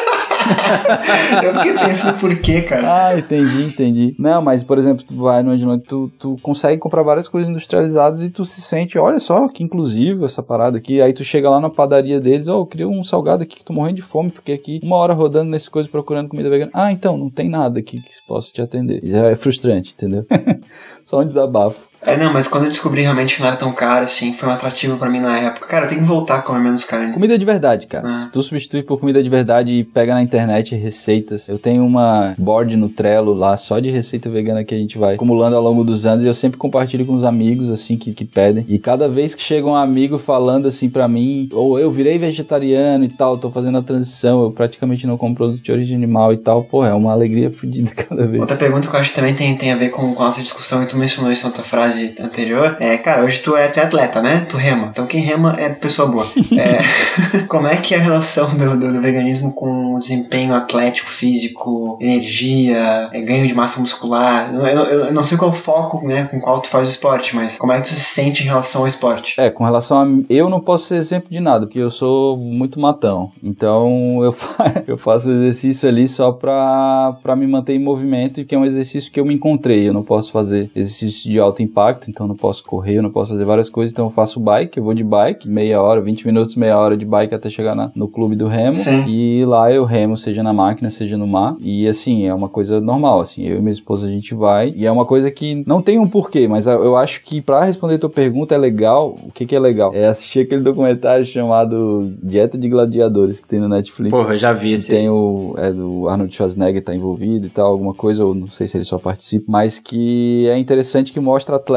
eu 1.43 1.55
fiquei 1.55 1.75
pensando 1.75 2.19
por 2.19 2.37
quê, 2.39 2.63
cara. 2.63 3.09
Ah, 3.09 3.19
entendi, 3.19 3.63
entendi. 3.65 4.17
Não, 4.19 4.43
mas, 4.43 4.63
por 4.65 4.79
exemplo, 4.79 5.05
tu 5.05 5.17
vai 5.17 5.43
no 5.43 5.51
Angelone, 5.51 5.81
tu, 5.81 6.11
tu 6.19 6.37
consegue 6.43 6.81
comprar 6.81 7.03
várias 7.03 7.29
coisas 7.29 7.49
industrializadas 7.49 8.23
e 8.23 8.31
tu 8.31 8.45
se 8.45 8.61
sente, 8.61 8.99
olha 8.99 9.19
só, 9.19 9.49
que 9.49 9.63
inclusivo 9.63 10.25
essa 10.25 10.43
parada 10.43 10.79
aqui. 10.79 11.01
Aí 11.01 11.13
tu 11.13 11.25
chega 11.25 11.51
lá 11.51 11.61
na 11.61 11.71
padaria 11.71 12.21
deles, 12.21 12.49
ó, 12.49 12.59
oh, 12.59 12.61
eu 12.63 12.67
queria 12.67 12.89
um 12.89 13.05
salgado 13.05 13.43
aqui 13.43 13.59
que 13.59 13.65
tô 13.65 13.73
morrendo 13.73 13.97
de 13.97 14.03
fome, 14.03 14.31
fiquei 14.31 14.55
aqui 14.55 14.81
uma 14.83 14.97
hora 14.97 15.15
rodando 15.15 15.51
nessas 15.51 15.69
coisas 15.69 15.91
procurando 15.91 16.29
comida 16.29 16.51
vegana. 16.51 16.71
Ah, 16.75 16.93
então, 16.93 17.17
não 17.17 17.31
tem 17.31 17.49
nada 17.49 17.81
aqui 17.81 18.01
que 18.01 18.13
possa 18.27 18.53
te 18.53 18.63
atender. 18.63 19.01
Já 19.05 19.29
é 19.29 19.35
frustrante, 19.35 19.95
entendeu? 19.97 20.27
Só 21.05 21.21
um 21.21 21.27
desabafo. 21.27 21.92
É, 22.05 22.17
não, 22.17 22.33
mas 22.33 22.49
quando 22.49 22.65
eu 22.65 22.71
descobri 22.71 23.03
realmente 23.03 23.37
que 23.37 23.41
não 23.41 23.49
era 23.49 23.57
tão 23.57 23.73
caro, 23.73 24.05
assim, 24.05 24.33
foi 24.33 24.49
um 24.49 24.53
atrativo 24.53 24.97
para 24.97 25.09
mim 25.09 25.21
na 25.21 25.39
época. 25.39 25.69
Cara, 25.69 25.85
eu 25.85 25.89
tenho 25.89 26.01
que 26.01 26.07
voltar 26.07 26.39
a 26.39 26.43
comer 26.43 26.59
menos 26.59 26.85
carne. 26.85 27.13
Comida 27.13 27.39
de 27.39 27.47
verdade, 27.47 27.87
cara. 27.87 28.09
Ah. 28.09 28.21
Se 28.21 28.31
tu 28.31 28.43
substituir 28.43 28.83
por 28.83 28.99
comida 28.99 29.23
de 29.23 29.31
verdade 29.31 29.75
e 29.75 29.85
pega 29.85 30.13
na 30.13 30.23
internet 30.23 30.75
receitas, 30.75 31.49
eu 31.49 31.59
tenho 31.59 31.85
uma 31.85 32.35
board 32.37 32.77
no 32.77 32.89
Trello 32.89 33.33
lá, 33.33 33.57
só 33.57 33.79
de 33.79 33.91
receita 33.91 34.29
vegana 34.29 34.65
que 34.65 34.75
a 34.75 34.79
gente 34.79 34.99
vai 34.99 35.15
acumulando 35.15 35.57
ao 35.57 35.63
longo 35.63 35.85
dos 35.85 36.05
anos 36.05 36.25
e 36.25 36.27
eu 36.27 36.35
sempre 36.35 36.59
compartilho 36.59 37.07
com 37.07 37.15
os 37.15 37.25
amigos, 37.25 37.71
assim, 37.71 37.97
que, 37.97 38.13
que 38.13 38.25
pedem. 38.25 38.65
E 38.69 38.79
cada 38.81 39.09
vez 39.09 39.35
que 39.35 39.43
chega 39.43 39.67
um 39.67 39.77
amigo 39.77 40.19
falando 40.19 40.67
assim 40.67 40.91
para 40.91 41.07
mim, 41.07 41.49
ou 41.53 41.79
eu 41.79 41.91
virei 41.91 42.19
vegetariano 42.19 43.05
e 43.05 43.09
tal, 43.09 43.39
tô 43.39 43.51
fazendo 43.51 43.79
a 43.79 43.83
transição, 43.83 44.43
eu 44.43 44.51
praticamente 44.51 45.07
não 45.07 45.17
como 45.17 45.37
produto 45.37 45.63
de 45.63 45.71
origem 45.71 45.97
animal 45.97 46.33
e 46.33 46.37
tal, 46.37 46.65
pô, 46.65 46.85
é 46.85 46.93
uma 46.93 47.13
alegria 47.13 47.51
fodida 47.53 47.91
cada 47.95 48.27
vez. 48.27 48.41
Outra 48.41 48.57
pergunta 48.57 48.89
que 48.89 48.97
eu 48.97 49.01
acho 49.01 49.11
que 49.11 49.17
também 49.17 49.35
tem, 49.35 49.57
tem 49.57 49.71
a 49.71 49.77
ver 49.77 49.91
com, 49.91 50.13
com 50.15 50.23
a 50.23 50.27
nossa 50.27 50.43
discussão, 50.43 50.83
e 50.83 50.87
tu 50.87 50.97
mencionou 50.97 51.31
isso 51.31 51.47
na 51.47 51.53
tua 51.53 51.65
frase 51.65 51.92
anterior, 52.21 52.77
é, 52.81 52.97
cara, 52.97 53.25
hoje 53.25 53.41
tu 53.41 53.57
é, 53.57 53.69
tu 53.69 53.81
é 53.81 53.85
atleta, 53.85 54.21
né? 54.21 54.47
Tu 54.49 54.57
rema. 54.57 54.89
Então 54.93 55.07
quem 55.07 55.21
rema 55.21 55.57
é 55.59 55.69
pessoa 55.69 56.09
boa. 56.09 56.27
É, 56.59 57.43
como 57.49 57.67
é 57.67 57.77
que 57.77 57.95
é 57.95 57.99
a 57.99 58.01
relação 58.01 58.49
do, 58.57 58.79
do, 58.79 58.93
do, 58.93 59.01
veganismo 59.01 59.53
com 59.53 59.95
o 59.95 59.99
desempenho 59.99 60.55
atlético, 60.55 61.11
físico, 61.11 61.99
energia, 62.01 63.09
é, 63.13 63.21
ganho 63.21 63.47
de 63.47 63.55
massa 63.55 63.81
muscular? 63.81 64.53
Eu, 64.55 64.67
eu, 64.67 64.85
eu, 64.85 65.13
não 65.13 65.23
sei 65.23 65.37
qual 65.37 65.51
é 65.51 65.55
o 65.55 65.57
foco, 65.57 66.07
né, 66.07 66.25
com 66.25 66.41
qual 66.41 66.61
tu 66.61 66.69
faz 66.69 66.89
o 66.89 66.91
esporte, 66.91 67.35
mas 67.35 67.59
como 67.59 67.73
é 67.73 67.81
que 67.81 67.89
tu 67.89 67.95
se 67.95 68.01
sente 68.01 68.43
em 68.43 68.47
relação 68.47 68.83
ao 68.83 68.89
esporte? 68.89 69.41
É, 69.41 69.51
com 69.51 69.65
relação 69.65 70.01
a... 70.01 70.07
Eu 70.29 70.49
não 70.49 70.61
posso 70.61 70.87
ser 70.87 70.97
exemplo 70.97 71.31
de 71.31 71.41
nada, 71.41 71.67
porque 71.67 71.79
eu 71.79 71.91
sou 71.91 72.37
muito 72.37 72.81
matão. 72.81 73.33
Então 73.43 74.21
eu, 74.23 74.33
fa... 74.33 74.83
eu 74.87 74.97
faço 74.97 75.31
exercício 75.31 75.89
ali 75.89 76.07
só 76.07 76.33
pra, 76.33 77.17
pra 77.23 77.37
me 77.37 77.47
manter 77.47 77.75
em 77.75 77.79
movimento 77.79 78.41
e 78.41 78.45
que 78.45 78.55
é 78.55 78.59
um 78.59 78.65
exercício 78.65 79.11
que 79.11 79.21
eu 79.21 79.25
me 79.25 79.35
encontrei. 79.35 79.89
Eu 79.89 79.93
não 79.93 80.03
posso 80.03 80.33
fazer 80.33 80.71
exercício 80.75 81.31
de 81.31 81.39
alto 81.39 81.63
impacto, 81.63 81.82
então 82.09 82.25
eu 82.25 82.29
não 82.29 82.37
posso 82.37 82.65
correr, 82.65 82.99
eu 82.99 83.03
não 83.03 83.11
posso 83.11 83.33
fazer 83.33 83.45
várias 83.45 83.69
coisas, 83.69 83.93
então 83.93 84.07
eu 84.07 84.11
faço 84.11 84.41
bike, 84.41 84.79
eu 84.79 84.85
vou 84.85 84.95
de 84.95 85.05
bike, 85.05 85.49
meia 85.49 85.81
hora, 85.81 86.01
20 86.01 86.27
minutos, 86.27 86.57
meia 86.57 86.79
hora 86.79 86.97
de 86.97 87.05
bike 87.05 87.35
até 87.35 87.49
chegar 87.49 87.75
na, 87.75 87.91
no 87.95 88.09
clube 88.09 88.37
do 88.37 88.47
remo. 88.47 88.75
Sim. 88.75 89.05
E 89.09 89.45
lá 89.45 89.73
eu 89.73 89.85
remo, 89.85 90.17
seja 90.17 90.43
na 90.43 90.53
máquina, 90.53 90.91
seja 90.91 91.17
no 91.17 91.27
mar. 91.27 91.57
E 91.61 91.87
assim, 91.89 92.27
é 92.27 92.35
uma 92.35 92.49
coisa 92.49 92.81
normal, 92.81 93.21
assim, 93.21 93.47
eu 93.47 93.59
e 93.59 93.61
minha 93.61 93.73
esposa 93.73 94.07
a 94.07 94.11
gente 94.11 94.35
vai. 94.35 94.73
E 94.77 94.87
é 94.87 94.93
uma 94.93 95.05
coisa 95.05 95.31
que 95.31 95.63
não 95.67 95.83
tem 95.83 95.99
um 95.99 96.09
porquê, 96.09 96.49
mas 96.49 96.67
eu 96.67 96.97
acho 96.97 97.23
que 97.25 97.41
para 97.41 97.65
responder 97.65 97.99
tua 97.99 98.11
pergunta 98.11 98.55
é 98.55 98.59
legal. 98.59 99.17
O 99.27 99.33
que, 99.33 99.47
que 99.47 99.57
é 99.57 99.61
legal? 99.61 99.93
É 99.95 100.07
assistir 100.07 100.41
aquele 100.41 100.63
documentário 100.63 101.25
chamado 101.25 102.13
Dieta 102.23 102.57
de 102.57 102.69
Gladiadores 102.69 103.41
que 103.41 103.49
tem 103.49 103.61
no 103.61 103.69
Netflix. 103.69 104.11
Porra, 104.11 104.35
eu 104.35 104.37
já 104.37 104.53
vi 104.53 104.73
esse. 104.73 104.91
Tem 104.91 105.09
o. 105.09 105.55
É 105.57 105.71
do 105.71 106.09
Arnold 106.09 106.35
Schwarzenegger 106.35 106.83
tá 106.83 106.95
envolvido 106.95 107.47
e 107.47 107.51
tal, 107.51 107.67
alguma 107.67 107.95
coisa, 107.95 108.25
ou 108.25 108.35
não 108.35 108.49
sei 108.49 108.67
se 108.67 108.77
ele 108.77 108.85
só 108.85 108.99
participa, 108.99 109.47
mas 109.49 109.79
que 109.79 110.47
é 110.49 110.59
interessante 110.59 111.13
que 111.13 111.21
mostra 111.21 111.57
atletas 111.57 111.72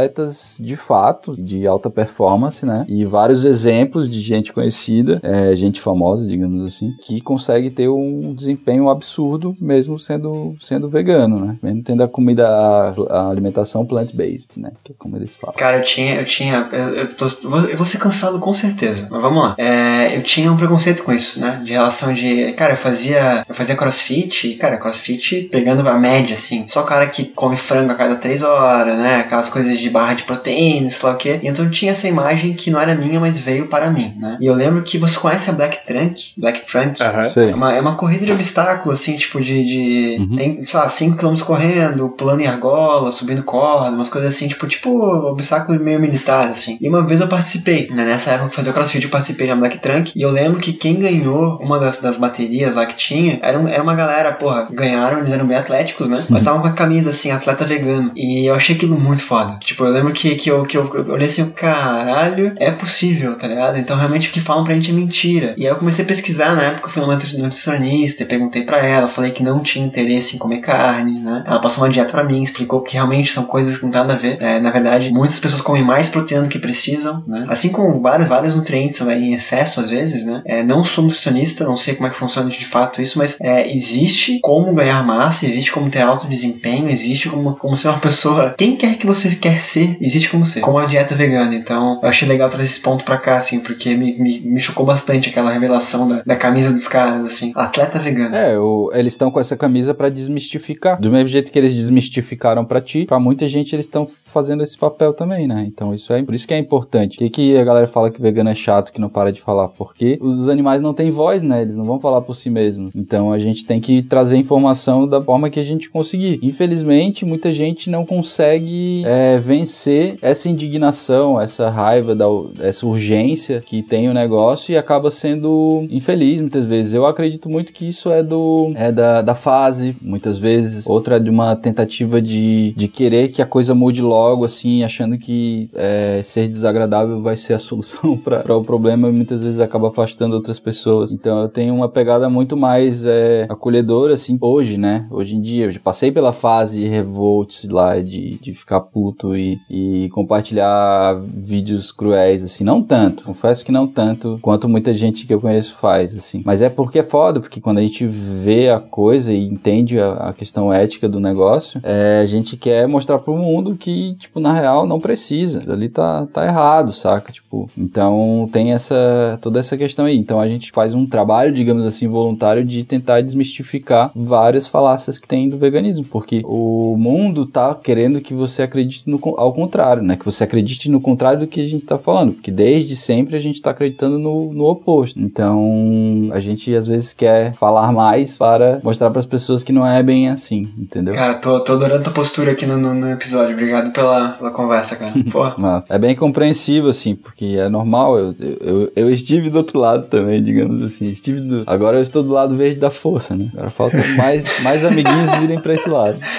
de 0.59 0.75
fato, 0.75 1.35
de 1.41 1.65
alta 1.67 1.89
performance, 1.89 2.65
né? 2.65 2.85
E 2.87 3.05
vários 3.05 3.45
exemplos 3.45 4.09
de 4.09 4.21
gente 4.21 4.53
conhecida, 4.53 5.19
é, 5.23 5.55
gente 5.55 5.81
famosa, 5.81 6.27
digamos 6.27 6.63
assim, 6.63 6.91
que 7.01 7.21
consegue 7.21 7.69
ter 7.69 7.89
um 7.89 8.33
desempenho 8.33 8.89
absurdo 8.89 9.55
mesmo 9.59 9.97
sendo, 9.97 10.55
sendo 10.61 10.89
vegano, 10.89 11.45
né? 11.45 11.57
Mesmo 11.61 11.83
tendo 11.83 12.03
a 12.03 12.07
comida, 12.07 12.47
a, 12.47 12.93
a 13.09 13.29
alimentação 13.29 13.85
plant-based, 13.85 14.59
né? 14.59 14.71
Que 14.83 14.91
é 14.91 14.95
como 14.97 15.15
eles 15.17 15.35
falam. 15.35 15.55
Cara, 15.55 15.77
eu 15.77 15.81
tinha, 15.81 16.15
eu 16.15 16.25
tinha, 16.25 16.69
eu, 16.71 16.89
eu, 16.95 17.15
tô, 17.15 17.25
eu 17.69 17.77
vou 17.77 17.85
ser 17.85 17.97
cansado 17.97 18.39
com 18.39 18.53
certeza, 18.53 19.07
mas 19.11 19.21
vamos 19.21 19.43
lá. 19.43 19.55
É, 19.57 20.17
eu 20.17 20.23
tinha 20.23 20.51
um 20.51 20.57
preconceito 20.57 21.03
com 21.03 21.11
isso, 21.11 21.39
né? 21.39 21.61
De 21.63 21.71
relação 21.71 22.13
de, 22.13 22.51
cara, 22.53 22.73
eu 22.73 22.77
fazia, 22.77 23.45
eu 23.47 23.55
fazia 23.55 23.75
crossfit, 23.75 24.47
e, 24.47 24.55
cara, 24.55 24.77
crossfit 24.77 25.49
pegando 25.51 25.87
a 25.87 25.97
média, 25.97 26.33
assim, 26.33 26.67
só 26.67 26.83
cara 26.83 27.07
que 27.07 27.25
come 27.25 27.57
frango 27.57 27.91
a 27.91 27.95
cada 27.95 28.15
três 28.15 28.41
horas, 28.43 28.97
né? 28.97 29.17
Aquelas 29.17 29.49
coisas 29.49 29.79
de 29.79 29.84
barra 29.89 30.13
de 30.13 30.23
proteína, 30.23 30.89
sei 30.89 31.09
lá 31.09 31.15
o 31.15 31.17
quê. 31.17 31.39
Então 31.43 31.69
tinha 31.69 31.91
essa 31.91 32.07
imagem 32.07 32.53
que 32.53 32.71
não 32.71 32.79
era 32.79 32.95
minha, 32.95 33.19
mas 33.19 33.37
veio 33.37 33.67
para 33.67 33.89
mim, 33.89 34.15
né? 34.17 34.37
E 34.39 34.45
eu 34.45 34.53
lembro 34.53 34.83
que 34.83 34.97
você 34.97 35.17
conhece 35.19 35.49
a 35.49 35.53
Black 35.53 35.85
Trunk? 35.85 36.33
Black 36.37 36.65
Trunk? 36.65 37.01
Uhum. 37.01 37.49
É, 37.49 37.55
uma, 37.55 37.73
é 37.73 37.81
uma 37.81 37.95
corrida 37.95 38.25
de 38.25 38.31
obstáculo, 38.31 38.93
assim, 38.93 39.15
tipo 39.15 39.41
de. 39.41 39.63
de 39.63 40.15
Uhum. 40.15 40.35
Tem, 40.35 40.65
sei 40.65 40.79
lá, 40.79 40.87
5km 40.87 41.43
correndo, 41.43 42.09
pulando 42.09 42.41
em 42.41 42.47
argola, 42.47 43.11
subindo 43.11 43.43
corda, 43.43 43.95
umas 43.95 44.09
coisas 44.09 44.33
assim, 44.33 44.47
tipo, 44.47 44.67
tipo 44.67 44.89
obstáculo 45.29 45.79
meio 45.79 45.99
militar, 45.99 46.49
assim. 46.49 46.77
E 46.79 46.87
uma 46.87 47.05
vez 47.05 47.21
eu 47.21 47.27
participei, 47.27 47.89
né? 47.89 48.05
Nessa 48.05 48.31
época 48.31 48.49
que 48.49 48.55
fazia 48.55 48.71
o 48.71 48.75
crossfit, 48.75 49.03
eu 49.03 49.11
participei 49.11 49.47
na 49.47 49.55
Black 49.55 49.79
Trunk. 49.79 50.11
E 50.15 50.21
eu 50.21 50.31
lembro 50.31 50.59
que 50.59 50.73
quem 50.73 50.95
ganhou 50.95 51.57
uma 51.61 51.79
das, 51.79 52.01
das 52.01 52.17
baterias 52.17 52.75
lá 52.75 52.85
que 52.85 52.95
tinha 52.95 53.39
era, 53.41 53.59
um, 53.59 53.67
era 53.67 53.81
uma 53.81 53.95
galera, 53.95 54.31
porra, 54.33 54.67
ganharam, 54.71 55.19
eles 55.19 55.31
eram 55.31 55.47
bem 55.47 55.57
atléticos, 55.57 56.09
né? 56.09 56.23
Mas 56.29 56.41
estavam 56.41 56.61
com 56.61 56.67
a 56.67 56.73
camisa 56.73 57.09
assim, 57.09 57.31
atleta 57.31 57.65
vegano. 57.65 58.11
E 58.15 58.45
eu 58.45 58.55
achei 58.55 58.75
aquilo 58.75 58.99
muito 58.99 59.23
foda. 59.23 59.57
Tipo, 59.59 59.74
eu 59.79 59.89
lembro 59.89 60.13
que, 60.13 60.35
que, 60.35 60.49
eu, 60.49 60.63
que 60.63 60.77
eu, 60.77 60.93
eu 60.93 61.13
olhei 61.13 61.27
assim, 61.27 61.49
caralho, 61.51 62.53
é 62.57 62.71
possível, 62.71 63.37
tá 63.37 63.47
ligado? 63.47 63.77
Então 63.77 63.97
realmente 63.97 64.29
o 64.29 64.31
que 64.31 64.39
falam 64.39 64.63
pra 64.63 64.73
gente 64.73 64.91
é 64.91 64.93
mentira. 64.93 65.53
E 65.57 65.65
aí 65.65 65.71
eu 65.71 65.77
comecei 65.77 66.03
a 66.03 66.07
pesquisar 66.07 66.55
na 66.55 66.63
época, 66.63 66.87
eu 66.87 66.91
fui 66.91 67.01
numa 67.01 67.15
nutricionista, 67.15 68.23
e 68.23 68.25
perguntei 68.25 68.63
pra 68.63 68.85
ela, 68.85 69.07
falei 69.07 69.31
que 69.31 69.43
não 69.43 69.61
tinha 69.61 69.85
interesse 69.85 70.35
em 70.35 70.39
comer 70.39 70.59
carne, 70.59 71.19
né? 71.19 71.43
Ela 71.45 71.59
passou 71.59 71.83
uma 71.83 71.89
dieta 71.89 72.11
pra 72.11 72.23
mim, 72.23 72.41
explicou 72.41 72.81
que 72.81 72.93
realmente 72.93 73.31
são 73.31 73.45
coisas 73.45 73.77
que 73.77 73.83
não 73.83 73.91
tem 73.91 74.01
nada 74.01 74.13
a 74.13 74.17
ver. 74.17 74.41
É, 74.41 74.59
na 74.59 74.71
verdade, 74.71 75.11
muitas 75.11 75.39
pessoas 75.39 75.61
comem 75.61 75.83
mais 75.83 76.09
proteína 76.09 76.43
do 76.43 76.49
que 76.49 76.59
precisam, 76.59 77.23
né? 77.27 77.45
Assim 77.49 77.69
como 77.69 78.01
vários, 78.01 78.27
vários 78.27 78.55
nutrientes 78.55 78.99
né, 79.01 79.17
em 79.17 79.33
excesso 79.33 79.79
às 79.79 79.89
vezes, 79.89 80.25
né? 80.25 80.41
É, 80.45 80.63
não 80.63 80.83
sou 80.83 81.03
nutricionista, 81.03 81.63
não 81.63 81.77
sei 81.77 81.95
como 81.95 82.07
é 82.07 82.09
que 82.09 82.17
funciona 82.17 82.49
de 82.49 82.65
fato 82.65 83.01
isso, 83.01 83.17
mas 83.17 83.37
é, 83.41 83.71
existe 83.71 84.39
como 84.41 84.73
ganhar 84.73 85.05
massa, 85.05 85.45
existe 85.45 85.71
como 85.71 85.89
ter 85.89 86.01
alto 86.01 86.27
desempenho, 86.27 86.89
existe 86.89 87.29
como, 87.29 87.55
como 87.55 87.75
ser 87.75 87.89
uma 87.89 87.99
pessoa. 87.99 88.53
Quem 88.57 88.75
quer 88.75 88.97
que 88.97 89.05
você 89.05 89.29
quer 89.35 89.54
quer 89.55 89.61
ser, 89.61 89.97
existe 90.01 90.29
como 90.29 90.45
ser. 90.45 90.59
Como 90.59 90.77
a 90.77 90.85
dieta 90.85 91.15
vegana. 91.15 91.55
Então, 91.55 91.99
eu 92.01 92.09
achei 92.09 92.27
legal 92.27 92.49
trazer 92.49 92.65
esse 92.65 92.81
ponto 92.81 93.05
pra 93.05 93.17
cá, 93.17 93.37
assim, 93.37 93.61
porque 93.61 93.95
me, 93.95 94.17
me, 94.17 94.39
me 94.41 94.59
chocou 94.59 94.85
bastante 94.85 95.29
aquela 95.29 95.51
revelação 95.51 96.07
da, 96.07 96.21
da 96.25 96.35
camisa 96.35 96.71
dos 96.71 96.87
caras, 96.87 97.25
assim. 97.25 97.51
Atleta 97.55 97.99
vegano. 97.99 98.35
É, 98.35 98.59
o, 98.59 98.91
eles 98.93 99.13
estão 99.13 99.31
com 99.31 99.39
essa 99.39 99.55
camisa 99.55 99.93
para 99.93 100.09
desmistificar. 100.09 100.99
Do 100.99 101.11
mesmo 101.11 101.27
jeito 101.27 101.51
que 101.51 101.57
eles 101.57 101.73
desmistificaram 101.73 102.65
para 102.65 102.81
ti, 102.81 103.05
para 103.05 103.19
muita 103.19 103.47
gente 103.47 103.73
eles 103.73 103.85
estão 103.85 104.07
fazendo 104.25 104.61
esse 104.61 104.77
papel 104.77 105.13
também, 105.13 105.47
né? 105.47 105.65
Então 105.67 105.93
isso 105.93 106.11
é 106.13 106.21
por 106.23 106.33
isso 106.33 106.47
que 106.47 106.53
é 106.53 106.57
importante. 106.57 107.17
Por 107.17 107.23
que, 107.25 107.29
que 107.29 107.57
a 107.57 107.63
galera 107.63 107.87
fala 107.87 108.11
que 108.11 108.21
vegano 108.21 108.49
é 108.49 108.55
chato, 108.55 108.91
que 108.91 108.99
não 108.99 109.09
para 109.09 109.31
de 109.31 109.41
falar? 109.41 109.69
Porque 109.69 110.17
os 110.21 110.49
animais 110.49 110.81
não 110.81 110.93
têm 110.93 111.09
voz, 111.09 111.41
né? 111.41 111.61
Eles 111.61 111.77
não 111.77 111.85
vão 111.85 111.99
falar 111.99 112.21
por 112.21 112.33
si 112.33 112.49
mesmos. 112.49 112.93
Então 112.95 113.31
a 113.31 113.39
gente 113.39 113.65
tem 113.65 113.79
que 113.79 114.01
trazer 114.01 114.37
informação 114.37 115.07
da 115.07 115.23
forma 115.23 115.49
que 115.49 115.59
a 115.59 115.63
gente 115.63 115.89
conseguir. 115.89 116.39
Infelizmente, 116.41 117.25
muita 117.25 117.53
gente 117.53 117.89
não 117.89 118.05
consegue 118.05 119.03
é, 119.05 119.39
vencer 119.45 120.17
essa 120.21 120.49
indignação, 120.49 121.39
essa 121.39 121.69
raiva, 121.69 122.15
da, 122.15 122.25
essa 122.59 122.85
urgência 122.87 123.61
que 123.61 123.83
tem 123.83 124.09
o 124.09 124.13
negócio 124.13 124.73
e 124.73 124.77
acaba 124.77 125.11
sendo 125.11 125.85
infeliz 125.89 126.41
muitas 126.41 126.65
vezes. 126.65 126.93
Eu 126.93 127.05
acredito 127.05 127.47
muito 127.47 127.71
que 127.71 127.87
isso 127.87 128.11
é 128.11 128.23
do 128.23 128.71
é 128.75 128.91
da, 128.91 129.21
da 129.21 129.35
fase, 129.35 129.95
muitas 130.01 130.39
vezes. 130.39 130.87
Outra 130.87 131.17
é 131.17 131.19
de 131.19 131.29
uma 131.29 131.55
tentativa 131.55 132.19
de, 132.21 132.73
de 132.75 132.87
querer 132.87 133.29
que 133.29 133.41
a 133.41 133.45
coisa 133.45 133.75
mude 133.75 134.01
logo, 134.01 134.43
assim, 134.43 134.83
achando 134.83 135.17
que 135.17 135.69
é, 135.75 136.21
ser 136.23 136.47
desagradável 136.47 137.21
vai 137.21 137.37
ser 137.37 137.53
a 137.53 137.59
solução 137.59 138.17
para 138.23 138.57
o 138.57 138.63
problema 138.63 139.07
e 139.09 139.11
muitas 139.11 139.43
vezes 139.43 139.59
acaba 139.59 139.89
afastando 139.89 140.35
outras 140.35 140.59
pessoas. 140.59 141.11
Então 141.11 141.41
eu 141.41 141.49
tenho 141.49 141.73
uma 141.75 141.87
pegada 141.87 142.29
muito 142.29 142.57
mais 142.57 143.05
é, 143.05 143.45
acolhedora, 143.47 144.15
assim, 144.15 144.37
hoje, 144.41 144.77
né? 144.77 145.05
Hoje 145.11 145.35
em 145.35 145.41
dia. 145.41 145.65
Eu 145.65 145.71
já 145.71 145.79
passei 145.79 146.11
pela 146.11 146.33
fase 146.33 146.87
revolts 146.87 147.67
lá 147.69 147.99
de, 147.99 148.39
de 148.39 148.53
ficar 148.53 148.81
puto 148.81 149.34
e, 149.37 149.59
e 149.69 150.09
compartilhar 150.09 151.15
vídeos 151.33 151.91
cruéis, 151.91 152.43
assim. 152.43 152.63
Não 152.63 152.81
tanto, 152.81 153.25
confesso 153.25 153.65
que 153.65 153.71
não 153.71 153.87
tanto 153.87 154.39
quanto 154.41 154.69
muita 154.69 154.93
gente 154.93 155.25
que 155.25 155.33
eu 155.33 155.41
conheço 155.41 155.75
faz, 155.75 156.15
assim. 156.15 156.41
Mas 156.45 156.61
é 156.61 156.69
porque 156.69 156.99
é 156.99 157.03
foda, 157.03 157.39
porque 157.39 157.61
quando 157.61 157.79
a 157.79 157.81
gente 157.81 158.05
vê 158.05 158.69
a 158.69 158.79
coisa 158.79 159.33
e 159.33 159.45
entende 159.45 159.99
a, 159.99 160.13
a 160.13 160.33
questão 160.33 160.73
ética 160.73 161.07
do 161.07 161.19
negócio, 161.19 161.79
é, 161.83 162.19
a 162.21 162.25
gente 162.25 162.57
quer 162.57 162.87
mostrar 162.87 163.19
pro 163.19 163.35
mundo 163.35 163.75
que, 163.75 164.15
tipo, 164.15 164.39
na 164.39 164.53
real 164.53 164.85
não 164.85 164.99
precisa. 164.99 165.63
Ali 165.71 165.89
tá, 165.89 166.27
tá 166.27 166.45
errado, 166.45 166.91
saca? 166.91 167.31
Tipo, 167.31 167.69
então 167.77 168.49
tem 168.51 168.71
essa, 168.73 169.37
toda 169.41 169.59
essa 169.59 169.77
questão 169.77 170.05
aí. 170.05 170.17
Então 170.17 170.39
a 170.39 170.47
gente 170.47 170.71
faz 170.71 170.93
um 170.93 171.05
trabalho, 171.05 171.53
digamos 171.53 171.85
assim, 171.85 172.07
voluntário 172.07 172.63
de 172.63 172.83
tentar 172.83 173.21
desmistificar 173.21 174.11
várias 174.15 174.67
falácias 174.67 175.19
que 175.19 175.27
tem 175.27 175.49
do 175.49 175.57
veganismo, 175.57 176.05
porque 176.05 176.41
o 176.45 176.95
mundo 176.97 177.45
tá 177.45 177.75
querendo 177.75 178.21
que 178.21 178.33
você 178.33 178.63
acredite 178.63 179.09
no, 179.09 179.19
ao 179.37 179.53
contrário, 179.53 180.03
né? 180.03 180.15
Que 180.15 180.25
você 180.25 180.43
acredite 180.43 180.89
no 180.89 180.99
contrário 180.99 181.39
do 181.41 181.47
que 181.47 181.61
a 181.61 181.65
gente 181.65 181.85
tá 181.85 181.97
falando, 181.97 182.33
porque 182.33 182.51
desde 182.51 182.95
sempre 182.95 183.35
a 183.35 183.39
gente 183.39 183.61
tá 183.61 183.71
acreditando 183.71 184.19
no, 184.19 184.53
no 184.53 184.65
oposto. 184.65 185.19
Então 185.19 186.29
a 186.31 186.39
gente 186.39 186.73
às 186.75 186.87
vezes 186.87 187.13
quer 187.13 187.53
falar 187.55 187.91
mais 187.91 188.37
para 188.37 188.79
mostrar 188.83 189.09
para 189.09 189.19
as 189.19 189.25
pessoas 189.25 189.63
que 189.63 189.71
não 189.71 189.85
é 189.85 190.01
bem 190.03 190.29
assim, 190.29 190.69
entendeu? 190.77 191.13
Cara, 191.13 191.35
tô, 191.35 191.59
tô 191.59 191.73
adorando 191.73 192.01
a 192.01 192.03
tua 192.03 192.13
postura 192.13 192.51
aqui 192.51 192.65
no, 192.65 192.77
no, 192.77 192.93
no 192.93 193.11
episódio. 193.11 193.53
Obrigado 193.53 193.91
pela, 193.91 194.33
pela 194.33 194.51
conversa, 194.51 194.97
cara. 194.97 195.13
Pô. 195.31 195.51
Mas 195.57 195.89
é 195.89 195.97
bem 195.97 196.15
compreensível, 196.15 196.89
assim, 196.89 197.15
porque 197.15 197.57
é 197.57 197.69
normal. 197.69 198.17
Eu, 198.17 198.35
eu, 198.39 198.91
eu 198.95 199.09
estive 199.09 199.49
do 199.49 199.57
outro 199.57 199.79
lado 199.79 200.07
também, 200.07 200.41
digamos 200.43 200.83
assim. 200.83 201.07
Estive 201.09 201.39
do... 201.39 201.63
Agora 201.65 201.97
eu 201.97 202.01
estou 202.01 202.23
do 202.23 202.31
lado 202.31 202.55
verde 202.55 202.79
da 202.79 202.91
força, 202.91 203.35
né? 203.35 203.49
Agora 203.53 203.69
falta 203.69 204.03
mais, 204.15 204.61
mais 204.61 204.85
amiguinhos 204.85 205.33
virem 205.35 205.59
para 205.59 205.73
esse 205.73 205.89
lado. 205.89 206.19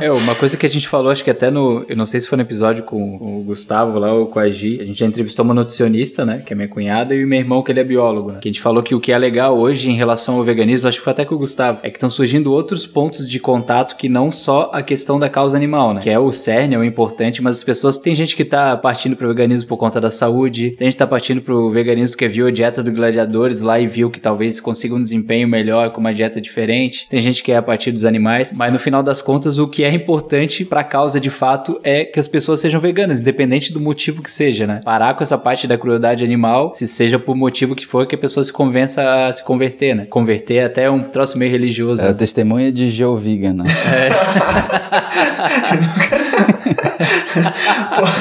É, 0.00 0.10
uma 0.10 0.34
coisa 0.34 0.56
que 0.56 0.64
a 0.64 0.68
gente 0.68 0.88
falou, 0.88 1.10
acho 1.10 1.22
que 1.22 1.30
até 1.30 1.50
no. 1.50 1.84
Eu 1.90 1.96
não 1.96 2.06
sei 2.06 2.20
se 2.20 2.28
foi 2.28 2.36
no 2.36 2.42
episódio 2.42 2.84
com 2.84 3.16
o 3.16 3.42
Gustavo 3.42 3.98
lá 3.98 4.12
ou 4.12 4.28
com 4.28 4.38
a 4.38 4.48
Gi. 4.48 4.78
A 4.80 4.84
gente 4.84 5.00
já 5.00 5.06
entrevistou 5.06 5.44
uma 5.44 5.52
nutricionista, 5.52 6.24
né? 6.24 6.40
Que 6.46 6.52
é 6.52 6.56
minha 6.56 6.68
cunhada, 6.68 7.16
e 7.16 7.24
o 7.24 7.26
meu 7.26 7.40
irmão, 7.40 7.64
que 7.64 7.72
ele 7.72 7.80
é 7.80 7.84
biólogo. 7.84 8.30
Né, 8.30 8.38
que 8.40 8.48
a 8.48 8.52
gente 8.52 8.62
falou 8.62 8.80
que 8.80 8.94
o 8.94 9.00
que 9.00 9.10
é 9.10 9.18
legal 9.18 9.58
hoje 9.58 9.90
em 9.90 9.96
relação 9.96 10.36
ao 10.36 10.44
veganismo, 10.44 10.86
acho 10.86 10.98
que 10.98 11.04
foi 11.04 11.12
até 11.12 11.24
com 11.24 11.34
o 11.34 11.38
Gustavo, 11.38 11.80
é 11.82 11.90
que 11.90 11.96
estão 11.96 12.08
surgindo 12.08 12.52
outros 12.52 12.86
pontos 12.86 13.28
de 13.28 13.40
contato 13.40 13.96
que 13.96 14.08
não 14.08 14.30
só 14.30 14.70
a 14.72 14.82
questão 14.82 15.18
da 15.18 15.28
causa 15.28 15.56
animal, 15.56 15.92
né? 15.92 16.00
Que 16.00 16.10
é 16.10 16.18
o 16.18 16.32
cerne, 16.32 16.76
é 16.76 16.78
o 16.78 16.84
importante, 16.84 17.42
mas 17.42 17.56
as 17.56 17.64
pessoas. 17.64 17.98
Tem 17.98 18.14
gente 18.14 18.36
que 18.36 18.44
tá 18.44 18.76
partindo 18.76 19.16
pro 19.16 19.26
veganismo 19.26 19.66
por 19.68 19.76
conta 19.76 20.00
da 20.00 20.12
saúde, 20.12 20.76
tem 20.78 20.86
gente 20.86 20.94
que 20.94 20.98
tá 20.98 21.08
partindo 21.08 21.42
pro 21.42 21.72
veganismo 21.72 22.16
que 22.16 22.28
viu 22.28 22.46
a 22.46 22.52
dieta 22.52 22.84
dos 22.84 22.94
gladiadores 22.94 23.62
lá 23.62 23.80
e 23.80 23.88
viu 23.88 24.10
que 24.10 24.20
talvez 24.20 24.60
consiga 24.60 24.94
um 24.94 25.02
desempenho 25.02 25.48
melhor 25.48 25.90
com 25.90 26.00
uma 26.00 26.14
dieta 26.14 26.40
diferente. 26.40 27.08
Tem 27.08 27.20
gente 27.20 27.42
que 27.42 27.50
é 27.50 27.56
a 27.56 27.62
partir 27.62 27.90
dos 27.90 28.04
animais, 28.04 28.52
mas 28.52 28.72
no 28.72 28.78
final 28.78 29.02
das 29.02 29.20
contas, 29.20 29.58
o 29.58 29.66
que 29.66 29.82
é 29.82 29.92
importante 29.92 30.64
pra 30.64 30.84
causa 30.84 31.18
de 31.18 31.30
fato 31.30 31.79
é 31.84 32.04
que 32.04 32.20
as 32.20 32.28
pessoas 32.28 32.60
sejam 32.60 32.80
veganas, 32.80 33.20
independente 33.20 33.72
do 33.72 33.80
motivo 33.80 34.22
que 34.22 34.30
seja, 34.30 34.66
né? 34.66 34.80
Parar 34.84 35.14
com 35.14 35.22
essa 35.22 35.38
parte 35.38 35.66
da 35.66 35.76
crueldade 35.76 36.24
animal, 36.24 36.72
se 36.72 36.88
seja 36.88 37.18
por 37.18 37.34
motivo 37.34 37.74
que 37.74 37.86
for, 37.86 38.06
que 38.06 38.14
a 38.14 38.18
pessoa 38.18 38.44
se 38.44 38.52
convença 38.52 39.26
a 39.26 39.32
se 39.32 39.44
converter, 39.44 39.94
né? 39.94 40.06
Converter 40.08 40.56
é 40.56 40.64
até 40.64 40.90
um 40.90 41.02
troço 41.02 41.38
meio 41.38 41.50
religioso. 41.50 42.02
É 42.02 42.10
a 42.10 42.14
testemunha 42.14 42.72
de 42.72 42.88
Jeová, 42.88 43.20
né? 43.52 43.64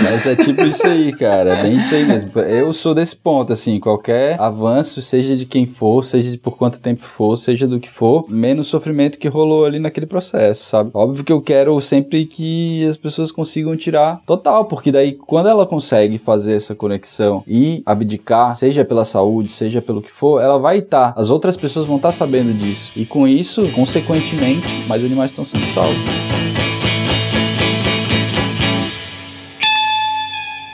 Mas 0.03 0.25
é 0.25 0.35
tipo 0.35 0.61
isso 0.61 0.85
aí, 0.85 1.11
cara. 1.13 1.59
É 1.59 1.63
bem 1.63 1.77
isso 1.77 1.93
aí 1.93 2.05
mesmo. 2.05 2.31
Eu 2.39 2.71
sou 2.73 2.93
desse 2.93 3.15
ponto, 3.15 3.53
assim, 3.53 3.79
qualquer 3.79 4.39
avanço, 4.39 5.01
seja 5.01 5.35
de 5.35 5.45
quem 5.45 5.65
for, 5.65 6.03
seja 6.03 6.31
de 6.31 6.37
por 6.37 6.57
quanto 6.57 6.79
tempo 6.79 7.03
for, 7.03 7.35
seja 7.35 7.67
do 7.67 7.79
que 7.79 7.89
for, 7.89 8.25
menos 8.29 8.67
sofrimento 8.67 9.17
que 9.17 9.27
rolou 9.27 9.65
ali 9.65 9.79
naquele 9.79 10.05
processo, 10.05 10.65
sabe? 10.65 10.91
Óbvio 10.93 11.23
que 11.23 11.31
eu 11.31 11.41
quero 11.41 11.79
sempre 11.79 12.25
que 12.25 12.85
as 12.87 12.97
pessoas 12.97 13.31
consigam 13.31 13.75
tirar 13.75 14.21
total, 14.25 14.65
porque 14.65 14.91
daí 14.91 15.13
quando 15.13 15.49
ela 15.49 15.65
consegue 15.65 16.17
fazer 16.17 16.53
essa 16.53 16.75
conexão 16.75 17.43
e 17.47 17.81
abdicar, 17.85 18.53
seja 18.55 18.85
pela 18.85 19.05
saúde, 19.05 19.51
seja 19.51 19.81
pelo 19.81 20.01
que 20.01 20.11
for, 20.11 20.41
ela 20.41 20.57
vai 20.57 20.79
estar, 20.79 21.13
tá, 21.13 21.19
as 21.19 21.29
outras 21.29 21.57
pessoas 21.57 21.85
vão 21.85 21.97
estar 21.97 22.09
tá 22.09 22.13
sabendo 22.13 22.53
disso. 22.53 22.91
E 22.95 23.05
com 23.05 23.27
isso, 23.27 23.67
consequentemente, 23.71 24.67
mais 24.87 25.03
animais 25.03 25.31
estão 25.31 25.45
sendo 25.45 25.65
salvos. 25.73 26.28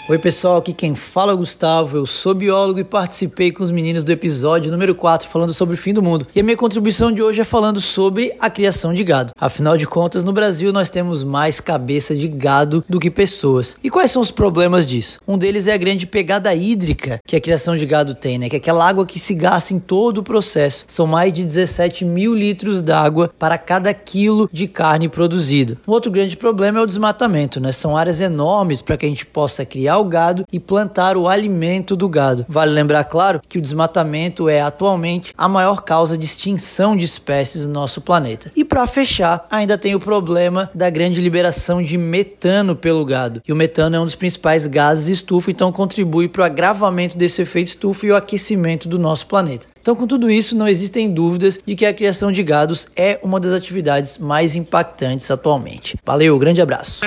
Oi 0.08 0.20
pessoal, 0.20 0.58
aqui 0.58 0.72
quem 0.72 0.94
fala 0.94 1.32
é 1.32 1.34
o 1.34 1.38
Gustavo, 1.40 1.98
eu 1.98 2.06
sou 2.06 2.36
biólogo 2.36 2.78
e 2.78 2.84
participei 2.84 3.52
com 3.52 3.64
os 3.64 3.72
meninos 3.72 4.04
do 4.04 4.12
episódio 4.12 4.72
número 4.72 4.94
4 4.94 5.28
falando 5.28 5.52
sobre 5.52 5.74
o 5.74 5.78
fim 5.78 5.96
do 5.96 6.04
mundo. 6.04 6.28
E 6.36 6.40
a 6.40 6.44
minha 6.44 6.56
contribuição 6.56 7.12
de 7.12 7.24
hoje 7.24 7.42
é 7.42 7.44
falando 7.44 7.82
sobre 7.82 8.32
a 8.40 8.48
criação 8.48 8.94
de 8.94 9.04
gado. 9.04 9.34
Afinal 9.36 9.76
de 9.76 9.88
contas, 9.88 10.24
no 10.24 10.32
Brasil 10.32 10.72
nós 10.72 10.92
temos 10.92 11.24
mais 11.24 11.60
cabeça 11.60 12.14
de 12.14 12.28
gado 12.28 12.86
do 12.88 13.00
que 13.00 13.10
pessoas. 13.10 13.78
E 13.84 13.90
quais 13.90 14.12
são 14.12 14.22
os 14.22 14.30
problemas 14.30 14.86
disso? 14.86 15.20
Um 15.28 15.40
deles 15.40 15.66
é 15.66 15.74
a 15.74 15.78
grande 15.78 16.06
pegada 16.06 16.54
hídrica 16.54 17.20
que 17.26 17.36
a 17.36 17.42
criação 17.42 17.76
de 17.76 17.88
gado 17.88 18.14
tem, 18.14 18.38
né? 18.38 18.48
Que 18.48 18.58
é 18.58 18.60
aquela 18.60 18.88
água 18.88 19.08
que 19.08 19.20
se 19.20 19.34
gasta 19.34 19.74
em 19.74 19.80
todo 19.80 20.20
o 20.20 20.24
processo. 20.24 20.86
São 20.88 21.08
mais 21.08 21.34
de 21.34 21.44
17 21.44 22.06
mil 22.06 22.36
litros 22.36 22.80
d'água 22.80 23.34
para 23.40 23.58
cada 23.58 23.92
quilo 23.92 24.48
de 24.54 24.68
carne 24.68 25.10
produzido. 25.10 25.80
Um 25.88 25.92
outro 25.94 26.12
grande 26.12 26.38
problema 26.38 26.78
é 26.78 26.84
o 26.84 26.86
desmatamento, 26.86 27.60
né? 27.60 27.72
São 27.72 27.98
áreas 27.98 28.22
enormes 28.22 28.84
para 28.84 28.98
que 28.98 29.08
a 29.08 29.10
gente 29.10 29.26
possa 29.26 29.66
criar 29.66 29.95
o 29.98 30.06
gado 30.06 30.46
e 30.52 30.60
plantar 30.60 31.18
o 31.18 31.28
alimento 31.28 31.96
do 31.96 32.10
gado. 32.10 32.46
Vale 32.48 32.72
lembrar, 32.72 33.04
claro, 33.06 33.42
que 33.48 33.58
o 33.58 33.62
desmatamento 33.62 34.50
é 34.50 34.62
atualmente 34.62 35.34
a 35.38 35.48
maior 35.48 35.82
causa 35.82 36.18
de 36.18 36.26
extinção 36.26 36.96
de 36.96 37.06
espécies 37.06 37.66
no 37.68 37.74
nosso 37.74 38.02
planeta. 38.02 38.52
E 38.56 38.64
para 38.64 38.88
fechar, 38.88 39.46
ainda 39.50 39.78
tem 39.78 39.96
o 39.96 40.00
problema 40.00 40.70
da 40.74 40.90
grande 40.90 41.22
liberação 41.22 41.82
de 41.82 41.98
metano 41.98 42.76
pelo 42.76 43.06
gado. 43.06 43.42
E 43.48 43.52
o 43.52 43.56
metano 43.56 43.96
é 43.96 44.00
um 44.00 44.06
dos 44.06 44.16
principais 44.16 44.68
gases 44.68 45.08
estufa, 45.08 45.52
então 45.52 45.72
contribui 45.72 46.28
para 46.28 46.42
o 46.42 46.46
agravamento 46.46 47.18
desse 47.18 47.42
efeito 47.42 47.68
estufa 47.68 48.06
e 48.06 48.12
o 48.12 48.16
aquecimento 48.16 48.88
do 48.88 49.00
nosso 49.00 49.28
planeta. 49.28 49.68
Então, 49.86 49.96
com 49.96 50.08
tudo 50.08 50.32
isso, 50.32 50.58
não 50.58 50.68
existem 50.68 51.12
dúvidas 51.12 51.60
de 51.64 51.76
que 51.76 51.86
a 51.86 51.94
criação 51.94 52.32
de 52.32 52.42
gados 52.42 52.88
é 52.96 53.20
uma 53.22 53.40
das 53.40 53.54
atividades 53.54 54.18
mais 54.18 54.56
impactantes 54.56 55.30
atualmente. 55.30 55.96
Valeu, 56.04 56.40
grande 56.40 56.60
abraço. 56.60 57.02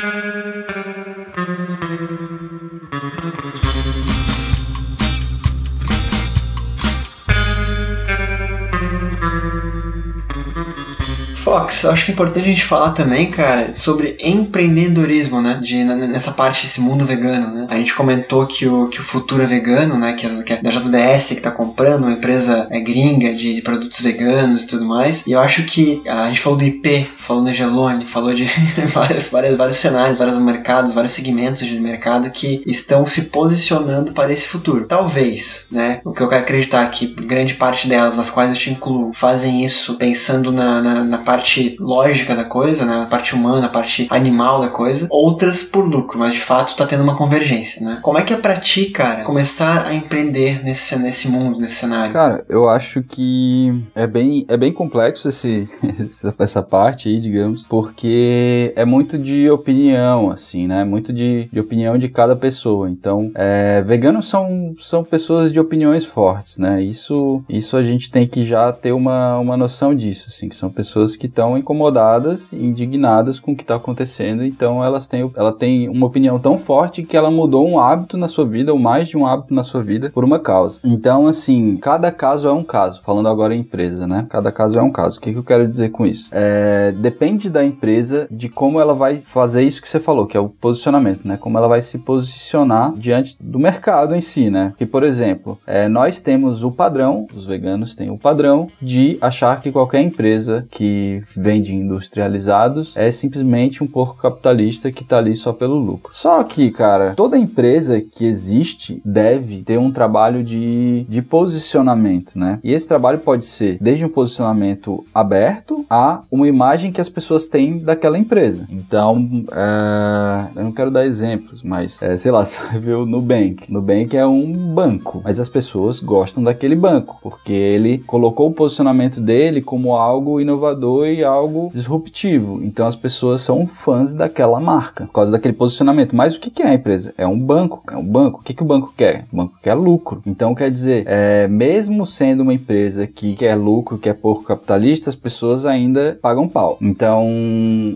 we 11.01 11.28
Fox, 11.39 11.84
acho 11.84 12.05
que 12.05 12.11
é 12.11 12.14
importante 12.14 12.41
a 12.41 12.49
gente 12.53 12.64
falar 12.64 12.91
também, 12.91 13.30
cara, 13.30 13.72
sobre 13.72 14.16
empreendedorismo, 14.20 15.41
né? 15.41 15.59
De, 15.62 15.82
nessa 15.84 16.32
parte, 16.32 16.66
esse 16.66 16.80
mundo 16.80 17.05
vegano, 17.05 17.55
né? 17.55 17.66
A 17.70 17.76
gente 17.76 17.95
comentou 17.95 18.47
que 18.47 18.66
o, 18.66 18.89
que 18.89 19.01
o 19.01 19.03
futuro 19.03 19.43
é 19.43 19.47
vegano, 19.47 19.97
né? 19.97 20.14
Que, 20.14 20.26
a, 20.26 20.43
que 20.43 20.53
a 20.53 20.70
JBS 20.70 21.28
que 21.34 21.41
tá 21.41 21.51
comprando, 21.51 22.05
uma 22.05 22.12
empresa 22.12 22.66
é, 22.70 22.80
gringa 22.80 23.32
de, 23.32 23.55
de, 23.55 23.62
produtos 23.62 24.01
veganos 24.01 24.64
e 24.64 24.66
tudo 24.66 24.84
mais. 24.84 25.26
E 25.26 25.32
eu 25.32 25.41
acho 25.41 25.62
que 25.64 26.03
a 26.07 26.26
gente 26.26 26.41
falou 26.41 26.59
do 26.59 26.64
IP, 26.64 27.09
falou 27.18 27.45
do 27.45 27.53
Gelone, 27.53 28.07
falou 28.07 28.34
de 28.34 28.45
várias, 28.93 29.30
várias, 29.30 29.57
vários 29.57 29.76
cenários, 29.76 30.18
vários 30.18 30.39
mercados, 30.39 30.93
vários 30.93 31.12
segmentos 31.12 31.66
de 31.66 31.78
mercado 31.78 32.30
que 32.30 32.62
estão 32.66 33.07
se 33.07 33.22
posicionando 33.26 34.12
para 34.12 34.32
esse 34.32 34.47
futuro. 34.47 34.86
Talvez, 34.86 35.68
né? 35.70 36.01
O 36.05 36.12
que 36.12 36.22
eu 36.22 36.28
quero 36.28 36.43
acreditar 36.43 36.86
é 36.86 36.91
que 36.91 37.07
grande 37.07 37.55
parte 37.55 37.89
delas, 37.89 38.18
as 38.18 38.30
quais 38.30 38.51
eu 38.51 38.57
te 38.57 38.70
incluo, 38.70 39.12
fazem 39.14 39.64
isso 39.64 39.97
pensando 39.97 40.53
na, 40.53 40.80
na, 40.80 41.05
na 41.05 41.18
parte 41.29 41.76
lógica 41.79 42.35
da 42.35 42.45
coisa, 42.45 42.87
né? 42.87 43.03
A 43.03 43.05
parte 43.07 43.35
humana, 43.35 43.66
a 43.66 43.68
parte 43.68 44.07
animal 44.09 44.62
da 44.62 44.70
coisa. 44.70 45.07
Outras 45.11 45.62
por 45.62 45.85
lucro, 45.85 46.18
mas 46.18 46.33
de 46.33 46.41
fato 46.41 46.74
tá 46.74 46.87
tendo 46.87 47.03
uma 47.03 47.18
convergência, 47.18 47.85
né? 47.85 47.99
Como 48.01 48.16
é 48.16 48.22
que 48.22 48.33
é 48.33 48.37
pra 48.39 48.57
ti, 48.57 48.87
cara, 48.87 49.24
começar 49.24 49.87
a 49.87 49.95
empreender 49.95 50.64
nesse, 50.64 50.99
nesse 50.99 51.31
mundo, 51.31 51.61
nesse 51.61 51.74
cenário? 51.74 52.14
Cara, 52.14 52.47
eu 52.49 52.66
acho 52.66 53.03
que 53.03 53.85
é 53.95 54.07
bem, 54.07 54.47
é 54.49 54.57
bem 54.57 54.72
complexo 54.72 55.29
esse, 55.29 55.68
essa 56.39 56.62
parte 56.62 57.11
aí, 57.11 57.20
digamos, 57.20 57.66
porque 57.66 58.72
é 58.74 58.87
muito 58.87 59.18
de 59.18 59.51
opinião, 59.51 60.31
assim, 60.31 60.66
né? 60.66 60.83
Muito 60.83 61.12
de, 61.12 61.47
de 61.53 61.61
opinião 61.61 61.99
de 61.99 62.09
cada 62.09 62.35
pessoa. 62.35 62.89
Então, 62.89 63.31
é, 63.35 63.83
veganos 63.85 64.31
são, 64.31 64.72
são 64.79 65.05
pessoas 65.05 65.53
de 65.53 65.61
opiniões 65.61 66.07
fortes, 66.07 66.57
né? 66.57 66.83
Isso, 66.83 67.45
isso 67.51 67.76
a 67.76 67.83
gente 67.83 68.11
tem 68.11 68.26
que 68.26 68.47
já 68.47 68.72
ter 68.72 68.93
uma, 68.93 69.39
uma 69.39 69.59
noção 69.59 69.95
disso, 69.95 70.29
assim, 70.29 70.49
que 70.49 70.57
são 70.57 70.70
pessoas 70.70 71.08
que 71.17 71.27
estão 71.27 71.57
incomodadas, 71.57 72.53
indignadas 72.53 73.39
com 73.39 73.53
o 73.53 73.57
que 73.57 73.63
está 73.63 73.77
acontecendo, 73.77 74.45
então 74.45 74.85
elas 74.85 75.07
têm, 75.07 75.31
ela 75.37 75.53
tem 75.53 75.89
uma 75.89 76.07
opinião 76.07 76.39
tão 76.39 76.59
forte 76.59 77.03
que 77.03 77.17
ela 77.17 77.31
mudou 77.31 77.69
um 77.69 77.79
hábito 77.79 78.17
na 78.17 78.29
sua 78.29 78.45
vida, 78.45 78.73
ou 78.73 78.79
mais 78.79 79.09
de 79.09 79.17
um 79.17 79.27
hábito 79.27 79.55
na 79.55 79.63
sua 79.63 79.83
vida, 79.83 80.11
por 80.11 80.25
uma 80.25 80.39
causa. 80.39 80.81
Então, 80.85 81.27
assim, 81.27 81.77
cada 81.77 82.11
caso 82.11 82.49
é 82.49 82.53
um 82.53 82.65
caso, 82.65 83.03
falando 83.03 83.29
agora 83.29 83.55
em 83.55 83.61
empresa, 83.61 84.07
né? 84.07 84.27
Cada 84.29 84.51
caso 84.51 84.79
é 84.79 84.83
um 84.83 84.91
caso. 84.91 85.19
O 85.19 85.21
que, 85.21 85.33
que 85.33 85.39
eu 85.39 85.45
quero 85.45 85.69
dizer 85.69 85.91
com 85.91 86.07
isso? 86.07 86.29
É, 86.33 86.93
depende 86.93 87.51
da 87.51 87.65
empresa, 87.65 88.27
de 88.31 88.49
como 88.49 88.81
ela 88.81 88.95
vai 88.95 89.17
fazer 89.17 89.63
isso 89.63 89.83
que 89.83 89.89
você 89.89 90.01
falou, 90.01 90.27
que 90.27 90.37
é 90.37 90.41
o 90.41 90.49
posicionamento, 90.49 91.27
né? 91.27 91.37
Como 91.37 91.59
ela 91.59 91.69
vai 91.69 91.83
se 91.83 91.99
posicionar 91.99 92.93
diante 92.97 93.37
do 93.39 93.59
mercado 93.59 94.15
em 94.15 94.21
si, 94.21 94.51
né? 94.51 94.73
Que, 94.79 94.87
por 94.87 95.03
exemplo, 95.03 95.59
é, 95.67 95.89
nós 95.89 96.21
temos 96.21 96.63
o 96.63 96.73
padrão, 96.73 97.27
os 97.35 97.47
veganos 97.47 97.95
têm 97.95 98.11
o 98.11 98.19
padrão 98.19 98.69
de 98.81 99.19
achar 99.21 99.61
que 99.61 99.71
qualquer 99.71 100.01
empresa 100.01 100.67
que 100.71 100.98
vende 101.37 101.75
industrializados 101.75 102.97
é 102.97 103.11
simplesmente 103.11 103.83
um 103.83 103.87
porco 103.87 104.21
capitalista 104.21 104.91
que 104.91 105.05
tá 105.05 105.19
ali 105.19 105.35
só 105.35 105.53
pelo 105.53 105.77
lucro. 105.77 106.13
Só 106.13 106.43
que, 106.45 106.71
cara, 106.71 107.15
toda 107.15 107.39
empresa 107.39 108.01
que 108.01 108.25
existe 108.25 109.01
deve 109.05 109.63
ter 109.63 109.79
um 109.79 109.91
trabalho 109.91 110.43
de, 110.43 111.05
de 111.09 111.23
posicionamento, 111.23 112.39
né? 112.39 112.59
E 112.63 112.73
esse 112.73 112.89
trabalho 112.89 113.19
pode 113.19 113.47
ser 113.47 113.79
desde 113.81 114.05
um 114.05 114.09
posicionamento 114.09 115.05
aberto 115.15 115.85
a 115.89 116.23
uma 116.31 116.49
imagem 116.49 116.93
que 116.93 117.01
as 117.01 117.09
pessoas 117.09 117.47
têm 117.47 117.79
daquela 117.79 118.19
empresa. 118.19 118.67
Então, 118.71 119.45
é, 119.53 120.49
eu 120.57 120.65
não 120.65 120.73
quero 120.73 120.91
dar 120.91 121.07
exemplos, 121.07 121.63
mas 121.63 122.01
é, 122.03 122.17
sei 122.17 122.31
lá, 122.31 122.45
você 122.47 122.59
vai 122.63 122.79
ver 122.79 122.95
o 122.95 123.07
Nubank. 123.07 123.73
Nubank 123.73 124.17
é 124.17 124.27
um 124.27 124.75
banco, 124.75 125.21
mas 125.25 125.41
as 125.41 125.49
pessoas 125.49 126.01
gostam 126.01 126.43
daquele 126.43 126.77
banco 126.77 127.19
porque 127.23 127.53
ele 127.53 127.99
colocou 127.99 128.49
o 128.49 128.53
posicionamento 128.53 129.21
dele 129.21 129.61
como 129.61 129.95
algo 129.95 130.41
inovador 130.41 130.88
e 131.07 131.24
algo 131.24 131.70
disruptivo. 131.72 132.61
Então 132.62 132.86
as 132.86 132.97
pessoas 132.97 133.43
são 133.43 133.66
fãs 133.66 134.14
daquela 134.14 134.61
marca 134.61 135.07
por 135.07 135.12
causa 135.12 135.32
daquele 135.32 135.55
posicionamento. 135.55 136.14
Mas 136.14 136.36
o 136.36 136.41
que 136.41 136.62
é 136.62 136.68
a 136.68 136.74
empresa? 136.74 137.14
É 137.16 137.26
um 137.26 137.39
banco. 137.39 137.82
É 137.91 137.97
um 137.97 138.05
banco. 138.05 138.41
O 138.41 138.43
que, 138.45 138.55
que 138.55 138.62
o 138.62 138.66
banco 138.66 138.93
quer? 138.97 139.26
O 139.32 139.36
banco 139.36 139.55
quer 139.62 139.74
lucro. 139.74 140.22
Então 140.26 140.55
quer 140.55 140.70
dizer, 140.70 141.05
é, 141.07 141.47
mesmo 141.49 142.05
sendo 142.07 142.43
uma 142.43 142.55
empresa 142.55 143.07
que 143.07 143.34
quer 143.34 143.55
lucro, 143.55 143.99
que 143.99 144.09
é 144.09 144.14
pouco 144.14 144.45
capitalista, 144.45 145.11
as 145.11 145.16
pessoas 145.16 145.66
ainda 145.66 146.18
pagam 146.20 146.49
pau. 146.49 146.78
Então 146.80 147.26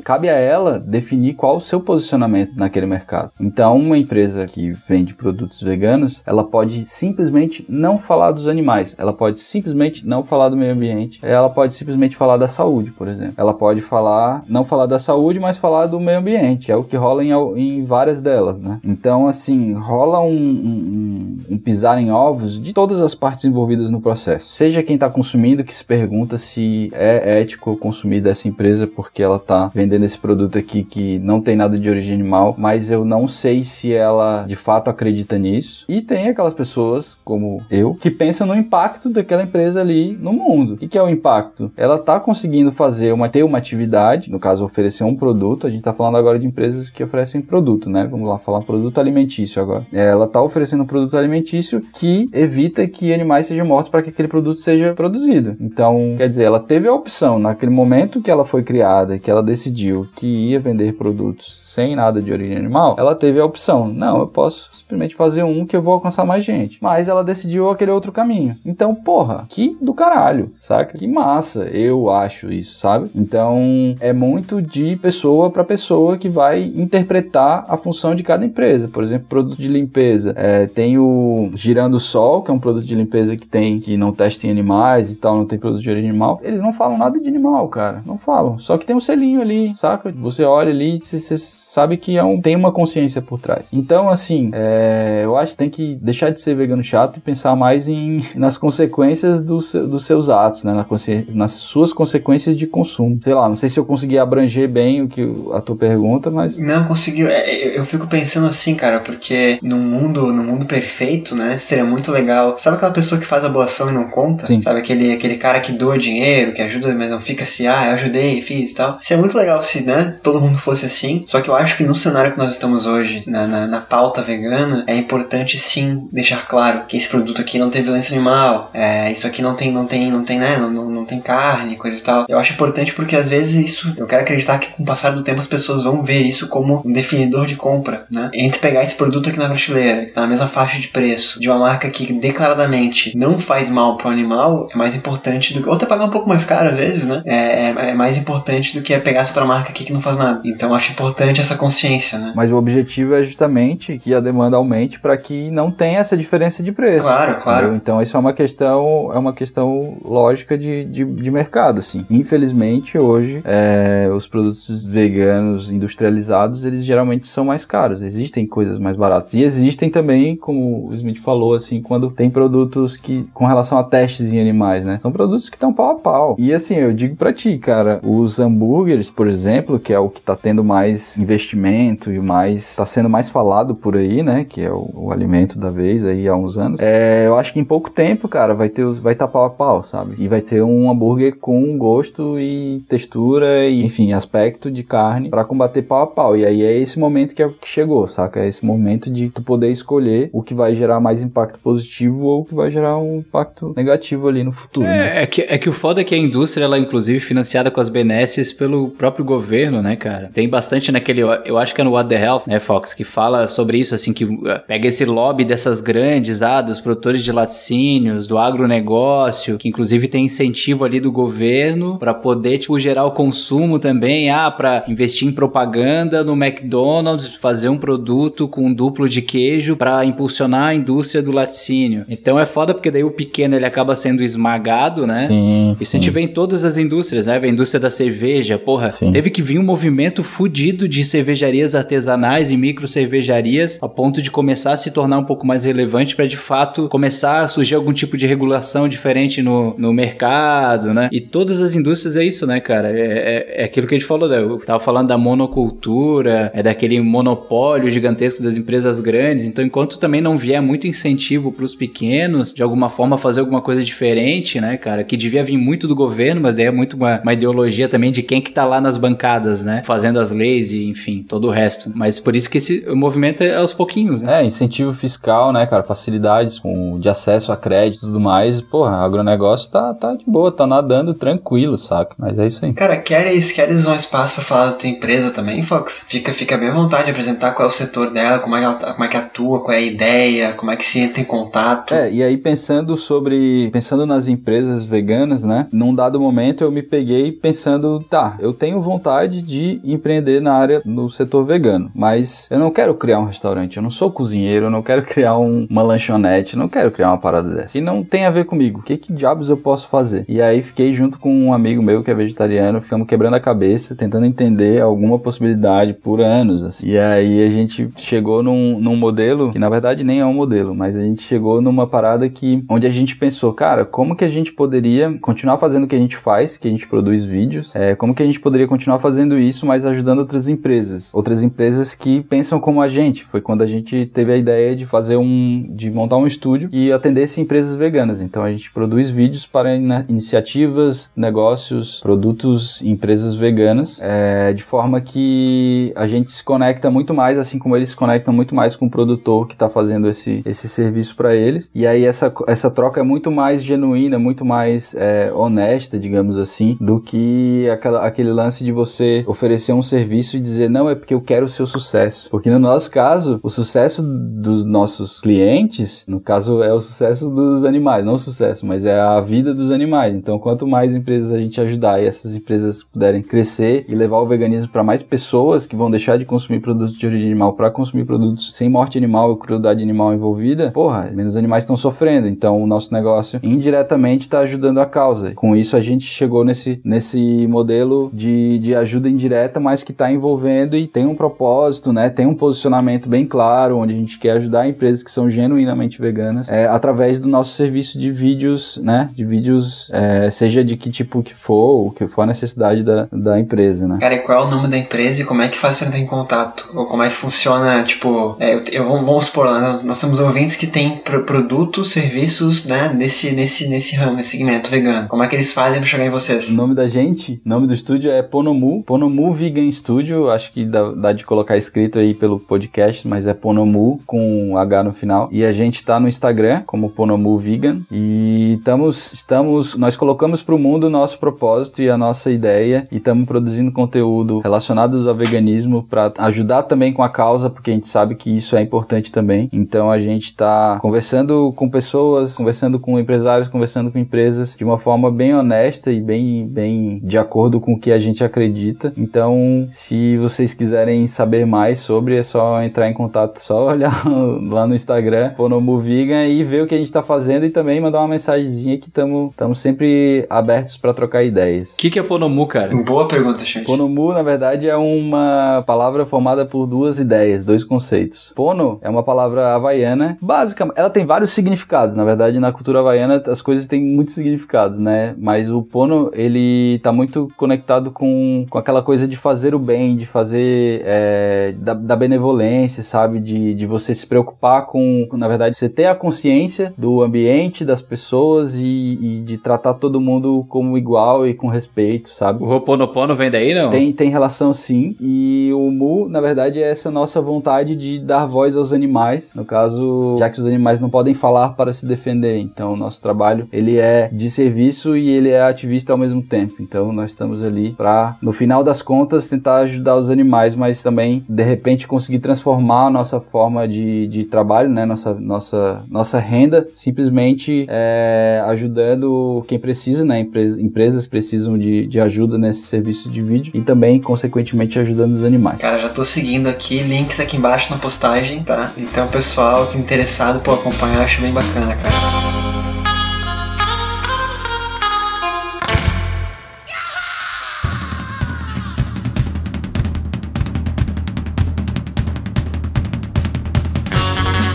cabe 0.04 0.28
a 0.28 0.36
ela 0.36 0.78
definir 0.78 1.34
qual 1.34 1.56
o 1.56 1.60
seu 1.60 1.80
posicionamento 1.80 2.56
naquele 2.56 2.86
mercado. 2.86 3.30
Então 3.40 3.76
uma 3.76 3.98
empresa 3.98 4.46
que 4.46 4.72
vende 4.88 5.14
produtos 5.14 5.62
veganos, 5.62 6.22
ela 6.26 6.44
pode 6.44 6.84
simplesmente 6.86 7.64
não 7.68 7.98
falar 7.98 8.32
dos 8.32 8.48
animais. 8.48 8.94
Ela 8.98 9.12
pode 9.12 9.40
simplesmente 9.40 10.06
não 10.06 10.22
falar 10.22 10.48
do 10.48 10.56
meio 10.56 10.72
ambiente. 10.72 11.18
Ela 11.22 11.50
pode 11.50 11.74
simplesmente 11.74 12.16
falar 12.16 12.36
da 12.36 12.48
saúde, 12.48 12.81
por 12.90 13.08
exemplo. 13.08 13.34
Ela 13.36 13.54
pode 13.54 13.80
falar, 13.80 14.42
não 14.48 14.64
falar 14.64 14.86
da 14.86 14.98
saúde, 14.98 15.38
mas 15.38 15.58
falar 15.58 15.86
do 15.86 16.00
meio 16.00 16.18
ambiente. 16.18 16.70
É 16.70 16.76
o 16.76 16.84
que 16.84 16.96
rola 16.96 17.24
em, 17.24 17.30
em 17.30 17.84
várias 17.84 18.20
delas, 18.20 18.60
né? 18.60 18.80
Então, 18.84 19.26
assim, 19.26 19.72
rola 19.74 20.20
um, 20.20 20.32
um, 20.32 21.36
um, 21.50 21.58
pisar 21.58 21.98
em 21.98 22.10
ovos 22.10 22.60
de 22.60 22.72
todas 22.72 23.00
as 23.00 23.14
partes 23.14 23.44
envolvidas 23.44 23.90
no 23.90 24.00
processo. 24.00 24.52
Seja 24.52 24.82
quem 24.82 24.94
está 24.94 25.08
consumindo 25.08 25.64
que 25.64 25.74
se 25.74 25.84
pergunta 25.84 26.38
se 26.38 26.90
é 26.92 27.40
ético 27.40 27.76
consumir 27.76 28.20
dessa 28.20 28.48
empresa 28.48 28.86
porque 28.86 29.22
ela 29.22 29.36
está 29.36 29.70
vendendo 29.74 30.04
esse 30.04 30.18
produto 30.18 30.58
aqui 30.58 30.82
que 30.82 31.18
não 31.18 31.40
tem 31.40 31.56
nada 31.56 31.78
de 31.78 31.88
origem 31.88 32.14
animal, 32.14 32.54
mas 32.58 32.90
eu 32.90 33.04
não 33.04 33.28
sei 33.28 33.62
se 33.62 33.92
ela 33.92 34.44
de 34.46 34.56
fato 34.56 34.88
acredita 34.88 35.38
nisso. 35.38 35.84
E 35.88 36.00
tem 36.00 36.28
aquelas 36.28 36.54
pessoas, 36.54 37.18
como 37.24 37.62
eu, 37.70 37.94
que 37.94 38.10
pensam 38.10 38.46
no 38.46 38.54
impacto 38.54 39.10
daquela 39.10 39.42
empresa 39.42 39.80
ali 39.80 40.16
no 40.20 40.32
mundo. 40.32 40.74
O 40.74 40.76
que, 40.76 40.88
que 40.88 40.98
é 40.98 41.02
o 41.02 41.08
impacto? 41.08 41.70
Ela 41.76 41.96
está 41.96 42.18
conseguindo 42.18 42.71
fazer 42.72 43.12
uma 43.12 43.28
ter 43.28 43.42
uma 43.42 43.58
atividade, 43.58 44.30
no 44.30 44.38
caso 44.38 44.64
oferecer 44.64 45.04
um 45.04 45.14
produto. 45.14 45.66
A 45.66 45.70
gente 45.70 45.80
está 45.80 45.92
falando 45.92 46.16
agora 46.16 46.38
de 46.38 46.46
empresas 46.46 46.90
que 46.90 47.02
oferecem 47.02 47.40
produto, 47.40 47.88
né? 47.88 48.06
Vamos 48.10 48.28
lá 48.28 48.38
falar 48.38 48.62
produto 48.62 49.00
alimentício 49.00 49.60
agora. 49.60 49.86
Ela 49.92 50.26
está 50.26 50.42
oferecendo 50.42 50.82
um 50.82 50.86
produto 50.86 51.16
alimentício 51.16 51.82
que 51.92 52.28
evita 52.32 52.86
que 52.86 53.12
animais 53.12 53.46
sejam 53.46 53.66
mortos 53.66 53.90
para 53.90 54.02
que 54.02 54.10
aquele 54.10 54.28
produto 54.28 54.60
seja 54.60 54.94
produzido. 54.94 55.56
Então, 55.60 56.14
quer 56.16 56.28
dizer, 56.28 56.44
ela 56.44 56.60
teve 56.60 56.88
a 56.88 56.92
opção 56.92 57.38
naquele 57.38 57.72
momento 57.72 58.20
que 58.20 58.30
ela 58.30 58.44
foi 58.44 58.62
criada, 58.62 59.18
que 59.18 59.30
ela 59.30 59.42
decidiu 59.42 60.08
que 60.14 60.26
ia 60.26 60.60
vender 60.60 60.94
produtos 60.94 61.58
sem 61.72 61.96
nada 61.96 62.20
de 62.20 62.32
origem 62.32 62.56
animal, 62.56 62.96
ela 62.98 63.14
teve 63.14 63.40
a 63.40 63.44
opção. 63.44 63.88
Não, 63.88 64.20
eu 64.20 64.26
posso 64.26 64.74
simplesmente 64.74 65.14
fazer 65.14 65.42
um 65.42 65.66
que 65.66 65.76
eu 65.76 65.82
vou 65.82 65.94
alcançar 65.94 66.24
mais 66.24 66.44
gente. 66.44 66.78
Mas 66.80 67.08
ela 67.08 67.24
decidiu 67.24 67.70
aquele 67.70 67.90
outro 67.90 68.12
caminho. 68.12 68.56
Então, 68.64 68.94
porra, 68.94 69.46
que 69.48 69.76
do 69.80 69.94
caralho, 69.94 70.50
saca? 70.54 70.96
Que 70.96 71.06
massa, 71.06 71.64
eu 71.64 72.10
acho 72.10 72.52
isso, 72.52 72.61
sabe? 72.64 73.10
Então, 73.14 73.96
é 74.00 74.12
muito 74.12 74.60
de 74.60 74.96
pessoa 74.96 75.50
para 75.50 75.64
pessoa 75.64 76.16
que 76.16 76.28
vai 76.28 76.62
interpretar 76.62 77.64
a 77.68 77.76
função 77.76 78.14
de 78.14 78.22
cada 78.22 78.44
empresa. 78.44 78.88
Por 78.88 79.02
exemplo, 79.02 79.26
produto 79.28 79.58
de 79.58 79.68
limpeza. 79.68 80.34
É, 80.36 80.66
tem 80.66 80.98
o 80.98 81.50
Girando 81.54 81.98
Sol, 82.00 82.42
que 82.42 82.50
é 82.50 82.54
um 82.54 82.58
produto 82.58 82.84
de 82.84 82.94
limpeza 82.94 83.36
que 83.36 83.46
tem 83.46 83.78
que 83.80 83.96
não 83.96 84.12
testa 84.12 84.46
em 84.46 84.50
animais 84.50 85.12
e 85.12 85.16
tal, 85.16 85.36
não 85.36 85.44
tem 85.44 85.58
produto 85.58 85.82
de 85.82 85.90
origem 85.90 86.10
animal. 86.10 86.40
Eles 86.42 86.60
não 86.60 86.72
falam 86.72 86.98
nada 86.98 87.18
de 87.20 87.28
animal, 87.28 87.68
cara. 87.68 88.02
Não 88.06 88.16
falam. 88.16 88.58
Só 88.58 88.78
que 88.78 88.86
tem 88.86 88.96
um 88.96 89.00
selinho 89.00 89.40
ali, 89.40 89.74
saca? 89.74 90.12
Você 90.12 90.44
olha 90.44 90.70
ali, 90.70 90.98
você 90.98 91.36
sabe 91.38 91.96
que 91.96 92.16
é 92.16 92.24
um, 92.24 92.40
tem 92.40 92.56
uma 92.56 92.72
consciência 92.72 93.20
por 93.20 93.40
trás. 93.40 93.68
Então, 93.72 94.08
assim, 94.08 94.50
é, 94.52 95.22
eu 95.24 95.36
acho 95.36 95.52
que 95.52 95.58
tem 95.58 95.70
que 95.70 95.94
deixar 95.96 96.30
de 96.30 96.40
ser 96.40 96.54
vegano 96.54 96.82
chato 96.82 97.16
e 97.16 97.20
pensar 97.20 97.56
mais 97.56 97.88
em, 97.88 98.22
nas 98.36 98.56
consequências 98.56 99.42
do, 99.42 99.58
dos 99.58 100.06
seus 100.06 100.28
atos, 100.28 100.64
né? 100.64 100.72
Na 100.72 100.86
nas 101.34 101.52
suas 101.52 101.92
consequências 101.92 102.51
de 102.54 102.66
consumo. 102.66 103.18
Sei 103.22 103.34
lá, 103.34 103.48
não 103.48 103.56
sei 103.56 103.68
se 103.68 103.78
eu 103.78 103.84
consegui 103.84 104.18
abranger 104.18 104.68
bem 104.68 105.02
o 105.02 105.08
que 105.08 105.22
a 105.52 105.60
tua 105.60 105.76
pergunta, 105.76 106.30
mas. 106.30 106.58
Não, 106.58 106.84
conseguiu. 106.84 107.28
É, 107.28 107.78
eu 107.78 107.84
fico 107.84 108.06
pensando 108.06 108.46
assim, 108.46 108.74
cara, 108.74 109.00
porque 109.00 109.58
no 109.62 109.78
mundo, 109.78 110.32
no 110.32 110.42
mundo 110.42 110.66
perfeito, 110.66 111.34
né? 111.34 111.58
Seria 111.58 111.84
muito 111.84 112.10
legal. 112.10 112.56
Sabe 112.58 112.76
aquela 112.76 112.92
pessoa 112.92 113.20
que 113.20 113.26
faz 113.26 113.44
a 113.44 113.48
boa 113.48 113.64
ação 113.64 113.90
e 113.90 113.92
não 113.92 114.08
conta? 114.08 114.46
Sim. 114.46 114.60
Sabe 114.60 114.80
aquele, 114.80 115.12
aquele 115.12 115.36
cara 115.36 115.60
que 115.60 115.72
doa 115.72 115.98
dinheiro, 115.98 116.52
que 116.52 116.62
ajuda, 116.62 116.94
mas 116.94 117.10
não 117.10 117.20
fica 117.20 117.44
assim, 117.44 117.66
ah, 117.66 117.86
eu 117.86 117.92
ajudei, 117.92 118.40
fiz 118.42 118.72
e 118.72 118.74
tal. 118.74 118.98
Seria 119.00 119.20
muito 119.20 119.36
legal 119.36 119.62
se, 119.62 119.82
né, 119.84 120.18
todo 120.22 120.40
mundo 120.40 120.58
fosse 120.58 120.86
assim. 120.86 121.24
Só 121.26 121.40
que 121.40 121.48
eu 121.48 121.54
acho 121.54 121.76
que 121.76 121.84
no 121.84 121.94
cenário 121.94 122.32
que 122.32 122.38
nós 122.38 122.52
estamos 122.52 122.86
hoje, 122.86 123.22
na, 123.26 123.46
na, 123.46 123.66
na 123.66 123.80
pauta 123.80 124.22
vegana, 124.22 124.84
é 124.86 124.96
importante 124.96 125.58
sim 125.58 126.08
deixar 126.12 126.46
claro 126.46 126.84
que 126.86 126.96
esse 126.96 127.08
produto 127.08 127.40
aqui 127.40 127.58
não 127.58 127.70
tem 127.70 127.82
violência 127.82 128.14
animal, 128.14 128.70
é, 128.74 129.10
isso 129.10 129.26
aqui 129.26 129.42
não 129.42 129.54
tem, 129.54 129.72
não 129.72 129.86
tem, 129.86 130.10
não 130.10 130.24
tem, 130.24 130.38
né, 130.38 130.56
não, 130.56 130.70
não, 130.70 130.90
não 130.90 131.04
tem 131.04 131.20
carne, 131.20 131.76
coisa 131.76 131.98
e 131.98 132.02
tal. 132.02 132.26
Eu 132.28 132.38
acho 132.42 132.52
importante 132.52 132.92
porque 132.92 133.16
às 133.16 133.30
vezes 133.30 133.54
isso, 133.54 133.94
eu 133.96 134.06
quero 134.06 134.22
acreditar 134.22 134.58
que 134.58 134.72
com 134.72 134.82
o 134.82 134.86
passar 134.86 135.10
do 135.10 135.22
tempo 135.22 135.40
as 135.40 135.46
pessoas 135.46 135.82
vão 135.82 136.02
ver 136.02 136.20
isso 136.20 136.48
como 136.48 136.82
um 136.84 136.92
definidor 136.92 137.46
de 137.46 137.56
compra, 137.56 138.04
né? 138.10 138.30
Entre 138.34 138.60
pegar 138.60 138.82
esse 138.82 138.96
produto 138.96 139.28
aqui 139.28 139.38
na 139.38 139.48
prateleira, 139.48 140.04
que 140.04 140.12
tá 140.12 140.22
na 140.22 140.26
mesma 140.26 140.46
faixa 140.46 140.78
de 140.78 140.88
preço, 140.88 141.40
de 141.40 141.48
uma 141.48 141.58
marca 141.58 141.88
que 141.88 142.12
declaradamente 142.12 143.16
não 143.16 143.38
faz 143.38 143.70
mal 143.70 143.96
pro 143.96 144.08
animal, 144.08 144.68
é 144.72 144.76
mais 144.76 144.94
importante 144.94 145.54
do 145.54 145.62
que. 145.62 145.68
Ou 145.68 145.74
até 145.74 145.86
pagar 145.86 146.04
um 146.04 146.10
pouco 146.10 146.28
mais 146.28 146.44
caro 146.44 146.68
às 146.68 146.76
vezes, 146.76 147.06
né? 147.06 147.22
É, 147.24 147.36
é, 147.36 147.90
é 147.90 147.94
mais 147.94 148.16
importante 148.16 148.78
do 148.78 148.82
que 148.82 148.96
pegar 148.98 149.20
essa 149.20 149.30
outra 149.30 149.44
marca 149.44 149.70
aqui 149.70 149.84
que 149.84 149.92
não 149.92 150.00
faz 150.00 150.16
nada. 150.16 150.40
Então 150.44 150.74
acho 150.74 150.92
importante 150.92 151.40
essa 151.40 151.56
consciência, 151.56 152.18
né? 152.18 152.32
Mas 152.34 152.50
o 152.50 152.56
objetivo 152.56 153.14
é 153.14 153.22
justamente 153.22 153.98
que 153.98 154.14
a 154.14 154.20
demanda 154.20 154.56
aumente 154.56 154.98
para 155.00 155.16
que 155.16 155.50
não 155.50 155.70
tenha 155.70 156.00
essa 156.00 156.16
diferença 156.16 156.62
de 156.62 156.72
preço. 156.72 157.06
Claro, 157.06 157.38
claro. 157.40 157.58
Entendeu? 157.66 157.76
Então 157.76 158.02
isso 158.02 158.16
é 158.16 158.20
uma 158.20 158.32
questão, 158.32 159.10
é 159.14 159.18
uma 159.18 159.32
questão 159.32 159.96
lógica 160.04 160.56
de, 160.56 160.84
de, 160.84 161.04
de 161.04 161.30
mercado, 161.30 161.78
assim. 161.78 162.04
Infelizmente 162.22 162.96
hoje 162.96 163.42
é, 163.44 164.08
os 164.14 164.28
produtos 164.28 164.86
veganos 164.86 165.72
industrializados 165.72 166.64
eles 166.64 166.84
geralmente 166.84 167.26
são 167.26 167.44
mais 167.44 167.64
caros. 167.64 168.00
Existem 168.00 168.46
coisas 168.46 168.78
mais 168.78 168.96
baratas 168.96 169.34
e 169.34 169.42
existem 169.42 169.90
também, 169.90 170.36
como 170.36 170.88
o 170.88 170.94
Smith 170.94 171.20
falou, 171.20 171.54
assim, 171.54 171.82
quando 171.82 172.10
tem 172.10 172.30
produtos 172.30 172.96
que, 172.96 173.26
com 173.34 173.44
relação 173.44 173.76
a 173.76 173.82
testes 173.82 174.32
em 174.32 174.40
animais, 174.40 174.84
né? 174.84 174.98
São 174.98 175.10
produtos 175.10 175.50
que 175.50 175.56
estão 175.56 175.72
pau 175.72 175.90
a 175.90 175.94
pau. 175.96 176.36
E 176.38 176.52
assim, 176.52 176.76
eu 176.76 176.92
digo 176.92 177.16
para 177.16 177.32
ti, 177.32 177.58
cara, 177.58 178.00
os 178.04 178.38
hambúrgueres, 178.38 179.10
por 179.10 179.26
exemplo, 179.26 179.80
que 179.80 179.92
é 179.92 179.98
o 179.98 180.08
que 180.08 180.22
tá 180.22 180.36
tendo 180.36 180.62
mais 180.62 181.18
investimento 181.18 182.12
e 182.12 182.20
mais, 182.20 182.76
tá 182.76 182.86
sendo 182.86 183.08
mais 183.08 183.30
falado 183.30 183.74
por 183.74 183.96
aí, 183.96 184.22
né? 184.22 184.44
Que 184.44 184.60
é 184.60 184.70
o, 184.70 184.90
o 184.94 185.12
alimento 185.12 185.58
da 185.58 185.70
vez 185.70 186.04
aí 186.04 186.28
há 186.28 186.36
uns 186.36 186.56
anos. 186.56 186.80
É, 186.80 187.26
eu 187.26 187.36
acho 187.36 187.52
que 187.52 187.58
em 187.58 187.64
pouco 187.64 187.90
tempo, 187.90 188.28
cara, 188.28 188.54
vai 188.54 188.68
ter, 188.68 188.84
vai 188.94 189.14
estar 189.14 189.26
tá 189.26 189.32
pau 189.32 189.44
a 189.44 189.50
pau, 189.50 189.82
sabe? 189.82 190.14
E 190.18 190.28
vai 190.28 190.40
ter 190.40 190.62
um 190.62 190.88
hambúrguer 190.88 191.36
com 191.40 191.76
gosto 191.78 192.11
e 192.38 192.82
textura 192.88 193.66
e, 193.66 193.82
enfim, 193.82 194.12
aspecto 194.12 194.70
de 194.70 194.82
carne 194.82 195.30
para 195.30 195.44
combater 195.44 195.82
pau 195.82 196.02
a 196.02 196.06
pau. 196.06 196.36
E 196.36 196.44
aí 196.44 196.62
é 196.62 196.76
esse 196.76 196.98
momento 196.98 197.34
que 197.34 197.42
é 197.42 197.46
o 197.46 197.52
que 197.52 197.68
chegou, 197.68 198.06
saca? 198.08 198.40
É 198.40 198.48
esse 198.48 198.64
momento 198.64 199.10
de 199.10 199.30
tu 199.30 199.42
poder 199.42 199.70
escolher 199.70 200.30
o 200.32 200.42
que 200.42 200.54
vai 200.54 200.74
gerar 200.74 201.00
mais 201.00 201.22
impacto 201.22 201.58
positivo 201.58 202.24
ou 202.24 202.40
o 202.40 202.44
que 202.44 202.54
vai 202.54 202.70
gerar 202.70 202.98
um 202.98 203.18
impacto 203.18 203.72
negativo 203.76 204.28
ali 204.28 204.42
no 204.42 204.52
futuro. 204.52 204.86
É, 204.86 204.98
né? 204.98 205.22
é, 205.22 205.26
que, 205.26 205.42
é 205.42 205.58
que 205.58 205.68
o 205.68 205.72
foda 205.72 206.00
é 206.00 206.04
que 206.04 206.14
a 206.14 206.18
indústria, 206.18 206.64
ela 206.64 206.76
é 206.76 206.80
inclusive 206.80 207.20
financiada 207.20 207.70
com 207.70 207.80
as 207.80 207.88
benesses 207.88 208.52
pelo 208.52 208.90
próprio 208.90 209.24
governo, 209.24 209.82
né, 209.82 209.96
cara? 209.96 210.30
Tem 210.32 210.48
bastante 210.48 210.92
naquele, 210.92 211.22
eu 211.22 211.58
acho 211.58 211.74
que 211.74 211.80
é 211.80 211.84
no 211.84 211.92
What 211.92 212.08
the 212.08 212.20
Health, 212.20 212.42
né, 212.46 212.60
Fox, 212.60 212.94
que 212.94 213.04
fala 213.04 213.48
sobre 213.48 213.78
isso, 213.78 213.94
assim, 213.94 214.12
que 214.12 214.24
uh, 214.24 214.40
pega 214.66 214.88
esse 214.88 215.04
lobby 215.04 215.44
dessas 215.44 215.80
grandes, 215.80 216.42
ah, 216.42 216.60
dos 216.60 216.80
produtores 216.80 217.22
de 217.22 217.32
laticínios, 217.32 218.26
do 218.26 218.38
agronegócio, 218.38 219.58
que 219.58 219.68
inclusive 219.68 220.08
tem 220.08 220.24
incentivo 220.24 220.84
ali 220.84 221.00
do 221.00 221.12
governo 221.12 221.98
para 222.02 222.12
poder, 222.12 222.58
tipo, 222.58 222.76
gerar 222.80 223.04
o 223.04 223.12
consumo 223.12 223.78
também, 223.78 224.28
ah, 224.28 224.50
para 224.50 224.84
investir 224.88 225.28
em 225.28 225.30
propaganda 225.30 226.24
no 226.24 226.32
McDonald's, 226.32 227.36
fazer 227.36 227.68
um 227.68 227.78
produto 227.78 228.48
com 228.48 228.74
duplo 228.74 229.08
de 229.08 229.22
queijo 229.22 229.76
para 229.76 230.04
impulsionar 230.04 230.70
a 230.70 230.74
indústria 230.74 231.22
do 231.22 231.30
laticínio. 231.30 232.04
Então 232.08 232.40
é 232.40 232.44
foda 232.44 232.74
porque 232.74 232.90
daí 232.90 233.04
o 233.04 233.12
pequeno 233.12 233.54
ele 233.54 233.64
acaba 233.64 233.94
sendo 233.94 234.20
esmagado, 234.20 235.06
né? 235.06 235.28
Sim, 235.28 235.70
Isso 235.80 235.96
a 235.96 236.00
gente 236.00 236.10
vê 236.10 236.22
em 236.22 236.26
todas 236.26 236.64
as 236.64 236.76
indústrias, 236.76 237.28
né? 237.28 237.38
A 237.40 237.46
indústria 237.46 237.78
da 237.78 237.88
cerveja, 237.88 238.58
porra, 238.58 238.88
Sim. 238.88 239.12
teve 239.12 239.30
que 239.30 239.40
vir 239.40 239.60
um 239.60 239.62
movimento 239.62 240.24
fudido 240.24 240.88
de 240.88 241.04
cervejarias 241.04 241.72
artesanais 241.72 242.50
e 242.50 242.56
micro 242.56 242.88
cervejarias 242.88 243.78
a 243.80 243.88
ponto 243.88 244.20
de 244.20 244.28
começar 244.28 244.72
a 244.72 244.76
se 244.76 244.90
tornar 244.90 245.18
um 245.18 245.24
pouco 245.24 245.46
mais 245.46 245.62
relevante 245.62 246.16
para 246.16 246.26
de 246.26 246.36
fato 246.36 246.88
começar 246.88 247.42
a 247.42 247.48
surgir 247.48 247.76
algum 247.76 247.92
tipo 247.92 248.16
de 248.16 248.26
regulação 248.26 248.88
diferente 248.88 249.40
no, 249.40 249.76
no 249.78 249.92
mercado, 249.92 250.92
né? 250.92 251.08
E 251.12 251.20
todas 251.20 251.62
as 251.62 251.76
indústrias 251.76 251.91
é 251.92 252.24
isso, 252.24 252.46
né, 252.46 252.60
cara? 252.60 252.90
É, 252.90 253.00
é, 253.00 253.62
é 253.62 253.64
aquilo 253.64 253.86
que 253.86 253.94
a 253.94 253.98
gente 253.98 254.06
falou, 254.06 254.28
né? 254.28 254.38
eu 254.38 254.58
tava 254.58 254.80
falando 254.80 255.08
da 255.08 255.18
monocultura, 255.18 256.50
é 256.54 256.62
daquele 256.62 257.00
monopólio 257.00 257.90
gigantesco 257.90 258.42
das 258.42 258.56
empresas 258.56 259.00
grandes. 259.00 259.44
Então, 259.44 259.64
enquanto 259.64 259.98
também 259.98 260.20
não 260.20 260.36
vier 260.36 260.60
muito 260.60 260.86
incentivo 260.86 261.52
para 261.52 261.64
os 261.64 261.74
pequenos, 261.74 262.52
de 262.52 262.62
alguma 262.62 262.88
forma 262.88 263.18
fazer 263.18 263.40
alguma 263.40 263.60
coisa 263.60 263.82
diferente, 263.82 264.60
né, 264.60 264.76
cara? 264.76 265.04
Que 265.04 265.16
devia 265.16 265.44
vir 265.44 265.56
muito 265.56 265.86
do 265.86 265.94
governo, 265.94 266.40
mas 266.40 266.56
daí 266.56 266.66
é 266.66 266.70
muito 266.70 266.96
uma, 266.96 267.20
uma 267.20 267.32
ideologia 267.32 267.88
também 267.88 268.10
de 268.10 268.22
quem 268.22 268.40
que 268.40 268.52
tá 268.52 268.64
lá 268.64 268.80
nas 268.80 268.96
bancadas, 268.96 269.64
né? 269.64 269.82
Fazendo 269.84 270.18
as 270.18 270.30
leis 270.30 270.72
e, 270.72 270.88
enfim, 270.88 271.24
todo 271.26 271.48
o 271.48 271.50
resto. 271.50 271.90
Mas 271.94 272.18
por 272.18 272.34
isso 272.34 272.50
que 272.50 272.58
esse 272.58 272.84
movimento 272.94 273.42
é 273.42 273.56
aos 273.56 273.72
pouquinhos, 273.72 274.22
né? 274.22 274.40
É, 274.40 274.44
incentivo 274.44 274.92
fiscal, 274.92 275.52
né, 275.52 275.66
cara? 275.66 275.82
Facilidades 275.82 276.58
com, 276.58 276.98
de 276.98 277.08
acesso 277.08 277.52
a 277.52 277.56
crédito 277.56 278.02
e 278.02 278.06
tudo 278.06 278.20
mais. 278.20 278.60
Porra, 278.60 278.96
agronegócio 279.04 279.70
tá, 279.70 279.94
tá 279.94 280.14
de 280.14 280.24
boa, 280.26 280.50
tá 280.50 280.66
nadando 280.66 281.14
tranquilo, 281.14 281.76
saca? 281.82 282.14
Mas 282.18 282.38
é 282.38 282.46
isso 282.46 282.64
aí. 282.64 282.72
Cara, 282.72 282.96
queres, 282.96 283.52
queres 283.52 283.80
usar 283.80 283.92
um 283.92 283.96
espaço 283.96 284.36
pra 284.36 284.44
falar 284.44 284.66
da 284.66 284.72
tua 284.72 284.88
empresa 284.88 285.30
também, 285.30 285.62
Fox? 285.62 286.06
Fica, 286.08 286.32
fica 286.32 286.56
bem 286.56 286.68
à 286.68 286.72
vontade 286.74 287.04
de 287.04 287.10
apresentar 287.10 287.52
qual 287.52 287.68
é 287.68 287.70
o 287.70 287.74
setor 287.74 288.10
dela, 288.10 288.38
como 288.38 288.56
é 288.56 288.60
que, 288.60 288.64
ela, 288.64 288.92
como 288.92 289.04
é 289.04 289.08
que 289.08 289.16
atua, 289.16 289.60
qual 289.60 289.72
é 289.72 289.78
a 289.78 289.82
ideia, 289.82 290.52
como 290.54 290.70
é 290.70 290.76
que 290.76 290.84
se 290.84 291.00
entra 291.00 291.20
em 291.20 291.24
contato. 291.24 291.92
É, 291.94 292.10
e 292.12 292.22
aí 292.22 292.36
pensando 292.36 292.96
sobre. 292.96 293.70
Pensando 293.72 294.06
nas 294.06 294.28
empresas 294.28 294.84
veganas, 294.84 295.44
né? 295.44 295.66
Num 295.72 295.94
dado 295.94 296.20
momento 296.20 296.62
eu 296.64 296.70
me 296.70 296.82
peguei 296.82 297.32
pensando, 297.32 298.00
tá, 298.08 298.36
eu 298.40 298.52
tenho 298.52 298.80
vontade 298.80 299.42
de 299.42 299.80
empreender 299.84 300.40
na 300.40 300.52
área 300.54 300.82
no 300.84 301.08
setor 301.08 301.44
vegano, 301.44 301.90
mas 301.94 302.48
eu 302.50 302.58
não 302.58 302.70
quero 302.70 302.94
criar 302.94 303.18
um 303.20 303.24
restaurante, 303.24 303.76
eu 303.76 303.82
não 303.82 303.90
sou 303.90 304.10
cozinheiro, 304.10 304.66
eu 304.66 304.70
não 304.70 304.82
quero 304.82 305.02
criar 305.02 305.38
um- 305.38 305.66
uma 305.70 305.82
lanchonete, 305.82 306.56
não 306.56 306.68
quero 306.68 306.90
criar 306.90 307.08
uma 307.08 307.18
parada 307.18 307.48
dessa. 307.54 307.78
E 307.78 307.80
não 307.80 308.02
tem 308.04 308.26
a 308.26 308.30
ver 308.30 308.44
comigo. 308.44 308.80
O 308.80 308.82
que, 308.82 308.96
que 308.96 309.12
diabos 309.12 309.48
eu 309.48 309.56
posso 309.56 309.88
fazer? 309.88 310.24
E 310.28 310.42
aí 310.42 310.60
fiquei 310.62 310.92
junto 310.92 311.18
com 311.18 311.34
um 311.34 311.52
amigo 311.52 311.71
meu 311.80 312.02
que 312.02 312.10
é 312.10 312.14
vegetariano, 312.14 312.82
ficamos 312.82 313.06
quebrando 313.06 313.34
a 313.34 313.40
cabeça, 313.40 313.94
tentando 313.94 314.26
entender 314.26 314.82
alguma 314.82 315.16
possibilidade 315.18 315.92
por 315.92 316.20
anos. 316.20 316.64
Assim. 316.64 316.88
E 316.88 316.98
aí 316.98 317.46
a 317.46 317.48
gente 317.48 317.88
chegou 317.96 318.42
num, 318.42 318.80
num 318.80 318.96
modelo, 318.96 319.52
que 319.52 319.58
na 319.60 319.68
verdade 319.68 320.02
nem 320.02 320.18
é 320.18 320.26
um 320.26 320.34
modelo, 320.34 320.74
mas 320.74 320.96
a 320.96 321.02
gente 321.02 321.22
chegou 321.22 321.62
numa 321.62 321.86
parada 321.86 322.28
que 322.28 322.64
onde 322.68 322.86
a 322.86 322.90
gente 322.90 323.16
pensou, 323.16 323.52
cara, 323.52 323.84
como 323.84 324.16
que 324.16 324.24
a 324.24 324.28
gente 324.28 324.52
poderia 324.52 325.16
continuar 325.20 325.58
fazendo 325.58 325.84
o 325.84 325.86
que 325.86 325.94
a 325.94 325.98
gente 325.98 326.16
faz, 326.16 326.58
que 326.58 326.66
a 326.66 326.70
gente 326.70 326.88
produz 326.88 327.24
vídeos, 327.24 327.76
é, 327.76 327.94
como 327.94 328.14
que 328.14 328.22
a 328.22 328.26
gente 328.26 328.40
poderia 328.40 328.66
continuar 328.66 328.98
fazendo 328.98 329.38
isso, 329.38 329.64
mas 329.64 329.86
ajudando 329.86 330.18
outras 330.18 330.48
empresas, 330.48 331.14
outras 331.14 331.42
empresas 331.42 331.94
que 331.94 332.22
pensam 332.22 332.58
como 332.58 332.82
a 332.82 332.88
gente. 332.88 333.24
Foi 333.24 333.40
quando 333.40 333.62
a 333.62 333.66
gente 333.66 334.06
teve 334.06 334.32
a 334.32 334.36
ideia 334.36 334.74
de 334.74 334.84
fazer 334.84 335.16
um, 335.16 335.68
de 335.70 335.90
montar 335.90 336.16
um 336.16 336.26
estúdio 336.26 336.68
e 336.72 336.90
atendesse 336.90 337.40
empresas 337.40 337.76
veganas. 337.76 338.20
Então 338.20 338.42
a 338.42 338.50
gente 338.50 338.72
produz 338.72 339.10
vídeos 339.10 339.46
para 339.46 339.76
ina- 339.76 340.04
iniciativas, 340.08 341.12
negócios, 341.14 341.61
produtos, 342.00 342.82
empresas 342.82 343.34
veganas, 343.34 343.98
é, 344.02 344.52
de 344.52 344.62
forma 344.62 345.00
que 345.00 345.92
a 345.96 346.06
gente 346.06 346.32
se 346.32 346.42
conecta 346.42 346.90
muito 346.90 347.14
mais, 347.14 347.38
assim 347.38 347.58
como 347.58 347.76
eles 347.76 347.90
se 347.90 347.96
conectam 347.96 348.32
muito 348.32 348.54
mais 348.54 348.76
com 348.76 348.86
o 348.86 348.90
produtor 348.90 349.46
que 349.46 349.54
está 349.54 349.68
fazendo 349.68 350.08
esse, 350.08 350.42
esse 350.44 350.68
serviço 350.68 351.16
para 351.16 351.34
eles. 351.34 351.70
E 351.74 351.86
aí 351.86 352.04
essa, 352.04 352.32
essa 352.46 352.70
troca 352.70 353.00
é 353.00 353.02
muito 353.02 353.30
mais 353.30 353.62
genuína, 353.62 354.18
muito 354.18 354.44
mais 354.44 354.94
é, 354.94 355.32
honesta, 355.34 355.98
digamos 355.98 356.38
assim, 356.38 356.76
do 356.80 357.00
que 357.00 357.68
aquela, 357.70 358.06
aquele 358.06 358.32
lance 358.32 358.64
de 358.64 358.72
você 358.72 359.24
oferecer 359.26 359.72
um 359.72 359.82
serviço 359.82 360.36
e 360.36 360.40
dizer, 360.40 360.68
não, 360.68 360.88
é 360.88 360.94
porque 360.94 361.14
eu 361.14 361.20
quero 361.20 361.46
o 361.46 361.48
seu 361.48 361.66
sucesso. 361.66 362.28
Porque 362.30 362.50
no 362.50 362.58
nosso 362.58 362.90
caso, 362.90 363.40
o 363.42 363.48
sucesso 363.48 364.02
dos 364.02 364.64
nossos 364.64 365.20
clientes, 365.20 366.06
no 366.08 366.20
caso, 366.20 366.62
é 366.62 366.72
o 366.72 366.80
sucesso 366.80 367.30
dos 367.30 367.64
animais, 367.64 368.04
não 368.04 368.14
o 368.14 368.18
sucesso, 368.18 368.66
mas 368.66 368.84
é 368.84 368.98
a 368.98 369.20
vida 369.20 369.54
dos 369.54 369.70
animais. 369.70 370.14
Então, 370.14 370.38
quanto 370.38 370.66
mais 370.66 370.94
empresas 370.94 371.32
a 371.32 371.38
gente 371.38 371.51
ajudar 371.60 372.02
e 372.02 372.06
essas 372.06 372.34
empresas 372.34 372.82
puderem 372.82 373.22
crescer 373.22 373.84
e 373.88 373.94
levar 373.94 374.18
o 374.20 374.26
veganismo 374.26 374.70
para 374.70 374.82
mais 374.82 375.02
pessoas 375.02 375.66
que 375.66 375.76
vão 375.76 375.90
deixar 375.90 376.18
de 376.18 376.24
consumir 376.24 376.60
produtos 376.60 376.96
de 376.96 377.06
origem 377.06 377.30
animal 377.30 377.52
para 377.54 377.70
consumir 377.70 378.04
produtos 378.04 378.54
sem 378.54 378.68
morte 378.68 378.98
animal 378.98 379.32
e 379.32 379.38
crueldade 379.38 379.82
animal 379.82 380.14
envolvida, 380.14 380.70
porra, 380.70 381.10
menos 381.12 381.36
animais 381.36 381.64
estão 381.64 381.76
sofrendo. 381.76 382.28
Então, 382.28 382.62
o 382.62 382.66
nosso 382.66 382.92
negócio 382.92 383.40
indiretamente 383.42 384.22
está 384.22 384.40
ajudando 384.40 384.78
a 384.78 384.86
causa. 384.86 385.32
Com 385.34 385.56
isso, 385.56 385.76
a 385.76 385.80
gente 385.80 386.04
chegou 386.04 386.44
nesse, 386.44 386.80
nesse 386.84 387.46
modelo 387.46 388.10
de, 388.12 388.58
de 388.58 388.74
ajuda 388.74 389.08
indireta, 389.08 389.60
mas 389.60 389.82
que 389.82 389.92
está 389.92 390.10
envolvendo 390.10 390.76
e 390.76 390.86
tem 390.86 391.06
um 391.06 391.14
propósito, 391.14 391.92
né? 391.92 392.10
Tem 392.10 392.26
um 392.26 392.34
posicionamento 392.34 393.08
bem 393.08 393.26
claro, 393.26 393.78
onde 393.78 393.94
a 393.94 393.96
gente 393.96 394.18
quer 394.18 394.32
ajudar 394.32 394.68
empresas 394.68 395.02
que 395.02 395.10
são 395.10 395.28
genuinamente 395.28 396.00
veganas 396.00 396.50
é, 396.50 396.66
através 396.66 397.20
do 397.20 397.28
nosso 397.28 397.52
serviço 397.52 397.98
de 397.98 398.10
vídeos, 398.10 398.80
né? 398.82 399.10
De 399.14 399.24
vídeos, 399.24 399.90
é, 399.92 400.30
seja 400.30 400.64
de 400.64 400.76
que 400.76 400.90
tipo 400.90 401.22
que 401.22 401.34
for, 401.42 401.86
o 401.86 401.90
que 401.90 402.06
for 402.06 402.22
a 402.22 402.26
necessidade 402.26 402.82
da, 402.82 403.08
da 403.12 403.38
empresa, 403.40 403.86
né? 403.88 403.98
Cara, 404.00 404.14
e 404.14 404.18
qual 404.20 404.42
é 404.42 404.46
o 404.46 404.50
nome 404.50 404.68
da 404.68 404.78
empresa 404.78 405.22
e 405.22 405.24
como 405.24 405.42
é 405.42 405.48
que 405.48 405.58
faz 405.58 405.76
pra 405.78 405.86
entrar 405.88 405.98
em 405.98 406.06
contato? 406.06 406.68
Ou 406.74 406.86
como 406.86 407.02
é 407.02 407.08
que 407.08 407.14
funciona, 407.14 407.82
tipo, 407.82 408.36
é, 408.38 408.54
eu, 408.54 408.62
eu- 408.70 408.84
vamos 408.88 409.26
supor, 409.26 409.46
nós, 409.46 409.82
nós 409.82 410.00
temos 410.00 410.20
ouvintes 410.20 410.56
que 410.56 410.66
têm 410.66 410.98
pro- 410.98 411.24
produtos, 411.24 411.90
serviços, 411.92 412.64
né, 412.66 412.92
nesse, 412.94 413.32
nesse, 413.34 413.68
nesse 413.68 413.96
ramo, 413.96 414.16
nesse 414.16 414.30
segmento 414.30 414.70
vegano. 414.70 415.08
Como 415.08 415.22
é 415.22 415.28
que 415.28 415.34
eles 415.36 415.52
fazem 415.52 415.78
pra 415.80 415.88
chegar 415.88 416.06
em 416.06 416.10
vocês? 416.10 416.50
O 416.52 416.56
nome 416.56 416.74
da 416.74 416.86
gente, 416.88 417.40
o 417.44 417.48
nome 417.48 417.66
do 417.66 417.74
estúdio 417.74 418.10
é 418.10 418.22
Ponomu, 418.22 418.82
Ponomu 418.84 419.32
Vegan 419.32 419.70
Studio, 419.70 420.30
acho 420.30 420.52
que 420.52 420.64
dá, 420.64 420.92
dá 420.92 421.12
de 421.12 421.24
colocar 421.24 421.56
escrito 421.56 421.98
aí 421.98 422.14
pelo 422.14 422.38
podcast, 422.38 423.06
mas 423.08 423.26
é 423.26 423.34
Ponomu 423.34 424.00
com 424.06 424.56
H 424.56 424.82
no 424.84 424.92
final. 424.92 425.28
E 425.32 425.44
a 425.44 425.52
gente 425.52 425.84
tá 425.84 425.98
no 425.98 426.06
Instagram 426.08 426.62
como 426.66 426.90
Ponomu 426.90 427.38
Vegan 427.38 427.80
e 427.90 428.56
estamos, 428.58 429.12
estamos, 429.12 429.76
nós 429.76 429.96
colocamos 429.96 430.42
pro 430.42 430.58
mundo 430.58 430.84
o 430.86 430.90
nosso 430.90 431.18
propósito 431.22 431.80
e 431.80 431.88
a 431.88 431.96
nossa 431.96 432.32
ideia 432.32 432.88
e 432.90 432.96
estamos 432.96 433.28
produzindo 433.28 433.70
conteúdo 433.70 434.40
relacionado 434.40 435.08
ao 435.08 435.14
veganismo 435.14 435.84
para 435.84 436.12
ajudar 436.18 436.64
também 436.64 436.92
com 436.92 437.04
a 437.04 437.08
causa, 437.08 437.48
porque 437.48 437.70
a 437.70 437.74
gente 437.74 437.86
sabe 437.86 438.16
que 438.16 438.34
isso 438.34 438.56
é 438.56 438.60
importante 438.60 439.12
também. 439.12 439.48
Então 439.52 439.88
a 439.88 440.00
gente 440.00 440.34
tá 440.34 440.80
conversando 440.82 441.52
com 441.54 441.70
pessoas, 441.70 442.34
conversando 442.34 442.80
com 442.80 442.98
empresários, 442.98 443.46
conversando 443.46 443.92
com 443.92 443.98
empresas 443.98 444.56
de 444.56 444.64
uma 444.64 444.78
forma 444.78 445.12
bem 445.12 445.32
honesta 445.32 445.92
e 445.92 446.00
bem, 446.00 446.44
bem 446.48 447.00
de 447.04 447.16
acordo 447.16 447.60
com 447.60 447.74
o 447.74 447.78
que 447.78 447.92
a 447.92 448.00
gente 448.00 448.24
acredita. 448.24 448.92
Então, 448.96 449.66
se 449.70 450.16
vocês 450.18 450.52
quiserem 450.54 451.06
saber 451.06 451.46
mais 451.46 451.78
sobre, 451.78 452.16
é 452.16 452.22
só 452.24 452.60
entrar 452.64 452.90
em 452.90 452.94
contato, 452.94 453.38
só 453.38 453.68
olhar 453.70 454.02
lá 454.50 454.66
no 454.66 454.74
Instagram, 454.74 455.34
Ponomu 455.34 455.80
e 455.86 456.42
ver 456.42 456.64
o 456.64 456.66
que 456.66 456.74
a 456.74 456.78
gente 456.78 456.90
tá 456.90 457.02
fazendo 457.02 457.46
e 457.46 457.50
também 457.50 457.80
mandar 457.80 458.00
uma 458.00 458.08
mensagenzinha 458.08 458.76
que 458.76 458.88
estamos 458.88 459.58
sempre 459.60 460.26
abertos 460.28 460.76
para 460.76 460.92
trocar 460.92 461.11
ideias. 461.20 461.74
O 461.74 461.76
que, 461.76 461.90
que 461.90 461.98
é 461.98 462.02
Ponomu, 462.02 462.46
cara? 462.46 462.74
Boa 462.74 463.06
pergunta, 463.06 463.44
gente. 463.44 463.64
Ponomu, 463.64 464.12
na 464.12 464.22
verdade, 464.22 464.68
é 464.68 464.76
uma 464.76 465.62
palavra 465.66 466.06
formada 466.06 466.46
por 466.46 466.66
duas 466.66 466.98
ideias, 466.98 467.44
dois 467.44 467.64
conceitos. 467.64 468.32
Pono 468.34 468.78
é 468.80 468.88
uma 468.88 469.02
palavra 469.02 469.54
havaiana, 469.54 470.16
basicamente, 470.20 470.78
ela 470.78 470.90
tem 470.90 471.04
vários 471.04 471.30
significados. 471.30 471.94
Na 471.94 472.04
verdade, 472.04 472.38
na 472.38 472.52
cultura 472.52 472.80
havaiana 472.80 473.22
as 473.26 473.42
coisas 473.42 473.66
têm 473.66 473.82
muitos 473.82 474.14
significados, 474.14 474.78
né? 474.78 475.14
Mas 475.18 475.50
o 475.50 475.62
pono, 475.62 476.10
ele 476.14 476.78
tá 476.82 476.92
muito 476.92 477.30
conectado 477.36 477.90
com, 477.90 478.46
com 478.48 478.58
aquela 478.58 478.82
coisa 478.82 479.06
de 479.06 479.16
fazer 479.16 479.54
o 479.54 479.58
bem, 479.58 479.96
de 479.96 480.06
fazer 480.06 480.82
é, 480.84 481.54
da, 481.58 481.74
da, 481.74 481.96
benevolência, 481.96 482.82
sabe? 482.82 483.20
De, 483.20 483.54
de 483.54 483.66
você 483.66 483.94
se 483.94 484.06
preocupar 484.06 484.66
com, 484.66 485.08
na 485.12 485.28
verdade, 485.28 485.54
você 485.54 485.68
ter 485.68 485.86
a 485.86 485.94
consciência 485.94 486.72
do 486.78 487.02
ambiente, 487.02 487.64
das 487.64 487.82
pessoas 487.82 488.56
e, 488.58 488.98
e 489.00 489.20
de 489.20 489.38
tratar 489.38 489.74
todo 489.74 490.00
mundo 490.00 490.44
como 490.48 490.78
igual 490.78 491.01
e 491.26 491.34
com 491.34 491.48
respeito, 491.48 492.08
sabe? 492.10 492.42
O 492.42 492.46
Ho'oponopono 492.46 493.14
vem 493.14 493.30
daí, 493.30 493.54
não? 493.54 493.70
Tem, 493.70 493.92
tem 493.92 494.10
relação 494.10 494.52
sim. 494.54 494.96
E 495.00 495.50
o 495.54 495.70
Mu, 495.70 496.08
na 496.08 496.20
verdade, 496.20 496.62
é 496.62 496.70
essa 496.70 496.90
nossa 496.90 497.20
vontade 497.20 497.76
de 497.76 497.98
dar 497.98 498.26
voz 498.26 498.56
aos 498.56 498.72
animais. 498.72 499.34
No 499.34 499.44
caso, 499.44 500.16
já 500.18 500.28
que 500.28 500.38
os 500.38 500.46
animais 500.46 500.80
não 500.80 500.90
podem 500.90 501.14
falar 501.14 501.50
para 501.50 501.72
se 501.72 501.86
defender. 501.86 502.38
Então, 502.38 502.72
o 502.72 502.76
nosso 502.76 503.00
trabalho, 503.00 503.48
ele 503.52 503.78
é 503.78 504.08
de 504.12 504.30
serviço 504.30 504.96
e 504.96 505.10
ele 505.10 505.30
é 505.30 505.42
ativista 505.42 505.92
ao 505.92 505.98
mesmo 505.98 506.22
tempo. 506.22 506.54
Então, 506.60 506.92
nós 506.92 507.10
estamos 507.10 507.42
ali 507.42 507.72
para, 507.72 508.16
no 508.22 508.32
final 508.32 508.62
das 508.62 508.82
contas, 508.82 509.26
tentar 509.26 509.58
ajudar 509.58 509.96
os 509.96 510.10
animais, 510.10 510.54
mas 510.54 510.82
também, 510.82 511.24
de 511.28 511.42
repente, 511.42 511.86
conseguir 511.86 512.18
transformar 512.18 512.86
a 512.86 512.90
nossa 512.90 513.20
forma 513.20 513.66
de, 513.66 514.06
de 514.08 514.24
trabalho, 514.24 514.68
né? 514.68 514.84
Nossa, 514.84 515.14
nossa, 515.14 515.84
nossa 515.88 516.18
renda, 516.18 516.66
simplesmente 516.74 517.66
é, 517.68 518.42
ajudando 518.46 519.44
quem 519.46 519.58
precisa, 519.58 520.04
né? 520.04 520.20
Empresas, 520.20 520.58
empresas 520.92 521.08
precisam 521.08 521.58
de, 521.58 521.86
de 521.86 521.98
ajuda 521.98 522.36
nesse 522.38 522.62
serviço 522.62 523.10
de 523.10 523.22
vídeo 523.22 523.52
e 523.54 523.60
também, 523.60 524.00
consequentemente, 524.00 524.78
ajudando 524.78 525.14
os 525.14 525.24
animais. 525.24 525.60
Cara, 525.60 525.80
já 525.80 525.88
tô 525.88 526.04
seguindo 526.04 526.48
aqui, 526.48 526.80
links 526.82 527.18
aqui 527.18 527.36
embaixo 527.36 527.72
na 527.72 527.78
postagem, 527.78 528.42
tá? 528.42 528.72
Então, 528.76 529.08
pessoal 529.08 529.66
que 529.66 529.76
é 529.76 529.80
interessado 529.80 530.40
por 530.40 530.54
acompanhar, 530.54 531.02
acho 531.02 531.20
bem 531.20 531.32
bacana, 531.32 531.74
cara. 531.76 532.21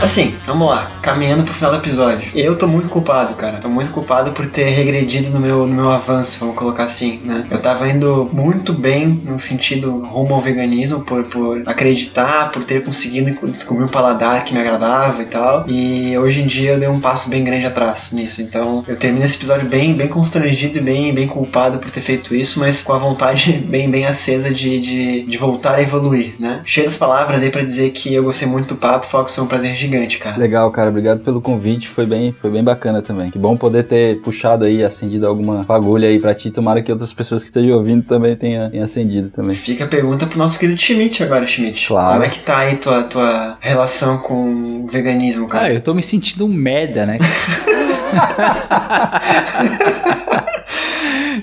Assim, 0.08 0.34
vamos 0.46 0.70
lá, 0.70 0.90
caminhando 1.02 1.44
pro 1.44 1.54
final 1.54 1.70
do 1.70 1.80
episódio. 1.80 2.32
Eu 2.34 2.58
tô 2.58 2.66
muito 2.66 2.88
culpado, 2.88 3.34
cara. 3.34 3.58
Tô 3.58 3.68
muito 3.68 3.92
culpado 3.92 4.32
por 4.32 4.48
ter 4.48 4.70
regredido 4.70 5.30
no 5.32 5.38
meu, 5.38 5.68
no 5.68 5.76
meu 5.76 5.92
avanço, 5.92 6.40
vamos 6.40 6.56
colocar 6.56 6.86
assim, 6.86 7.20
né? 7.26 7.46
Eu 7.52 7.62
tava 7.62 7.90
indo 7.90 8.30
muito 8.32 8.72
bem 8.72 9.06
no 9.06 9.38
sentido 9.38 10.06
rumo 10.06 10.34
ao 10.34 10.40
veganismo, 10.40 11.02
por, 11.02 11.26
por 11.26 11.62
acreditar, 11.66 12.52
por 12.52 12.64
ter 12.64 12.86
conseguido 12.86 13.36
descobrir 13.52 13.84
um 13.84 13.90
paladar 13.90 14.46
que 14.46 14.54
me 14.54 14.62
agradava 14.62 15.22
e 15.22 15.26
tal. 15.26 15.66
E 15.68 16.18
hoje 16.18 16.42
em 16.42 16.48
dia 16.48 16.72
eu 16.72 16.80
dei 16.80 16.88
um 16.88 17.02
passo 17.02 17.30
bem 17.30 17.44
grande 17.44 17.66
atrás 17.66 18.14
nisso. 18.14 18.42
Então 18.42 18.86
eu 18.88 18.96
termino 18.96 19.26
esse 19.26 19.36
episódio 19.36 19.68
bem, 19.68 19.94
bem 19.94 20.08
constrangido 20.08 20.78
e 20.78 20.82
bem, 20.82 21.14
bem 21.14 21.28
culpado 21.28 21.80
por 21.80 21.92
ter 21.92 22.00
feito 22.00 22.34
isso, 22.34 22.62
mas 22.62 22.82
com 22.82 22.94
a 22.94 22.98
vontade 22.98 23.52
bem, 23.70 23.92
bem 23.92 24.06
acesa 24.06 24.54
de, 24.54 24.80
de, 24.80 25.24
de 25.24 25.38
voltar 25.38 25.76
a 25.76 25.82
evoluir, 25.82 26.36
né? 26.40 26.62
Cheio 26.64 26.88
das 26.88 26.96
palavras 26.96 27.44
aí 27.44 27.50
pra 27.50 27.62
dizer 27.62 27.92
que 27.92 28.14
eu 28.14 28.24
gostei 28.24 28.48
muito 28.48 28.70
do 28.70 28.78
papo, 28.78 29.06
foi 29.06 29.44
um 29.44 29.48
prazer 29.48 29.76
gigante 29.76 29.97
gigante, 29.98 30.18
cara. 30.20 30.38
Legal, 30.38 30.72
cara. 30.72 30.90
Obrigado 30.90 31.20
pelo 31.22 31.42
convite. 31.42 31.88
Foi 31.88 32.06
bem, 32.06 32.32
foi 32.32 32.50
bem 32.50 32.64
bacana 32.64 33.02
também. 33.02 33.32
Que 33.32 33.40
bom 33.40 33.58
poder 33.58 33.84
ter 33.84 34.22
puxado 34.22 34.66
aí, 34.66 34.84
acendido 34.84 35.28
alguma 35.28 35.66
fagulha 35.66 36.08
aí 36.08 36.20
pra 36.20 36.34
ti. 36.34 36.52
Tomara 36.52 36.82
que 36.82 36.92
outras 36.92 37.14
pessoas 37.14 37.42
que 37.42 37.48
estejam 37.50 37.76
ouvindo 37.78 38.04
também 38.04 38.36
tenham, 38.36 38.70
tenham 38.70 38.86
acendido 38.86 39.30
também. 39.30 39.54
Fica 39.54 39.86
a 39.86 39.88
pergunta 39.88 40.26
pro 40.26 40.38
nosso 40.38 40.60
querido 40.60 40.80
Schmidt 40.80 41.24
agora, 41.24 41.46
Schmidt. 41.46 41.88
Claro. 41.88 42.14
Como 42.14 42.24
é 42.24 42.30
que 42.30 42.40
tá 42.40 42.60
aí 42.60 42.76
tua, 42.78 43.04
tua 43.04 43.58
relação 43.60 44.20
com 44.20 44.84
o 44.84 44.88
veganismo, 44.88 45.48
cara? 45.48 45.66
Ah, 45.66 45.74
eu 45.74 45.82
tô 45.82 45.94
me 45.94 46.04
sentindo 46.04 46.46
um 46.46 46.54
merda, 46.54 47.06
né? 47.06 47.18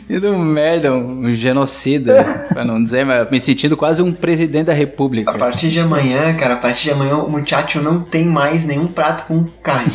Indo 0.09 0.31
um 0.31 0.39
merda, 0.39 0.93
um 0.93 1.33
genocida, 1.33 2.25
pra 2.53 2.65
não 2.65 2.83
dizer, 2.83 3.07
mas 3.07 3.31
me 3.31 3.41
sentindo 3.41 3.77
quase 3.77 4.03
um 4.03 4.13
presidente 4.13 4.67
da 4.67 4.73
república. 4.73 5.31
A 5.31 5.35
partir 5.35 5.69
de 5.69 5.81
amanhã, 5.81 6.35
cara, 6.35 6.55
a 6.55 6.59
partir 6.59 6.85
de 6.85 6.91
amanhã 6.91 7.17
o 7.17 7.31
muchacho 7.31 7.81
não 7.81 8.01
tem 8.01 8.25
mais 8.25 8.67
nenhum 8.67 8.87
prato 8.87 9.27
com 9.27 9.45
carne. 9.63 9.93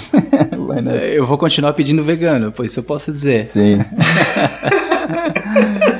eu 1.13 1.25
vou 1.25 1.37
continuar 1.37 1.73
pedindo 1.73 2.03
vegano, 2.03 2.51
pois 2.51 2.71
isso 2.71 2.79
eu 2.79 2.83
posso 2.83 3.11
dizer. 3.11 3.43
Sim. 3.45 3.79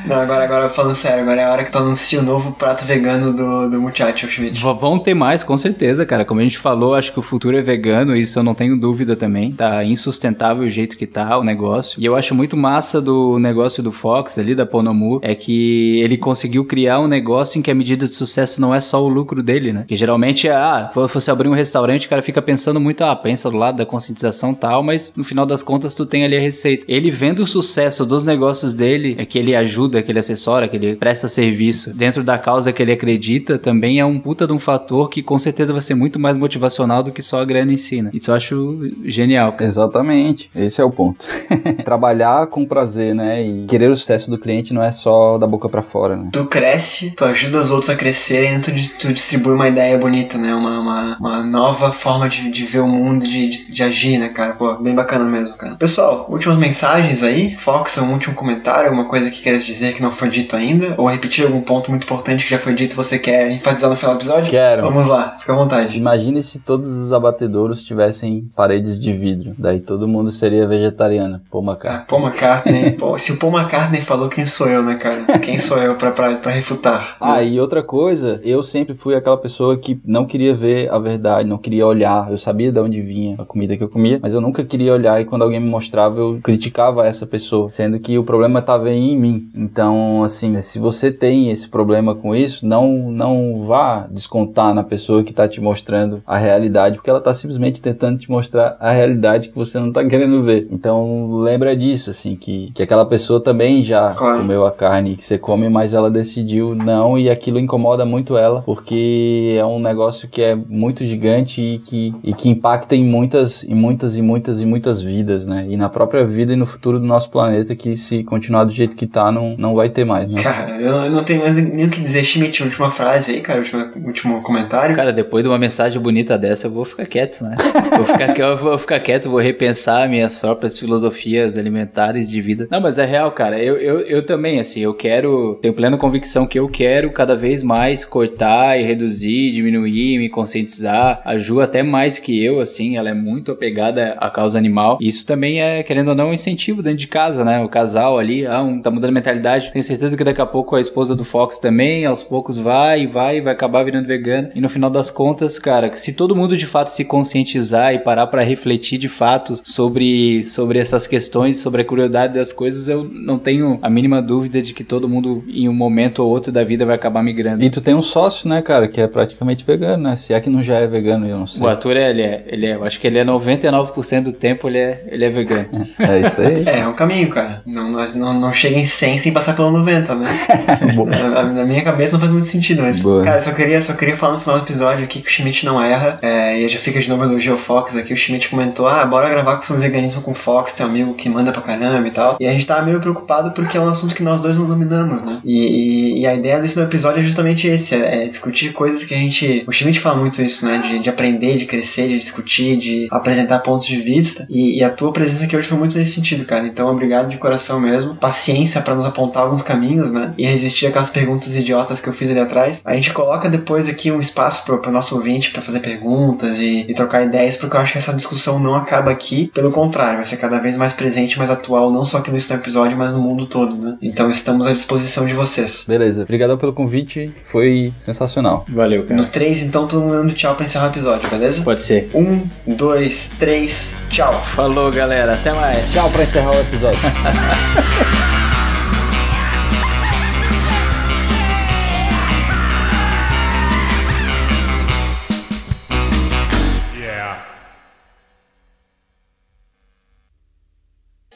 Não, 0.09 0.17
agora, 0.17 0.43
agora 0.43 0.69
falando 0.69 0.95
sério, 0.95 1.21
agora 1.21 1.39
é 1.39 1.43
a 1.43 1.51
hora 1.51 1.63
que 1.63 1.71
tu 1.71 1.77
anuncia 1.77 2.19
o 2.19 2.23
novo 2.23 2.51
prato 2.53 2.83
vegano 2.83 3.31
do, 3.31 3.69
do 3.69 3.79
Muchacho 3.79 4.27
Schmidt. 4.27 4.59
V 4.59 4.73
vão 4.73 4.97
ter 4.97 5.13
mais, 5.13 5.43
com 5.43 5.55
certeza, 5.55 6.03
cara. 6.03 6.25
Como 6.25 6.39
a 6.39 6.43
gente 6.43 6.57
falou, 6.57 6.95
acho 6.95 7.13
que 7.13 7.19
o 7.19 7.21
futuro 7.21 7.55
é 7.55 7.61
vegano, 7.61 8.15
isso 8.15 8.39
eu 8.39 8.41
não 8.41 8.55
tenho 8.55 8.75
dúvida 8.75 9.15
também. 9.15 9.51
Tá 9.51 9.85
insustentável 9.85 10.65
o 10.65 10.69
jeito 10.69 10.97
que 10.97 11.05
tá 11.05 11.37
o 11.37 11.43
negócio. 11.43 12.01
E 12.01 12.05
eu 12.05 12.15
acho 12.15 12.33
muito 12.33 12.57
massa 12.57 12.99
do 12.99 13.37
negócio 13.37 13.83
do 13.83 13.91
Fox 13.91 14.39
ali, 14.39 14.55
da 14.55 14.65
Ponomu, 14.65 15.19
é 15.21 15.35
que 15.35 16.01
ele 16.01 16.17
conseguiu 16.17 16.65
criar 16.65 16.99
um 17.01 17.07
negócio 17.07 17.59
em 17.59 17.61
que 17.61 17.69
a 17.69 17.75
medida 17.75 18.07
de 18.07 18.15
sucesso 18.15 18.59
não 18.59 18.73
é 18.73 18.81
só 18.81 19.03
o 19.03 19.07
lucro 19.07 19.43
dele, 19.43 19.71
né? 19.71 19.85
Que 19.87 19.95
geralmente 19.95 20.47
é, 20.47 20.55
ah, 20.55 20.89
você 20.91 21.29
abrir 21.29 21.49
um 21.49 21.53
restaurante, 21.53 22.07
o 22.07 22.09
cara 22.09 22.23
fica 22.23 22.41
pensando 22.41 22.79
muito, 22.79 23.03
ah, 23.03 23.15
pensa 23.15 23.47
do 23.51 23.57
lado 23.57 23.77
da 23.77 23.85
conscientização 23.85 24.55
tal, 24.55 24.81
mas 24.81 25.13
no 25.15 25.23
final 25.23 25.45
das 25.45 25.61
contas 25.61 25.93
tu 25.93 26.03
tem 26.03 26.25
ali 26.25 26.35
a 26.35 26.41
receita. 26.41 26.83
Ele 26.87 27.11
vendo 27.11 27.43
o 27.43 27.47
sucesso 27.47 28.07
dos 28.07 28.25
negócios 28.25 28.73
dele, 28.73 29.13
é 29.19 29.23
que 29.23 29.37
ele 29.37 29.55
ajuda 29.55 29.98
que 30.01 30.11
ele 30.11 30.19
assessora, 30.19 30.67
que 30.67 30.75
ele 30.75 30.95
presta 30.95 31.27
serviço 31.27 31.93
dentro 31.93 32.23
da 32.23 32.37
causa 32.37 32.71
que 32.71 32.81
ele 32.81 32.91
acredita, 32.91 33.57
também 33.57 33.99
é 33.99 34.05
um 34.05 34.19
puta 34.19 34.45
de 34.45 34.53
um 34.53 34.59
fator 34.59 35.09
que 35.09 35.21
com 35.21 35.37
certeza 35.37 35.73
vai 35.73 35.81
ser 35.81 35.95
muito 35.95 36.19
mais 36.19 36.37
motivacional 36.37 37.03
do 37.03 37.11
que 37.11 37.21
só 37.21 37.41
a 37.41 37.45
grana 37.45 37.73
em 37.73 37.77
si, 37.77 38.01
né? 38.01 38.09
Isso 38.13 38.31
eu 38.31 38.35
acho 38.35 38.79
genial. 39.05 39.53
Cara. 39.53 39.65
Exatamente. 39.65 40.49
Esse 40.55 40.81
é 40.81 40.83
o 40.83 40.91
ponto. 40.91 41.25
Trabalhar 41.83 42.47
com 42.47 42.65
prazer, 42.65 43.13
né? 43.15 43.41
E 43.41 43.65
querer 43.65 43.89
o 43.89 43.95
sucesso 43.95 44.29
do 44.29 44.37
cliente 44.37 44.73
não 44.73 44.83
é 44.83 44.91
só 44.91 45.37
da 45.37 45.47
boca 45.47 45.69
para 45.69 45.81
fora, 45.81 46.15
né? 46.15 46.29
Tu 46.31 46.45
cresce, 46.45 47.11
tu 47.11 47.25
ajuda 47.25 47.59
os 47.59 47.71
outros 47.71 47.89
a 47.89 47.95
crescerem, 47.95 48.59
tu, 48.61 48.71
tu 48.99 49.13
distribui 49.13 49.53
uma 49.53 49.67
ideia 49.67 49.97
bonita, 49.97 50.37
né? 50.37 50.53
Uma, 50.53 50.79
uma, 50.79 51.17
uma 51.19 51.43
nova 51.43 51.91
forma 51.91 52.29
de, 52.29 52.49
de 52.49 52.63
ver 52.63 52.79
o 52.79 52.87
mundo, 52.87 53.25
de, 53.25 53.49
de, 53.49 53.71
de, 53.71 53.83
agir, 53.83 54.17
né, 54.17 54.29
cara? 54.29 54.53
Pô, 54.53 54.75
bem 54.75 54.95
bacana 54.95 55.25
mesmo, 55.25 55.55
cara. 55.57 55.75
Pessoal, 55.75 56.27
últimas 56.29 56.57
mensagens 56.57 57.23
aí. 57.23 57.55
Fox, 57.57 57.97
um 57.97 58.11
último 58.13 58.35
comentário, 58.35 58.89
alguma 58.89 59.07
coisa 59.07 59.29
que 59.29 59.41
queres 59.41 59.65
dizer 59.65 59.88
que 59.93 60.01
não 60.01 60.11
foi 60.11 60.29
dito 60.29 60.55
ainda? 60.55 60.95
Ou 60.97 61.07
repetir 61.07 61.45
algum 61.45 61.61
ponto 61.61 61.89
muito 61.89 62.03
importante 62.03 62.43
que 62.43 62.49
já 62.49 62.59
foi 62.59 62.73
dito 62.73 62.93
e 62.93 62.95
você 62.95 63.19
quer 63.19 63.51
enfatizar 63.51 63.89
no 63.89 63.95
final 63.95 64.15
do 64.15 64.19
episódio? 64.19 64.49
Quero. 64.49 64.83
Vamos 64.83 65.07
lá, 65.07 65.35
fica 65.39 65.53
à 65.53 65.55
vontade. 65.55 65.97
Imagine 65.97 66.41
se 66.41 66.59
todos 66.59 66.89
os 66.89 67.13
abatedouros 67.13 67.83
tivessem 67.83 68.49
paredes 68.55 68.99
de 68.99 69.13
vidro. 69.13 69.53
Daí 69.57 69.79
todo 69.79 70.07
mundo 70.07 70.31
seria 70.31 70.67
vegetariano. 70.67 71.41
Paul 71.51 71.63
McCartney. 71.63 72.01
Ah, 72.01 72.05
Paul 72.07 72.21
McCartney. 72.23 72.91
Pô, 72.99 73.17
se 73.17 73.31
o 73.33 73.39
Paul 73.39 73.57
McCartney 73.57 74.01
falou, 74.01 74.29
quem 74.29 74.45
sou 74.45 74.67
eu, 74.67 74.83
né, 74.83 74.95
cara? 74.95 75.39
Quem 75.39 75.57
sou 75.57 75.77
eu 75.77 75.95
pra, 75.95 76.11
pra, 76.11 76.35
pra 76.35 76.51
refutar? 76.51 77.17
Ah, 77.19 77.41
e 77.41 77.59
outra 77.59 77.83
coisa, 77.83 78.39
eu 78.43 78.63
sempre 78.63 78.95
fui 78.95 79.15
aquela 79.15 79.37
pessoa 79.37 79.77
que 79.77 79.99
não 80.05 80.25
queria 80.25 80.55
ver 80.55 80.89
a 80.89 80.99
verdade, 80.99 81.47
não 81.47 81.57
queria 81.57 81.85
olhar. 81.85 82.29
Eu 82.31 82.37
sabia 82.37 82.71
de 82.71 82.79
onde 82.79 83.01
vinha 83.01 83.35
a 83.37 83.45
comida 83.45 83.75
que 83.75 83.83
eu 83.83 83.89
comia, 83.89 84.19
mas 84.21 84.33
eu 84.33 84.41
nunca 84.41 84.63
queria 84.63 84.93
olhar 84.93 85.21
e 85.21 85.25
quando 85.25 85.43
alguém 85.43 85.59
me 85.59 85.69
mostrava, 85.69 86.19
eu 86.19 86.39
criticava 86.41 87.05
essa 87.07 87.25
pessoa, 87.25 87.69
sendo 87.69 87.99
que 87.99 88.17
o 88.17 88.23
problema 88.23 88.59
estava 88.59 88.89
em 88.91 89.17
mim. 89.17 89.49
Então, 89.55 89.78
assim, 90.23 90.61
se 90.61 90.79
você 90.79 91.11
tem 91.11 91.49
esse 91.49 91.67
problema 91.67 92.15
com 92.15 92.35
isso, 92.35 92.65
não, 92.65 93.11
não 93.11 93.63
vá 93.65 94.07
descontar 94.09 94.73
na 94.73 94.83
pessoa 94.83 95.23
que 95.23 95.31
está 95.31 95.47
te 95.47 95.61
mostrando 95.61 96.21
a 96.25 96.37
realidade, 96.37 96.97
porque 96.97 97.09
ela 97.09 97.19
está 97.19 97.33
simplesmente 97.33 97.81
tentando 97.81 98.19
te 98.19 98.29
mostrar 98.29 98.77
a 98.79 98.91
realidade 98.91 99.49
que 99.49 99.55
você 99.55 99.79
não 99.79 99.89
está 99.89 100.03
querendo 100.07 100.43
ver. 100.43 100.67
Então, 100.71 101.31
lembra 101.41 101.75
disso, 101.75 102.09
assim, 102.09 102.35
que, 102.35 102.71
que 102.73 102.83
aquela 102.83 103.05
pessoa 103.05 103.41
também 103.41 103.83
já 103.83 104.13
claro. 104.13 104.39
comeu 104.39 104.65
a 104.65 104.71
carne 104.71 105.15
que 105.15 105.23
você 105.23 105.37
come, 105.37 105.69
mas 105.69 105.93
ela 105.93 106.09
decidiu 106.09 106.75
não 106.75 107.17
e 107.17 107.29
aquilo 107.29 107.59
incomoda 107.59 108.05
muito 108.05 108.37
ela, 108.37 108.61
porque 108.61 109.55
é 109.57 109.65
um 109.65 109.79
negócio 109.79 110.27
que 110.27 110.41
é 110.41 110.55
muito 110.55 111.05
gigante 111.05 111.61
e 111.61 111.79
que, 111.79 112.13
e 112.23 112.33
que 112.33 112.49
impacta 112.49 112.95
em 112.95 113.03
muitas, 113.03 113.63
e 113.63 113.73
muitas 113.73 114.17
e 114.17 114.21
muitas 114.21 114.61
e 114.61 114.65
muitas 114.65 115.01
vidas, 115.01 115.45
né? 115.45 115.65
E 115.69 115.77
na 115.77 115.89
própria 115.89 116.25
vida 116.25 116.53
e 116.53 116.55
no 116.55 116.65
futuro 116.65 116.99
do 116.99 117.05
nosso 117.05 117.29
planeta, 117.29 117.75
que 117.75 117.95
se 117.95 118.23
continuar 118.23 118.63
do 118.63 118.71
jeito 118.71 118.95
que 118.95 119.07
tá, 119.07 119.31
não, 119.31 119.55
não 119.57 119.68
vai 119.75 119.89
ter 119.89 120.05
mais, 120.05 120.29
né? 120.29 120.41
Cara, 120.41 120.79
eu 120.79 121.09
não 121.09 121.23
tenho 121.23 121.41
mais 121.41 121.55
nem 121.55 121.85
o 121.85 121.89
que 121.89 122.01
dizer. 122.01 122.23
Schmidt, 122.23 122.63
última 122.63 122.89
frase 122.91 123.33
aí, 123.33 123.41
cara, 123.41 123.59
último, 123.59 123.85
último 124.05 124.41
comentário. 124.41 124.95
Cara, 124.95 125.11
depois 125.11 125.43
de 125.43 125.49
uma 125.49 125.57
mensagem 125.57 126.01
bonita 126.01 126.37
dessa, 126.37 126.67
eu 126.67 126.71
vou 126.71 126.85
ficar 126.85 127.05
quieto, 127.05 127.43
né? 127.43 127.55
vou, 127.95 128.05
ficar, 128.05 128.37
eu 128.37 128.57
vou 128.57 128.77
ficar 128.77 128.99
quieto, 128.99 129.29
vou 129.29 129.39
repensar 129.39 130.09
minhas 130.09 130.39
próprias 130.39 130.77
filosofias 130.77 131.57
alimentares 131.57 132.29
de 132.29 132.41
vida. 132.41 132.67
Não, 132.69 132.81
mas 132.81 132.99
é 132.99 133.05
real, 133.05 133.31
cara. 133.31 133.61
Eu, 133.61 133.77
eu, 133.77 133.99
eu 134.01 134.25
também, 134.25 134.59
assim, 134.59 134.81
eu 134.81 134.93
quero, 134.93 135.57
tenho 135.61 135.73
plena 135.73 135.97
convicção 135.97 136.45
que 136.45 136.59
eu 136.59 136.67
quero 136.67 137.11
cada 137.11 137.35
vez 137.35 137.63
mais 137.63 138.05
cortar 138.05 138.79
e 138.79 138.83
reduzir, 138.83 139.51
diminuir, 139.51 140.17
me 140.17 140.29
conscientizar. 140.29 141.21
A 141.25 141.37
Ju 141.37 141.61
até 141.61 141.83
mais 141.83 142.19
que 142.19 142.43
eu, 142.43 142.59
assim, 142.59 142.97
ela 142.97 143.09
é 143.09 143.13
muito 143.13 143.51
apegada 143.51 144.15
à 144.19 144.29
causa 144.29 144.57
animal. 144.57 144.97
E 145.01 145.07
isso 145.07 145.25
também 145.25 145.61
é, 145.61 145.83
querendo 145.83 146.09
ou 146.09 146.15
não, 146.15 146.29
um 146.29 146.33
incentivo 146.33 146.81
dentro 146.81 146.99
de 146.99 147.07
casa, 147.07 147.43
né? 147.43 147.61
O 147.61 147.69
casal 147.69 148.19
ali, 148.19 148.45
ah, 148.45 148.61
um 148.61 148.81
tá 148.81 148.91
mudando 148.91 149.09
a 149.09 149.13
mentalidade 149.13 149.48
sociedade. 149.49 149.71
Tenho 149.71 149.83
certeza 149.83 150.15
que 150.15 150.23
daqui 150.23 150.41
a 150.41 150.45
pouco 150.45 150.75
a 150.75 150.81
esposa 150.81 151.15
do 151.15 151.23
Fox 151.23 151.57
também, 151.57 152.05
aos 152.05 152.21
poucos 152.21 152.57
vai 152.57 153.03
e 153.03 153.07
vai 153.07 153.37
e 153.37 153.41
vai 153.41 153.53
acabar 153.53 153.83
virando 153.83 154.07
vegana. 154.07 154.51
E 154.53 154.61
no 154.61 154.69
final 154.69 154.89
das 154.89 155.09
contas, 155.09 155.57
cara, 155.57 155.95
se 155.95 156.13
todo 156.13 156.35
mundo 156.35 156.55
de 156.55 156.65
fato 156.65 156.89
se 156.89 157.05
conscientizar 157.05 157.93
e 157.93 157.99
parar 157.99 158.27
para 158.27 158.43
refletir 158.43 158.97
de 158.97 159.09
fato 159.09 159.59
sobre, 159.63 160.43
sobre 160.43 160.79
essas 160.79 161.07
questões, 161.07 161.57
sobre 161.57 161.81
a 161.81 161.85
crueldade 161.85 162.33
das 162.33 162.51
coisas, 162.51 162.87
eu 162.87 163.03
não 163.03 163.39
tenho 163.39 163.79
a 163.81 163.89
mínima 163.89 164.21
dúvida 164.21 164.61
de 164.61 164.73
que 164.73 164.83
todo 164.83 165.09
mundo 165.09 165.43
em 165.47 165.67
um 165.67 165.73
momento 165.73 166.19
ou 166.19 166.29
outro 166.29 166.51
da 166.51 166.63
vida 166.63 166.85
vai 166.85 166.95
acabar 166.95 167.23
migrando. 167.23 167.63
E 167.63 167.69
tu 167.69 167.81
tem 167.81 167.95
um 167.95 168.01
sócio, 168.01 168.47
né, 168.49 168.61
cara, 168.61 168.87
que 168.87 169.01
é 169.01 169.07
praticamente 169.07 169.65
vegano, 169.65 170.03
né? 170.03 170.15
Se 170.15 170.33
é 170.33 170.39
que 170.39 170.49
não 170.49 170.61
já 170.61 170.75
é 170.75 170.87
vegano, 170.87 171.25
eu 171.25 171.37
não 171.37 171.47
sei. 171.47 171.61
O 171.61 171.67
Arthur, 171.67 171.97
ele 171.97 172.21
é, 172.21 172.43
ele 172.47 172.65
é, 172.65 172.75
eu 172.75 172.83
acho 172.83 172.99
que 172.99 173.07
ele 173.07 173.17
é 173.17 173.25
99% 173.25 174.23
do 174.23 174.33
tempo 174.33 174.67
ele 174.67 174.77
é, 174.77 175.03
ele 175.07 175.25
é 175.25 175.29
vegano. 175.29 175.69
é 175.99 176.19
isso 176.19 176.41
aí. 176.41 176.67
É, 176.67 176.79
é 176.79 176.87
um 176.87 176.93
caminho, 176.93 177.29
cara. 177.29 177.61
Não, 177.65 177.89
não, 177.89 178.33
não 178.33 178.53
chega 178.53 178.77
em 178.77 178.83
100 178.83 179.17
sem 179.17 179.33
passar 179.39 179.55
pelo 179.55 179.71
90, 179.71 180.15
né? 180.15 180.27
na, 181.29 181.43
na, 181.45 181.65
minha 181.65 181.81
cabeça 181.81 182.13
não 182.13 182.19
faz 182.19 182.31
muito 182.31 182.47
sentido, 182.47 182.81
mas, 182.81 183.01
Boa. 183.01 183.23
cara, 183.23 183.39
só 183.39 183.51
queria, 183.53 183.81
só 183.81 183.93
queria 183.93 184.17
falar 184.17 184.33
no 184.33 184.39
final 184.39 184.59
do 184.59 184.65
episódio 184.65 185.05
aqui 185.05 185.21
que 185.21 185.27
o 185.27 185.31
Schmidt 185.31 185.65
não 185.65 185.81
erra, 185.81 186.19
é, 186.21 186.59
e 186.59 186.67
já 186.67 186.77
fica 186.77 186.99
de 186.99 187.09
novo 187.09 187.23
elogio 187.23 187.53
ao 187.53 187.57
Fox 187.57 187.95
aqui, 187.95 188.13
o 188.13 188.17
Schmidt 188.17 188.49
comentou, 188.49 188.87
ah, 188.87 189.05
bora 189.05 189.29
gravar 189.29 189.61
sobre 189.61 189.83
veganismo 189.83 190.21
com 190.21 190.31
o 190.31 190.33
Fox, 190.33 190.73
teu 190.73 190.85
amigo 190.85 191.13
que 191.13 191.29
manda 191.29 191.51
pra 191.51 191.61
caramba 191.61 192.07
e 192.07 192.11
tal, 192.11 192.37
e 192.39 192.47
a 192.47 192.51
gente 192.51 192.67
tava 192.67 192.85
meio 192.85 192.99
preocupado 192.99 193.51
porque 193.51 193.77
é 193.77 193.81
um 193.81 193.87
assunto 193.87 194.13
que 194.13 194.23
nós 194.23 194.41
dois 194.41 194.57
não 194.57 194.67
dominamos, 194.67 195.23
né? 195.23 195.37
E, 195.45 196.17
e, 196.17 196.19
e 196.21 196.27
a 196.27 196.35
ideia 196.35 196.59
desse 196.59 196.79
episódio 196.79 197.19
é 197.19 197.23
justamente 197.23 197.67
esse, 197.67 197.95
é, 197.95 198.23
é, 198.23 198.27
discutir 198.27 198.73
coisas 198.73 199.05
que 199.05 199.13
a 199.13 199.17
gente, 199.17 199.63
o 199.67 199.71
Schmidt 199.71 199.99
fala 199.99 200.17
muito 200.17 200.41
isso, 200.41 200.65
né, 200.65 200.79
de, 200.79 200.99
de 200.99 201.09
aprender, 201.09 201.55
de 201.55 201.65
crescer, 201.65 202.09
de 202.09 202.19
discutir, 202.19 202.75
de 202.75 203.07
apresentar 203.09 203.59
pontos 203.59 203.87
de 203.87 203.97
vista, 203.97 204.45
e, 204.49 204.79
e 204.79 204.83
a 204.83 204.89
tua 204.89 205.13
presença 205.13 205.45
aqui 205.45 205.55
hoje 205.55 205.67
foi 205.67 205.77
muito 205.77 205.97
nesse 205.97 206.15
sentido, 206.15 206.43
cara, 206.45 206.67
então 206.67 206.89
obrigado 206.91 207.29
de 207.29 207.37
coração 207.37 207.79
mesmo, 207.79 208.15
paciência 208.15 208.81
para 208.81 208.95
nos 208.95 209.05
apontar 209.05 209.28
alguns 209.37 209.61
caminhos, 209.61 210.11
né, 210.11 210.33
e 210.37 210.45
resistir 210.45 210.87
aquelas 210.87 211.09
perguntas 211.09 211.55
idiotas 211.55 212.01
que 212.01 212.09
eu 212.09 212.13
fiz 212.13 212.29
ali 212.29 212.39
atrás. 212.39 212.81
A 212.85 212.93
gente 212.93 213.11
coloca 213.13 213.49
depois 213.49 213.87
aqui 213.87 214.11
um 214.11 214.19
espaço 214.19 214.65
pro, 214.65 214.79
pro 214.79 214.91
nosso 214.91 215.15
ouvinte 215.15 215.51
para 215.51 215.61
fazer 215.61 215.79
perguntas 215.79 216.59
e, 216.59 216.85
e, 216.87 216.93
trocar 216.93 217.25
ideias, 217.25 217.55
porque 217.55 217.75
eu 217.75 217.81
acho 217.81 217.93
que 217.93 217.97
essa 217.97 218.13
discussão 218.13 218.59
não 218.59 218.75
acaba 218.75 219.11
aqui, 219.11 219.51
pelo 219.53 219.71
contrário, 219.71 220.17
vai 220.17 220.25
ser 220.25 220.37
cada 220.37 220.59
vez 220.59 220.77
mais 220.77 220.93
presente, 220.93 221.37
mais 221.37 221.49
atual, 221.49 221.91
não 221.91 222.05
só 222.05 222.17
aqui 222.17 222.31
no 222.31 222.37
episódio, 222.37 222.97
mas 222.97 223.13
no 223.13 223.21
mundo 223.21 223.45
todo, 223.45 223.77
né? 223.77 223.97
Então 224.01 224.29
estamos 224.29 224.65
à 224.65 224.73
disposição 224.73 225.25
de 225.25 225.33
vocês. 225.33 225.85
Beleza, 225.87 226.23
obrigado 226.23 226.57
pelo 226.57 226.73
convite, 226.73 227.31
foi 227.43 227.93
sensacional. 227.97 228.65
Valeu, 228.69 229.05
cara. 229.05 229.21
No 229.21 229.27
3, 229.27 229.63
então, 229.63 229.87
todo 229.87 230.01
mundo 230.01 230.13
dando 230.13 230.33
tchau 230.33 230.55
pra 230.55 230.65
encerrar 230.65 230.87
o 230.87 230.89
episódio, 230.89 231.29
beleza? 231.29 231.63
Pode 231.63 231.81
ser. 231.81 232.09
Um, 232.13 232.47
dois, 232.65 233.35
três, 233.39 233.97
tchau. 234.09 234.33
Falou, 234.43 234.91
galera, 234.91 235.33
até 235.33 235.53
mais. 235.53 235.91
Tchau 235.91 236.09
pra 236.09 236.23
encerrar 236.23 236.51
o 236.51 236.59
episódio. 236.59 236.99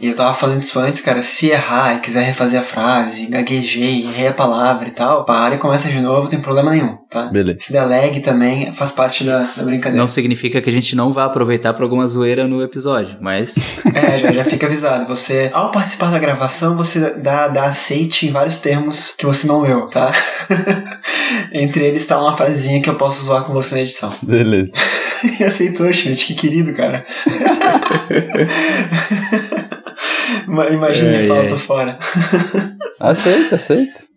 E 0.03 0.07
eu 0.07 0.15
tava 0.17 0.33
falando 0.33 0.61
isso 0.61 0.77
antes, 0.81 0.99
cara, 0.99 1.21
se 1.21 1.49
errar 1.49 1.95
e 1.95 1.99
quiser 2.01 2.23
refazer 2.23 2.59
a 2.59 2.63
frase, 2.63 3.27
gaguejei, 3.27 4.03
errei 4.03 4.27
a 4.27 4.33
palavra 4.33 4.89
e 4.89 4.91
tal, 4.91 5.23
para 5.23 5.55
e 5.55 5.57
começa 5.57 5.87
de 5.87 6.01
novo, 6.01 6.23
não 6.23 6.29
tem 6.29 6.41
problema 6.41 6.71
nenhum, 6.71 6.97
tá? 7.09 7.27
Beleza. 7.27 7.59
Se 7.61 7.71
der 7.71 7.85
lag 7.85 8.19
também, 8.19 8.73
faz 8.73 8.91
parte 8.91 9.23
da, 9.23 9.47
da 9.55 9.63
brincadeira. 9.63 9.97
Não 9.97 10.07
significa 10.09 10.61
que 10.61 10.69
a 10.69 10.73
gente 10.73 10.93
não 10.93 11.13
vá 11.13 11.23
aproveitar 11.23 11.73
pra 11.73 11.85
alguma 11.85 12.05
zoeira 12.05 12.45
no 12.45 12.61
episódio, 12.61 13.15
mas... 13.21 13.55
é, 13.95 14.19
já, 14.19 14.33
já 14.33 14.43
fica 14.43 14.65
avisado. 14.65 15.07
Você, 15.07 15.49
ao 15.53 15.71
participar 15.71 16.11
da 16.11 16.19
gravação, 16.19 16.75
você 16.75 17.11
dá, 17.11 17.47
dá 17.47 17.63
aceite 17.63 18.27
em 18.27 18.31
vários 18.31 18.59
termos 18.59 19.15
que 19.17 19.25
você 19.25 19.47
não 19.47 19.61
leu, 19.61 19.87
tá? 19.87 20.13
Entre 21.53 21.85
eles 21.85 22.05
tá 22.05 22.19
uma 22.19 22.35
frasinha 22.35 22.81
que 22.81 22.89
eu 22.89 22.95
posso 22.95 23.23
zoar 23.23 23.45
com 23.45 23.53
você 23.53 23.75
na 23.75 23.81
edição. 23.83 24.13
Beleza. 24.21 24.73
e 25.39 25.43
aceitou, 25.45 25.91
Schmidt, 25.93 26.25
que 26.25 26.35
querido, 26.35 26.73
cara. 26.73 27.05
Imagina, 30.47 31.17
é, 31.17 31.27
fala, 31.27 31.43
é. 31.43 31.47
tô 31.47 31.57
fora. 31.57 31.97
Aceita, 32.99 33.55
aceita. 33.55 34.12